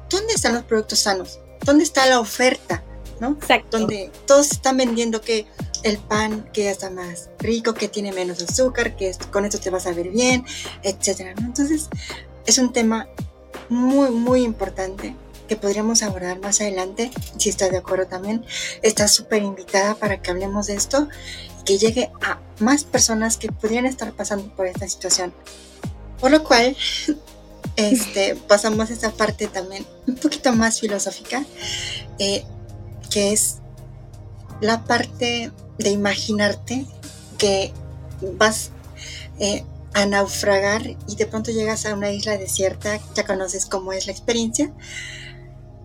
¿dónde 0.09 0.33
están 0.33 0.53
los 0.53 0.63
productos 0.63 0.99
sanos? 0.99 1.39
¿Dónde 1.65 1.83
está 1.83 2.05
la 2.05 2.19
oferta? 2.19 2.83
¿no? 3.19 3.31
Exacto. 3.31 3.79
Donde 3.79 4.11
todos 4.25 4.51
están 4.51 4.77
vendiendo 4.77 5.21
que 5.21 5.47
el 5.83 5.97
pan 5.97 6.47
que 6.53 6.65
ya 6.65 6.71
está 6.71 6.89
más 6.89 7.29
rico, 7.39 7.73
que 7.73 7.87
tiene 7.87 8.11
menos 8.11 8.41
azúcar, 8.41 8.95
que 8.95 9.11
con 9.31 9.45
esto 9.45 9.59
te 9.59 9.69
vas 9.69 9.87
a 9.87 9.93
ver 9.93 10.09
bien, 10.09 10.45
etcétera, 10.83 11.33
¿no? 11.39 11.47
Entonces, 11.47 11.89
es 12.45 12.57
un 12.57 12.73
tema 12.73 13.07
muy, 13.69 14.09
muy 14.11 14.43
importante 14.43 15.15
que 15.47 15.55
podríamos 15.55 16.03
abordar 16.03 16.39
más 16.39 16.61
adelante, 16.61 17.09
si 17.37 17.49
estás 17.49 17.71
de 17.71 17.77
acuerdo 17.77 18.05
también. 18.07 18.45
Estás 18.81 19.13
súper 19.13 19.41
invitada 19.41 19.95
para 19.95 20.21
que 20.21 20.29
hablemos 20.29 20.67
de 20.67 20.75
esto 20.75 21.07
que 21.67 21.77
llegue 21.77 22.09
a 22.21 22.39
más 22.59 22.85
personas 22.85 23.35
que 23.35 23.51
pudieran 23.51 23.85
estar 23.85 24.13
pasando 24.13 24.47
por 24.55 24.67
esta 24.67 24.87
situación. 24.87 25.33
Por 26.19 26.31
lo 26.31 26.41
cual, 26.43 26.75
este, 27.75 28.35
pasamos 28.35 28.89
a 28.89 28.93
esta 28.93 29.11
parte 29.11 29.47
también 29.47 29.85
un 30.07 30.15
poquito 30.15 30.53
más 30.53 30.79
filosófica, 30.79 31.45
eh, 32.19 32.45
que 33.11 33.33
es 33.33 33.57
la 34.61 34.85
parte 34.85 35.51
de 35.77 35.89
imaginarte 35.89 36.85
que 37.37 37.73
vas 38.39 38.71
eh, 39.39 39.63
a 39.93 40.05
naufragar 40.05 40.95
y 41.07 41.15
de 41.17 41.27
pronto 41.27 41.51
llegas 41.51 41.85
a 41.85 41.93
una 41.93 42.11
isla 42.11 42.37
desierta, 42.37 42.97
ya 43.13 43.25
conoces 43.25 43.65
cómo 43.65 43.91
es 43.91 44.05
la 44.05 44.13
experiencia, 44.13 44.73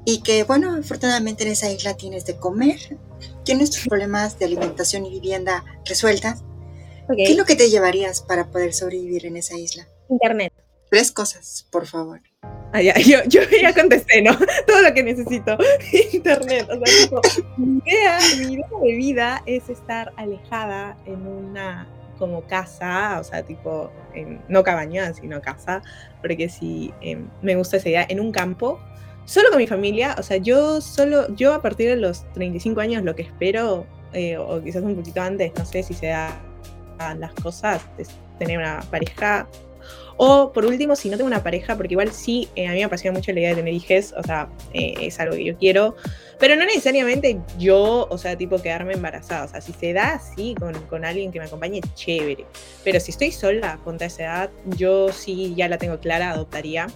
y 0.04 0.22
que 0.22 0.44
bueno, 0.44 0.76
afortunadamente 0.76 1.42
en 1.42 1.50
esa 1.50 1.70
isla 1.70 1.94
tienes 1.94 2.24
de 2.24 2.36
comer, 2.36 2.98
tienes 3.44 3.70
tus 3.70 3.86
problemas 3.86 4.38
de 4.38 4.46
alimentación 4.46 5.06
y 5.06 5.10
vivienda 5.10 5.64
resueltas. 5.84 6.42
Okay. 7.04 7.26
¿Qué 7.26 7.32
es 7.32 7.38
lo 7.38 7.44
que 7.44 7.56
te 7.56 7.68
llevarías 7.68 8.22
para 8.22 8.50
poder 8.50 8.72
sobrevivir 8.72 9.26
en 9.26 9.36
esa 9.36 9.56
isla? 9.56 9.86
Internet. 10.08 10.52
Tres 10.90 11.10
cosas, 11.10 11.66
por 11.70 11.86
favor. 11.86 12.20
Ah, 12.72 12.80
ya, 12.80 12.94
yo, 12.98 13.18
yo 13.26 13.40
ya 13.60 13.74
contesté, 13.74 14.22
¿no? 14.22 14.36
Todo 14.66 14.82
lo 14.82 14.94
que 14.94 15.02
necesito. 15.02 15.56
Internet. 16.12 16.68
O 16.70 16.86
sea, 16.86 17.02
tipo, 17.02 17.20
mi 17.56 17.80
idea, 17.84 18.18
mi 18.38 18.54
idea 18.54 18.66
de 18.82 18.96
vida 18.96 19.42
es 19.46 19.68
estar 19.68 20.12
alejada 20.16 20.96
en 21.06 21.26
una 21.26 21.88
como 22.18 22.46
casa, 22.46 23.18
o 23.20 23.24
sea, 23.24 23.42
tipo, 23.42 23.90
en, 24.14 24.40
no 24.48 24.62
cabaña, 24.62 25.12
sino 25.12 25.40
casa, 25.40 25.82
porque 26.20 26.48
si 26.48 26.94
em, 27.00 27.28
me 27.42 27.56
gusta 27.56 27.78
esa 27.78 27.88
idea, 27.88 28.06
en 28.08 28.20
un 28.20 28.30
campo, 28.30 28.78
solo 29.24 29.50
con 29.50 29.58
mi 29.58 29.66
familia, 29.66 30.14
o 30.18 30.22
sea, 30.22 30.36
yo 30.36 30.80
solo, 30.80 31.34
yo 31.34 31.54
a 31.54 31.62
partir 31.62 31.88
de 31.88 31.96
los 31.96 32.30
35 32.32 32.80
años 32.80 33.04
lo 33.04 33.14
que 33.14 33.22
espero, 33.22 33.86
eh, 34.12 34.36
o 34.36 34.62
quizás 34.62 34.82
un 34.82 34.96
poquito 34.96 35.20
antes, 35.20 35.52
no 35.56 35.64
sé 35.64 35.82
si 35.82 35.94
se 35.94 36.06
dan 36.06 36.40
las 37.18 37.32
cosas, 37.34 37.82
es 37.98 38.10
tener 38.38 38.58
una 38.58 38.80
pareja 38.90 39.48
o 40.16 40.52
por 40.52 40.64
último, 40.66 40.96
si 40.96 41.08
no 41.08 41.16
tengo 41.16 41.26
una 41.26 41.42
pareja, 41.42 41.76
porque 41.76 41.94
igual 41.94 42.12
sí, 42.12 42.48
eh, 42.54 42.66
a 42.66 42.72
mí 42.72 42.78
me 42.78 42.84
apasiona 42.84 43.16
mucho 43.16 43.32
la 43.32 43.40
idea 43.40 43.50
de 43.50 43.56
tener 43.56 43.74
hijos, 43.74 44.14
o 44.16 44.22
sea, 44.22 44.48
eh, 44.72 44.94
es 45.00 45.18
algo 45.20 45.34
que 45.34 45.44
yo 45.44 45.56
quiero, 45.56 45.96
pero 46.38 46.56
no 46.56 46.64
necesariamente 46.64 47.40
yo, 47.58 48.06
o 48.10 48.18
sea, 48.18 48.36
tipo 48.36 48.60
quedarme 48.60 48.94
embarazada, 48.94 49.44
o 49.44 49.48
sea, 49.48 49.60
si 49.60 49.72
se 49.72 49.92
da 49.92 50.14
así 50.14 50.54
con, 50.58 50.74
con 50.82 51.04
alguien 51.04 51.32
que 51.32 51.38
me 51.38 51.46
acompañe, 51.46 51.80
chévere, 51.94 52.46
pero 52.84 53.00
si 53.00 53.10
estoy 53.10 53.32
sola 53.32 53.78
con 53.84 54.00
esa 54.02 54.22
edad, 54.22 54.50
yo 54.76 55.12
sí 55.12 55.54
ya 55.56 55.68
la 55.68 55.78
tengo 55.78 55.98
clara, 55.98 56.30
adoptaría. 56.30 56.86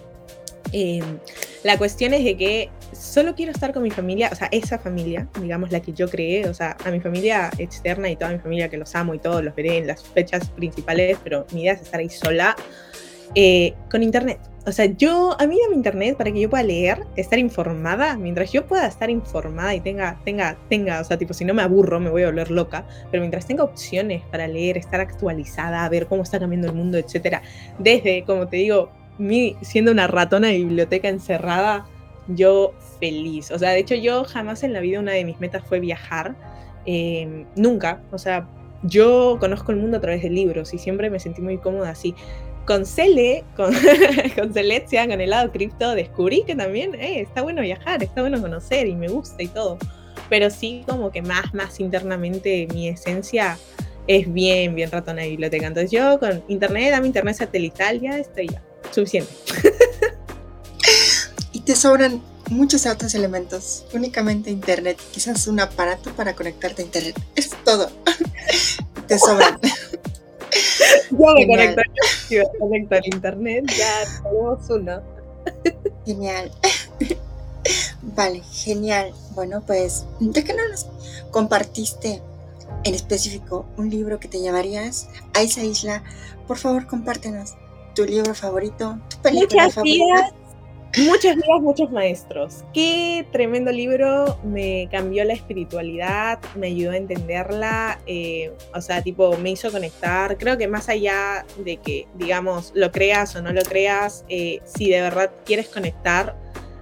Em, 0.72 1.18
la 1.62 1.78
cuestión 1.78 2.14
es 2.14 2.24
de 2.24 2.36
que 2.36 2.70
solo 2.92 3.34
quiero 3.34 3.52
estar 3.52 3.72
con 3.72 3.82
mi 3.82 3.90
familia, 3.90 4.30
o 4.32 4.34
sea, 4.34 4.48
esa 4.50 4.78
familia, 4.78 5.28
digamos, 5.40 5.70
la 5.70 5.80
que 5.80 5.92
yo 5.92 6.08
creé, 6.08 6.48
o 6.48 6.54
sea, 6.54 6.76
a 6.84 6.90
mi 6.90 7.00
familia 7.00 7.50
externa 7.58 8.08
y 8.08 8.16
toda 8.16 8.32
mi 8.32 8.38
familia 8.38 8.68
que 8.68 8.76
los 8.76 8.94
amo 8.94 9.14
y 9.14 9.18
todos 9.18 9.42
los 9.42 9.54
veré 9.54 9.78
en 9.78 9.86
las 9.86 10.02
fechas 10.02 10.48
principales, 10.50 11.18
pero 11.22 11.46
mi 11.52 11.62
idea 11.62 11.74
es 11.74 11.82
estar 11.82 12.00
ahí 12.00 12.08
sola 12.08 12.56
eh, 13.34 13.74
con 13.90 14.02
internet. 14.02 14.38
O 14.66 14.72
sea, 14.72 14.86
yo, 14.86 15.36
a 15.38 15.46
mí 15.46 15.58
dame 15.62 15.76
internet 15.76 16.16
para 16.16 16.32
que 16.32 16.40
yo 16.40 16.50
pueda 16.50 16.64
leer, 16.64 17.04
estar 17.14 17.38
informada, 17.38 18.16
mientras 18.16 18.50
yo 18.50 18.66
pueda 18.66 18.86
estar 18.86 19.10
informada 19.10 19.74
y 19.74 19.80
tenga, 19.80 20.18
tenga, 20.24 20.56
tenga, 20.68 21.00
o 21.00 21.04
sea, 21.04 21.16
tipo, 21.16 21.34
si 21.34 21.44
no 21.44 21.54
me 21.54 21.62
aburro, 21.62 22.00
me 22.00 22.10
voy 22.10 22.24
a 22.24 22.26
volver 22.26 22.50
loca, 22.50 22.84
pero 23.10 23.20
mientras 23.20 23.46
tenga 23.46 23.62
opciones 23.62 24.22
para 24.30 24.48
leer, 24.48 24.76
estar 24.76 25.00
actualizada, 25.00 25.88
ver 25.88 26.06
cómo 26.06 26.24
está 26.24 26.40
cambiando 26.40 26.66
el 26.66 26.74
mundo, 26.74 26.98
etcétera, 26.98 27.42
desde, 27.78 28.24
como 28.24 28.48
te 28.48 28.56
digo, 28.56 28.90
mi, 29.18 29.56
siendo 29.62 29.92
una 29.92 30.06
ratona 30.06 30.48
de 30.48 30.58
biblioteca 30.58 31.08
encerrada, 31.08 31.86
yo 32.28 32.74
feliz. 33.00 33.50
O 33.50 33.58
sea, 33.58 33.70
de 33.70 33.78
hecho, 33.78 33.94
yo 33.94 34.24
jamás 34.24 34.62
en 34.62 34.72
la 34.72 34.80
vida 34.80 35.00
una 35.00 35.12
de 35.12 35.24
mis 35.24 35.40
metas 35.40 35.64
fue 35.66 35.80
viajar, 35.80 36.34
em, 36.84 37.46
nunca, 37.56 38.02
o 38.10 38.18
sea, 38.18 38.48
yo 38.82 39.38
conozco 39.40 39.72
el 39.72 39.78
mundo 39.78 39.96
a 39.96 40.00
través 40.00 40.22
de 40.22 40.30
libros 40.30 40.74
y 40.74 40.78
siempre 40.78 41.10
me 41.10 41.18
sentí 41.18 41.42
muy 41.42 41.58
cómoda 41.58 41.90
así 41.90 42.14
con 42.66 42.84
Cele, 42.84 43.44
con, 43.56 43.72
con 44.36 44.52
Celestia, 44.52 45.06
con 45.08 45.20
el 45.20 45.30
lado 45.30 45.50
cripto, 45.52 45.94
descubrí 45.94 46.42
que 46.44 46.54
también 46.54 46.94
eh, 46.96 47.20
está 47.20 47.42
bueno 47.42 47.62
viajar, 47.62 48.02
está 48.02 48.20
bueno 48.20 48.40
conocer 48.42 48.86
y 48.88 48.96
me 48.96 49.08
gusta 49.08 49.42
y 49.42 49.48
todo. 49.48 49.78
Pero 50.28 50.50
sí, 50.50 50.84
como 50.86 51.12
que 51.12 51.22
más, 51.22 51.54
más 51.54 51.78
internamente 51.78 52.66
mi 52.72 52.88
esencia 52.88 53.56
es 54.08 54.32
bien, 54.32 54.74
bien 54.74 54.90
ratona 54.90 55.22
de 55.22 55.30
biblioteca. 55.30 55.68
Entonces 55.68 55.92
yo 55.92 56.18
con 56.18 56.42
internet, 56.48 56.90
dame 56.90 57.06
internet 57.06 57.36
satelital, 57.36 58.00
ya 58.00 58.18
estoy 58.18 58.48
suficiente. 58.90 59.32
y 61.52 61.60
te 61.60 61.76
sobran 61.76 62.22
muchos 62.50 62.86
otros 62.86 63.14
elementos, 63.14 63.84
únicamente 63.92 64.50
internet, 64.50 64.98
quizás 65.12 65.46
un 65.46 65.60
aparato 65.60 66.10
para 66.12 66.34
conectarte 66.34 66.82
a 66.82 66.84
internet. 66.84 67.20
Es 67.34 67.50
todo. 67.64 67.90
te 69.06 69.18
sobran. 69.18 69.58
Ya 71.10 71.32
me 71.34 71.46
conecto, 71.46 71.82
conecto 72.58 72.94
al 72.94 73.06
internet, 73.06 73.64
ya 73.76 74.04
tenemos 74.22 74.68
uno. 74.70 75.02
Genial. 76.04 76.50
Vale, 78.02 78.42
genial. 78.52 79.12
Bueno, 79.34 79.62
pues, 79.66 80.04
ya 80.20 80.42
que 80.44 80.54
no 80.54 80.68
nos 80.68 80.86
compartiste 81.30 82.22
en 82.84 82.94
específico 82.94 83.66
un 83.76 83.90
libro 83.90 84.20
que 84.20 84.28
te 84.28 84.40
llevarías 84.40 85.08
a 85.34 85.42
esa 85.42 85.62
isla, 85.62 86.02
por 86.46 86.58
favor 86.58 86.86
compártenos 86.86 87.54
tu 87.96 88.04
libro 88.04 88.34
favorito, 88.34 88.98
tu 89.08 89.16
película 89.22 89.70
favorita. 89.70 90.30
Muchos 90.98 91.34
días, 91.34 91.60
muchos 91.60 91.90
maestros. 91.90 92.64
Qué 92.72 93.26
tremendo 93.30 93.70
libro, 93.70 94.38
me 94.44 94.88
cambió 94.90 95.24
la 95.24 95.34
espiritualidad, 95.34 96.38
me 96.54 96.68
ayudó 96.68 96.92
a 96.92 96.96
entenderla, 96.96 97.98
eh, 98.06 98.52
o 98.74 98.80
sea, 98.80 99.02
tipo, 99.02 99.36
me 99.36 99.50
hizo 99.50 99.70
conectar. 99.70 100.38
Creo 100.38 100.56
que 100.56 100.68
más 100.68 100.88
allá 100.88 101.44
de 101.58 101.76
que, 101.78 102.06
digamos, 102.14 102.72
lo 102.74 102.92
creas 102.92 103.36
o 103.36 103.42
no 103.42 103.52
lo 103.52 103.62
creas, 103.62 104.24
eh, 104.28 104.60
si 104.64 104.88
de 104.88 105.02
verdad 105.02 105.30
quieres 105.44 105.68
conectar, 105.68 106.34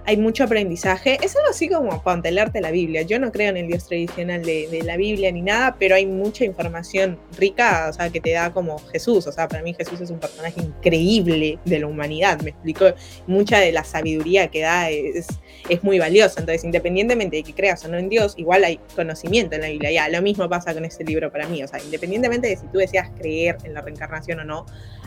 hay 0.05 0.17
mucho 0.17 0.43
aprendizaje. 0.43 1.17
Es 1.21 1.35
algo 1.35 1.49
así 1.49 1.67
como 1.67 2.01
pantelarte 2.03 2.61
la 2.61 2.71
Biblia. 2.71 3.01
Yo 3.01 3.19
no 3.19 3.31
creo 3.31 3.49
en 3.49 3.57
el 3.57 3.67
Dios 3.67 3.87
tradicional 3.87 4.43
de, 4.43 4.81
la 4.83 4.97
Biblia 4.97 5.31
ni 5.31 5.41
nada, 5.41 5.75
pero 5.79 5.95
hay 5.95 6.05
mucha 6.05 6.45
información 6.45 7.17
rica, 7.37 7.87
o 7.89 7.93
sea, 7.93 8.09
que 8.09 8.21
te 8.21 8.31
da 8.31 8.53
como 8.53 8.77
Jesús. 8.79 9.25
O 9.25 9.31
sea, 9.31 9.47
para 9.47 9.63
mí 9.63 9.73
Jesús 9.73 9.99
es 10.01 10.11
un 10.11 10.19
personaje 10.19 10.61
increíble 10.61 11.59
de 11.65 11.79
la 11.79 11.87
humanidad. 11.87 12.39
Me 12.41 12.51
explico, 12.51 12.85
mucha 13.25 13.59
de 13.59 13.71
la 13.71 13.83
sabiduría 13.83 14.47
que 14.49 14.61
da 14.61 14.89
es, 14.89 15.27
es 15.69 15.83
muy 15.83 15.97
valiosa. 15.97 16.39
Entonces, 16.39 16.63
independientemente 16.63 17.37
de 17.37 17.43
que 17.43 17.53
creas 17.53 17.83
o 17.85 17.87
no 17.87 17.97
en 17.97 18.09
Dios, 18.09 18.35
igual 18.37 18.63
hay 18.63 18.79
conocimiento 18.95 19.55
en 19.55 19.61
la 19.61 19.69
Biblia. 19.69 19.91
Ya, 19.91 20.09
lo 20.09 20.21
mismo 20.21 20.47
pasa 20.47 20.73
con 20.73 20.85
este 20.85 21.03
libro 21.03 21.31
para 21.31 21.47
mí. 21.47 21.63
O 21.63 21.67
sea, 21.67 21.81
independientemente 21.81 22.47
de 22.47 22.57
si 22.57 22.67
tú 22.67 22.77
deseas 22.77 23.09
creer 23.17 23.57
en 23.63 23.73
la 23.73 23.81
reencarnación 23.81 24.39
o 24.41 24.43
no, 24.43 24.65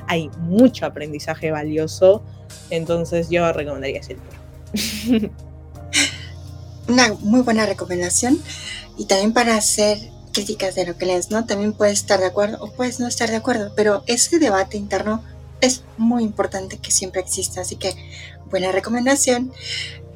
hay 0.09 0.29
mucho 0.39 0.87
aprendizaje 0.87 1.53
valioso. 1.53 2.25
Entonces, 2.71 3.31
yo 3.31 3.53
recomendaría 3.53 4.01
ese 4.01 4.15
libro. 4.15 4.38
Una 6.89 7.13
muy 7.21 7.41
buena 7.43 7.67
recomendación 7.67 8.41
y 8.97 9.05
también 9.07 9.33
para 9.33 9.57
hacer 9.57 9.99
críticas 10.33 10.75
de 10.75 10.87
lo 10.87 10.97
que 10.97 11.07
lees, 11.07 11.31
¿no? 11.31 11.45
También 11.47 11.73
puedes 11.73 12.01
estar 12.01 12.21
de 12.21 12.27
acuerdo 12.27 12.59
o 12.61 12.71
puedes 12.73 13.01
no 13.01 13.07
estar 13.07 13.29
de 13.29 13.37
acuerdo, 13.37 13.73
pero 13.75 14.05
ese 14.07 14.39
debate 14.39 14.77
interno 14.77 15.23
es 15.61 15.83
muy 15.97 16.23
importante 16.23 16.79
que 16.79 16.91
siempre 16.91 17.21
exista, 17.21 17.61
así 17.61 17.77
que 17.77 17.95
buena 18.51 18.73
recomendación. 18.73 19.53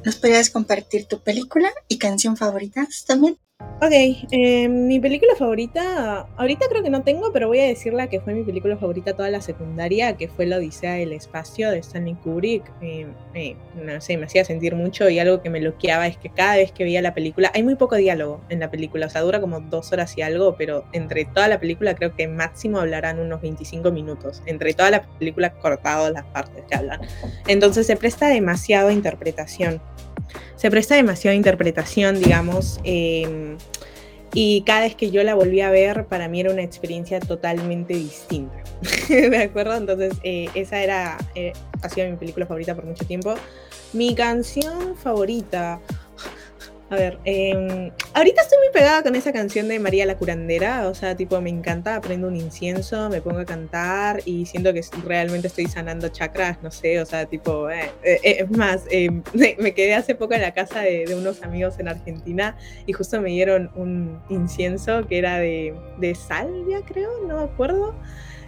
¿Nos 0.05 0.15
podrías 0.15 0.49
compartir 0.49 1.05
tu 1.05 1.19
película 1.19 1.71
y 1.87 1.97
canción 1.97 2.37
favoritas 2.37 3.05
también? 3.05 3.37
Ok, 3.85 3.91
eh, 3.91 4.69
mi 4.69 4.97
película 5.01 5.35
favorita, 5.35 6.25
ahorita 6.37 6.67
creo 6.69 6.83
que 6.83 6.89
no 6.89 7.03
tengo, 7.03 7.33
pero 7.33 7.49
voy 7.49 7.59
a 7.59 7.65
decir 7.65 7.91
la 7.91 8.07
que 8.07 8.21
fue 8.21 8.33
mi 8.33 8.43
película 8.43 8.77
favorita 8.77 9.13
toda 9.13 9.29
la 9.29 9.41
secundaria, 9.41 10.15
que 10.15 10.29
fue 10.29 10.45
La 10.45 10.55
Odisea 10.55 10.93
del 10.93 11.11
Espacio 11.11 11.69
de 11.69 11.79
Stanley 11.79 12.15
Kubrick. 12.15 12.63
No 13.75 13.99
sé, 13.99 14.15
me 14.15 14.25
hacía 14.25 14.45
sentir 14.45 14.73
mucho 14.75 15.09
y 15.09 15.19
algo 15.19 15.41
que 15.41 15.49
me 15.49 15.59
bloqueaba 15.59 16.07
es 16.07 16.15
que 16.15 16.29
cada 16.29 16.55
vez 16.55 16.71
que 16.71 16.85
veía 16.85 17.01
la 17.01 17.13
película, 17.13 17.51
hay 17.53 17.61
muy 17.63 17.75
poco 17.75 17.97
diálogo 17.97 18.39
en 18.47 18.61
la 18.61 18.71
película, 18.71 19.07
o 19.07 19.09
sea, 19.09 19.19
dura 19.19 19.41
como 19.41 19.59
dos 19.59 19.91
horas 19.91 20.17
y 20.17 20.21
algo, 20.21 20.55
pero 20.55 20.85
entre 20.93 21.25
toda 21.25 21.49
la 21.49 21.59
película 21.59 21.93
creo 21.93 22.15
que 22.15 22.25
máximo 22.29 22.79
hablarán 22.79 23.19
unos 23.19 23.41
25 23.41 23.91
minutos, 23.91 24.41
entre 24.45 24.73
toda 24.73 24.91
la 24.91 25.03
película 25.19 25.55
cortados 25.55 26.09
las 26.09 26.23
partes 26.27 26.63
que 26.69 26.75
hablan. 26.75 27.01
Entonces 27.47 27.85
se 27.85 27.97
presta 27.97 28.29
demasiado 28.29 28.91
interpretación 28.91 29.81
se 30.55 30.71
presta 30.71 30.95
demasiada 30.95 31.35
interpretación, 31.35 32.19
digamos, 32.19 32.79
em, 32.83 33.57
y 34.33 34.63
cada 34.63 34.81
vez 34.81 34.95
que 34.95 35.11
yo 35.11 35.23
la 35.23 35.35
volví 35.35 35.61
a 35.61 35.69
ver, 35.69 36.05
para 36.05 36.27
mí 36.27 36.39
era 36.39 36.51
una 36.51 36.63
experiencia 36.63 37.19
totalmente 37.19 37.93
distinta. 37.93 38.63
¿De 39.09 39.37
acuerdo? 39.37 39.75
Entonces, 39.75 40.13
eh, 40.23 40.49
esa 40.55 40.81
era, 40.81 41.17
eh, 41.35 41.53
ha 41.81 41.89
sido 41.89 42.09
mi 42.09 42.15
película 42.15 42.47
favorita 42.47 42.73
por 42.73 42.85
mucho 42.85 43.05
tiempo. 43.05 43.35
Mi 43.93 44.15
canción 44.15 44.95
favorita, 44.95 45.79
a 46.93 46.95
ver, 46.95 47.17
em, 47.25 47.91
ahorita 48.13 48.41
estoy 48.41 48.57
muy 48.59 48.71
pegada 48.71 49.01
con 49.01 49.15
esa 49.15 49.33
canción 49.33 49.67
de 49.67 49.79
María 49.79 50.05
la 50.05 50.15
Curandera, 50.15 50.87
o 50.87 50.93
sea, 50.93 51.15
tipo, 51.15 51.39
me 51.41 51.49
encanta, 51.49 51.95
aprendo 51.95 52.27
un 52.27 52.35
incienso, 52.35 53.09
me 53.09 53.19
pongo 53.19 53.39
a 53.39 53.45
cantar 53.45 54.21
y 54.25 54.45
siento 54.45 54.73
que 54.73 54.81
realmente 55.03 55.47
estoy 55.47 55.65
sanando 55.65 56.09
chakras, 56.09 56.61
no 56.61 56.69
sé, 56.69 57.01
o 57.01 57.05
sea, 57.05 57.25
tipo, 57.25 57.69
eh, 57.69 57.91
eh, 58.03 58.19
eh, 58.23 58.35
es 58.41 58.51
más, 58.51 58.83
em, 58.91 59.23
me 59.33 59.73
quedé 59.73 59.95
hace 59.95 60.13
poco 60.13 60.35
en 60.35 60.41
la 60.41 60.53
casa 60.53 60.81
de, 60.81 61.13
unos 61.13 61.43
amigos 61.43 61.79
en 61.79 61.87
Argentina 61.87 62.57
y 62.85 62.93
justo 62.93 63.21
me 63.21 63.29
dieron 63.29 63.71
un 63.75 64.21
incienso 64.29 65.07
que 65.07 65.17
era 65.17 65.37
de, 65.39 65.75
de 65.99 66.15
salvia, 66.15 66.81
creo, 66.85 67.09
no 67.27 67.37
me 67.37 67.43
acuerdo. 67.43 67.95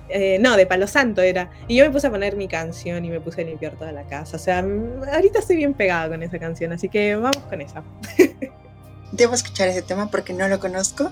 Eh, 0.10 0.38
no, 0.40 0.56
de 0.56 0.65
Palo 0.65 0.88
Santo 0.88 1.22
era. 1.22 1.49
Y 1.68 1.76
yo 1.77 1.86
me 1.86 1.91
puse 1.91 2.07
a 2.07 2.11
poner 2.11 2.36
mi 2.36 2.48
canción 2.48 3.03
y 3.06 3.10
me 3.10 3.19
puse 3.19 3.41
a 3.41 3.45
limpiar 3.45 3.77
toda 3.77 3.91
la 3.91 4.03
casa. 4.03 4.38
O 4.38 4.40
sea, 4.40 4.60
ahorita 4.60 5.40
estoy 5.40 5.57
bien 5.57 5.73
pegada 5.73 6.10
con 6.10 6.23
esa 6.23 6.40
canción, 6.40 6.72
así 6.72 6.90
que 6.90 7.15
vamos 7.15 7.44
con 7.49 7.61
esa. 7.61 7.84
Debo 9.11 9.34
escuchar 9.34 9.68
ese 9.69 9.82
tema 9.82 10.10
porque 10.11 10.34
no 10.34 10.48
lo 10.48 10.60
conozco 10.60 11.11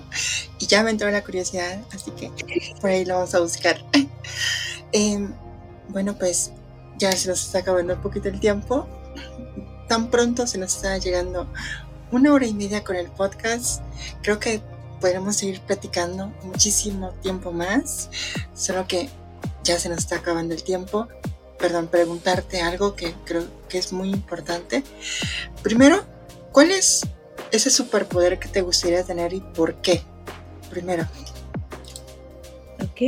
y 0.58 0.66
ya 0.66 0.82
me 0.82 0.90
entró 0.90 1.10
la 1.10 1.22
curiosidad, 1.22 1.80
así 1.94 2.10
que 2.10 2.30
por 2.80 2.90
ahí 2.90 3.04
lo 3.04 3.14
vamos 3.14 3.34
a 3.34 3.40
buscar. 3.40 3.76
Em, 4.92 5.32
bueno, 5.88 6.16
pues 6.16 6.52
ya 6.98 7.10
se 7.10 7.28
nos 7.28 7.44
está 7.44 7.58
acabando 7.60 7.94
un 7.94 8.00
poquito 8.00 8.28
el 8.28 8.38
tiempo. 8.38 8.86
Tan 9.88 10.08
pronto 10.08 10.46
se 10.46 10.56
nos 10.56 10.76
está 10.76 10.96
llegando 10.98 11.48
una 12.12 12.32
hora 12.32 12.46
y 12.46 12.54
media 12.54 12.84
con 12.84 12.94
el 12.94 13.08
podcast. 13.08 13.82
Creo 14.22 14.38
que 14.38 14.60
podremos 15.00 15.36
seguir 15.36 15.60
platicando 15.60 16.32
muchísimo 16.42 17.10
tiempo 17.22 17.52
más, 17.52 18.10
solo 18.54 18.86
que 18.86 19.08
ya 19.62 19.78
se 19.78 19.88
nos 19.88 19.98
está 19.98 20.16
acabando 20.16 20.54
el 20.54 20.62
tiempo. 20.62 21.08
perdón, 21.58 21.88
preguntarte 21.88 22.60
algo 22.60 22.94
que 22.94 23.14
creo 23.24 23.44
que 23.68 23.78
es 23.78 23.92
muy 23.92 24.10
importante. 24.10 24.82
Primero, 25.62 26.04
¿cuál 26.52 26.70
es 26.70 27.06
ese 27.52 27.70
superpoder 27.70 28.38
que 28.38 28.48
te 28.48 28.60
gustaría 28.60 29.02
tener 29.02 29.32
y 29.32 29.40
por 29.40 29.76
qué? 29.76 30.02
Primero. 30.68 31.04
Ok, 32.82 33.00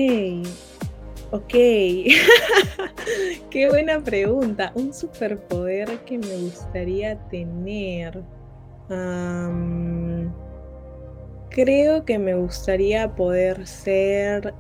ok. 1.33 1.53
Qué 3.51 3.69
buena 3.69 4.03
pregunta. 4.03 4.73
Un 4.75 4.95
superpoder 4.95 6.05
que 6.05 6.19
me 6.19 6.37
gustaría 6.37 7.19
tener. 7.29 8.23
Creo 11.57 12.05
que 12.05 12.19
me 12.19 12.35
gustaría 12.35 13.15
poder 13.15 13.67
ser 13.67 14.53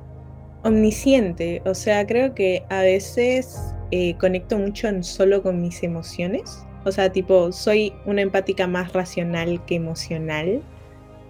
omnisciente. 0.64 1.60
O 1.66 1.74
sea, 1.74 2.06
creo 2.06 2.35
que 2.35 2.64
a 2.70 2.81
veces 2.81 3.74
eh, 3.90 4.16
conecto 4.16 4.56
mucho 4.56 4.89
solo 5.02 5.43
con 5.43 5.60
mis 5.60 5.82
emociones. 5.82 6.64
O 6.86 6.93
sea, 6.93 7.12
tipo, 7.12 7.52
soy 7.52 7.93
una 8.06 8.23
empática 8.23 8.66
más 8.66 8.94
racional 8.94 9.62
que 9.66 9.74
emocional. 9.74 10.62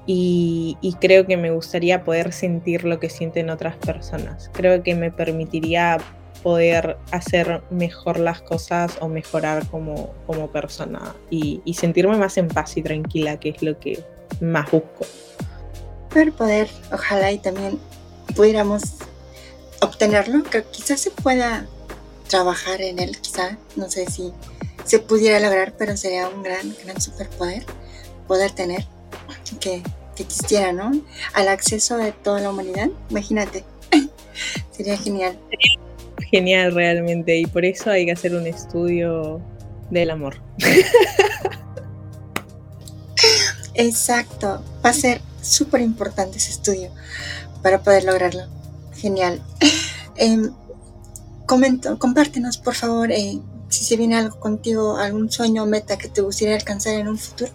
Y, 0.07 0.79
creo 1.01 1.27
que 1.27 1.37
me 1.37 1.51
gustaría 1.51 2.05
poder 2.05 2.33
sentir 2.33 2.85
lo 2.85 3.01
que 3.01 3.11
sienten 3.11 3.51
otras 3.51 3.75
personas. 3.75 4.49
Creo 4.55 4.85
que 4.85 4.95
me 4.95 5.11
permitiría 5.11 5.99
poder 6.45 6.97
hacer 7.11 7.61
mejor 7.71 8.21
las 8.21 8.41
cosas 8.41 8.99
o 9.01 9.09
mejorar 9.09 9.67
como, 9.67 10.15
como 10.29 10.47
persona 10.53 11.17
y, 11.29 11.61
y 11.65 11.75
sentirme 11.75 12.17
más 12.19 12.37
en 12.37 12.47
paz 12.47 12.77
y 12.77 12.83
tranquila, 12.83 13.41
que 13.41 13.49
es 13.49 13.63
lo 13.63 13.81
que 13.81 13.99
más 14.41 14.71
busco. 14.71 15.07
Poder, 16.11 16.33
poder, 16.33 16.71
ojalá 16.93 17.33
y 17.33 17.39
también 17.39 17.79
pudiéramos 18.35 18.83
obtenerlo, 19.81 20.43
que 20.45 20.65
quizás 20.65 21.01
se 21.01 21.11
pueda 21.11 21.67
trabajar 22.29 22.81
en 22.81 22.99
él, 22.99 23.19
quizá, 23.21 23.57
no 23.77 23.91
sé 23.91 24.07
si 24.11 24.33
se 24.85 24.99
pudiera 24.99 25.41
lograr, 25.41 25.75
pero 25.77 25.97
sería 25.97 26.29
un 26.29 26.43
gran, 26.43 26.75
gran 26.85 27.01
superpoder 27.01 27.65
poder 28.27 28.51
tener 28.51 28.85
que, 29.61 29.83
que 30.15 30.23
existiera, 30.23 30.73
¿no? 30.73 30.93
Al 31.35 31.49
acceso 31.49 31.97
de 31.97 32.13
toda 32.13 32.41
la 32.41 32.51
humanidad, 32.51 32.89
imagínate, 33.11 33.65
sería 34.71 34.97
genial. 34.97 35.39
Genial 36.31 36.75
realmente, 36.75 37.37
y 37.37 37.47
por 37.47 37.65
eso 37.65 37.91
hay 37.91 38.07
que 38.07 38.13
hacer 38.13 38.35
un 38.35 38.47
estudio 38.47 39.41
del 39.91 40.11
amor. 40.11 40.41
Exacto, 43.75 44.63
va 44.85 44.91
a 44.91 44.93
ser 44.93 45.21
súper 45.47 45.81
importante 45.81 46.39
ese 46.39 46.51
estudio 46.51 46.91
para 47.63 47.83
poder 47.83 48.05
lograrlo. 48.05 48.43
Genial. 48.95 49.43
Eh, 50.19 50.49
comento, 51.45 51.99
compártenos, 51.99 52.57
por 52.57 52.75
favor, 52.75 53.13
eh, 53.13 53.39
si 53.69 53.85
se 53.85 53.99
viene 53.99 54.17
algo 54.17 54.41
contigo, 54.41 54.97
algún 54.97 55.31
sueño 55.31 55.65
o 55.65 55.67
meta 55.67 55.99
que 55.99 56.09
te 56.09 56.23
gustaría 56.23 56.55
alcanzar 56.55 56.95
en 56.95 57.09
un 57.09 57.19
futuro. 57.19 57.51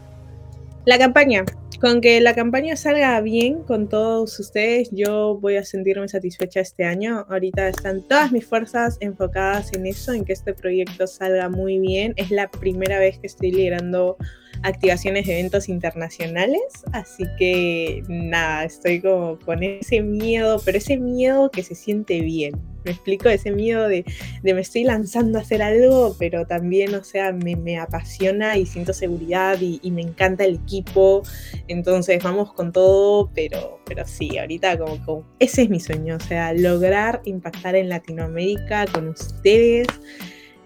La 0.85 0.97
campaña. 0.97 1.43
Con 1.79 1.99
que 1.99 2.21
la 2.21 2.35
campaña 2.35 2.75
salga 2.75 3.19
bien 3.21 3.63
con 3.63 3.89
todos 3.89 4.39
ustedes, 4.39 4.89
yo 4.91 5.39
voy 5.41 5.55
a 5.55 5.65
sentirme 5.65 6.07
satisfecha 6.07 6.59
este 6.59 6.85
año. 6.85 7.25
Ahorita 7.27 7.67
están 7.67 8.03
todas 8.03 8.31
mis 8.31 8.45
fuerzas 8.45 8.97
enfocadas 8.99 9.73
en 9.73 9.87
eso, 9.87 10.13
en 10.13 10.23
que 10.23 10.33
este 10.33 10.53
proyecto 10.53 11.07
salga 11.07 11.49
muy 11.49 11.79
bien. 11.79 12.13
Es 12.17 12.29
la 12.29 12.51
primera 12.51 12.99
vez 12.99 13.17
que 13.17 13.25
estoy 13.25 13.51
liderando 13.51 14.17
activaciones 14.63 15.25
de 15.25 15.39
eventos 15.39 15.69
internacionales, 15.69 16.61
así 16.93 17.23
que 17.37 18.03
nada, 18.07 18.65
estoy 18.65 19.01
como 19.01 19.39
con 19.39 19.63
ese 19.63 20.01
miedo, 20.01 20.61
pero 20.63 20.77
ese 20.77 20.97
miedo 20.97 21.49
que 21.51 21.63
se 21.63 21.75
siente 21.75 22.21
bien. 22.21 22.53
Me 22.83 22.91
explico, 22.91 23.29
ese 23.29 23.51
miedo 23.51 23.87
de, 23.87 24.03
me 24.43 24.59
estoy 24.59 24.83
lanzando 24.83 25.37
a 25.37 25.41
hacer 25.41 25.61
algo, 25.61 26.15
pero 26.17 26.47
también, 26.47 26.95
o 26.95 27.03
sea, 27.03 27.31
me, 27.31 27.77
apasiona 27.77 28.57
y 28.57 28.65
siento 28.65 28.91
seguridad 28.91 29.59
y, 29.61 29.79
me 29.91 30.01
encanta 30.01 30.45
el 30.45 30.55
equipo. 30.55 31.21
Entonces 31.67 32.23
vamos 32.23 32.53
con 32.53 32.71
todo, 32.71 33.29
pero, 33.35 33.79
pero 33.85 34.05
sí, 34.07 34.37
ahorita 34.37 34.79
como, 34.79 35.05
como 35.05 35.25
ese 35.37 35.63
es 35.63 35.69
mi 35.69 35.79
sueño, 35.79 36.15
o 36.15 36.19
sea, 36.19 36.53
lograr 36.53 37.21
impactar 37.25 37.75
en 37.75 37.89
Latinoamérica 37.89 38.87
con 38.87 39.09
ustedes 39.09 39.87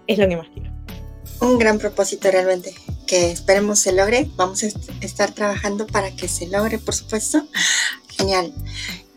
es 0.06 0.18
lo 0.18 0.28
que 0.28 0.36
más 0.36 0.48
quiero. 0.48 0.75
Un 1.40 1.58
gran 1.58 1.78
propósito 1.78 2.30
realmente 2.30 2.74
que 3.06 3.30
esperemos 3.30 3.78
se 3.78 3.92
logre. 3.92 4.30
Vamos 4.36 4.62
a 4.62 4.68
estar 5.00 5.32
trabajando 5.32 5.86
para 5.86 6.14
que 6.14 6.28
se 6.28 6.46
logre, 6.46 6.78
por 6.78 6.94
supuesto. 6.94 7.46
Genial. 8.16 8.52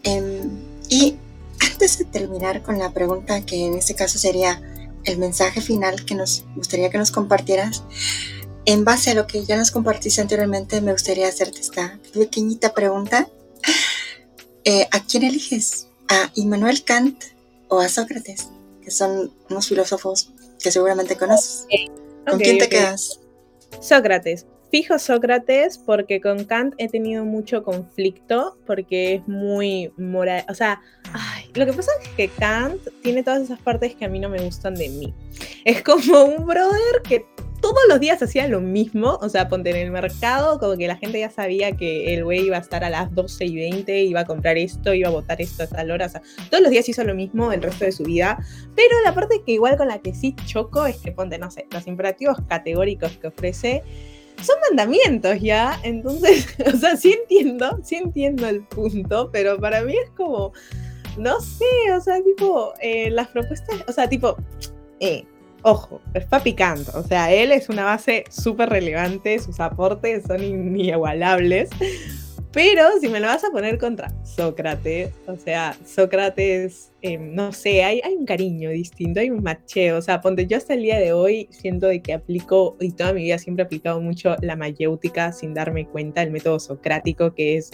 Em, 0.03 0.49
y 0.89 1.15
antes 1.59 1.97
de 1.97 2.05
terminar 2.05 2.61
con 2.61 2.77
la 2.77 2.93
pregunta, 2.93 3.45
que 3.45 3.65
en 3.65 3.75
este 3.75 3.95
caso 3.95 4.19
sería 4.19 4.61
el 5.05 5.17
mensaje 5.17 5.61
final 5.61 6.05
que 6.05 6.15
nos 6.15 6.43
gustaría 6.55 6.89
que 6.89 6.97
nos 6.97 7.11
compartieras, 7.11 7.83
en 8.65 8.85
base 8.85 9.11
a 9.11 9.13
lo 9.15 9.25
que 9.25 9.45
ya 9.45 9.57
nos 9.57 9.71
compartiste 9.71 10.21
anteriormente, 10.21 10.81
me 10.81 10.91
gustaría 10.91 11.27
hacerte 11.27 11.59
esta 11.59 11.99
pequeñita 12.13 12.73
pregunta. 12.73 13.29
Eh, 14.65 14.87
¿A 14.91 15.03
quién 15.03 15.23
eliges? 15.23 15.87
¿A 16.09 16.31
Immanuel 16.35 16.83
Kant 16.83 17.23
o 17.69 17.79
a 17.79 17.89
Sócrates? 17.89 18.49
Que 18.83 18.91
son 18.91 19.33
unos 19.49 19.67
filósofos 19.67 20.31
que 20.59 20.71
seguramente 20.71 21.15
conoces. 21.17 21.65
¿Con 22.29 22.39
quién 22.39 22.57
te 22.57 22.69
quedas? 22.69 23.19
Sócrates. 23.81 24.45
Fijo 24.71 24.99
Sócrates 24.99 25.79
porque 25.79 26.21
con 26.21 26.43
Kant 26.45 26.75
he 26.77 26.87
tenido 26.87 27.25
mucho 27.25 27.63
conflicto 27.63 28.57
porque 28.67 29.15
es 29.15 29.27
muy 29.27 29.91
moral. 29.97 30.45
O 30.47 30.53
sea, 30.53 30.79
lo 31.55 31.65
que 31.65 31.73
pasa 31.73 31.91
es 32.03 32.09
que 32.09 32.27
Kant 32.27 32.79
tiene 33.01 33.23
todas 33.23 33.41
esas 33.41 33.59
partes 33.59 33.95
que 33.95 34.05
a 34.05 34.09
mí 34.09 34.19
no 34.19 34.29
me 34.29 34.39
gustan 34.39 34.75
de 34.75 34.89
mí. 34.89 35.13
Es 35.65 35.81
como 35.81 36.23
un 36.23 36.45
brother 36.45 37.01
que 37.07 37.25
todos 37.61 37.79
los 37.87 37.99
días 37.99 38.21
hacía 38.21 38.47
lo 38.47 38.61
mismo, 38.61 39.17
o 39.21 39.29
sea, 39.29 39.47
ponte 39.47 39.69
en 39.69 39.75
el 39.77 39.91
mercado, 39.91 40.59
como 40.59 40.77
que 40.77 40.87
la 40.87 40.97
gente 40.97 41.19
ya 41.19 41.29
sabía 41.29 41.75
que 41.75 42.13
el 42.13 42.23
güey 42.23 42.45
iba 42.45 42.57
a 42.57 42.59
estar 42.59 42.83
a 42.83 42.89
las 42.89 43.13
12 43.13 43.45
y 43.45 43.55
20, 43.55 44.03
iba 44.03 44.21
a 44.21 44.25
comprar 44.25 44.57
esto, 44.57 44.93
iba 44.93 45.09
a 45.09 45.11
votar 45.11 45.41
esto 45.41 45.63
a 45.63 45.67
tal 45.67 45.91
hora, 45.91 46.05
o 46.05 46.09
sea, 46.09 46.21
todos 46.49 46.63
los 46.63 46.71
días 46.71 46.87
hizo 46.89 47.03
lo 47.03 47.15
mismo 47.15 47.51
el 47.51 47.61
resto 47.61 47.85
de 47.85 47.91
su 47.91 48.03
vida, 48.03 48.39
pero 48.75 48.95
la 49.03 49.13
parte 49.13 49.41
que 49.45 49.53
igual 49.53 49.77
con 49.77 49.87
la 49.87 49.99
que 49.99 50.13
sí 50.13 50.35
choco 50.45 50.85
es 50.85 50.97
que, 50.97 51.11
ponte, 51.11 51.37
no 51.37 51.51
sé, 51.51 51.67
los 51.71 51.87
imperativos 51.87 52.37
categóricos 52.47 53.17
que 53.17 53.27
ofrece 53.27 53.83
son 54.41 54.55
mandamientos 54.69 55.39
ya, 55.41 55.79
entonces, 55.83 56.47
o 56.73 56.77
sea, 56.77 56.95
sí 56.95 57.13
entiendo, 57.13 57.79
sí 57.83 57.95
entiendo 57.95 58.47
el 58.47 58.63
punto, 58.63 59.29
pero 59.31 59.59
para 59.59 59.81
mí 59.81 59.95
es 59.95 60.09
como, 60.11 60.53
no 61.17 61.39
sé, 61.41 61.65
o 61.95 62.01
sea, 62.01 62.21
tipo, 62.23 62.73
eh, 62.81 63.09
las 63.09 63.27
propuestas, 63.27 63.83
o 63.87 63.91
sea, 63.91 64.07
tipo, 64.07 64.37
eh, 64.99 65.25
ojo, 65.61 66.01
es 66.13 66.25
picante, 66.41 66.91
o 66.93 67.03
sea, 67.03 67.33
él 67.33 67.51
es 67.51 67.69
una 67.69 67.83
base 67.83 68.23
súper 68.29 68.69
relevante, 68.69 69.39
sus 69.39 69.59
aportes 69.59 70.23
son 70.27 70.43
inigualables, 70.43 71.69
pero 72.51 72.83
si 72.99 73.09
me 73.09 73.19
lo 73.19 73.27
vas 73.27 73.43
a 73.43 73.51
poner 73.51 73.77
contra 73.77 74.11
Sócrates, 74.23 75.11
o 75.27 75.35
sea, 75.35 75.75
Sócrates, 75.85 76.91
em, 77.01 77.35
no 77.35 77.51
sé, 77.51 77.83
hay, 77.83 78.01
hay, 78.03 78.13
un 78.15 78.25
cariño 78.25 78.71
distinto, 78.71 79.19
hay 79.19 79.29
un 79.29 79.43
macheo, 79.43 79.97
o 79.97 80.01
sea, 80.01 80.21
ponte, 80.21 80.47
yo 80.47 80.57
hasta 80.57 80.73
el 80.73 80.81
día 80.81 80.99
de 80.99 81.13
hoy 81.13 81.47
siento 81.51 81.87
de 81.87 82.01
que 82.01 82.13
aplico, 82.13 82.75
y 82.79 82.91
toda 82.91 83.13
mi 83.13 83.23
vida 83.23 83.37
siempre 83.37 83.63
he 83.63 83.65
aplicado 83.65 84.01
mucho 84.01 84.35
la 84.41 84.55
mayéutica 84.55 85.31
sin 85.31 85.53
darme 85.53 85.85
cuenta, 85.87 86.23
el 86.23 86.31
método 86.31 86.59
socrático, 86.59 87.35
que 87.35 87.57
es 87.57 87.71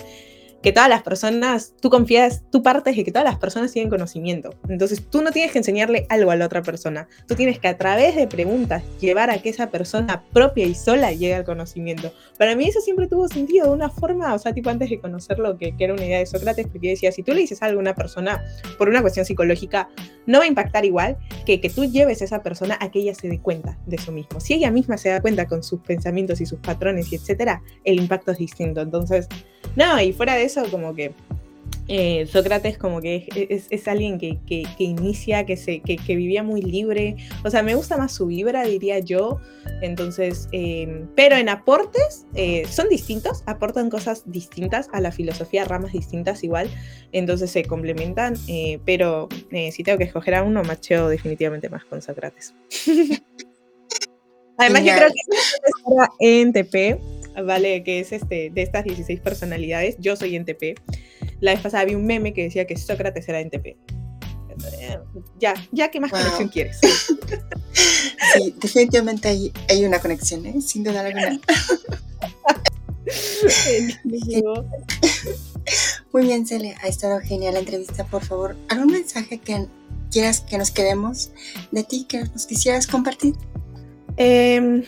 que 0.65 0.73
todas 0.73 0.89
las 0.89 1.03
personas, 1.03 1.75
tú 1.79 1.91
confías, 1.91 2.41
tú 2.51 2.63
partes 2.63 2.95
de 2.95 3.03
que 3.03 3.11
todas 3.11 3.23
las 3.23 3.37
personas 3.37 3.71
tienen 3.71 3.87
conocimiento. 3.87 4.49
Entonces 4.67 5.07
tú 5.11 5.21
no 5.21 5.29
tienes 5.29 5.51
que 5.51 5.59
enseñarle 5.59 6.07
algo 6.09 6.31
a 6.31 6.35
la 6.35 6.47
otra 6.47 6.63
persona. 6.63 7.07
Tú 7.27 7.35
tienes 7.35 7.59
que 7.59 7.67
a 7.67 7.77
través 7.77 8.15
de 8.15 8.25
preguntas 8.25 8.81
llevar 8.99 9.29
a 9.29 9.37
que 9.37 9.49
esa 9.49 9.69
persona 9.69 10.23
propia 10.33 10.65
y 10.65 10.73
sola 10.73 11.11
llegue 11.11 11.35
al 11.35 11.43
conocimiento. 11.43 12.11
Para 12.39 12.55
mí 12.55 12.65
eso 12.67 12.81
siempre 12.81 13.07
tuvo 13.07 13.27
sentido 13.27 13.67
de 13.67 13.73
una 13.73 13.91
forma, 13.91 14.33
o 14.33 14.39
sea, 14.39 14.53
tipo 14.55 14.71
antes 14.71 14.89
de 14.89 14.99
conocerlo, 14.99 15.55
que, 15.55 15.77
que 15.77 15.83
era 15.83 15.93
una 15.93 16.03
idea 16.03 16.17
de 16.17 16.25
Sócrates, 16.25 16.65
porque 16.65 16.89
decía, 16.89 17.11
si 17.11 17.21
tú 17.21 17.35
le 17.35 17.41
dices 17.41 17.61
algo 17.61 17.77
a 17.77 17.81
una 17.81 17.93
persona 17.93 18.43
por 18.79 18.89
una 18.89 19.01
cuestión 19.01 19.23
psicológica, 19.23 19.87
no 20.25 20.39
va 20.39 20.45
a 20.45 20.47
impactar 20.47 20.83
igual 20.83 21.15
que 21.45 21.61
que 21.61 21.69
tú 21.69 21.85
lleves 21.85 22.21
a 22.21 22.25
esa 22.25 22.41
persona 22.41 22.77
a 22.81 22.89
que 22.89 22.99
ella 22.99 23.13
se 23.13 23.27
dé 23.27 23.39
cuenta 23.39 23.77
de 23.85 23.97
eso 23.97 24.11
mismo. 24.11 24.39
Si 24.39 24.55
ella 24.55 24.71
misma 24.71 24.97
se 24.97 25.09
da 25.09 25.21
cuenta 25.21 25.45
con 25.47 25.61
sus 25.61 25.79
pensamientos 25.81 26.41
y 26.41 26.47
sus 26.47 26.59
patrones 26.59 27.11
y 27.11 27.15
etcétera, 27.17 27.61
el 27.83 27.99
impacto 27.99 28.31
es 28.31 28.39
distinto. 28.39 28.81
Entonces, 28.81 29.27
no, 29.75 29.99
y 30.01 30.13
fuera 30.13 30.35
de 30.35 30.43
eso, 30.43 30.54
como 30.63 30.95
que 30.95 31.13
eh, 31.87 32.25
Sócrates 32.25 32.79
como 32.79 32.99
que 32.99 33.27
es, 33.69 33.87
alguien 33.87 34.17
que, 34.17 34.65
inicia, 34.79 35.45
que, 35.45 35.55
se, 35.55 35.81
que, 35.81 36.15
vivía 36.15 36.41
muy 36.41 36.61
libre. 36.61 37.15
O 37.43 37.49
sea, 37.49 37.61
me 37.61 37.75
gusta 37.75 37.95
más 37.97 38.11
su 38.11 38.25
vibra, 38.27 38.63
diría 38.63 38.99
yo. 38.99 39.39
Entonces, 39.81 40.47
em, 40.51 41.07
pero 41.15 41.35
en 41.35 41.49
aportes 41.49 42.25
eh, 42.33 42.65
son 42.69 42.89
distintos, 42.89 43.43
aportan 43.45 43.89
cosas 43.89 44.23
distintas 44.25 44.89
a 44.93 45.01
la 45.01 45.11
filosofía, 45.11 45.65
ramas 45.65 45.93
distintas 45.93 46.43
igual. 46.43 46.69
Entonces 47.11 47.51
se 47.51 47.63
complementan, 47.65 48.35
eh, 48.47 48.79
pero 48.85 49.29
si 49.71 49.83
tengo 49.83 49.97
que 49.99 50.05
escoger 50.05 50.35
a 50.35 50.43
uno, 50.43 50.63
macheo 50.63 51.07
definitivamente 51.07 51.69
más 51.69 51.85
con 51.85 52.01
Sócrates. 52.01 52.55
Además, 54.57 54.85
yo 54.85 54.93
creo 54.95 55.09
que 55.09 56.41
en 56.41 56.53
TP 56.53 56.97
¿vale? 57.43 57.83
Que 57.83 57.99
es 57.99 58.11
este, 58.11 58.49
de 58.49 58.61
estas 58.61 58.83
16 58.83 59.19
personalidades, 59.19 59.95
yo 59.99 60.15
soy 60.15 60.37
NTP. 60.39 60.79
La 61.39 61.51
vez 61.51 61.61
pasada 61.61 61.85
vi 61.85 61.95
un 61.95 62.05
meme 62.05 62.33
que 62.33 62.43
decía 62.43 62.65
que 62.65 62.77
Sócrates 62.77 63.27
era 63.27 63.39
NTP. 63.41 63.77
ya, 65.39 65.53
ya, 65.71 65.91
¿qué 65.91 65.99
más 65.99 66.11
conexión 66.11 66.49
quieres? 66.49 66.79
Sí, 68.33 68.55
definitivamente 68.59 69.27
hay, 69.27 69.51
hay 69.69 69.85
una 69.85 69.99
conexión, 69.99 70.45
¿eh? 70.45 70.61
sin 70.61 70.83
duda 70.83 71.01
alguna. 71.01 71.39
Muy 76.11 76.23
bien, 76.23 76.47
Celia, 76.47 76.77
ha 76.81 76.87
estado 76.87 77.19
genial 77.19 77.53
la 77.55 77.59
entrevista. 77.59 78.05
Por 78.05 78.23
favor, 78.23 78.55
¿algún 78.69 78.91
mensaje 78.93 79.37
que 79.39 79.67
quieras 80.11 80.41
que 80.41 80.57
nos 80.57 80.71
quedemos 80.71 81.31
de 81.71 81.83
ti, 81.83 82.05
que 82.05 82.23
nos 82.23 82.45
quisieras 82.45 82.87
compartir? 82.87 83.35
Eh, 84.17 84.83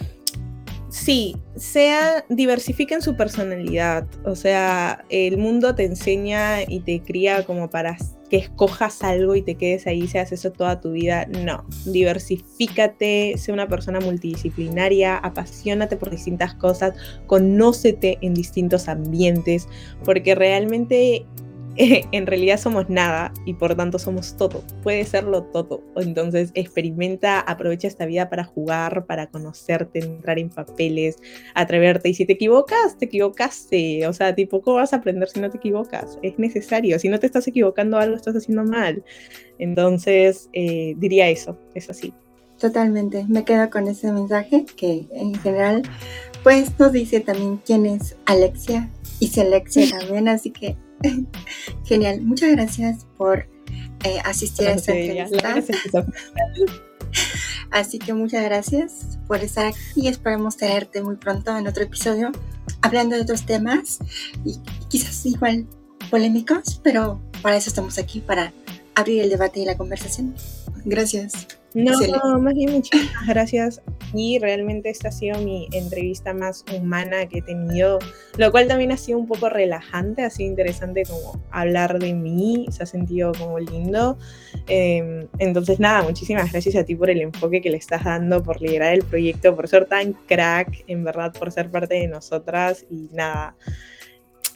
Sí, 0.90 1.36
sea, 1.56 2.26
diversifiquen 2.30 3.02
su 3.02 3.16
personalidad. 3.18 4.08
O 4.24 4.36
sea, 4.36 5.04
el 5.10 5.38
mundo 5.38 5.76
te 5.76 5.84
enseña 5.84 6.64
y 6.64 6.80
te 6.80 7.02
cría 7.02 7.46
como 7.46 7.70
para 7.70 7.98
que 8.30 8.38
escojas 8.38 9.04
algo 9.04 9.36
y 9.36 9.42
te 9.42 9.56
quedes 9.56 9.88
ahí, 9.88 10.08
seas 10.08 10.32
eso 10.32 10.52
toda 10.52 10.80
tu 10.80 10.92
vida. 10.92 11.28
No, 11.44 11.66
diversifícate, 11.86 13.36
sé 13.38 13.52
una 13.52 13.68
persona 13.68 14.00
multidisciplinaria, 14.00 15.18
apasionate 15.18 15.98
por 15.98 16.10
distintas 16.10 16.54
cosas, 16.56 16.94
conócete 17.26 18.18
en 18.22 18.34
distintos 18.34 18.88
ambientes, 18.88 19.68
porque 20.04 20.36
realmente 20.36 21.26
en 22.12 22.26
realidad 22.26 22.60
somos 22.60 22.90
nada 22.90 23.32
y 23.46 23.54
por 23.54 23.76
tanto 23.76 24.00
somos 24.00 24.36
todo. 24.36 24.64
Puede 24.84 25.06
serlo 25.06 25.44
todo. 25.44 25.84
Entonces 25.96 26.52
experimenta, 26.56 27.40
aprovecha 27.40 27.88
esta 27.88 28.06
vida 28.06 28.30
para 28.30 28.44
jugar, 28.44 29.06
para 29.06 29.28
conocerte, 29.28 30.00
entrar 30.00 30.40
en 30.40 30.50
papeles, 30.50 31.18
atreverte. 31.54 32.10
Y 32.10 32.14
si 32.16 32.26
te 32.26 32.34
equivocas, 32.34 32.98
te 32.98 33.06
equivocaste. 33.06 34.08
O 34.08 34.14
sea, 34.14 34.34
tipo, 34.34 34.62
¿cómo 34.62 34.78
vas 34.78 34.94
a 34.94 34.98
aprender 34.98 35.30
si 35.30 35.40
no 35.40 35.50
te 35.50 35.58
equivocas? 35.58 36.18
Es 36.24 36.40
necesario. 36.40 36.98
Si 36.98 37.10
no 37.10 37.20
te 37.20 37.28
estás 37.28 37.48
equivocando 37.48 37.98
algo, 37.98 38.16
estás 38.16 38.36
haciendo 38.36 38.64
mal. 38.64 39.04
Entonces, 39.60 40.50
eh, 40.54 40.96
diría 40.98 41.30
eso, 41.30 41.60
es 41.76 41.90
así. 41.90 42.14
Totalmente, 42.60 43.24
me 43.28 43.46
quedo 43.46 43.70
con 43.70 43.88
ese 43.88 44.12
mensaje 44.12 44.66
que 44.76 45.06
en 45.12 45.36
general 45.36 45.84
pues 46.42 46.80
nos 46.80 46.92
dice 46.92 47.20
también 47.20 47.62
quién 47.64 47.86
es 47.86 48.16
Alexia 48.26 48.90
y 49.20 49.28
si 49.28 49.42
Alexia 49.42 50.00
también, 50.00 50.28
así 50.28 50.50
que 50.50 50.76
Genial, 51.86 52.22
muchas 52.22 52.52
gracias 52.52 53.06
por 53.18 53.48
eh, 54.04 54.20
asistir 54.24 54.68
a 54.68 54.74
esta 54.74 54.94
entrevista. 54.94 56.06
Así 57.72 58.00
que 58.00 58.14
muchas 58.14 58.44
gracias 58.44 59.20
por 59.28 59.44
estar 59.44 59.66
aquí 59.66 59.80
y 59.96 60.08
esperemos 60.08 60.58
tenerte 60.58 61.02
muy 61.02 61.16
pronto 61.16 61.58
en 61.58 61.68
otro 61.68 61.84
episodio 61.84 62.32
hablando 62.82 63.16
de 63.16 63.22
otros 63.22 63.46
temas 63.46 64.00
y 64.46 64.58
quizás 64.90 65.26
igual 65.26 65.68
polémicos, 66.10 66.80
pero 66.84 67.22
para 67.42 67.58
eso 67.58 67.70
estamos 67.70 67.98
aquí, 67.98 68.22
para 68.22 68.54
abrir 68.96 69.22
el 69.22 69.30
debate 69.30 69.60
y 69.60 69.66
la 69.66 69.78
conversación. 69.78 70.36
Gracias. 70.86 71.48
No, 71.78 72.40
más 72.40 72.56
bien 72.56 72.72
muchísimas 72.72 73.28
gracias. 73.28 73.82
Y 74.14 74.40
realmente 74.40 74.90
esta 74.90 75.10
ha 75.10 75.12
sido 75.12 75.40
mi 75.42 75.68
entrevista 75.72 76.34
más 76.34 76.66
humana 76.76 77.28
que 77.28 77.40
he 77.40 77.42
tenido, 77.44 78.00
lo 78.38 78.52
cual 78.52 78.68
también 78.68 78.92
ha 78.92 78.98
sido 78.98 79.20
un 79.20 79.28
poco 79.28 79.48
relajante, 79.48 80.24
ha 80.24 80.30
sido 80.32 80.50
interesante 80.50 81.04
como 81.04 81.40
hablar 81.52 82.00
de 82.00 82.14
mí, 82.14 82.66
se 82.72 82.82
ha 82.82 82.86
sentido 82.88 83.32
como 83.38 83.60
lindo. 83.60 84.18
Em, 84.68 85.28
entonces 85.38 85.80
nada, 85.80 86.02
muchísimas 86.02 86.52
gracias 86.52 86.76
a 86.78 86.84
ti 86.84 86.96
por 86.96 87.12
el 87.12 87.22
enfoque 87.22 87.62
que 87.62 87.70
le 87.70 87.78
estás 87.78 88.04
dando, 88.04 88.42
por 88.42 88.60
liderar 88.60 88.94
el 88.94 89.04
proyecto, 89.04 89.56
por 89.56 89.68
ser 89.68 89.86
tan 89.86 90.14
crack, 90.14 90.84
en 90.88 91.04
verdad, 91.04 91.32
por 91.38 91.52
ser 91.52 91.70
parte 91.70 91.94
de 91.94 92.08
nosotras 92.08 92.86
y 92.90 93.10
nada 93.14 93.56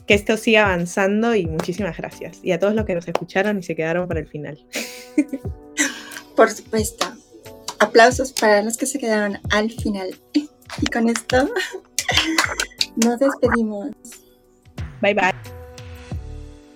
que 0.08 0.16
esto 0.16 0.36
siga 0.36 0.66
avanzando 0.66 1.36
y 1.36 1.46
muchísimas 1.46 1.96
gracias. 1.96 2.40
Y 2.44 2.52
a 2.52 2.60
todos 2.60 2.74
los 2.74 2.86
que 2.86 2.96
nos 2.96 3.08
escucharon 3.08 3.60
y 3.60 3.64
se 3.64 3.76
quedaron 3.76 4.08
para 4.08 4.20
el 4.20 4.28
final. 4.28 4.66
Por 6.36 6.50
supuesto. 6.52 7.06
Aplausos 7.80 8.32
para 8.34 8.62
los 8.62 8.78
que 8.78 8.86
se 8.86 9.00
quedaron 9.00 9.40
al 9.50 9.72
final. 9.72 10.20
Y 10.34 10.86
con 10.92 11.10
esto 11.10 11.50
nos 12.96 13.20
despedimos. 13.20 13.90
Bye 15.02 15.14
bye. 15.14 15.61